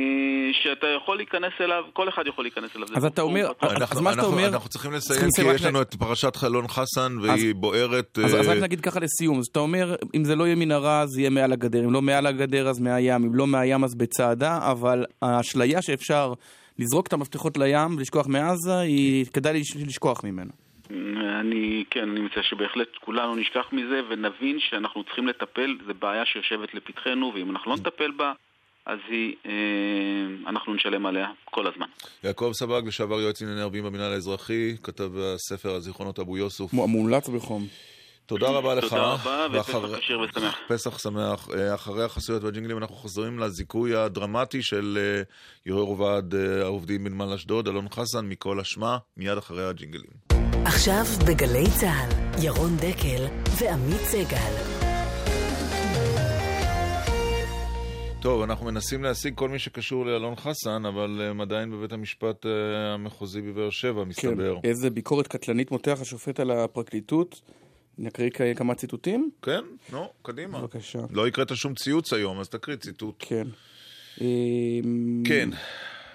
שאתה 0.52 0.86
יכול 0.96 1.16
להיכנס 1.16 1.52
אליו, 1.60 1.84
כל 1.92 2.08
אחד 2.08 2.22
יכול 2.26 2.44
להיכנס 2.44 2.76
אליו. 2.76 2.88
אז 2.94 3.04
אתה 3.04 3.22
אומר, 3.22 3.46
אז 3.90 4.00
מה 4.00 4.12
שאתה 4.12 4.26
אומר... 4.26 4.48
אנחנו 4.48 4.68
צריכים 4.68 4.92
לסיים, 4.92 5.30
כי 5.36 5.54
יש 5.54 5.64
לנו 5.64 5.82
את 5.82 5.94
פרשת 5.94 6.36
חלון 6.36 6.68
חסן, 6.68 7.16
והיא 7.22 7.54
בוערת... 7.54 8.18
אז 8.24 8.34
רק 8.34 8.58
נגיד 8.62 8.80
ככה 8.80 9.00
לסיום, 9.00 9.38
אז 9.38 9.44
אתה 9.52 9.60
אומר, 9.60 9.94
אם 10.14 10.24
זה 10.24 10.36
לא 10.36 10.44
יהיה 10.44 10.56
מנהרה, 10.56 11.06
זה 11.06 11.20
יהיה 11.20 11.30
מעל 11.30 11.52
הגדר, 11.52 11.84
אם 11.84 11.92
לא 11.92 12.02
מעל 12.02 12.26
הגדר, 12.26 12.68
אז 12.68 12.80
מהים, 12.80 13.24
אם 13.24 13.34
לא 13.34 13.46
מהים, 13.46 13.84
אז 13.84 13.94
בצעדה, 13.94 14.58
אבל 14.70 15.04
האשליה 15.22 15.82
שאפשר 15.82 16.32
לזרוק 16.78 17.06
את 17.06 17.12
המפתחות 17.12 17.58
לים 17.58 17.96
ולשכוח 17.96 18.26
מעזה, 18.26 18.78
היא 18.78 19.26
כדאי 19.32 19.62
לשכוח 19.86 20.24
ממנה. 20.24 20.50
אני, 21.40 21.84
כן, 21.90 22.10
אני 22.10 22.20
מציע 22.20 22.42
שבהחלט 22.42 22.88
כולנו 23.00 23.34
נשכח 23.34 23.72
מזה 23.72 24.00
ונבין 24.08 24.60
שאנחנו 24.60 25.04
צריכים 25.04 25.26
לטפל, 25.26 25.76
זו 25.86 25.92
בעיה 25.98 26.26
שיושבת 26.26 26.74
לפתחנו, 26.74 27.32
ואם 27.34 27.50
אנחנו 27.50 27.70
לא 27.70 27.76
נטפל 27.76 28.10
בה, 28.10 28.32
אז 28.86 28.98
היא, 29.08 29.34
אה, 29.46 30.50
אנחנו 30.50 30.74
נשלם 30.74 31.06
עליה 31.06 31.28
כל 31.44 31.66
הזמן. 31.66 31.86
יעקב 32.24 32.50
סבג, 32.54 32.82
לשעבר 32.86 33.20
יועץ 33.20 33.40
לענייני 33.40 33.62
ערבים 33.62 33.84
במינהל 33.84 34.12
האזרחי, 34.12 34.76
כתב 34.82 35.10
הספר 35.18 35.74
הזיכרונות 35.74 36.18
אבו 36.18 36.38
יוסוף. 36.38 36.72
מומלץ 36.72 37.28
בחום. 37.28 37.66
תודה 38.26 38.48
רבה 38.48 38.74
לך. 38.74 38.84
תודה 38.84 39.12
רבה, 39.12 39.46
ופסח 39.52 39.98
כשר 39.98 40.20
ושמח. 40.20 40.58
פסח 40.68 40.98
שמח. 40.98 41.48
אה, 41.54 41.74
אחרי 41.74 42.04
החסויות 42.04 42.44
והג'ינגלים 42.44 42.78
אנחנו 42.78 42.94
חוזרים 42.94 43.38
לזיכוי 43.38 43.96
הדרמטי 43.96 44.62
של 44.62 44.98
אה, 45.00 45.22
יו"ר 45.66 46.00
ועד 46.00 46.34
העובדים 46.62 47.04
בנמל 47.04 47.32
אשדוד, 47.32 47.68
אלון 47.68 47.88
חסן, 47.88 48.26
מכל 48.28 48.60
אשמה, 48.60 48.98
מיד 49.16 49.38
אחרי 49.38 49.64
הג'ינגלים. 49.64 50.10
עכשיו 50.64 51.04
בגלי 51.28 51.70
צה"ל, 51.80 52.44
ירון 52.44 52.76
דקל 52.76 53.24
ועמית 53.60 54.00
סגל. 54.00 54.75
טוב, 58.26 58.42
אנחנו 58.42 58.66
מנסים 58.66 59.02
להשיג 59.02 59.34
כל 59.34 59.48
מי 59.48 59.58
שקשור 59.58 60.06
לאלון 60.06 60.36
חסן, 60.36 60.86
אבל 60.86 61.20
הם 61.30 61.40
עדיין 61.40 61.70
בבית 61.70 61.92
המשפט 61.92 62.46
אה, 62.46 62.50
המחוזי 62.94 63.40
בבאר 63.40 63.70
שבע, 63.70 64.04
מסתבר. 64.04 64.58
כן, 64.62 64.68
איזה 64.68 64.90
ביקורת 64.90 65.26
קטלנית 65.26 65.70
מותח 65.70 65.98
השופט 66.00 66.40
על 66.40 66.50
הפרקליטות. 66.50 67.40
נקריא 67.98 68.30
כמה 68.56 68.74
ציטוטים? 68.74 69.30
כן, 69.42 69.60
נו, 69.92 70.08
קדימה. 70.22 70.60
בבקשה. 70.60 70.98
לא 71.10 71.26
הקראת 71.26 71.56
שום 71.56 71.74
ציוץ 71.74 72.12
היום, 72.12 72.40
אז 72.40 72.48
תקריא 72.48 72.76
ציטוט. 72.76 73.14
כן. 73.18 73.46
כן. 75.24 75.48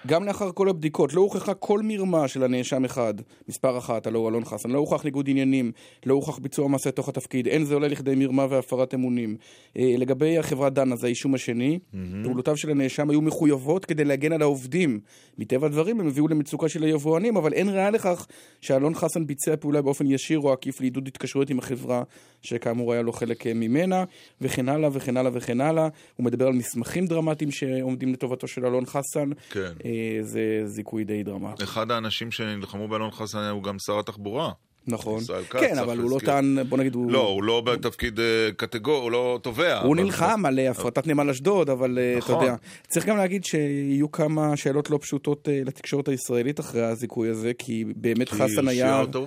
גם 0.06 0.24
לאחר 0.24 0.52
כל 0.52 0.68
הבדיקות 0.68 1.14
לא 1.14 1.20
הוכחה 1.20 1.54
כל 1.54 1.80
מרמה 1.84 2.28
של 2.28 2.42
הנאשם 2.42 2.84
אחד, 2.84 3.14
מספר 3.48 3.78
אחת, 3.78 4.06
הלא 4.06 4.18
הוא 4.18 4.28
אלון 4.28 4.44
חסן, 4.44 4.70
לא 4.70 4.78
הוכח 4.78 5.04
ניגוד 5.04 5.28
עניינים, 5.28 5.72
לא 6.06 6.14
הוכח 6.14 6.38
ביצוע 6.38 6.68
מעשה 6.68 6.90
תוך 6.90 7.08
התפקיד, 7.08 7.46
אין 7.46 7.64
זה 7.64 7.74
עולה 7.74 7.88
לכדי 7.88 8.14
מרמה 8.14 8.46
והפרת 8.50 8.94
אמונים. 8.94 9.36
אה, 9.78 9.94
לגבי 9.98 10.38
החברה 10.38 10.70
דנה, 10.70 10.96
זה 10.96 11.06
האישום 11.06 11.34
השני, 11.34 11.78
mm-hmm. 11.78 11.96
פעולותיו 12.24 12.56
של 12.56 12.70
הנאשם 12.70 13.10
היו 13.10 13.20
מחויבות 13.20 13.84
כדי 13.84 14.04
להגן 14.04 14.32
על 14.32 14.42
העובדים. 14.42 15.00
מטבע 15.38 15.66
הדברים 15.66 16.00
הם 16.00 16.08
הביאו 16.08 16.28
למצוקה 16.28 16.68
של 16.68 16.82
היבואנים, 16.82 17.36
אבל 17.36 17.52
אין 17.52 17.68
ראיה 17.68 17.90
לכך 17.90 18.26
שאלון 18.60 18.94
חסן 18.94 19.26
ביצע 19.26 19.56
פעולה 19.56 19.82
באופן 19.82 20.10
ישיר 20.10 20.38
או 20.38 20.52
עקיף 20.52 20.80
לעידוד 20.80 21.06
התקשרויות 21.06 21.50
עם 21.50 21.58
החברה, 21.58 22.02
שכאמור 22.42 22.92
היה 22.92 23.02
לו 23.02 23.12
חלק 23.12 23.46
אה, 23.46 23.54
ממנה, 23.54 24.04
וכן 24.40 24.68
הלאה 24.68 24.90
וכן 24.92 25.16
הלאה 25.16 25.30
וכן 25.34 25.60
הלאה. 25.60 25.88
הוא 26.16 26.24
מדבר 26.24 26.46
על 26.46 26.52
מסמכים 26.52 27.06
דרמטיים 27.06 27.50
שעומדים 27.50 28.12
לטובתו 28.12 28.46
של 28.46 28.66
אלון 28.66 28.86
חסן. 28.86 29.30
כן. 29.50 29.72
אה, 29.92 30.22
זה 30.22 30.62
זיכוי 30.64 31.04
די 31.04 31.22
דרמטי. 31.22 31.64
אחד 31.64 31.90
האנשים 31.90 32.30
שנלחמו 32.30 32.88
באלון 32.88 33.10
חסן 33.10 33.38
הוא 33.38 33.62
גם 33.62 33.76
שר 33.78 33.98
התחבורה. 33.98 34.50
נכון. 34.86 35.20
כן, 35.50 35.78
אבל 35.78 35.98
הוא 35.98 36.10
לא 36.10 36.18
טען, 36.18 36.58
בוא 36.68 36.78
נגיד, 36.78 36.94
הוא... 36.94 37.12
לא, 37.12 37.28
הוא 37.28 37.42
לא 37.42 37.60
בתפקיד 37.60 38.20
אה, 38.20 38.48
קטגור, 38.56 39.02
הוא 39.02 39.10
לא 39.10 39.38
תובע. 39.42 39.80
הוא 39.80 39.96
נלחם 39.96 40.46
על 40.46 40.58
הפרטת 40.58 41.06
נמל 41.06 41.30
אשדוד, 41.30 41.70
אבל 41.70 41.98
אתה 41.98 42.18
נכון. 42.18 42.44
יודע. 42.44 42.56
צריך 42.88 43.06
גם 43.06 43.16
להגיד 43.16 43.44
שיהיו 43.44 44.12
כמה 44.12 44.56
שאלות 44.56 44.90
לא 44.90 44.98
פשוטות 45.02 45.48
לתקשורת 45.64 46.08
הישראלית 46.08 46.60
אחרי 46.60 46.84
הזיכוי 46.84 47.28
הזה, 47.28 47.52
כי 47.58 47.84
באמת 47.96 48.28
חסן 48.28 48.68
היה... 48.68 48.86
כי 48.86 48.90
הרשיע 48.90 49.00
אותו? 49.00 49.26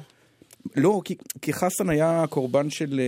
לא, 0.76 1.02
כי, 1.06 1.16
כי 1.42 1.54
חסן 1.54 1.90
היה 1.90 2.26
קורבן 2.30 2.70
של... 2.70 3.02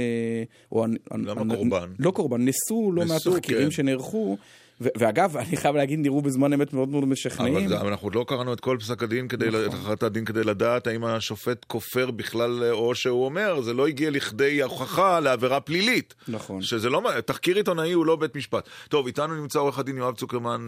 או, 0.71 0.85
למה 1.11 1.41
אני, 1.41 1.55
קורבן? 1.55 1.89
לא 1.99 2.11
קורבן, 2.11 2.45
נסו 2.45 2.91
לא 2.91 3.05
מעט 3.05 3.21
תחקירים 3.27 3.63
כן. 3.63 3.71
שנערכו. 3.71 4.37
ואגב, 4.81 5.37
אני 5.37 5.57
חייב 5.57 5.75
להגיד, 5.75 5.99
נראו 5.99 6.21
בזמן 6.21 6.53
אמת 6.53 6.73
מאוד 6.73 6.89
מאוד 6.89 7.05
משכנעים. 7.05 7.67
אבל, 7.67 7.77
אבל 7.77 7.87
אנחנו 7.87 8.05
עוד 8.05 8.15
לא 8.15 8.25
קראנו 8.27 8.53
את 8.53 8.59
כל 8.59 8.77
פסק 8.79 9.03
הדין, 9.03 9.27
כדי, 9.27 9.47
נכון. 9.47 9.65
את 9.65 9.73
הכרעת 9.73 10.03
הדין 10.03 10.25
כדי 10.25 10.43
לדעת 10.43 10.87
האם 10.87 11.03
השופט 11.03 11.65
כופר 11.65 12.11
בכלל, 12.11 12.63
או 12.71 12.95
שהוא 12.95 13.25
אומר, 13.25 13.61
זה 13.61 13.73
לא 13.73 13.87
הגיע 13.87 14.09
לכדי 14.09 14.61
הוכחה 14.61 15.19
לעבירה 15.19 15.59
פלילית. 15.59 16.15
נכון. 16.27 16.61
שזה 16.61 16.89
לא, 16.89 17.01
תחקיר 17.25 17.57
עיתונאי 17.57 17.91
הוא 17.91 18.05
לא 18.05 18.15
בית 18.15 18.35
משפט. 18.35 18.69
טוב, 18.89 19.05
איתנו 19.05 19.41
נמצא 19.41 19.59
עורך 19.59 19.79
הדין 19.79 19.97
יואב 19.97 20.15
צוקרמן, 20.15 20.65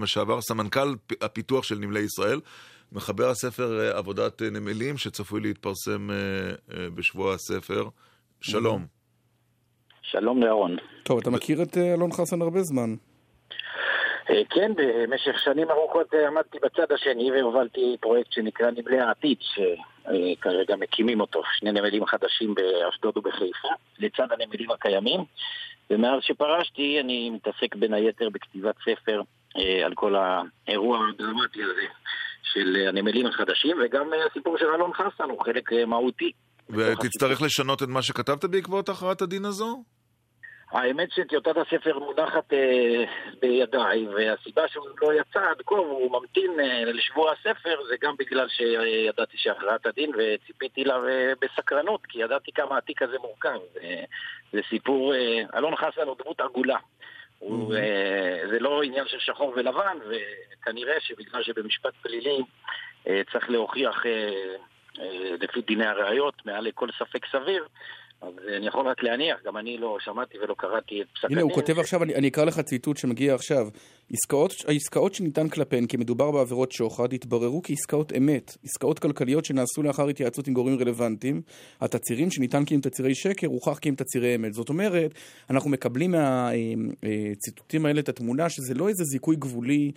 לשעבר, 0.00 0.40
סמנכ"ל 0.40 0.94
הפיתוח 1.20 1.64
של 1.64 1.78
נמלי 1.78 2.00
ישראל. 2.00 2.40
מחבר 2.92 3.28
הספר 3.30 3.96
עבודת 3.96 4.42
נמלים, 4.42 4.96
שצפוי 4.96 5.40
להתפרסם 5.40 6.08
בשבוע 6.68 7.34
הספר. 7.34 7.88
שלום. 8.40 8.86
שלום 10.02 10.42
לאהרון. 10.42 10.76
טוב, 11.02 11.18
אתה 11.18 11.30
מכיר 11.30 11.62
את 11.62 11.76
אלון 11.76 12.12
חסן 12.12 12.42
הרבה 12.42 12.62
זמן. 12.62 12.94
כן, 14.50 14.72
במשך 14.76 15.38
שנים 15.38 15.70
ארוכות 15.70 16.14
עמדתי 16.28 16.58
בצד 16.62 16.92
השני 16.92 17.30
והובלתי 17.32 17.96
פרויקט 18.00 18.32
שנקרא 18.32 18.70
נמלי 18.70 19.00
העתיד, 19.00 19.38
שכרגע 19.40 20.76
מקימים 20.76 21.20
אותו, 21.20 21.42
שני 21.58 21.72
נמלים 21.72 22.06
חדשים 22.06 22.54
באשדוד 22.54 23.16
ובחיפה, 23.16 23.68
לצד 23.98 24.26
הנמלים 24.32 24.70
הקיימים. 24.70 25.20
ומאז 25.90 26.18
שפרשתי 26.22 27.00
אני 27.00 27.30
מתעסק 27.30 27.74
בין 27.74 27.94
היתר 27.94 28.28
בכתיבת 28.32 28.74
ספר 28.84 29.22
על 29.84 29.94
כל 29.94 30.14
האירוע 30.16 30.98
הדרמטי 31.08 31.62
הזה 31.62 31.86
של 32.42 32.76
הנמלים 32.88 33.26
החדשים, 33.26 33.76
וגם 33.84 34.10
הסיפור 34.30 34.58
של 34.58 34.66
אלון 34.66 34.92
חסן 34.92 35.30
הוא 35.30 35.44
חלק 35.44 35.72
מהותי. 35.86 36.32
ותצטרך 36.68 37.42
לשנות 37.42 37.82
את 37.82 37.88
מה 37.88 38.02
שכתבת 38.02 38.44
בעקבות 38.44 38.88
הכרעת 38.88 39.22
הדין 39.22 39.44
הזו? 39.44 39.82
האמת 40.70 41.12
שטיוטת 41.12 41.56
הספר 41.56 41.98
מונחת 41.98 42.52
אה, 42.52 43.04
בידיי, 43.40 44.06
והסיבה 44.08 44.68
שהוא 44.68 44.86
לא 45.02 45.14
יצא 45.14 45.40
עד 45.50 45.62
כה, 45.66 45.74
הוא 45.74 46.20
ממתין 46.20 46.60
אה, 46.60 46.84
לשבוע 46.84 47.32
הספר, 47.32 47.76
זה 47.88 47.94
גם 48.00 48.14
בגלל 48.18 48.48
שידעתי 48.48 49.36
שהכרעת 49.38 49.86
הדין 49.86 50.12
וציפיתי 50.18 50.84
לה 50.84 50.94
אה, 50.94 51.32
בסקרנות, 51.40 52.06
כי 52.06 52.22
ידעתי 52.22 52.52
כמה 52.52 52.78
התיק 52.78 53.02
הזה 53.02 53.16
מורכב. 53.18 53.58
אה, 53.82 54.04
זה 54.52 54.60
סיפור, 54.68 55.14
אה, 55.14 55.42
אלון 55.54 55.76
חסן 55.76 56.06
הוא 56.06 56.16
דמות 56.24 56.40
עגולה. 56.40 56.78
הוא, 57.38 57.74
אה, 57.74 58.42
זה 58.50 58.58
לא 58.58 58.82
עניין 58.82 59.06
של 59.06 59.18
שחור 59.18 59.52
ולבן, 59.56 59.98
וכנראה 60.08 61.00
שבגלל 61.00 61.42
שבמשפט 61.42 61.92
פלילי 62.02 62.42
אה, 63.06 63.20
צריך 63.32 63.50
להוכיח 63.50 64.06
אה, 64.06 64.30
אה, 65.00 65.34
לפי 65.40 65.60
דיני 65.60 65.86
הראיות, 65.86 66.46
מעל 66.46 66.64
לכל 66.64 66.88
ספק 66.98 67.26
סביר, 67.32 67.66
אז 68.22 68.34
אני 68.56 68.66
יכול 68.66 68.88
רק 68.88 69.02
להניח, 69.02 69.38
גם 69.44 69.56
אני 69.56 69.78
לא 69.78 69.96
שמעתי 70.00 70.38
ולא 70.38 70.54
קראתי 70.58 71.02
את 71.02 71.06
פסק 71.14 71.24
הדין. 71.24 71.38
הנה, 71.38 71.44
הוא 71.44 71.54
כותב 71.54 71.78
עכשיו, 71.78 72.02
אני, 72.02 72.14
אני 72.14 72.28
אקרא 72.28 72.44
לך 72.44 72.60
ציטוט 72.60 72.96
שמגיע 72.96 73.34
עכשיו. 73.34 73.68
עסקאות, 74.12 74.52
העסקאות 74.68 75.14
שניתן 75.14 75.48
כלפיהן 75.48 75.86
כי 75.86 75.96
מדובר 75.96 76.30
בעבירות 76.30 76.72
שוחד 76.72 77.12
התבררו 77.12 77.60
כעסקאות 77.64 78.12
אמת, 78.16 78.56
עסקאות 78.64 78.98
כלכליות 78.98 79.44
שנעשו 79.44 79.82
לאחר 79.82 80.08
התייעצות 80.08 80.48
עם 80.48 80.54
גורמים 80.54 80.78
רלוונטיים. 80.78 81.42
התצהירים 81.80 82.30
שניתן 82.30 82.64
כי 82.64 82.74
הם 82.74 82.80
תצהירי 82.80 83.14
שקר, 83.14 83.46
הוכח 83.46 83.78
כי 83.78 83.88
הם 83.88 83.94
תצהירי 83.94 84.34
אמת. 84.34 84.54
זאת 84.54 84.68
אומרת, 84.68 85.14
אנחנו 85.50 85.70
מקבלים 85.70 86.10
מהציטוטים 86.10 87.86
האלה 87.86 88.00
את 88.00 88.08
התמונה 88.08 88.48
שזה 88.48 88.74
לא 88.74 88.88
איזה 88.88 89.04
זיכוי 89.04 89.36
גבולי 89.36 89.92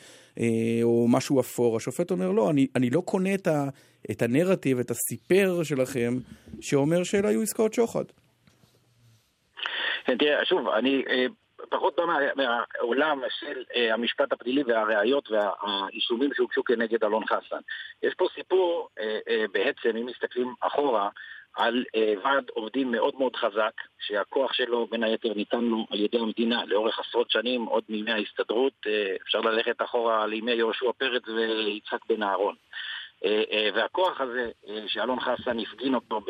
או 0.84 1.08
משהו 1.10 1.40
אפור. 1.40 1.78
השופט 1.78 2.12
אומר, 2.12 2.32
לא, 2.32 2.50
אני, 2.50 2.68
אני 2.76 2.90
לא 2.90 3.02
קונה 3.02 3.34
את, 3.34 3.48
ה, 3.48 3.70
את 4.12 4.22
הנרטיב, 4.22 4.80
את 4.80 4.92
הסיפר 4.92 5.64
שלכם, 5.64 6.14
שאומר 6.62 7.04
שאלה 7.04 7.30
היו 7.30 7.42
עסקאות 7.42 7.74
שוחד. 7.74 8.04
כן, 10.06 10.18
תראה, 10.18 10.46
שוב, 10.46 10.68
אני 10.68 11.04
פחות 11.70 11.96
בא 11.96 12.04
מהעולם 12.36 13.22
של 13.40 13.64
המשפט 13.94 14.34
הפלילי 14.34 14.64
והראיות 14.64 15.30
והאישומים 15.32 16.30
שהוגשו 16.34 16.64
כנגד 16.64 17.04
אלון 17.04 17.26
חסן. 17.26 17.62
יש 18.04 18.14
פה 18.18 18.28
סיפור, 18.36 18.90
בעצם, 19.52 19.98
אם 19.98 20.06
מסתכלים 20.06 20.54
אחורה, 20.60 21.10
על 21.56 21.84
ועד 22.24 22.44
עובדים 22.54 22.92
מאוד 22.92 23.16
מאוד 23.16 23.36
חזק, 23.36 23.72
שהכוח 24.00 24.54
שלו 24.54 24.88
בין 24.88 25.04
היתר 25.04 25.34
ניתן 25.34 25.62
לו 25.62 25.86
על 25.90 26.00
ידי 26.00 26.18
המדינה 26.18 26.66
לאורך 26.66 27.00
עשרות 27.00 27.30
שנים, 27.30 27.66
עוד 27.66 27.84
מימי 27.90 28.12
ההסתדרות, 28.12 28.74
אפשר 29.22 29.42
ללכת 29.42 29.82
אחורה 29.82 30.28
לימי 30.28 30.52
יהושע 30.52 30.92
פרץ 30.98 31.24
ויצחק 31.28 32.06
בן 32.10 32.24
אהרון. 32.24 32.56
והכוח 33.76 34.22
הזה 34.22 34.50
שאלון 34.88 35.20
חסן 35.20 35.60
הפגין 35.60 35.96
אותו 35.96 36.22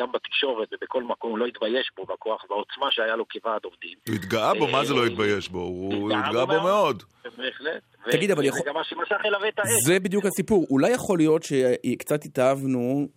גם 0.00 0.12
בתקשורת 0.12 0.68
ובכל 0.72 1.02
מקום, 1.02 1.30
הוא 1.30 1.38
לא 1.38 1.46
התבייש 1.46 1.90
בו 1.96 2.04
בכוח, 2.04 2.44
בעוצמה 2.48 2.86
שהיה 2.90 3.16
לו 3.16 3.24
כוועד 3.28 3.60
עובדים. 3.64 3.98
הוא 4.08 4.14
התגאה 4.14 4.54
בו, 4.54 4.66
מה 4.66 4.84
זה 4.84 4.94
לא 4.94 5.06
התבייש 5.06 5.48
בו? 5.48 5.58
הוא 5.58 6.12
התגאה 6.12 6.46
בו 6.46 6.52
מאוד. 6.52 7.02
בהחלט. 7.24 7.82
תגיד, 8.10 8.30
אבל 8.30 8.44
יכול... 8.44 8.60
וזה 8.60 8.68
גם 8.68 8.74
מה 8.74 8.84
שמשך 8.84 9.16
אליו 9.24 9.40
את 9.48 9.58
האש. 9.58 9.68
זה 9.86 10.00
בדיוק 10.00 10.24
הסיפור. 10.24 10.66
אולי 10.70 10.90
יכול 10.90 11.18
להיות 11.18 11.42
שקצת 11.42 12.24
התאהבנו 12.24 13.08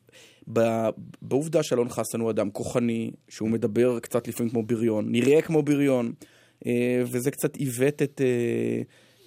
בעובדה 1.21 1.63
שאלון 1.63 1.89
חסן 1.89 2.19
הוא 2.19 2.31
אדם 2.31 2.49
כוחני, 2.49 3.11
שהוא 3.29 3.49
מדבר 3.49 3.99
קצת 3.99 4.27
לפעמים 4.27 4.51
כמו 4.51 4.63
בריון, 4.63 5.05
נראה 5.07 5.41
כמו 5.41 5.63
בריון, 5.63 6.11
אה, 6.65 7.01
וזה 7.01 7.31
קצת 7.31 7.55
עיוות 7.55 8.01
את... 8.01 8.21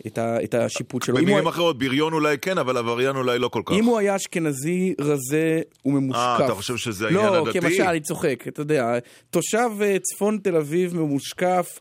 אה, 0.06 0.10
את, 0.10 0.18
ה, 0.18 0.44
את 0.44 0.54
השיפוט 0.54 1.02
שלו. 1.02 1.16
במילים 1.16 1.46
אחרות, 1.46 1.78
בריון 1.78 2.12
אולי 2.12 2.38
כן, 2.38 2.58
אבל 2.58 2.76
עבריין 2.76 3.16
אולי 3.16 3.38
לא 3.38 3.48
כל 3.48 3.62
כך. 3.66 3.72
אם 3.72 3.84
הוא 3.84 3.98
היה 3.98 4.16
אשכנזי 4.16 4.94
רזה 5.00 5.60
וממושקף. 5.84 6.40
אה, 6.40 6.46
אתה 6.46 6.54
חושב 6.54 6.76
שזה 6.76 7.06
העניין 7.06 7.26
לא, 7.26 7.36
הדתי? 7.36 7.58
לא, 7.58 7.62
כמשל, 7.62 7.82
אני 7.82 8.00
צוחק, 8.00 8.48
אתה 8.48 8.60
יודע. 8.60 8.98
תושב 9.30 9.70
אה, 9.82 9.96
צפון 9.98 10.38
תל 10.38 10.56
אביב 10.56 10.96
ממושקף, 10.96 11.80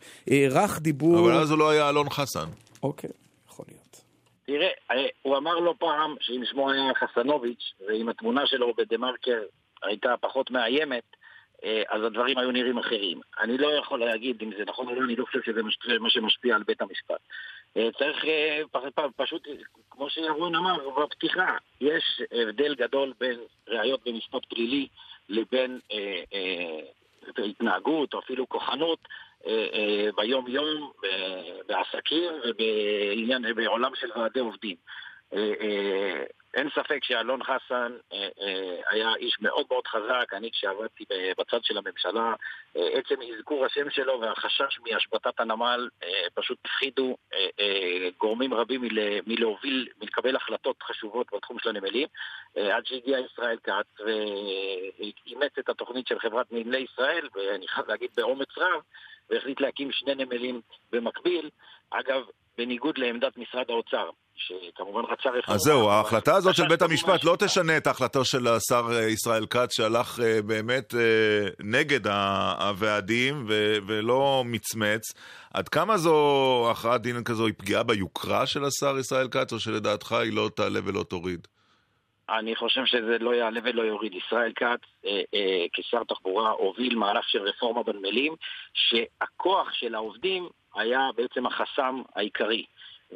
רך 0.52 0.80
דיבור. 0.80 1.20
אבל 1.20 1.38
אז 1.38 1.52
הוא 1.52 1.60
לא 1.60 1.70
היה 1.70 1.90
אלון 1.90 2.10
חסן. 2.10 2.48
אוקיי, 2.84 3.10
יכול 3.50 3.66
להיות. 3.70 4.02
תראה, 4.46 5.08
הוא 5.22 5.38
אמר 5.38 5.60
לו 5.60 5.80
פעם 5.80 6.16
שאם 6.20 6.42
שמו 6.52 6.72
היה 6.72 6.82
חסנוביץ', 7.00 7.74
ואם 7.88 8.10
התמונה 8.10 8.42
שלו 8.46 8.74
בדה 8.78 8.98
מרקר 8.98 9.42
הייתה 9.84 10.10
פחות 10.22 10.52
מאיימת, 10.52 11.04
אז 11.90 12.04
הדברים 12.08 12.38
היו 12.38 12.52
נראים 12.52 12.78
אחרים. 12.78 13.22
אני 13.44 13.58
לא 13.58 13.68
יכול 13.68 14.00
להגיד 14.00 14.42
אם 14.42 14.52
זה 14.58 14.64
נכון 14.68 14.88
או 14.88 14.96
לא, 14.96 15.06
אני 15.06 15.16
לא 15.16 15.26
חושב 15.26 15.40
שזה 15.46 15.62
מה 16.00 16.10
שמשפיע 16.10 16.56
על 16.56 16.64
בית 16.64 16.82
המשפט. 16.82 17.22
צריך 17.74 18.26
פשוט, 19.16 19.48
כמו 19.90 20.10
שירון 20.10 20.56
אמר 20.56 20.90
בפתיחה, 20.90 21.58
יש 21.82 22.22
הבדל 22.32 22.76
גדול 22.76 23.14
בין 23.20 23.40
ראיות 23.68 24.00
במשפט 24.06 24.46
פלילי 24.46 24.88
לבין 25.30 25.80
אה, 25.92 26.22
אה, 26.34 27.46
התנהגות 27.46 28.14
או 28.14 28.20
אפילו 28.20 28.50
כוחנות 28.50 29.00
אה, 29.48 29.68
אה, 29.74 30.10
ביום-יום, 30.16 30.92
בעסקים 31.68 32.32
ובעולם 33.56 33.92
של 33.96 34.08
ועדי 34.16 34.40
עובדים. 34.40 34.76
אין 36.54 36.70
ספק 36.70 37.04
שאלון 37.04 37.44
חסן 37.44 37.92
אה, 38.14 38.30
אה, 38.42 38.76
היה 38.90 39.16
איש 39.16 39.38
מאוד 39.42 39.66
מאוד 39.72 39.88
חזק, 39.88 40.34
אני 40.34 40.52
כשעבדתי 40.52 41.06
בצד 41.38 41.64
של 41.64 41.78
הממשלה, 41.78 42.34
אה, 42.78 42.88
עצם 42.88 43.16
אזכור 43.22 43.66
השם 43.66 43.90
שלו 43.90 44.22
והחשש 44.22 44.80
מהשבתת 44.80 45.40
הנמל 45.40 45.90
אה, 46.04 46.10
פשוט 46.34 46.58
הפחידו 46.66 47.18
אה, 47.34 47.48
אה, 47.60 48.10
גורמים 48.18 48.54
רבים 48.54 48.82
מל, 48.82 49.20
מלהוביל, 49.28 49.88
מלקבל 50.02 50.36
החלטות 50.36 50.84
חשובות 50.84 51.28
בתחום 51.34 51.60
של 51.60 51.70
הנמלים, 51.70 52.08
עד 52.56 52.86
שהגיע 52.86 53.20
ישראל 53.20 53.58
כץ 53.64 54.06
ואימץ 54.06 55.52
את 55.60 55.70
התוכנית 55.70 56.08
של 56.08 56.20
חברת 56.20 56.52
נמלי 56.52 56.86
ישראל, 56.92 57.28
ואני 57.36 57.68
חייב 57.68 57.88
להגיד 57.88 58.10
באומץ 58.16 58.58
רב, 58.58 58.82
והחליט 59.30 59.62
להקים 59.62 59.92
שני 59.92 60.16
נמלים 60.16 60.62
במקביל. 60.92 61.50
אגב, 61.90 62.24
בניגוד 62.58 62.98
לעמדת 62.98 63.38
משרד 63.38 63.66
האוצר, 63.70 64.10
שכמובן 64.36 65.02
רצה 65.02 65.30
רפורמה. 65.30 65.56
אז 65.56 65.60
זהו, 65.62 65.90
ההחלטה 65.90 66.36
הזאת 66.36 66.56
של 66.56 66.68
בית 66.68 66.82
המשפט 66.82 67.24
לא 67.24 67.36
תשנה 67.40 67.78
את 67.78 67.88
ההחלטה 67.88 68.24
של 68.24 68.48
השר 68.48 68.86
ישראל 69.14 69.46
כץ, 69.46 69.76
שהלך 69.76 70.20
באמת 70.46 70.94
נגד 71.60 72.08
הוועדים 72.08 73.46
ולא 73.88 74.44
מצמץ. 74.46 75.02
עד 75.54 75.70
כמה 75.70 75.98
זו 75.98 76.68
הכרעת 76.72 77.02
דין 77.02 77.24
כזו 77.24 77.46
היא 77.46 77.54
פגיעה 77.58 77.84
ביוקרה 77.84 78.48
של 78.48 78.64
השר 78.64 78.98
ישראל 79.00 79.28
כץ, 79.32 79.54
או 79.54 79.60
שלדעתך 79.60 80.12
היא 80.12 80.34
לא 80.34 80.50
תעלה 80.56 80.80
ולא 80.84 81.04
תוריד? 81.04 81.48
אני 82.40 82.56
חושב 82.56 82.82
שזה 82.86 83.18
לא 83.20 83.36
יעלה 83.36 83.60
ולא 83.64 83.82
יוריד. 83.82 84.14
ישראל 84.14 84.52
כץ, 84.56 84.80
אה, 85.06 85.22
אה, 85.34 85.66
כשר 85.74 86.04
תחבורה, 86.04 86.50
הוביל 86.50 86.96
מהלך 86.96 87.30
של 87.30 87.42
רפורמה 87.42 87.84
בנמלים, 87.84 88.36
שהכוח 88.74 89.74
של 89.74 89.96
העובדים 89.96 90.50
היה 90.76 91.10
בעצם 91.16 91.46
החסם 91.46 92.02
העיקרי. 92.16 92.66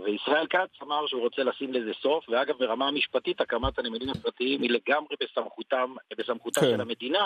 וישראל 0.03 0.47
כץ 0.49 0.81
אמר 0.83 1.07
שהוא 1.07 1.21
רוצה 1.21 1.43
לשים 1.43 1.73
לזה 1.73 1.91
סוף, 2.01 2.29
ואגב 2.29 2.55
ברמה 2.59 2.87
המשפטית 2.87 3.41
הקמת 3.41 3.79
הנמלים 3.79 4.09
הפרטיים 4.09 4.61
היא 4.61 4.69
לגמרי 4.69 5.15
בסמכותם, 5.23 5.93
בסמכותה 6.17 6.61
כן. 6.61 6.67
של 6.71 6.81
המדינה, 6.81 7.25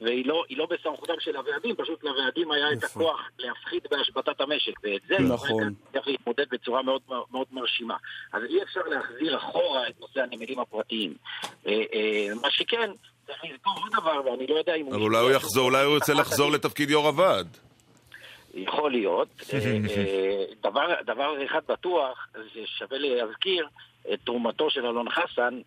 והיא 0.00 0.26
לא, 0.26 0.44
לא 0.50 0.66
בסמכותם 0.66 1.12
של 1.20 1.36
הוועדים, 1.36 1.76
פשוט 1.76 2.04
לוועדים 2.04 2.50
היה 2.50 2.72
את 2.72 2.84
הכוח 2.84 3.20
להפחית 3.38 3.86
בהשבתת 3.90 4.40
המשק, 4.40 4.72
ואת 4.82 5.02
זה 5.08 5.18
נכון. 5.18 5.74
צריך 5.92 6.06
להתמודד 6.06 6.44
בצורה 6.50 6.82
מאוד, 6.82 7.00
מאוד 7.08 7.46
מרשימה. 7.52 7.96
אז 8.32 8.42
אי 8.48 8.62
אפשר 8.62 8.80
להחזיר 8.90 9.36
אחורה 9.36 9.88
את 9.88 10.00
נושא 10.00 10.20
הנמלים 10.20 10.58
הפרטיים. 10.58 11.14
מה 12.42 12.50
שכן, 12.50 12.90
צריך 13.26 13.44
לזכור 13.44 13.74
עוד 13.82 13.92
דבר, 13.92 14.30
ואני 14.30 14.46
לא 14.46 14.54
יודע 14.54 14.74
אם... 14.74 14.86
אבל 14.88 15.02
אולי 15.02 15.18
הוא 15.18 15.30
יחזור, 15.30 15.64
אולי 15.64 15.84
הוא 15.84 15.94
ירצה 15.94 16.14
לחזור 16.14 16.50
לתפקיד 16.50 16.90
יו"ר 16.90 17.06
הוועד. 17.06 17.56
יכול 18.56 18.90
להיות. 18.92 19.28
דבר, 20.66 20.94
דבר 21.06 21.44
אחד 21.46 21.60
בטוח, 21.68 22.28
זה 22.34 22.60
שווה 22.78 22.98
להזכיר 22.98 23.66
את 24.12 24.18
תרומתו 24.24 24.70
של 24.70 24.86
אלון 24.86 25.06
חסן 25.10 25.60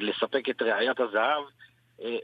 לספק 0.00 0.48
את 0.50 0.62
ראיית 0.62 1.00
הזהב 1.00 1.44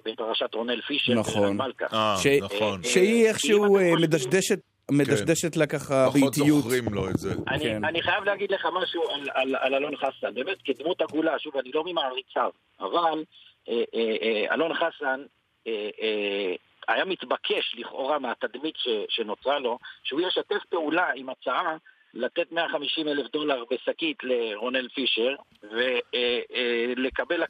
בפרשת 0.05 0.55
רונל 0.55 0.81
פישר. 0.81 1.15
נכון. 1.15 1.59
אה, 1.93 2.15
נכון. 2.43 2.83
שהיא 2.83 3.27
איכשהו 3.27 3.79
מדשדשת. 4.01 4.59
מדשדשת 4.91 5.57
לה 5.57 5.67
ככה 5.67 6.09
באיטיות. 6.13 6.35
פחות 6.35 6.63
זוכרים 6.63 6.85
לו 6.91 7.09
את 7.11 7.19
זה. 7.19 7.35
אני, 7.49 7.65
כן. 7.65 7.85
אני 7.85 8.03
חייב 8.03 8.25
להגיד 8.25 8.51
לך 8.51 8.67
משהו 8.83 9.03
על, 9.11 9.21
על, 9.35 9.57
על 9.57 9.75
אלון 9.75 9.97
חסן, 9.97 10.35
באמת 10.35 10.57
כדמות 10.65 11.01
עגולה, 11.01 11.39
שוב, 11.39 11.57
אני 11.57 11.71
לא 11.75 11.85
ממעריציו, 11.87 12.51
אבל 12.81 13.25
אה, 13.69 13.83
אה, 13.95 14.55
אלון 14.55 14.75
חסן 14.75 15.21
אה, 15.67 15.89
אה, 16.03 16.55
היה 16.89 17.05
מתבקש 17.05 17.75
לכאורה 17.79 18.19
מהתדמית 18.19 18.75
ש, 18.77 18.89
שנוצרה 19.09 19.59
לו, 19.59 19.79
שהוא 20.05 20.21
ישתף 20.21 20.65
פעולה 20.69 21.11
עם 21.15 21.29
הצעה 21.29 21.77
לתת 22.15 22.53
150 22.53 23.09
אלף 23.09 23.31
דולר 23.33 23.65
בשקית 23.71 24.17
לרונל 24.23 24.89
פישר, 24.89 25.35
ולקבל, 25.63 27.43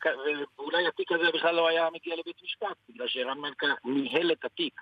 ואולי 0.57 0.87
התיק 0.87 1.13
הזה 1.13 1.31
בכלל 1.35 1.55
לא 1.55 1.69
היה 1.69 1.89
מגיע 1.95 2.17
לבית 2.17 2.43
משפט, 2.45 2.77
בגלל 2.89 3.09
שערן 3.09 3.39
מלכה 3.39 3.67
ניהל 3.85 4.33
את 4.33 4.45
התיק. 4.45 4.81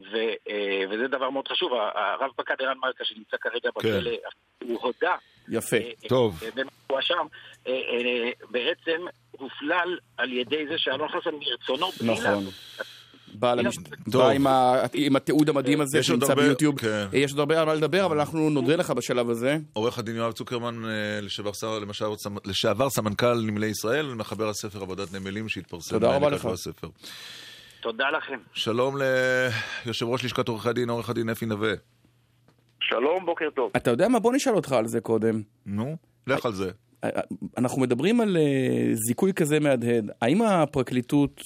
ו, 0.00 0.16
וזה 0.90 1.08
דבר 1.08 1.30
מאוד 1.30 1.48
חשוב, 1.48 1.72
הרב 1.72 2.30
פקד 2.36 2.54
ערן 2.58 2.78
מלכה 2.78 3.04
שנמצא 3.04 3.36
כרגע 3.40 3.70
בכלא, 3.76 4.10
הוא 4.64 4.78
הודה. 4.82 5.16
יפה, 5.48 5.76
טוב. 6.08 6.42
הוא 6.90 7.00
שם, 7.00 7.26
בעצם 8.50 9.06
הופלל 9.30 9.98
על 10.16 10.32
ידי 10.32 10.66
זה 10.66 10.78
שאלון 10.78 11.08
חסן 11.08 11.34
מרצונו, 11.34 11.86
נכון. 12.06 12.44
בא, 13.34 13.54
למש... 13.54 13.78
בא 14.06 14.28
עם, 14.28 14.46
ה... 14.46 14.74
עם 14.94 15.16
התיעוד 15.16 15.48
המדהים 15.48 15.80
הזה 15.80 16.02
שנמצא 16.02 16.32
הרבה... 16.32 16.42
ביוטיוב. 16.42 16.80
כן. 16.80 17.06
יש 17.12 17.30
עוד 17.30 17.40
הרבה 17.40 17.60
על 17.60 17.66
מה 17.66 17.74
לדבר, 17.74 18.06
אבל 18.06 18.18
אנחנו 18.18 18.50
נודה 18.50 18.76
לך 18.76 18.90
בשלב 18.90 19.30
הזה. 19.30 19.58
עורך 19.72 19.98
הדין 19.98 20.16
יואב 20.16 20.32
צוקרמן, 20.32 20.82
לשעבר, 21.22 21.50
למשל, 21.80 22.04
לשעבר 22.44 22.90
סמנכ"ל 22.90 23.34
נמלי 23.34 23.66
ישראל, 23.66 24.14
מחבר 24.14 24.48
הספר 24.48 24.82
עבודת 24.82 25.12
נמלים 25.14 25.48
שהתפרסם. 25.48 25.90
תודה 25.90 26.16
רבה 26.16 26.30
לך. 26.30 26.44
הספר. 26.44 26.88
תודה 27.80 28.04
לכם. 28.18 28.38
שלום 28.52 28.96
ליושב 29.86 30.06
ראש 30.06 30.24
לשכת 30.24 30.48
עורכי 30.48 30.68
הדין, 30.68 30.90
עורך 30.90 31.10
הדין 31.10 31.28
אפי 31.28 31.46
נווה. 31.46 31.72
שלום, 32.80 33.26
בוקר 33.26 33.44
טוב. 33.56 33.70
אתה 33.76 33.90
יודע 33.90 34.08
מה? 34.08 34.18
בוא 34.18 34.32
נשאל 34.32 34.54
אותך 34.54 34.72
על 34.72 34.86
זה 34.86 35.00
קודם. 35.00 35.42
נו, 35.66 35.96
לך 36.26 36.46
על 36.46 36.52
זה. 36.52 36.70
אנחנו 37.58 37.80
מדברים 37.80 38.20
על 38.20 38.36
זיכוי 38.94 39.32
כזה 39.32 39.60
מהדהד. 39.60 40.10
האם 40.22 40.42
הפרקליטות 40.42 41.40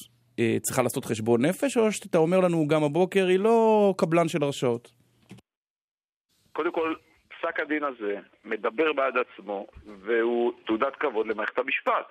צריכה 0.62 0.82
לעשות 0.82 1.04
חשבון 1.04 1.44
נפש, 1.44 1.76
או 1.76 1.92
שאתה 1.92 2.18
אומר 2.18 2.40
לנו 2.40 2.68
גם 2.68 2.84
הבוקר, 2.84 3.26
היא 3.26 3.38
לא 3.38 3.94
קבלן 3.98 4.28
של 4.28 4.42
הרשאות? 4.42 4.92
קודם 6.52 6.72
כל, 6.72 6.94
פסק 7.28 7.60
הדין 7.60 7.84
הזה 7.84 8.16
מדבר 8.44 8.92
בעד 8.92 9.14
עצמו, 9.16 9.66
והוא 10.04 10.52
תעודת 10.66 10.96
כבוד 11.00 11.26
למערכת 11.26 11.58
המשפט. 11.58 12.06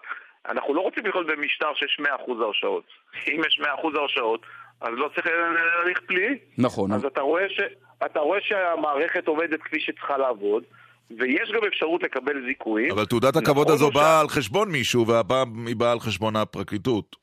אנחנו 0.49 0.73
לא 0.73 0.81
רוצים 0.81 1.05
לחיות 1.05 1.27
במשטר 1.27 1.73
שיש 1.75 1.99
100% 1.99 2.05
הרשאות. 2.45 2.83
אם 3.27 3.41
יש 3.47 3.59
100% 3.61 3.65
הרשאות, 3.99 4.41
אז 4.81 4.89
לא 4.93 5.09
צריך 5.15 5.27
להליך 5.27 5.99
פלילי. 6.07 6.37
נכון. 6.57 6.91
אז 6.91 7.05
אתה 7.05 7.21
רואה, 7.21 7.49
ש... 7.49 7.59
אתה 8.05 8.19
רואה 8.19 8.39
שהמערכת 8.41 9.27
עובדת 9.27 9.61
כפי 9.61 9.79
שצריכה 9.79 10.17
לעבוד, 10.17 10.63
ויש 11.11 11.51
גם 11.55 11.61
אפשרות 11.67 12.03
לקבל 12.03 12.45
זיכויים. 12.47 12.91
אבל 12.91 13.05
תעודת 13.05 13.35
הכבוד 13.35 13.69
הזו 13.69 13.91
באה 13.91 14.19
על 14.21 14.27
חשבון 14.27 14.71
מישהו, 14.71 15.07
והפעם 15.07 15.67
היא 15.67 15.75
באה 15.75 15.91
על 15.91 15.99
חשבון 15.99 16.35
הפרקליטות. 16.35 17.22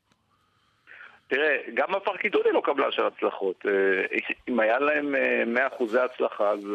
תראה, 1.31 1.57
גם 1.73 1.95
הפרקליטות 1.95 2.45
היא 2.45 2.53
לא 2.53 2.61
קבלה 2.63 2.91
של 2.91 3.05
הצלחות. 3.05 3.65
אם 4.49 4.59
היה 4.59 4.79
להם 4.79 5.15
100% 5.79 5.83
הצלחה, 5.99 6.49
אז 6.49 6.67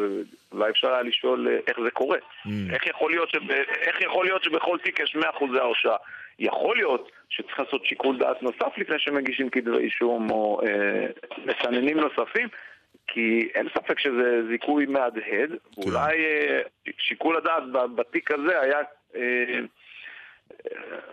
אולי 0.51 0.69
אפשר 0.69 0.93
היה 0.93 1.01
לשאול 1.01 1.47
איך 1.67 1.79
זה 1.83 1.91
קורה. 1.91 2.17
Mm. 2.17 2.49
איך, 2.73 2.87
יכול 2.87 3.13
שב, 3.29 3.51
איך 3.81 4.01
יכול 4.01 4.25
להיות 4.25 4.43
שבכל 4.43 4.77
תיק 4.83 4.99
יש 4.99 5.15
100% 5.15 5.19
הרשעה? 5.59 5.95
יכול 6.39 6.77
להיות 6.77 7.11
שצריך 7.29 7.59
לעשות 7.59 7.85
שיקול 7.85 8.17
דעת 8.17 8.43
נוסף 8.43 8.77
לפני 8.77 8.99
שמגישים 8.99 9.49
כתבי 9.49 9.77
אישום 9.77 10.31
או 10.31 10.61
אה, 10.67 11.07
מסננים 11.45 11.99
נוספים, 11.99 12.47
כי 13.07 13.49
אין 13.55 13.67
ספק 13.69 13.99
שזה 13.99 14.47
זיכוי 14.49 14.85
מהדהד. 14.85 15.49
כן. 15.49 15.81
אולי 15.85 16.25
אה, 16.25 16.61
שיקול 16.99 17.37
הדעת 17.37 17.63
בתיק 17.95 18.31
הזה 18.31 18.61
היה... 18.61 18.79
אה, 19.15 19.59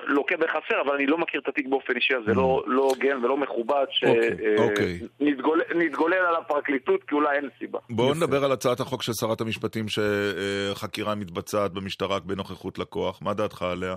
לוקה 0.06 0.36
בחסר, 0.36 0.80
אבל 0.86 0.94
אני 0.94 1.06
לא 1.06 1.18
מכיר 1.18 1.40
את 1.40 1.48
התיק 1.48 1.66
באופן 1.68 1.96
אישי, 1.96 2.14
אז 2.16 2.22
זה 2.26 2.34
לא 2.34 2.62
לא 2.66 2.82
הוגן 2.82 3.24
ולא 3.24 3.36
מכובד 3.36 3.84
אוקיי. 4.58 4.98
שנתגולל 5.18 6.26
על 6.28 6.36
הפרקליטות, 6.36 7.04
כי 7.04 7.14
אולי 7.14 7.36
אין 7.36 7.48
סיבה. 7.58 7.78
בואו 7.90 8.14
נדבר 8.14 8.44
על 8.44 8.52
הצעת 8.52 8.80
החוק 8.80 9.02
של 9.02 9.12
שרת 9.12 9.40
המשפטים 9.40 9.86
שחקירה 9.88 11.14
מתבצעת 11.14 11.72
במשטרה 11.72 12.18
בנוכחות 12.20 12.78
לקוח. 12.78 13.22
מה 13.22 13.34
דעתך 13.34 13.62
עליה? 13.62 13.94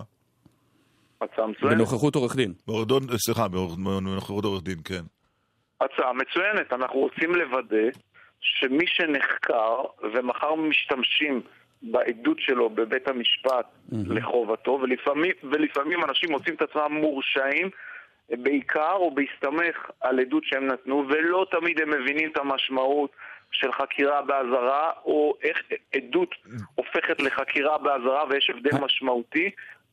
הצעה 1.21 1.47
מצוינת. 1.47 1.75
בנוכחות 1.75 2.15
עורך 2.15 2.35
דין. 2.35 2.53
סליחה, 3.17 3.47
בנוכחות 3.47 4.45
עורך 4.45 4.63
דין, 4.63 4.77
כן. 4.85 5.03
הצעה 5.81 6.13
מצוינת, 6.13 6.73
אנחנו 6.73 6.99
רוצים 6.99 7.35
לוודא 7.35 7.87
שמי 8.39 8.85
שנחקר 8.87 9.75
ומחר 10.13 10.55
משתמשים 10.55 11.41
בעדות 11.81 12.37
שלו 12.39 12.69
בבית 12.69 13.07
המשפט 13.07 13.65
לחובתו, 13.91 14.79
ולפעמים, 14.81 15.31
ולפעמים 15.43 16.03
אנשים 16.03 16.31
מוצאים 16.31 16.55
את 16.55 16.61
עצמם 16.61 16.91
מורשעים 16.91 17.69
בעיקר 18.29 18.93
או 18.93 19.15
בהסתמך 19.15 19.91
על 20.01 20.19
עדות 20.19 20.43
שהם 20.45 20.67
נתנו, 20.67 21.03
ולא 21.09 21.45
תמיד 21.51 21.81
הם 21.81 21.89
מבינים 21.89 22.31
את 22.31 22.37
המשמעות 22.37 23.11
של 23.51 23.71
חקירה 23.71 24.21
באזהרה, 24.21 24.91
או 25.05 25.33
איך 25.43 25.57
עדות 25.95 26.35
הופכת 26.75 27.21
לחקירה 27.21 27.77
באזהרה 27.77 28.23
ויש 28.29 28.49
הבדל 28.49 28.77
משמעותי. 28.81 29.49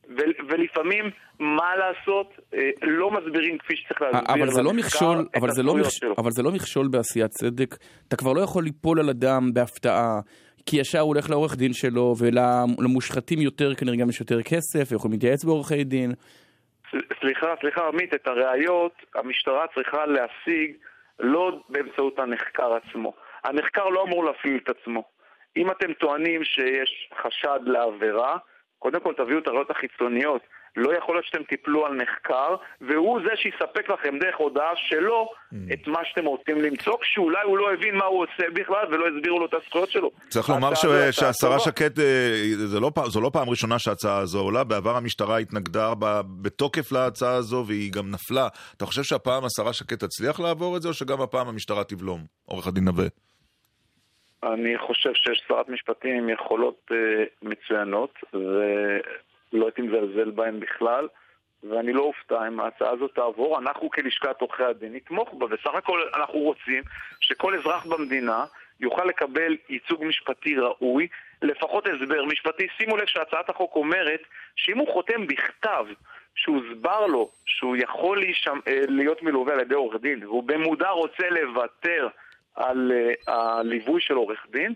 ו- 0.09 0.45
ולפעמים, 0.49 1.05
מה 1.39 1.71
לעשות, 1.75 2.27
אה, 2.53 2.69
לא 2.81 3.11
מסבירים 3.11 3.57
כפי 3.57 3.75
שצריך 3.77 4.01
להסביר 4.01 4.33
אבל 4.33 4.51
זה 4.51 4.61
לא 4.61 4.73
מכשול, 4.73 5.27
אבל 5.35 5.49
זה 5.51 5.63
לא 5.63 5.83
שלו. 5.89 6.15
אבל 6.17 6.31
זה 6.31 6.43
לא 6.43 6.51
מכשול 6.51 6.87
בעשיית 6.87 7.31
צדק. 7.31 7.75
אתה 8.07 8.15
כבר 8.15 8.33
לא 8.33 8.41
יכול 8.41 8.63
ליפול 8.63 8.99
על 8.99 9.09
אדם 9.09 9.53
בהפתעה, 9.53 10.19
כי 10.65 10.77
ישר 10.77 10.99
הוא 10.99 11.07
הולך 11.07 11.29
לעורך 11.29 11.55
דין 11.55 11.73
שלו, 11.73 12.13
ולמושחתים 12.19 13.41
יותר 13.41 13.75
כנראה 13.75 13.97
גם 13.97 14.09
יש 14.09 14.19
יותר 14.19 14.41
כסף, 14.41 14.91
ויכולים 14.91 15.13
להתייעץ 15.13 15.43
בעורכי 15.43 15.83
דין. 15.83 16.11
סליחה, 17.19 17.53
סליחה, 17.61 17.87
עמית, 17.87 18.13
את 18.13 18.27
הראיות 18.27 18.93
המשטרה 19.15 19.65
צריכה 19.75 20.05
להשיג 20.05 20.75
לא 21.19 21.59
באמצעות 21.69 22.19
הנחקר 22.19 22.73
עצמו. 22.73 23.13
הנחקר 23.43 23.85
לא 23.85 24.03
אמור 24.03 24.25
להפעיל 24.25 24.59
את 24.63 24.69
עצמו. 24.69 25.03
אם 25.57 25.71
אתם 25.71 25.93
טוענים 25.93 26.43
שיש 26.43 27.09
חשד 27.21 27.59
לעבירה, 27.63 28.37
קודם 28.79 28.99
כל 28.99 29.13
תביאו 29.17 29.39
את 29.39 29.47
הראיות 29.47 29.71
החיצוניות. 29.71 30.41
לא 30.75 30.97
יכול 30.97 31.15
להיות 31.15 31.25
שאתם 31.25 31.43
תיפלו 31.43 31.85
על 31.85 31.93
נחקר, 31.93 32.55
והוא 32.81 33.19
זה 33.21 33.35
שיספק 33.35 33.89
לכם 33.89 34.19
דרך 34.19 34.35
הודעה 34.37 34.71
שלו 34.75 35.29
את 35.73 35.87
מה 35.87 35.99
שאתם 36.05 36.25
רוצים 36.25 36.61
למצוא, 36.61 36.97
כשאולי 37.01 37.41
הוא 37.43 37.57
לא 37.57 37.73
הבין 37.73 37.95
מה 37.95 38.05
הוא 38.05 38.23
עושה 38.23 38.43
בכלל 38.53 38.85
ולא 38.91 39.05
הסבירו 39.07 39.39
לו 39.39 39.45
את 39.45 39.53
הזכויות 39.53 39.91
שלו. 39.91 40.11
צריך 40.29 40.49
לומר 40.49 40.73
שהשרה. 41.11 41.59
שקד, 41.59 41.99
אה, 41.99 42.05
לא 42.81 42.91
זו 43.05 43.21
לא 43.21 43.29
פעם 43.33 43.49
ראשונה 43.49 43.79
שההצעה 43.79 44.17
הזו 44.17 44.39
עולה, 44.39 44.63
בעבר 44.63 44.97
המשטרה 44.97 45.37
התנגדה 45.37 45.93
בתוקף 46.41 46.91
להצעה 46.91 47.33
הזו 47.33 47.63
והיא 47.67 47.91
גם 47.91 48.11
נפלה. 48.11 48.47
אתה 48.77 48.85
חושב 48.85 49.03
שהפעם 49.03 49.43
השרה 49.45 49.73
שקד 49.73 49.95
תצליח 49.95 50.39
לעבור 50.39 50.77
את 50.77 50.81
זה, 50.81 50.87
או 50.87 50.93
שגם 50.93 51.21
הפעם 51.21 51.47
המשטרה 51.47 51.83
תבלום? 51.83 52.19
עורך 52.45 52.67
הדין 52.67 52.83
נווה. 52.83 53.05
אני 54.43 54.77
חושב 54.77 55.09
שיש 55.13 55.43
שרת 55.47 55.69
משפטים 55.69 56.17
עם 56.17 56.29
יכולות 56.29 56.91
אה, 56.91 57.23
מצוינות, 57.41 58.13
ולא 59.55 59.65
הייתי 59.65 59.81
מזלזל 59.81 60.31
בהן 60.31 60.59
בכלל, 60.59 61.07
ואני 61.63 61.93
לא 61.93 62.01
אופתע 62.01 62.47
אם 62.47 62.59
ההצעה 62.59 62.89
הזאת 62.89 63.15
תעבור. 63.15 63.59
אנחנו 63.59 63.89
כלשכת 63.89 64.41
עורכי 64.41 64.63
הדין 64.63 64.93
נתמוך 64.93 65.33
בה, 65.33 65.47
בסך 65.47 65.73
הכל 65.73 66.01
אנחנו 66.15 66.39
רוצים 66.39 66.83
שכל 67.19 67.59
אזרח 67.59 67.85
במדינה 67.85 68.45
יוכל 68.79 69.05
לקבל 69.05 69.57
ייצוג 69.69 70.05
משפטי 70.05 70.55
ראוי, 70.55 71.07
לפחות 71.41 71.87
הסבר 71.87 72.25
משפטי. 72.25 72.67
שימו 72.77 72.97
לב 72.97 73.05
שהצעת 73.05 73.49
החוק 73.49 73.75
אומרת 73.75 74.21
שאם 74.55 74.77
הוא 74.77 74.93
חותם 74.93 75.27
בכתב 75.27 75.85
שהוסבר 76.35 77.07
לו 77.07 77.29
שהוא 77.45 77.75
יכול 77.75 78.19
להישמ... 78.19 78.59
אה, 78.67 78.81
להיות 78.87 79.23
מלווה 79.23 79.53
על 79.53 79.59
ידי 79.59 79.75
עורך 79.75 80.01
דין, 80.01 80.23
והוא 80.23 80.43
במודע 80.43 80.89
רוצה 80.89 81.29
לוותר 81.29 82.07
על 82.55 82.91
uh, 82.91 83.31
הליווי 83.31 84.01
של 84.01 84.13
עורך 84.13 84.45
דין, 84.49 84.73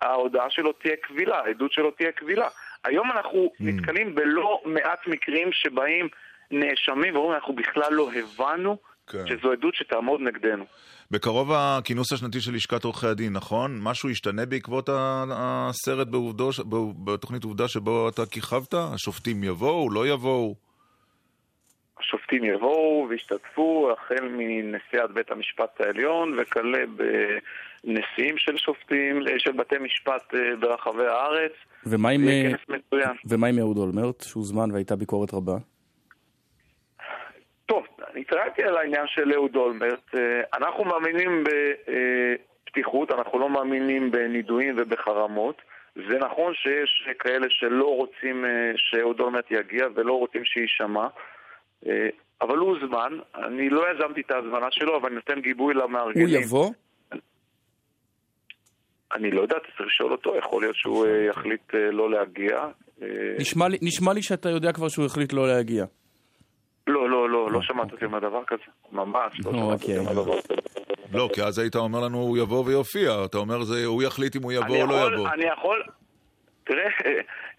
ההודעה 0.00 0.50
שלו 0.50 0.72
תהיה 0.72 0.96
קבילה, 0.96 1.38
העדות 1.38 1.72
שלו 1.72 1.90
תהיה 1.90 2.12
קבילה. 2.12 2.48
היום 2.86 3.10
אנחנו 3.10 3.50
Mm. 3.52 3.56
נתקלים 3.60 4.14
בלא 4.14 4.62
מעט 4.64 5.06
מקרים 5.06 5.48
שבהם 5.52 6.08
נאשמים 6.50 7.14
ואומרים 7.14 7.34
אנחנו 7.34 7.54
בכלל 7.54 7.92
לא 7.92 8.10
הבנו 8.12 8.76
כן. 9.06 9.26
שזו 9.26 9.52
עדות 9.52 9.74
שתעמוד 9.74 10.20
נגדנו. 10.20 10.64
בקרוב 11.10 11.52
הכינוס 11.52 12.12
השנתי 12.12 12.40
של 12.40 12.54
לשכת 12.54 12.84
עורכי 12.84 13.06
הדין, 13.06 13.32
נכון? 13.32 13.78
משהו 13.82 14.10
ישתנה 14.10 14.46
בעקבות 14.46 14.88
הסרט 15.32 16.08
בעובדו, 16.08 16.50
ב- 16.68 17.10
בתוכנית 17.10 17.44
עובדה 17.44 17.68
שבו 17.68 18.08
אתה 18.08 18.22
כיכבת? 18.30 18.74
השופטים 18.74 19.44
יבואו, 19.44 19.90
לא 19.90 20.06
יבואו? 20.06 20.54
השופטים 22.00 22.44
יבואו 22.44 23.06
וישתתפו 23.10 23.90
החל 23.92 24.28
מנשיאת 24.36 25.10
בית 25.14 25.30
המשפט 25.30 25.80
העליון 25.80 26.36
וכלה 26.38 26.78
בנשיאים 27.86 28.38
של 28.38 28.56
שופטים, 28.56 29.20
של 29.38 29.52
בתי 29.52 29.74
משפט 29.80 30.34
אה, 30.34 30.56
ברחבי 30.60 31.06
הארץ. 31.06 31.52
ומה 31.86 32.08
עם, 32.08 32.28
אה. 32.28 33.12
ומה 33.28 33.46
עם 33.46 33.58
אהוד 33.58 33.76
אולמרט, 33.76 34.20
שהוזמן 34.20 34.70
והייתה 34.72 34.96
ביקורת 34.96 35.34
רבה? 35.34 35.56
טוב, 37.66 37.84
אני 38.12 38.20
התראיינתי 38.20 38.62
על 38.62 38.76
העניין 38.76 39.04
של 39.06 39.32
אהוד 39.32 39.56
אולמרט. 39.56 40.14
אה, 40.14 40.40
אנחנו 40.58 40.84
מאמינים 40.84 41.44
בפתיחות, 42.66 43.10
אנחנו 43.10 43.38
לא 43.38 43.50
מאמינים 43.50 44.10
בנידויים 44.10 44.74
ובחרמות. 44.78 45.62
זה 45.96 46.18
נכון 46.18 46.54
שיש 46.54 47.08
כאלה 47.18 47.46
שלא 47.50 47.96
רוצים 47.96 48.44
אה, 48.44 48.72
שאהוד 48.76 49.20
אולמרט 49.20 49.50
יגיע 49.50 49.86
ולא 49.94 50.12
רוצים 50.12 50.44
שיישמע, 50.44 51.06
אה, 51.86 52.08
אבל 52.40 52.56
הוא 52.56 52.68
הוזמן. 52.68 53.18
אני 53.34 53.70
לא 53.70 53.84
יזמתי 53.90 54.20
את 54.20 54.30
ההזמנה 54.30 54.66
שלו, 54.70 54.96
אבל 54.96 55.06
אני 55.06 55.14
נותן 55.14 55.40
גיבוי 55.40 55.74
הוא 55.74 55.82
למארגנים. 55.82 56.28
יבוא? 56.28 56.70
אני 59.14 59.30
לא 59.30 59.40
יודע, 59.40 59.56
אתה 59.56 59.66
צריך 59.76 59.88
לשאול 59.88 60.12
אותו, 60.12 60.36
יכול 60.36 60.62
להיות 60.62 60.76
שהוא 60.76 61.06
אה, 61.06 61.24
יחליט 61.24 61.74
אה, 61.74 61.90
לא 61.90 62.10
להגיע. 62.10 62.56
אה, 63.02 63.08
נשמע 63.38 63.68
לי, 63.68 63.78
נשמע 63.82 64.12
לי 64.12 64.22
שאתה 64.22 64.50
יודע 64.50 64.72
כבר 64.72 64.88
שהוא 64.88 65.06
החליט 65.06 65.32
לא 65.32 65.48
להגיע. 65.48 65.84
לא, 66.86 67.10
לא, 67.10 67.30
לא, 67.30 67.50
לא 67.52 67.62
שמעתי 67.62 67.92
אותי 67.92 68.06
מהדבר 68.06 68.44
כזה. 68.46 68.62
ממש 68.92 69.40
לא 69.44 69.50
אוקיי. 69.50 69.98
אותי 69.98 70.06
מהדבר 70.06 70.40
כזה. 70.42 70.54
לא, 71.12 71.28
כי 71.34 71.42
אז 71.42 71.58
היית 71.58 71.76
אומר 71.76 72.00
לנו 72.00 72.18
הוא 72.18 72.38
יבוא 72.38 72.64
ויופיע. 72.66 73.24
אתה 73.24 73.38
אומר 73.38 73.62
זה, 73.62 73.84
הוא 73.84 74.02
יחליט 74.02 74.36
אם 74.36 74.42
הוא 74.42 74.52
יבוא 74.52 74.82
או 74.82 74.86
לא 74.86 74.94
יבוא. 74.94 75.28
אני 75.28 75.44
יכול... 75.44 75.82
תראה, 76.64 76.88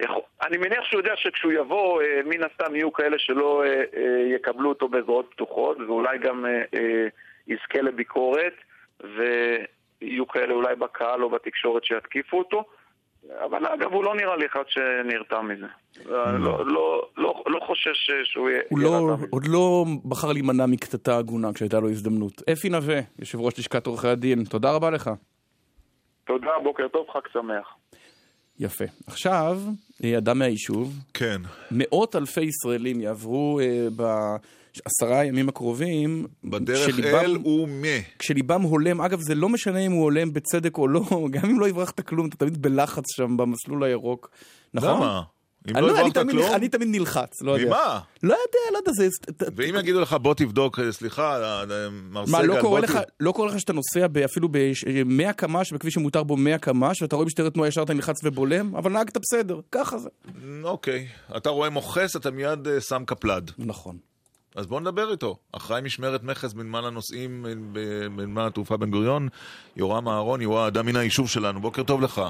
אני 0.47 0.57
מניח 0.57 0.83
שהוא 0.83 0.99
יודע 0.99 1.13
שכשהוא 1.15 1.51
יבוא, 1.51 2.01
מן 2.25 2.43
הסתם 2.43 2.75
יהיו 2.75 2.93
כאלה 2.93 3.19
שלא 3.19 3.63
יקבלו 4.35 4.69
אותו 4.69 4.87
בזרועות 4.87 5.29
פתוחות, 5.31 5.77
ואולי 5.87 6.17
גם 6.17 6.45
יזכה 7.47 7.81
לביקורת, 7.81 8.53
ויהיו 10.01 10.27
כאלה 10.27 10.53
אולי 10.53 10.75
בקהל 10.75 11.23
או 11.23 11.29
בתקשורת 11.29 11.83
שיתקיפו 11.83 12.37
אותו. 12.37 12.63
אבל 13.45 13.65
אגב, 13.65 13.93
הוא 13.93 14.03
לא 14.03 14.15
נראה 14.15 14.35
לי 14.35 14.45
אחד 14.45 14.63
שנרתע 14.67 15.41
מזה. 15.41 15.65
לא, 16.05 16.65
לא, 16.65 17.09
לא, 17.17 17.43
לא 17.47 17.59
חושש 17.65 18.09
אה, 18.09 18.25
שהוא 18.25 18.49
יהיה... 18.49 18.61
הוא 18.69 18.79
לא, 18.79 19.15
עוד 19.29 19.47
לא 19.47 19.85
בחר 20.05 20.31
להימנע 20.31 20.65
מקטטה 20.65 21.17
הגונה 21.17 21.53
כשהייתה 21.53 21.79
לו 21.79 21.89
הזדמנות. 21.89 22.41
אפי 22.53 22.69
נווה, 22.69 22.99
יושב 23.19 23.39
ראש 23.39 23.59
לשכת 23.59 23.87
עורכי 23.87 24.07
הדין, 24.07 24.43
תודה 24.43 24.71
רבה 24.71 24.89
לך. 24.89 25.09
תודה, 26.25 26.51
בוקר 26.63 26.87
טוב, 26.87 27.07
חג 27.13 27.19
שמח. 27.33 27.75
יפה. 28.59 28.85
עכשיו, 29.07 29.57
אה, 30.03 30.17
אדם 30.17 30.39
מהיישוב. 30.39 30.93
כן. 31.13 31.41
מאות 31.71 32.15
אלפי 32.15 32.41
ישראלים 32.41 33.01
יעברו 33.01 33.59
אה, 33.59 33.87
בעשרה 34.85 35.19
הימים 35.19 35.49
הקרובים. 35.49 36.25
בדרך 36.43 36.87
כשליבם- 36.89 37.15
אל 37.19 37.37
ומה. 37.47 37.87
כשליבם 38.19 38.61
הולם, 38.61 39.01
אגב, 39.01 39.19
זה 39.21 39.35
לא 39.35 39.49
משנה 39.49 39.79
אם 39.79 39.91
הוא 39.91 40.03
הולם 40.03 40.33
בצדק 40.33 40.77
או 40.77 40.87
לא, 40.87 41.01
גם 41.31 41.49
אם 41.49 41.59
לא 41.59 41.67
הברחת 41.67 42.01
כלום, 42.01 42.27
אתה 42.27 42.35
תמיד 42.37 42.61
בלחץ 42.61 43.03
שם 43.15 43.37
במסלול 43.37 43.83
הירוק. 43.83 44.29
נכון? 44.73 44.89
למה? 44.89 45.21
אם 45.69 45.77
אני 45.77 45.85
לא 45.87 45.91
אני 45.91 45.99
הברחת 45.99 46.29
כלום? 46.29 46.55
אני 46.55 46.69
תמיד 46.69 46.87
נלחץ, 46.91 47.41
לא 47.41 47.51
יודע. 47.51 47.65
ממה? 47.65 47.99
לא 48.23 48.33
יודע, 48.33 48.59
לא 48.73 48.77
יודע, 48.77 48.91
זה... 48.91 49.07
ואם 49.55 49.75
יגידו 49.79 50.01
לך 50.01 50.13
בוא 50.21 50.33
תבדוק, 50.33 50.79
אה, 50.79 50.91
סליחה, 50.91 51.35
אה, 51.61 51.65
מר 51.89 52.25
מה, 52.27 52.37
סגל, 52.37 52.41
לא 52.47 52.61
בוא 52.61 52.79
לך, 52.79 52.95
ת- 52.97 53.11
לא 53.19 53.31
קורה 53.31 53.47
לך 53.47 53.59
שאתה 53.59 53.73
נוסע 53.73 54.07
ב- 54.11 54.17
אפילו 54.17 54.49
ב-100 54.51 55.33
קמ"ש, 55.33 55.73
בכביש 55.73 55.93
שמותר 55.93 56.23
בו 56.23 56.37
100 56.37 56.57
קמ"ש, 56.57 57.01
ואתה 57.01 57.15
רואה 57.15 57.25
משטרת 57.25 57.53
תנועה 57.53 57.69
ישר 57.69 57.83
אתה 57.83 57.93
נלחץ 57.93 58.15
ובולם, 58.23 58.75
אבל 58.75 58.91
נהגת 58.91 59.17
בסדר, 59.17 59.59
ככה 59.71 59.97
זה. 59.97 60.09
אוקיי. 60.63 61.07
אתה 61.37 61.49
רואה 61.49 61.69
מוכס, 61.69 62.15
אתה 62.15 62.31
מיד 62.31 62.67
אה, 62.67 62.81
שם 62.81 63.03
קפלד. 63.05 63.51
נכון. 63.57 63.97
אז 64.57 64.67
בוא 64.67 64.81
נדבר 64.81 65.11
איתו. 65.11 65.35
אחראי 65.55 65.81
משמרת 65.81 66.23
מכס 66.23 66.53
בנמל 66.53 66.85
הנוסעים 66.85 67.45
בנמל 68.15 68.41
התעופה 68.47 68.77
בן 68.77 68.91
גוריון, 68.91 69.27
יורם 69.75 70.07
אהרון, 70.07 70.41
הוא 70.41 70.67
אדם 70.67 70.85
מן 70.85 70.95
היישוב 70.95 71.29
שלנו. 71.29 71.59
בוקר 71.59 71.83
טוב 71.83 72.01
לך. 72.01 72.21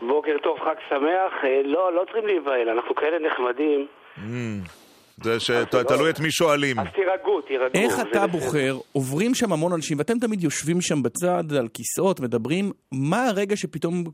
בוקר 0.00 0.36
טוב, 0.42 0.58
חג 0.58 0.74
שמח. 0.88 1.44
אה, 1.44 1.62
לא, 1.64 1.94
לא 1.94 2.04
צריכים 2.04 2.26
להיבהל, 2.26 2.68
אנחנו 2.68 2.94
כאלה 2.94 3.16
נחמדים. 3.18 3.86
Mm, 4.16 4.70
זה 5.24 5.40
שתלוי 5.40 6.10
את 6.10 6.20
מי 6.20 6.30
שואלים. 6.30 6.78
אז 6.78 6.86
תירגעו, 6.94 7.40
תירגעו. 7.40 7.82
איך 7.82 8.00
אתה. 8.00 8.26
בוחר, 8.26 8.74
עוברים 8.92 9.34
שם 9.34 9.52
המון 9.52 9.72
אנשים, 9.72 9.98
ואתם 9.98 10.18
תמיד 10.18 10.44
יושבים 10.44 10.80
שם 10.80 11.02
בצד, 11.02 11.44
על 11.58 11.68
כיסאות, 11.68 12.20
מדברים, 12.20 12.70
מה 12.92 13.26
הרגע 13.26 13.56
שפתאום 13.56 14.04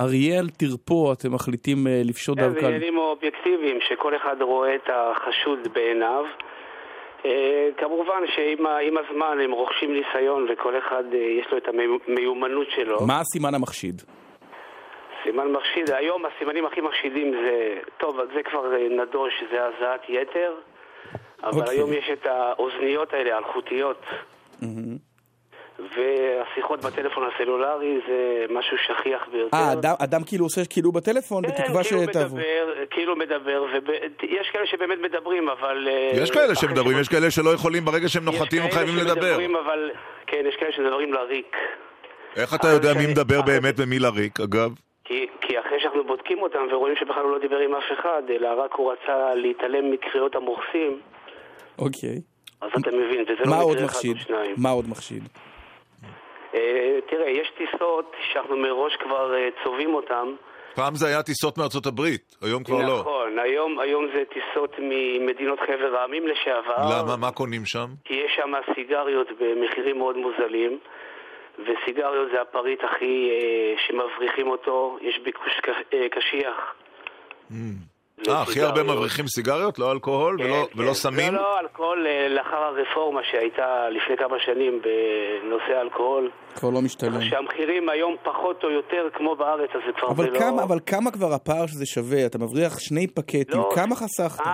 אריה 0.00 0.38
על 0.38 0.48
תרפו 0.58 1.12
אתם 1.12 1.34
מחליטים 1.34 1.86
אה, 1.86 2.02
לפשוט 2.04 2.38
כן, 2.38 2.42
זה 2.42 2.48
דווקא. 2.48 2.66
עניינים 2.66 2.98
אובייקטיביים, 2.98 3.78
שכל 3.88 4.16
אחד 4.16 4.42
רואה 4.42 4.74
את 4.74 4.88
החשוד 4.92 5.68
בעיניו. 5.72 6.24
אה, 7.24 7.68
כמובן 7.76 8.22
שעם 8.34 8.96
הזמן 8.98 9.38
הם 9.44 9.50
רוכשים 9.50 9.90
ניסיון 9.92 10.46
וכל 10.52 10.78
אחד 10.78 11.04
אה, 11.12 11.18
יש 11.18 11.46
לו 11.52 11.58
את 11.58 11.68
המיומנות 12.08 12.66
שלו. 12.76 13.06
מה 13.06 13.20
הסימן 13.20 13.54
המחשיד? 13.54 14.02
סימן 15.24 15.52
מחשיד, 15.52 15.90
היום 15.90 16.22
הסימנים 16.26 16.66
הכי 16.66 16.80
מחשידים 16.80 17.32
זה, 17.32 17.80
טוב, 17.98 18.16
זה 18.34 18.42
כבר 18.42 18.62
נדוש, 18.90 19.32
זה 19.52 19.58
הזעת 19.64 20.00
יתר, 20.08 20.54
אבל 21.42 21.60
אוקיי. 21.60 21.76
היום 21.76 21.92
יש 21.92 22.10
את 22.12 22.26
האוזניות 22.26 23.12
האלה, 23.12 23.34
האלחוטיות, 23.34 24.02
והשיחות 25.96 26.80
בטלפון 26.84 27.24
הסלולרי 27.34 27.98
זה 28.08 28.18
משהו 28.50 28.76
שכיח 28.78 29.28
ביותר. 29.32 29.56
אה, 29.56 29.72
אדם- 29.72 29.94
אדם 29.98 30.24
כאילו 30.24 30.44
עושה 30.44 30.60
כאילו 30.70 30.92
בטלפון, 30.92 31.42
בתקווה 31.42 31.84
כאילו 31.84 32.02
שתעבור. 32.02 32.38
מדבר, 32.38 32.84
כאילו 32.90 33.16
מדבר, 33.16 33.64
ויש 34.22 34.50
כאלה 34.52 34.66
שבאמת 34.66 34.98
מדברים, 35.02 35.48
אבל... 35.48 35.88
אה, 35.88 36.10
יש 36.22 36.30
כאלה 36.30 36.54
שמדברים, 36.54 36.98
יש 37.00 37.08
כאלה 37.08 37.30
שלא 37.30 37.50
יכולים, 37.50 37.84
ברגע 37.84 38.08
שהם 38.08 38.24
נוחתים 38.24 38.62
הם 38.62 38.68
כאלה 38.70 38.78
חייבים 38.86 38.96
לדבר. 38.96 39.20
שמדברים, 39.22 39.56
אבל... 39.56 39.90
כן, 40.26 40.42
יש 40.48 40.56
כאלה 40.56 40.72
שמדברים 40.72 41.12
לריק. 41.12 41.56
איך 42.36 42.54
אתה 42.54 42.68
יודע 42.68 42.94
מי 42.94 43.06
מדבר 43.06 43.42
באמת 43.42 43.74
ומי 43.78 43.98
לריק, 43.98 44.40
אגב? 44.40 44.70
כי, 45.04 45.26
כי 45.40 45.60
אחרי 45.60 45.80
שאנחנו 45.80 46.04
בודקים 46.04 46.42
אותם 46.42 46.58
ורואים 46.72 46.94
שבכלל 47.00 47.22
הוא 47.22 47.30
לא 47.32 47.38
דיבר 47.38 47.58
עם 47.58 47.74
אף 47.74 47.98
אחד, 48.00 48.22
אלא 48.30 48.48
רק 48.64 48.74
הוא 48.74 48.92
רצה 48.92 49.34
להתעלם 49.34 49.90
מקריאות 49.90 50.34
המורסים, 50.34 51.00
אוקיי. 51.78 52.20
אז 52.60 52.70
אתה 52.80 52.90
מבין, 52.90 53.22
וזה 53.22 53.50
מה 53.50 53.56
לא 53.56 53.62
עוד 53.62 53.76
מקרה 53.76 53.86
אחד? 53.86 54.08
או 54.08 54.16
שניים. 54.16 54.54
מה 54.58 54.70
עוד 54.70 54.88
מחשיד? 54.88 55.22
אה, 56.54 56.98
תראה, 57.10 57.30
יש 57.30 57.48
טיסות 57.58 58.12
שאנחנו 58.32 58.56
מראש 58.56 58.96
כבר 58.96 59.34
אה, 59.34 59.48
צובעים 59.64 59.94
אותן. 59.94 60.26
פעם 60.74 60.94
זה 60.94 61.06
היה 61.06 61.22
טיסות 61.22 61.58
מארצות 61.58 61.86
הברית, 61.86 62.36
היום 62.42 62.64
כבר 62.64 62.78
לא. 62.78 63.00
נכון, 63.00 63.38
היום, 63.38 63.78
היום 63.78 64.06
זה 64.14 64.22
טיסות 64.34 64.72
ממדינות 64.78 65.60
חבר 65.60 65.96
העמים 65.96 66.26
לשעבר. 66.26 66.76
למה? 66.92 67.16
מה 67.16 67.30
קונים 67.32 67.64
שם? 67.64 67.86
כי 68.04 68.14
יש 68.14 68.32
שם 68.36 68.52
סיגריות 68.74 69.28
במחירים 69.40 69.98
מאוד 69.98 70.16
מוזלים, 70.16 70.78
וסיגריות 71.58 72.28
זה 72.32 72.40
הפריט 72.40 72.80
הכי 72.84 73.30
אה, 73.30 73.74
שמבריחים 73.86 74.48
אותו, 74.48 74.98
יש 75.00 75.20
ביקוש 75.24 75.60
אה, 75.94 76.08
קשיח. 76.08 76.74
אה, 78.28 78.42
הכי 78.42 78.60
הרבה 78.60 78.82
מבריחים 78.82 79.26
סיגריות? 79.26 79.78
לא 79.78 79.92
אלכוהול 79.92 80.36
ולא- 80.40 80.66
ולא 80.76 80.92
סמים? 80.94 81.34
לא, 81.34 81.40
לא, 81.42 81.60
אלכוהול 81.60 82.06
אה, 82.06 82.28
לאחר 82.28 82.56
הרפורמה 82.56 83.20
שהייתה 83.30 83.64
לפני 83.90 84.16
כמה 84.16 84.36
שנים 84.46 84.80
בנושא 84.82 85.78
האלכוהול. 85.78 86.30
כבר 86.54 86.70
לא 86.70 86.80
משתלם. 86.82 87.20
שהמחירים 87.22 87.88
היום 87.88 88.14
פחות 88.22 88.64
או 88.64 88.70
יותר 88.70 89.08
כמו 89.14 89.36
בארץ, 89.36 89.70
אז 89.74 89.80
זה 89.86 89.92
כבר 90.00 90.08
אבל 90.08 90.24
זה 90.24 90.30
לא... 90.30 90.38
כמה, 90.38 90.62
אבל 90.62 90.78
כמה 90.86 91.10
כבר 91.10 91.32
הפער 91.32 91.66
שזה 91.66 91.86
שווה? 91.86 92.26
אתה 92.26 92.38
מבריח 92.38 92.78
שני 92.78 93.06
פקטים, 93.06 93.62
כמה 93.74 93.96
חסכת? 93.96 94.40
אה, 94.46 94.52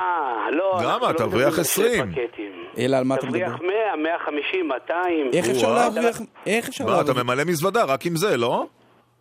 לא, 0.52 0.78
למה? 0.82 0.98
לא 1.00 1.10
אתה 1.10 1.26
מבריח 1.26 1.58
על 1.58 1.64
שני 1.64 1.84
20. 1.86 2.12
פקטים. 2.12 2.52
אלא 2.78 2.96
על 2.96 3.04
מה 3.04 3.14
אתה 3.14 3.26
מדבר? 3.26 3.38
תבריח 3.38 3.60
100, 3.60 3.96
150, 4.02 4.68
200. 4.68 5.30
איך 5.32 5.48
אפשר. 5.48 5.74
להבריח? 5.74 6.18
איך 6.46 6.68
אפשר 6.68 6.84
מה, 6.84 6.90
אתה 7.00 7.06
להבריח? 7.06 7.24
ממלא 7.26 7.44
מזוודה 7.44 7.84
רק 7.84 8.06
עם 8.06 8.16
זה, 8.16 8.36
לא? 8.36 8.66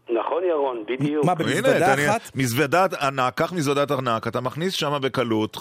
נכון, 0.09 0.43
ירון, 0.43 0.83
בדיוק. 0.87 1.25
מה, 1.25 1.35
במזוודה 1.35 1.93
אחת? 1.93 2.21
מזוודת 2.35 2.93
ענק, 2.93 3.33
קח 3.35 3.53
מזוודת 3.53 3.91
ארנק, 3.91 4.27
אתה 4.27 4.41
מכניס 4.41 4.73
שם 4.73 4.91
בקלות 5.01 5.55
60-70 5.55 5.59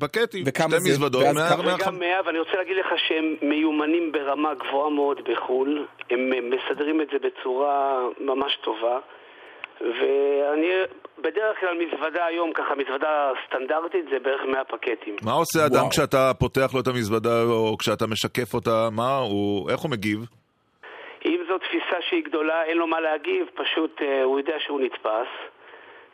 פקטים. 0.00 0.44
וכמה 0.46 0.70
שתי 0.70 0.80
זה? 0.80 0.90
מזוודות, 0.90 1.22
ואז 1.22 1.36
100, 1.36 1.48
כמה? 1.48 1.62
100, 1.62 1.74
וגם 1.74 1.98
100, 1.98 2.08
ואני 2.26 2.38
רוצה 2.38 2.56
להגיד 2.56 2.76
לך 2.80 2.86
שהם 3.08 3.48
מיומנים 3.50 4.12
ברמה 4.12 4.54
גבוהה 4.54 4.90
מאוד 4.90 5.20
בחו"ל, 5.28 5.86
הם 6.10 6.20
מסדרים 6.54 7.00
את 7.00 7.08
זה 7.12 7.18
בצורה 7.28 7.98
ממש 8.20 8.52
טובה, 8.64 8.98
ואני 9.80 10.68
בדרך 11.18 11.60
כלל 11.60 11.74
מזוודה 11.82 12.24
היום, 12.24 12.50
ככה 12.54 12.74
מזוודה 12.80 13.30
סטנדרטית, 13.46 14.04
זה 14.10 14.18
בערך 14.24 14.40
100 14.52 14.64
פקטים. 14.64 15.16
מה 15.22 15.32
עושה 15.32 15.66
אדם 15.66 15.88
כשאתה 15.90 16.32
פותח 16.38 16.74
לו 16.74 16.80
את 16.80 16.86
המזוודה 16.86 17.42
או 17.42 17.76
כשאתה 17.78 18.06
משקף 18.06 18.54
אותה? 18.54 18.88
מה 18.92 19.18
הוא, 19.18 19.70
איך 19.70 19.80
הוא 19.80 19.90
מגיב? 19.90 20.18
אם 21.26 21.40
זו 21.48 21.58
תפיסה 21.58 21.96
שהיא 22.08 22.24
גדולה, 22.24 22.64
אין 22.64 22.76
לו 22.76 22.86
מה 22.86 23.00
להגיב, 23.00 23.46
פשוט 23.54 24.02
אה, 24.02 24.22
הוא 24.22 24.38
יודע 24.38 24.54
שהוא 24.58 24.80
נתפס. 24.80 25.30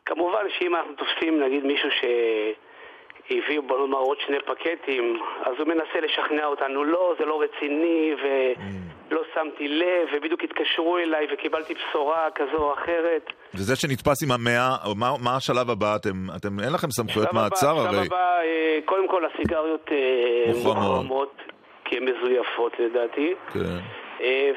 כמובן 0.07 0.45
שאם 0.59 0.77
אנחנו 0.77 0.93
תופסים 0.95 1.41
נגיד 1.41 1.65
מישהו 1.65 1.89
שהביא 1.91 3.61
בוא 3.61 3.79
נאמר 3.79 3.99
עוד 3.99 4.19
שני 4.27 4.37
פקטים, 4.47 5.23
אז 5.45 5.55
הוא 5.59 5.67
מנסה 5.67 6.01
לשכנע 6.03 6.45
אותנו, 6.45 6.85
לא, 6.85 7.15
זה 7.19 7.25
לא 7.25 7.43
רציני 7.43 8.15
ולא 8.23 9.23
שמתי 9.35 9.69
לב 9.69 10.09
ובדיוק 10.13 10.45
התקשרו 10.45 10.99
אליי 10.99 11.27
וקיבלתי 11.33 11.75
בשורה 11.75 12.29
כזו 12.35 12.57
או 12.57 12.75
אחרת. 12.75 13.33
וזה 13.55 13.77
שנתפס 13.77 14.25
עם 14.25 14.33
המאה, 14.33 14.71
מה, 14.97 15.11
מה 15.25 15.37
השלב 15.37 15.71
הבא? 15.71 15.97
אתם, 15.97 16.17
אתם, 16.37 16.61
אין 16.65 16.73
לכם 16.73 16.91
סמכויות 16.91 17.33
מעצר 17.33 17.79
הרי. 17.79 18.07
הבא, 18.07 18.41
אה, 18.41 18.79
קודם 18.85 19.09
כל 19.09 19.23
הסיגריות 19.25 19.89
אה, 19.93 20.53
מוחרמות. 20.53 20.87
מוחרמות, 20.87 21.35
כי 21.85 21.97
הן 21.97 22.05
מזויפות 22.05 22.73
לדעתי. 22.79 23.35
כן. 23.53 24.02
אה, 24.23 24.51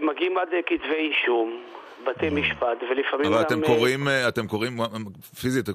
ומגיעים 0.00 0.38
עד 0.38 0.48
אה, 0.52 0.60
כתבי 0.66 0.94
אישום, 0.94 1.60
בתי 2.06 2.30
משפט, 2.30 2.82
ולפעמים 2.90 3.26
אבל 3.26 3.36
גם... 3.36 3.42
אתם 3.46 3.62
אה, 3.62 3.66
קוראים, 3.66 4.08
אה, 4.08 4.28
אתם 4.28 4.46
קוראים 4.46 4.80
אה, 4.80 4.86
פיזית 5.40 5.68
אה, 5.68 5.74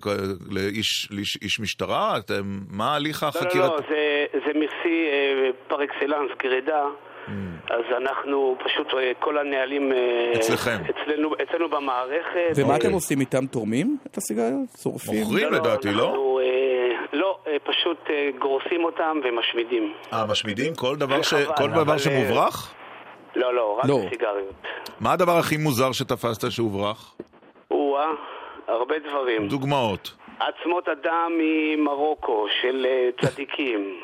לאיש, 0.51 1.07
לאיש 1.11 1.37
איש 1.41 1.59
משטרה? 1.59 2.17
אתם, 2.17 2.43
מה 2.69 2.95
הליך 2.95 3.23
לא, 3.23 3.27
החקירה? 3.27 3.67
לא, 3.67 3.75
לא, 3.75 3.81
זה, 3.89 4.25
זה 4.45 4.59
מרסי 4.59 5.05
אה, 5.11 5.49
פר 5.67 5.83
אקסלנס, 5.83 6.31
גרידה. 6.43 6.85
אז 7.69 7.83
אנחנו 7.97 8.57
פשוט, 8.65 8.87
אה, 8.93 9.11
כל 9.19 9.37
הנהלים... 9.37 9.91
אה, 9.91 10.31
אצלכם. 10.35 10.77
אצלנו, 10.89 11.33
אצלנו 11.43 11.69
במערכת. 11.69 12.51
ומה 12.55 12.71
אה, 12.71 12.77
אתם 12.77 12.91
עושים 12.91 13.19
איתם? 13.19 13.45
תורמים 13.45 13.97
את 14.07 14.17
הסיגריות? 14.17 14.69
שורפים? 14.83 15.19
מוכרים 15.19 15.53
לדעתי, 15.53 15.91
לא? 15.91 16.05
אנחנו, 16.07 16.39
אה, 16.39 17.05
לא, 17.13 17.39
אה, 17.47 17.57
פשוט 17.63 17.97
אה, 18.09 18.29
גורסים 18.39 18.83
אותם 18.83 19.19
ומשמידים. 19.23 19.93
אה, 20.13 20.25
משמידים 20.25 20.75
כל 20.75 20.95
דבר, 20.95 21.21
ש... 21.21 21.33
וחבל, 21.33 21.55
כל 21.57 21.63
אבל, 21.63 21.83
דבר 21.83 21.93
אה, 21.93 21.99
שמוברח? 21.99 22.73
לא, 23.35 23.55
לא, 23.55 23.79
רק 23.79 23.85
לא. 23.85 23.99
סיגריות. 24.09 24.53
מה 24.99 25.13
הדבר 25.13 25.37
הכי 25.37 25.57
מוזר 25.57 25.91
שתפסת 25.91 26.51
שהוברח? 26.51 27.15
או-אה, 27.71 28.05
הרבה 28.67 28.95
דברים. 28.99 29.47
דוגמאות. 29.47 30.13
עצמות 30.39 30.89
אדם 30.89 31.31
ממרוקו 31.37 32.47
של 32.61 32.85
אה, 32.89 33.09
צדיקים. 33.21 33.99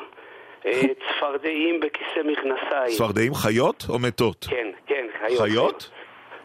אה, 0.66 0.82
צפרדעים 0.82 1.80
בכיסא 1.80 2.20
מכנסיים. 2.24 2.96
צפרדעים 2.96 3.34
חיות 3.34 3.86
או 3.88 3.98
מתות? 3.98 4.46
כן, 4.50 4.66
כן, 4.86 5.06
חיות. 5.20 5.40
חיות? 5.40 5.90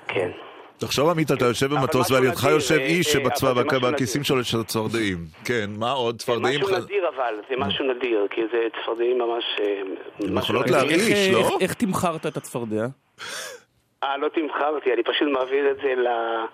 כן. 0.07 0.31
תחשוב 0.77 1.09
עמית, 1.09 1.31
אתה 1.31 1.45
יושב 1.45 1.73
במטוס 1.73 2.11
ועל 2.11 2.23
ידך 2.23 2.43
יושב 2.43 2.75
אה, 2.75 2.85
איש 2.85 3.15
אה, 3.15 3.21
אבל 3.21 3.29
שבצבא 3.29 3.53
זה 3.53 3.63
משהו 3.63 3.91
בכיסים 3.91 4.23
שלו 4.23 4.39
יש 4.39 4.55
צפרדעים. 4.67 5.17
כן, 5.45 5.69
מה 5.77 5.91
עוד? 5.91 6.19
צפרדעים 6.19 6.61
משהו 6.61 6.77
נדיר 6.77 7.00
אבל, 7.15 7.35
זה 7.49 7.55
משהו 7.57 7.85
נדיר, 7.85 8.27
כי 8.29 8.41
זה 8.51 8.57
צפרדעים 8.81 9.17
ממש... 9.17 9.43
אה, 9.59 9.81
משהו 10.19 10.37
יכולות. 10.55 10.69
להרעיש, 10.69 11.11
איך, 11.11 11.33
לא? 11.33 11.39
איך, 11.39 11.49
איך 11.61 11.73
תמחרת 11.73 12.25
את 12.25 12.37
הצפרדע? 12.37 12.85
אה, 14.03 14.17
לא 14.17 14.27
תמכרתי, 14.27 14.93
אני 14.93 15.03
פשוט 15.03 15.27
מעביר 15.33 15.71
את 15.71 15.77
זה 15.83 15.95
ל- 16.01 16.45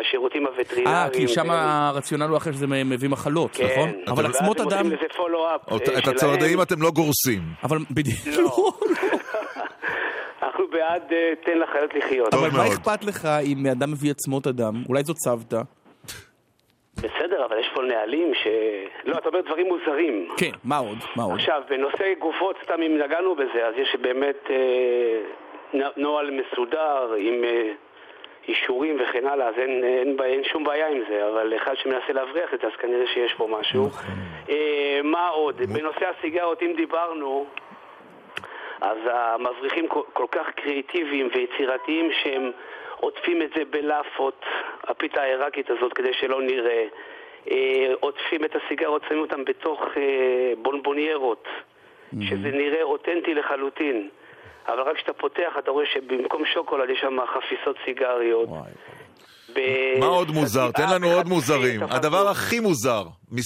לשירותים 0.00 0.46
הווטרינריים. 0.46 0.96
אה, 0.96 1.08
כי 1.12 1.28
שם 1.28 1.50
אה, 1.50 1.88
הרציונל 1.88 2.24
הוא 2.24 2.36
אחר 2.36 2.52
שזה 2.52 2.66
מביא 2.66 3.08
מחלות, 3.08 3.56
כן. 3.56 3.66
נכון? 3.72 3.90
אבל 4.08 4.24
ואז 4.26 4.36
עצמות 4.36 4.60
הם 4.60 4.68
אדם... 4.68 4.78
עושים 4.78 4.92
לזה 4.92 5.06
פולו-אפ. 5.16 5.72
אה, 5.72 5.76
את 5.76 5.86
שלהם. 5.86 5.98
הצפרדעים 6.16 6.62
אתם 6.62 6.82
לא 6.82 6.90
גורסים. 6.90 7.42
אבל 7.62 7.78
בדיוק. 7.90 8.18
לא. 8.26 8.50
אנחנו 10.42 10.64
בעד 10.72 11.02
אה, 11.12 11.32
תן 11.44 11.58
לחיות 11.58 11.94
לחיות. 11.94 12.34
אבל 12.34 12.50
מה 12.50 12.66
אכפת 12.68 13.04
לך 13.04 13.28
אם 13.42 13.66
אדם 13.66 13.90
מביא 13.92 14.10
עצמות 14.10 14.46
אדם? 14.46 14.82
אולי 14.88 15.02
זאת 15.04 15.16
צוותא? 15.16 15.60
בסדר, 17.34 17.44
אבל 17.44 17.58
יש 17.58 17.68
פה 17.74 17.82
נהלים 17.82 18.34
ש... 18.34 18.46
לא, 19.04 19.18
אתה 19.18 19.28
אומר 19.28 19.40
דברים 19.40 19.66
מוזרים. 19.66 20.28
כן, 20.38 20.50
מה 20.64 20.76
עוד? 20.78 20.98
מה 21.16 21.22
עוד? 21.22 21.34
עכשיו, 21.34 21.62
בנושא 21.68 22.14
גופות, 22.18 22.56
סתם 22.64 22.82
אם 22.82 22.98
נגענו 22.98 23.34
בזה, 23.34 23.66
אז 23.66 23.74
יש 23.76 23.96
באמת 24.00 24.50
אה, 24.50 25.80
נוהל 25.96 26.30
מסודר 26.30 27.12
עם 27.18 27.44
אה, 27.44 27.72
אישורים 28.48 28.96
וכן 29.00 29.26
הלאה, 29.26 29.48
אז 29.48 29.54
אין, 29.58 29.84
אין, 29.84 30.16
בע- 30.16 30.24
אין 30.24 30.44
שום 30.44 30.64
בעיה 30.64 30.88
עם 30.88 31.02
זה, 31.08 31.28
אבל 31.28 31.52
אחד 31.56 31.74
שמנסה 31.76 32.12
להבריח 32.12 32.54
את 32.54 32.60
זה, 32.60 32.66
אז 32.66 32.72
כנראה 32.72 33.06
שיש 33.06 33.34
פה 33.34 33.46
משהו. 33.50 33.84
אה, 34.50 35.00
מה 35.04 35.28
עוד? 35.28 35.56
בנושא 35.62 36.06
הסיגרות, 36.18 36.62
אם 36.62 36.72
דיברנו, 36.76 37.46
אז 38.80 38.98
המבריחים 39.10 39.88
כל, 39.88 40.00
כל 40.12 40.26
כך 40.30 40.50
קריאיטיביים 40.50 41.28
ויצירתיים 41.34 42.10
שהם 42.22 42.50
עוטפים 42.96 43.42
את 43.42 43.50
זה 43.56 43.62
בלאפות, 43.70 44.44
הפיתה 44.84 45.22
העיראקית 45.22 45.70
הזאת, 45.70 45.92
כדי 45.92 46.12
שלא 46.14 46.42
נראה. 46.42 46.84
אה, 47.50 47.92
עוטפים 48.00 48.44
את 48.44 48.50
הסיגרות, 48.56 49.02
שמים 49.08 49.20
אותם 49.20 49.44
בתוך 49.44 49.80
אה, 49.96 50.52
בונבוניירות, 50.62 51.44
שזה 52.20 52.50
נראה 52.50 52.82
אותנטי 52.82 53.34
לחלוטין. 53.34 54.08
אבל 54.68 54.80
רק 54.80 54.96
כשאתה 54.96 55.12
פותח 55.12 55.52
אתה 55.58 55.70
רואה 55.70 55.84
שבמקום 55.86 56.42
שוקולד 56.54 56.90
יש 56.90 56.98
שם 57.00 57.16
חפיסות 57.26 57.76
סיגריות. 57.84 58.48
ב- 59.54 59.98
מה 60.00 60.06
עוד 60.06 60.30
מוזר? 60.30 60.70
תן 60.70 60.94
לנו 60.94 61.06
עוד 61.06 61.26
מוזרים. 61.28 61.80
הדבר 61.82 62.28
הכי 62.28 62.60
מוזר. 62.60 63.02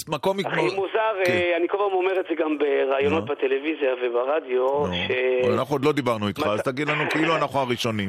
מקום... 0.09 0.37
הכי 0.47 0.63
מוזר, 0.63 1.13
כן. 1.25 1.33
אה, 1.33 1.57
אני 1.57 1.69
כל 1.69 1.77
פעם 1.77 1.93
אומר 1.93 2.21
את 2.21 2.25
זה 2.29 2.35
גם 2.35 2.59
בראיונות 2.59 3.25
בטלוויזיה 3.25 3.91
וברדיו, 4.03 4.85
ש... 5.09 5.11
אנחנו 5.55 5.75
עוד 5.75 5.85
לא 5.85 5.93
דיברנו 5.93 6.29
איתך, 6.29 6.47
אז 6.47 6.63
תגיד 6.63 6.89
לנו 6.89 7.05
כאילו 7.11 7.37
אנחנו 7.37 7.59
הראשונים. 7.59 8.09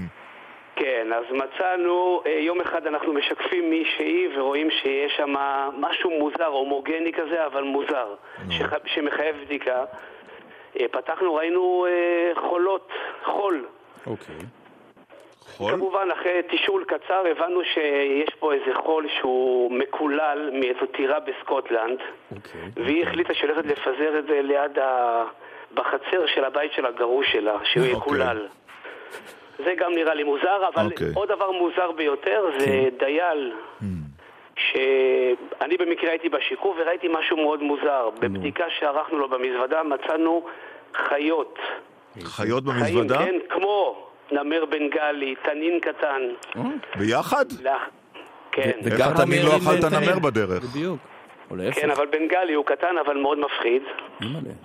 כן, 0.80 1.08
אז 1.14 1.24
מצאנו, 1.32 2.22
אה, 2.26 2.32
יום 2.32 2.62
אחד 2.62 2.88
אנחנו 2.88 3.14
משקפים 3.14 3.70
מישהי 3.70 4.28
ורואים 4.38 4.72
שיש 4.72 5.14
שם 5.18 5.34
משהו 5.78 6.10
מוזר, 6.10 6.46
הומוגני 6.46 7.14
כזה, 7.14 7.46
אבל 7.46 7.64
מוזר, 7.64 8.16
שח... 8.50 8.74
שמחייב 8.86 9.36
בדיקה. 9.46 9.84
אה, 10.80 10.86
פתחנו, 10.92 11.36
ראינו 11.36 11.86
אה, 11.90 12.32
חולות, 12.50 12.92
חול. 13.24 13.66
אוקיי. 14.08 14.36
חול? 15.58 15.72
כמובן, 15.72 16.12
אחרי 16.12 16.42
תשאול 16.50 16.84
קצר 16.84 17.24
הבנו 17.32 17.62
שיש 17.74 18.30
פה 18.40 18.54
איזה 18.54 18.74
חול 18.74 19.08
שהוא 19.20 19.72
מקולל 19.72 20.50
מאיזו 20.54 20.86
טירה 20.86 21.20
בסקוטלנד, 21.20 22.00
והיא 22.76 23.04
החליטה 23.04 23.34
שהיא 23.34 23.50
הולכת 23.50 23.66
לפזר 23.66 24.20
את 24.20 24.26
זה 24.28 24.42
ליד 24.42 24.80
ה... 24.80 25.24
בחצר 25.74 26.26
של 26.26 26.46
הבית 26.46 26.72
של 26.74 26.86
הגרוש 26.86 27.32
שלה, 27.32 27.58
שהוא 27.64 27.86
יקולל. 27.86 28.48
זה 29.66 29.74
גם 29.80 29.92
נראה 29.96 30.14
לי 30.14 30.24
מוזר, 30.24 30.62
אבל 30.74 30.86
אוקיי. 30.86 31.08
עוד 31.16 31.28
דבר 31.30 31.52
מוזר 31.52 31.92
ביותר 31.92 32.44
זה 32.60 32.66
דייל. 33.00 33.54
שאני 34.56 35.78
במקרה 35.80 36.10
הייתי 36.10 36.30
בשיקוף 36.30 36.78
וראיתי 36.82 37.08
משהו 37.20 37.38
מאוד 37.38 37.64
מוזר. 37.64 38.10
בבדיקה 38.20 38.64
שערכנו 38.80 39.18
לו 39.20 39.30
במזוודה 39.30 39.82
מצאנו 39.84 40.46
חיות. 40.96 41.60
חיות 42.24 42.64
חיים, 42.64 42.76
במזוודה? 42.80 43.18
כן, 43.18 43.36
כמו 43.50 44.06
נמר 44.32 44.66
בנגלי, 44.66 45.36
תנין 45.44 45.80
קטן. 45.80 46.22
ביחד? 46.96 47.46
לאח- 47.64 47.90
כן. 48.52 48.72
איך 48.86 49.08
התנין 49.08 49.46
לא 49.46 49.50
אכל 49.58 49.80
את 49.80 49.94
הנמר 49.94 50.20
בדרך? 50.20 50.64
בדיוק. 50.64 51.00
או 51.52 51.56
להפך. 51.56 51.80
כן, 51.82 51.92
אבל 51.92 52.06
בנגלי 52.06 52.54
הוא 52.54 52.66
קטן 52.66 52.96
אבל 53.06 53.18
מאוד 53.18 53.38
מפחיד. 53.40 53.82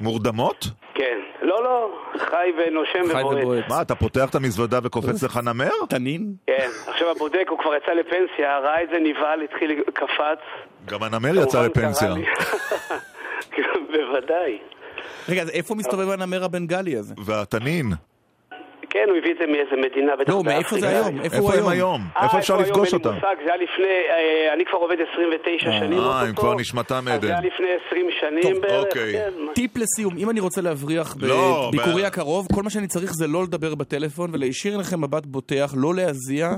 מורדמות? 0.01 0.67
כן. 0.95 1.19
לא, 1.43 1.65
לא, 1.65 1.99
חי 2.19 2.53
ונושם 2.59 3.19
ובועט. 3.19 3.69
מה, 3.69 3.83
אתה 3.83 3.95
פותח 3.95 4.31
את 4.31 4.35
המזוודה 4.35 4.79
וקופץ 4.83 5.23
לך 5.23 5.41
נמר? 5.45 5.71
תנין? 5.89 6.35
כן. 6.47 6.69
עכשיו 6.87 7.11
הבודק, 7.11 7.47
הוא 7.49 7.59
כבר 7.59 7.75
יצא 7.75 7.93
לפנסיה, 7.93 8.59
ראה 8.59 8.83
את 8.83 8.89
זה, 8.89 8.97
נבהל, 9.01 9.43
התחיל, 9.43 9.83
קפץ. 9.95 10.39
גם 10.87 11.03
הנמר 11.03 11.43
יצא 11.43 11.67
לפנסיה. 11.67 12.11
לי. 12.15 12.25
בוודאי. 13.93 14.59
רגע, 15.29 15.43
אז 15.43 15.51
איפה 15.51 15.75
מסתובב 15.75 16.11
הנמר 16.11 16.45
הבנגלי 16.45 16.97
הזה? 16.97 17.15
והתנין? 17.25 17.87
כן, 18.95 19.07
הוא 19.09 19.17
הביא 19.19 19.33
את 19.33 19.37
זה 19.41 19.47
מאיזה 19.47 19.77
מדינה, 19.89 20.13
בטח 20.17 20.33
לא, 20.33 20.43
מאיפה 20.45 20.77
זה. 20.79 20.89
היום? 20.89 21.21
איפה 21.21 21.25
איפה 21.25 21.39
הוא 21.39 21.53
הם 21.53 21.59
היום? 21.59 21.71
היום? 21.71 22.01
אה, 22.17 22.25
איפה 22.25 22.39
אפשר 22.39 22.55
היום? 22.55 22.65
לפגוש 22.65 22.93
אין 22.95 23.01
לי 23.03 23.09
אותם? 23.09 23.15
מושג, 23.15 23.37
זה 23.45 23.53
היה 23.53 23.63
לפני, 23.63 23.85
אה, 24.11 24.53
אני 24.55 24.65
כבר 24.65 24.79
עובד 24.79 24.97
29 25.13 25.73
שנים. 25.79 25.99
אה, 25.99 26.21
הם 26.21 26.27
אוטוטו. 26.29 26.41
כבר 26.43 26.55
נשמתם 26.55 27.05
אז 27.13 27.21
זה 27.21 27.27
היה 27.27 27.39
עדן. 27.39 27.47
לפני 27.47 27.67
20 27.87 28.07
שנים 28.21 28.61
בערך, 28.61 28.85
אוקיי. 28.87 29.13
כן. 29.13 29.31
טיפ 29.55 29.77
לסיום, 29.77 30.17
אם 30.19 30.31
אני 30.31 30.41
רוצה 30.41 30.61
להבריח 30.61 31.17
לא, 31.21 31.71
בביקורי 31.73 32.03
ב- 32.03 32.07
הקרוב, 32.07 32.47
כל 32.55 32.63
מה 32.63 32.71
שאני 32.71 32.87
צריך 32.87 33.13
זה 33.13 33.27
לא 33.27 33.43
לדבר 33.43 33.75
בטלפון 33.75 34.31
ולהישיר 34.35 34.77
לכם 34.77 35.01
מבט 35.01 35.27
בוטח, 35.27 35.75
לא 35.77 35.95
להזיע 35.95 36.51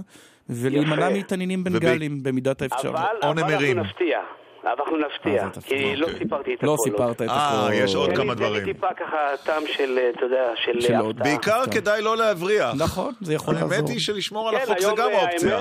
ולהימנע 0.50 1.06
יפה. 1.06 1.18
מתנינים 1.18 1.64
בנגלים 1.64 2.18
במידת 2.22 2.62
האפשר. 2.62 2.88
אבל, 2.88 2.98
אבל 3.22 3.42
אנחנו 3.42 3.74
נפתיע. 3.82 4.18
אנחנו 4.66 4.96
נפתיע, 4.96 5.48
כי 5.66 5.96
לא 5.96 6.06
סיפרתי 6.18 6.54
את 6.54 6.58
הכל. 6.58 6.66
לא 6.66 6.76
סיפרת 6.84 7.16
את 7.22 7.28
אה, 7.28 7.66
הכל. 7.66 7.72
יש 7.74 7.94
עוד 7.94 8.10
תן 8.10 8.16
כמה 8.16 8.24
לי- 8.24 8.38
תן 8.38 8.44
דברים. 8.44 8.64
לי 8.64 8.72
טיפה 8.74 8.94
ככה 8.94 9.16
טעם 9.44 9.62
של, 9.66 9.98
אה, 9.98 10.10
אתה 10.10 10.24
יודע, 10.24 10.52
של 10.56 10.94
אה. 10.94 10.98
הפתעה. 10.98 11.24
בעיקר 11.24 11.60
כדאי 11.74 12.02
לא 12.02 12.16
להבריח. 12.16 12.74
נכון, 12.78 13.12
זה 13.20 13.34
יכול 13.34 13.54
לעזור. 13.54 13.72
האמת 13.72 13.88
היא 13.88 13.98
שלשמור 14.00 14.48
על 14.48 14.56
כן, 14.56 14.62
החוק 14.62 14.78
זה 14.78 14.86
היום, 14.86 14.98
גם 14.98 15.10
אה, 15.10 15.22
אופציה. 15.22 15.58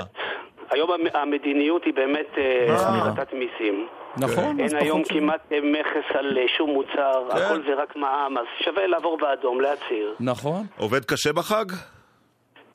היום 0.70 0.90
המ- 0.90 1.16
המדיניות 1.16 1.84
היא 1.84 1.94
באמת 1.94 2.26
אה. 2.38 2.74
הפחתת 2.74 3.32
מיסים. 3.32 3.86
נכון, 4.18 4.60
אין 4.60 4.76
היום 4.76 5.02
כמעט 5.04 5.52
אה, 5.52 5.58
מכס 5.62 6.16
על 6.18 6.38
אה, 6.38 6.44
שום 6.58 6.70
מוצר, 6.70 7.22
כן. 7.30 7.36
הכל 7.36 7.62
זה 7.66 7.74
רק 7.82 7.96
מע"מ, 7.96 8.38
אז 8.38 8.44
שווה 8.64 8.86
לעבור 8.86 9.18
באדום, 9.18 9.60
להצהיר. 9.60 10.14
נכון. 10.20 10.66
עובד 10.78 11.04
קשה 11.04 11.32
בחג? 11.32 11.64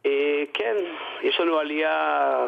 אה, 0.05 0.11
כן, 0.53 0.75
יש 1.23 1.39
לנו 1.39 1.57
עלייה 1.57 1.93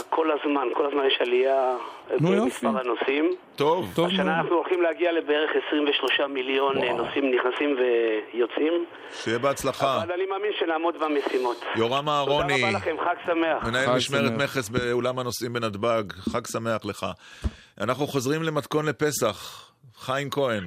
כל 0.09 0.27
הזמן, 0.31 0.67
כל 0.73 0.85
הזמן 0.85 1.03
יש 1.07 1.17
עלייה. 1.21 1.75
במספר 2.19 2.67
הנוסעים. 2.67 3.35
טוב. 3.55 3.91
טוב 3.95 4.07
השנה 4.07 4.23
מאוד. 4.23 4.35
אנחנו 4.35 4.55
הולכים 4.55 4.81
להגיע 4.81 5.11
לבערך 5.11 5.51
23 5.67 6.19
מיליון 6.29 6.77
אה, 6.77 6.93
נוסעים 6.93 7.31
נכנסים 7.35 7.75
ויוצאים, 7.79 8.85
שיהיה 9.11 9.39
בהצלחה. 9.39 10.03
אבל 10.03 10.11
אני 10.11 10.25
מאמין 10.25 10.51
שנעמוד 10.59 10.95
במשימות. 10.99 11.65
יורם 11.75 11.99
תודה 11.99 12.11
אהרוני, 12.11 12.63
רבה 12.63 12.71
לכם, 12.71 12.95
חג 12.99 13.15
שמח. 13.25 13.67
מנהל 13.67 13.85
חג 13.85 13.95
משמרת. 13.95 14.31
מכס 14.31 14.69
באולם 14.69 15.19
הנוסעים 15.19 15.53
בנתב"ג, 15.53 16.03
חג 16.13 16.47
שמח 16.47 16.85
לך. 16.85 17.05
אנחנו 17.81 18.07
חוזרים 18.07 18.43
למתכון 18.43 18.85
לפסח. 18.85 19.69
חיים 19.95 20.29
כהן, 20.29 20.63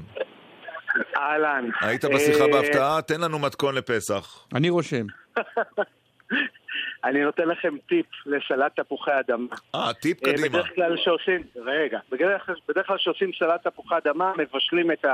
אהלן. 1.17 1.69
היית 1.81 2.05
בשיחה 2.05 2.45
אה, 2.45 2.53
בהפתעה? 2.53 3.03
תן 3.03 3.21
לנו 3.21 3.39
מתכון 3.39 3.75
לפסח. 3.75 4.47
אני 4.55 4.71
רושם. 4.71 5.07
אני 7.05 7.25
נותן 7.25 7.49
לכם 7.49 7.75
טיפ 7.89 8.07
לסלט 8.27 8.81
תפוחי 8.81 9.11
אדמה. 9.21 9.57
אה, 9.75 9.93
טיפ 9.93 10.27
אה, 10.27 10.33
קדימה. 10.33 10.49
בדרך 10.49 10.75
כלל 10.75 10.97
שעושים, 10.97 11.43
רגע, 11.57 11.99
בדרך, 12.11 12.51
בדרך 12.69 12.87
כלל 12.87 12.99
שעושים 12.99 13.31
סלט 13.39 13.67
תפוחי 13.67 13.95
אדמה, 13.97 14.33
מבשלים 14.39 14.91
את 14.93 15.07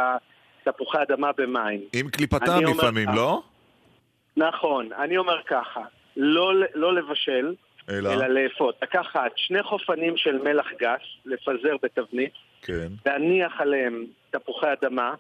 התפוחי 0.67 0.99
אדמה 1.03 1.31
במים. 1.39 1.81
עם 1.93 2.09
קליפתם 2.09 2.61
לפעמים, 2.65 3.09
כך. 3.09 3.15
לא? 3.17 3.43
נכון, 4.37 4.93
אני 4.93 5.17
אומר 5.17 5.43
ככה, 5.47 5.81
לא, 6.17 6.53
לא 6.75 6.95
לבשל, 6.95 7.55
אלא? 7.91 8.13
אלא 8.13 8.27
לאפות. 8.27 8.75
לקחת 8.83 9.31
שני 9.37 9.63
חופנים 9.63 10.17
של 10.17 10.39
מלח 10.39 10.67
גס, 10.81 11.01
לפזר 11.27 11.77
בתבנית, 11.83 12.33
כן. 12.63 12.89
להניח 13.07 13.61
עליהם 13.61 14.05
תפוחי 14.31 14.67
אדמה. 14.73 15.15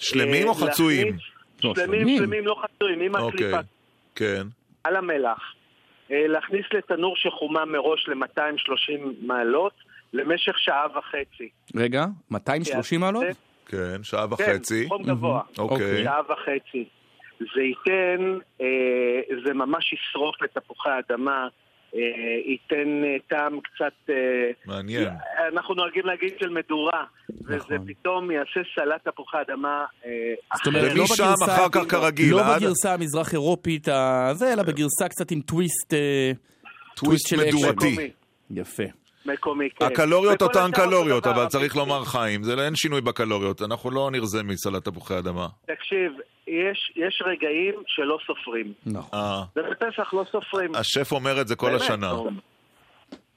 שלמים 0.00 0.44
אה, 0.44 0.48
או 0.48 0.54
חצויים? 0.54 1.16
לא, 1.64 1.74
שלמים, 1.74 2.00
שלמים. 2.00 2.18
שלמים, 2.18 2.46
לא 2.46 2.62
חצויים, 2.62 3.00
עם 3.00 3.16
אוקיי. 3.16 3.46
הקליפה 3.46 3.68
כן. 4.14 4.42
על 4.84 4.96
המלח. 4.96 5.54
אה, 6.10 6.26
להכניס 6.26 6.66
לתנור 6.72 7.16
שחומם 7.16 7.72
מראש 7.72 8.08
ל-230 8.08 9.26
מעלות 9.26 9.72
למשך 10.12 10.58
שעה 10.58 10.86
וחצי. 10.98 11.48
רגע, 11.76 12.06
230 12.30 13.00
מעלות? 13.00 13.24
כן, 13.66 14.02
שעה 14.02 14.26
כן, 14.26 14.32
וחצי. 14.32 14.88
חום 14.88 15.02
גבוה. 15.02 15.40
אוקיי. 15.58 16.04
שעה 16.04 16.20
וחצי. 16.28 16.84
זה 17.54 17.62
ייתן, 17.62 18.38
אה, 18.60 19.36
זה 19.46 19.54
ממש 19.54 19.92
ישרוף 19.92 20.42
לתפוחי 20.42 20.90
האדמה, 20.90 21.48
ייתן 22.46 23.04
אה, 23.04 23.16
טעם 23.28 23.60
קצת... 23.60 24.10
אה, 24.10 24.14
מעניין. 24.66 25.08
אנחנו 25.52 25.74
נוהגים 25.74 26.06
להגיד 26.06 26.32
של 26.40 26.48
מדורה, 26.48 27.04
וזה 27.44 27.56
נכון. 27.56 27.86
פתאום 27.86 28.30
יעשה 28.30 28.60
סלט 28.74 29.08
תפוחי 29.08 29.36
אדמה 29.40 29.84
אה, 30.06 30.10
זאת 30.56 30.66
אומרת, 30.66 30.84
אחר. 30.86 30.94
לא 30.94 31.00
ומשם 31.00 31.24
אחר 31.44 31.68
כך 31.72 31.90
כרגיל, 31.90 32.34
לא 32.34 32.42
בגרסה 32.56 32.94
המזרח 32.94 33.32
אירופית 33.32 33.88
אלא 33.88 34.62
בגרסה 34.62 35.08
קצת 35.08 35.30
עם 35.30 35.40
טוויסט... 35.40 35.94
אה, 35.94 36.32
טוויסט. 36.96 37.32
מדורתי. 37.32 38.10
יפה. 38.50 38.99
מקומי, 39.26 39.68
כן. 39.70 39.84
הקלוריות 39.84 40.42
אותן 40.42 40.70
קלוריות, 40.74 41.26
אבל 41.26 41.46
צריך 41.46 41.76
לומר 41.76 42.04
חיים, 42.04 42.42
זה 42.42 42.64
אין 42.64 42.74
שינוי 42.74 43.00
בקלוריות, 43.00 43.62
אנחנו 43.62 43.90
לא 43.90 44.10
נרזה 44.10 44.42
מסלט 44.42 44.84
תפוחי 44.84 45.18
אדמה. 45.18 45.46
תקשיב, 45.66 46.12
יש, 46.46 46.92
יש 46.96 47.22
רגעים 47.26 47.74
שלא 47.86 48.18
סופרים. 48.26 48.72
נכון. 48.86 49.18
אה, 49.18 49.42
ובפסח 49.56 50.14
לא 50.14 50.24
סופרים. 50.32 50.74
השף 50.74 51.12
אומר 51.12 51.40
את 51.40 51.48
זה 51.48 51.56
כל. 51.56 51.76
השנה. 51.76 52.12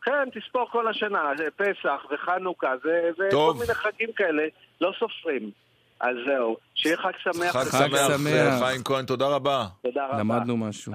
כן, 0.02 0.40
תספור 0.40 0.68
כל 0.72 0.88
השנה, 0.88 1.20
פסח 1.56 2.06
וחנוכה, 2.14 2.68
זה, 2.84 3.10
זה 3.18 3.24
טוב. 3.32 3.58
כל 3.58 3.60
מיני 3.62 3.74
חגים 3.74 4.10
כאלה, 4.16 4.44
לא 4.82 4.92
סופרים. 5.00 5.52
אז 6.00 6.16
זהו, 6.28 6.58
שיהיה 6.76 6.98
חג 6.98 7.12
שמח. 7.24 7.58
חג 7.58 7.88
שמח. 7.88 8.60
חיים 8.60 8.84
כהן, 8.84 9.06
תודה 9.06 9.28
רבה. 9.28 9.66
תודה 9.84 10.08
רבה. 10.08 10.20
למדנו 10.20 10.58
משהו. 10.58 10.94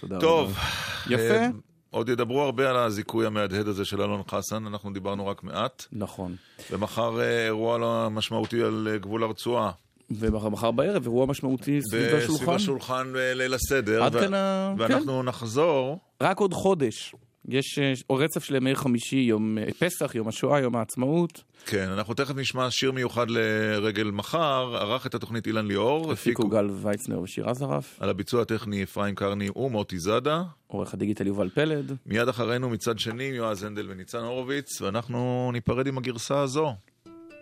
תודה 0.00 0.20
טוב. 0.20 0.50
רבה. 0.50 1.14
יפה. 1.14 1.58
אה, 1.96 2.00
עוד 2.00 2.08
ידברו 2.08 2.42
הרבה 2.42 2.70
על 2.70 2.76
הזיכוי 2.76 3.26
המהדהד 3.26 3.68
הזה 3.68 3.84
של 3.84 4.02
אלון 4.02 4.22
חסן, 4.30 4.66
אנחנו 4.66 4.92
דיברנו 4.92 5.26
רק 5.26 5.44
מעט. 5.44 5.84
נכון. 5.92 6.36
ומחר 6.70 7.20
אה, 7.20 7.44
אירוע 7.46 7.78
לא 7.78 8.08
משמעותי 8.10 8.62
על 8.62 8.88
אה, 8.92 8.98
גבול 8.98 9.22
הרצועה. 9.24 9.70
ומחר 10.10 10.70
בערב 10.70 11.02
אירוע 11.02 11.26
משמעותי 11.26 11.80
סביב 11.82 12.08
סביב 12.08 12.14
השולחן. 12.14 12.52
השולחן 12.54 13.12
בליל 13.12 13.54
הסדר. 13.54 14.02
עד 14.04 14.14
ו- 14.14 14.20
כאן 14.20 14.34
ה- 14.34 14.74
ואנחנו 14.78 15.22
נחזור. 15.22 15.98
רק 16.20 16.40
עוד 16.40 16.54
חודש. 16.54 17.14
יש 17.48 17.78
אה, 17.78 17.92
או 18.10 18.14
רצף 18.14 18.44
של 18.44 18.54
ימי 18.54 18.74
חמישי, 18.74 19.16
יום 19.16 19.58
אה, 19.58 19.64
פסח, 19.78 20.14
יום 20.14 20.28
השואה, 20.28 20.60
יום 20.60 20.76
העצמאות. 20.76 21.42
כן, 21.66 21.88
אנחנו 21.88 22.14
תכף 22.14 22.36
נשמע 22.36 22.70
שיר 22.70 22.92
מיוחד 22.92 23.30
לרגל 23.30 24.10
מחר. 24.10 24.76
ערך 24.76 25.06
את 25.06 25.14
התוכנית 25.14 25.46
אילן 25.46 25.66
ליאור. 25.66 26.12
הפיקו 26.12 26.48
גל 26.48 26.70
ויצנר 26.70 27.20
ושיר 27.20 27.48
עזרף. 27.48 27.96
על 28.00 28.08
הביצוע 28.08 28.42
הטכני 28.42 28.82
אפרים 28.82 29.14
קרני 29.14 29.48
ומוטי 29.56 29.98
זאדה. 29.98 30.42
עורך 30.66 30.94
הדיגיטל 30.94 31.26
יובל 31.26 31.48
פלד. 31.48 31.92
מיד 32.06 32.28
אחרינו 32.28 32.68
מצד 32.68 32.98
שני 32.98 33.24
יועז 33.24 33.62
הנדל 33.62 33.86
וניצן 33.90 34.18
הורוביץ, 34.18 34.80
ואנחנו 34.80 35.50
ניפרד 35.52 35.86
עם 35.86 35.98
הגרסה 35.98 36.40
הזו. 36.40 36.74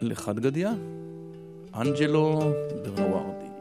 לחד 0.00 0.40
גדיה. 0.40 0.72
אנג'לו 1.74 2.52
ברנווארדי. 2.84 3.53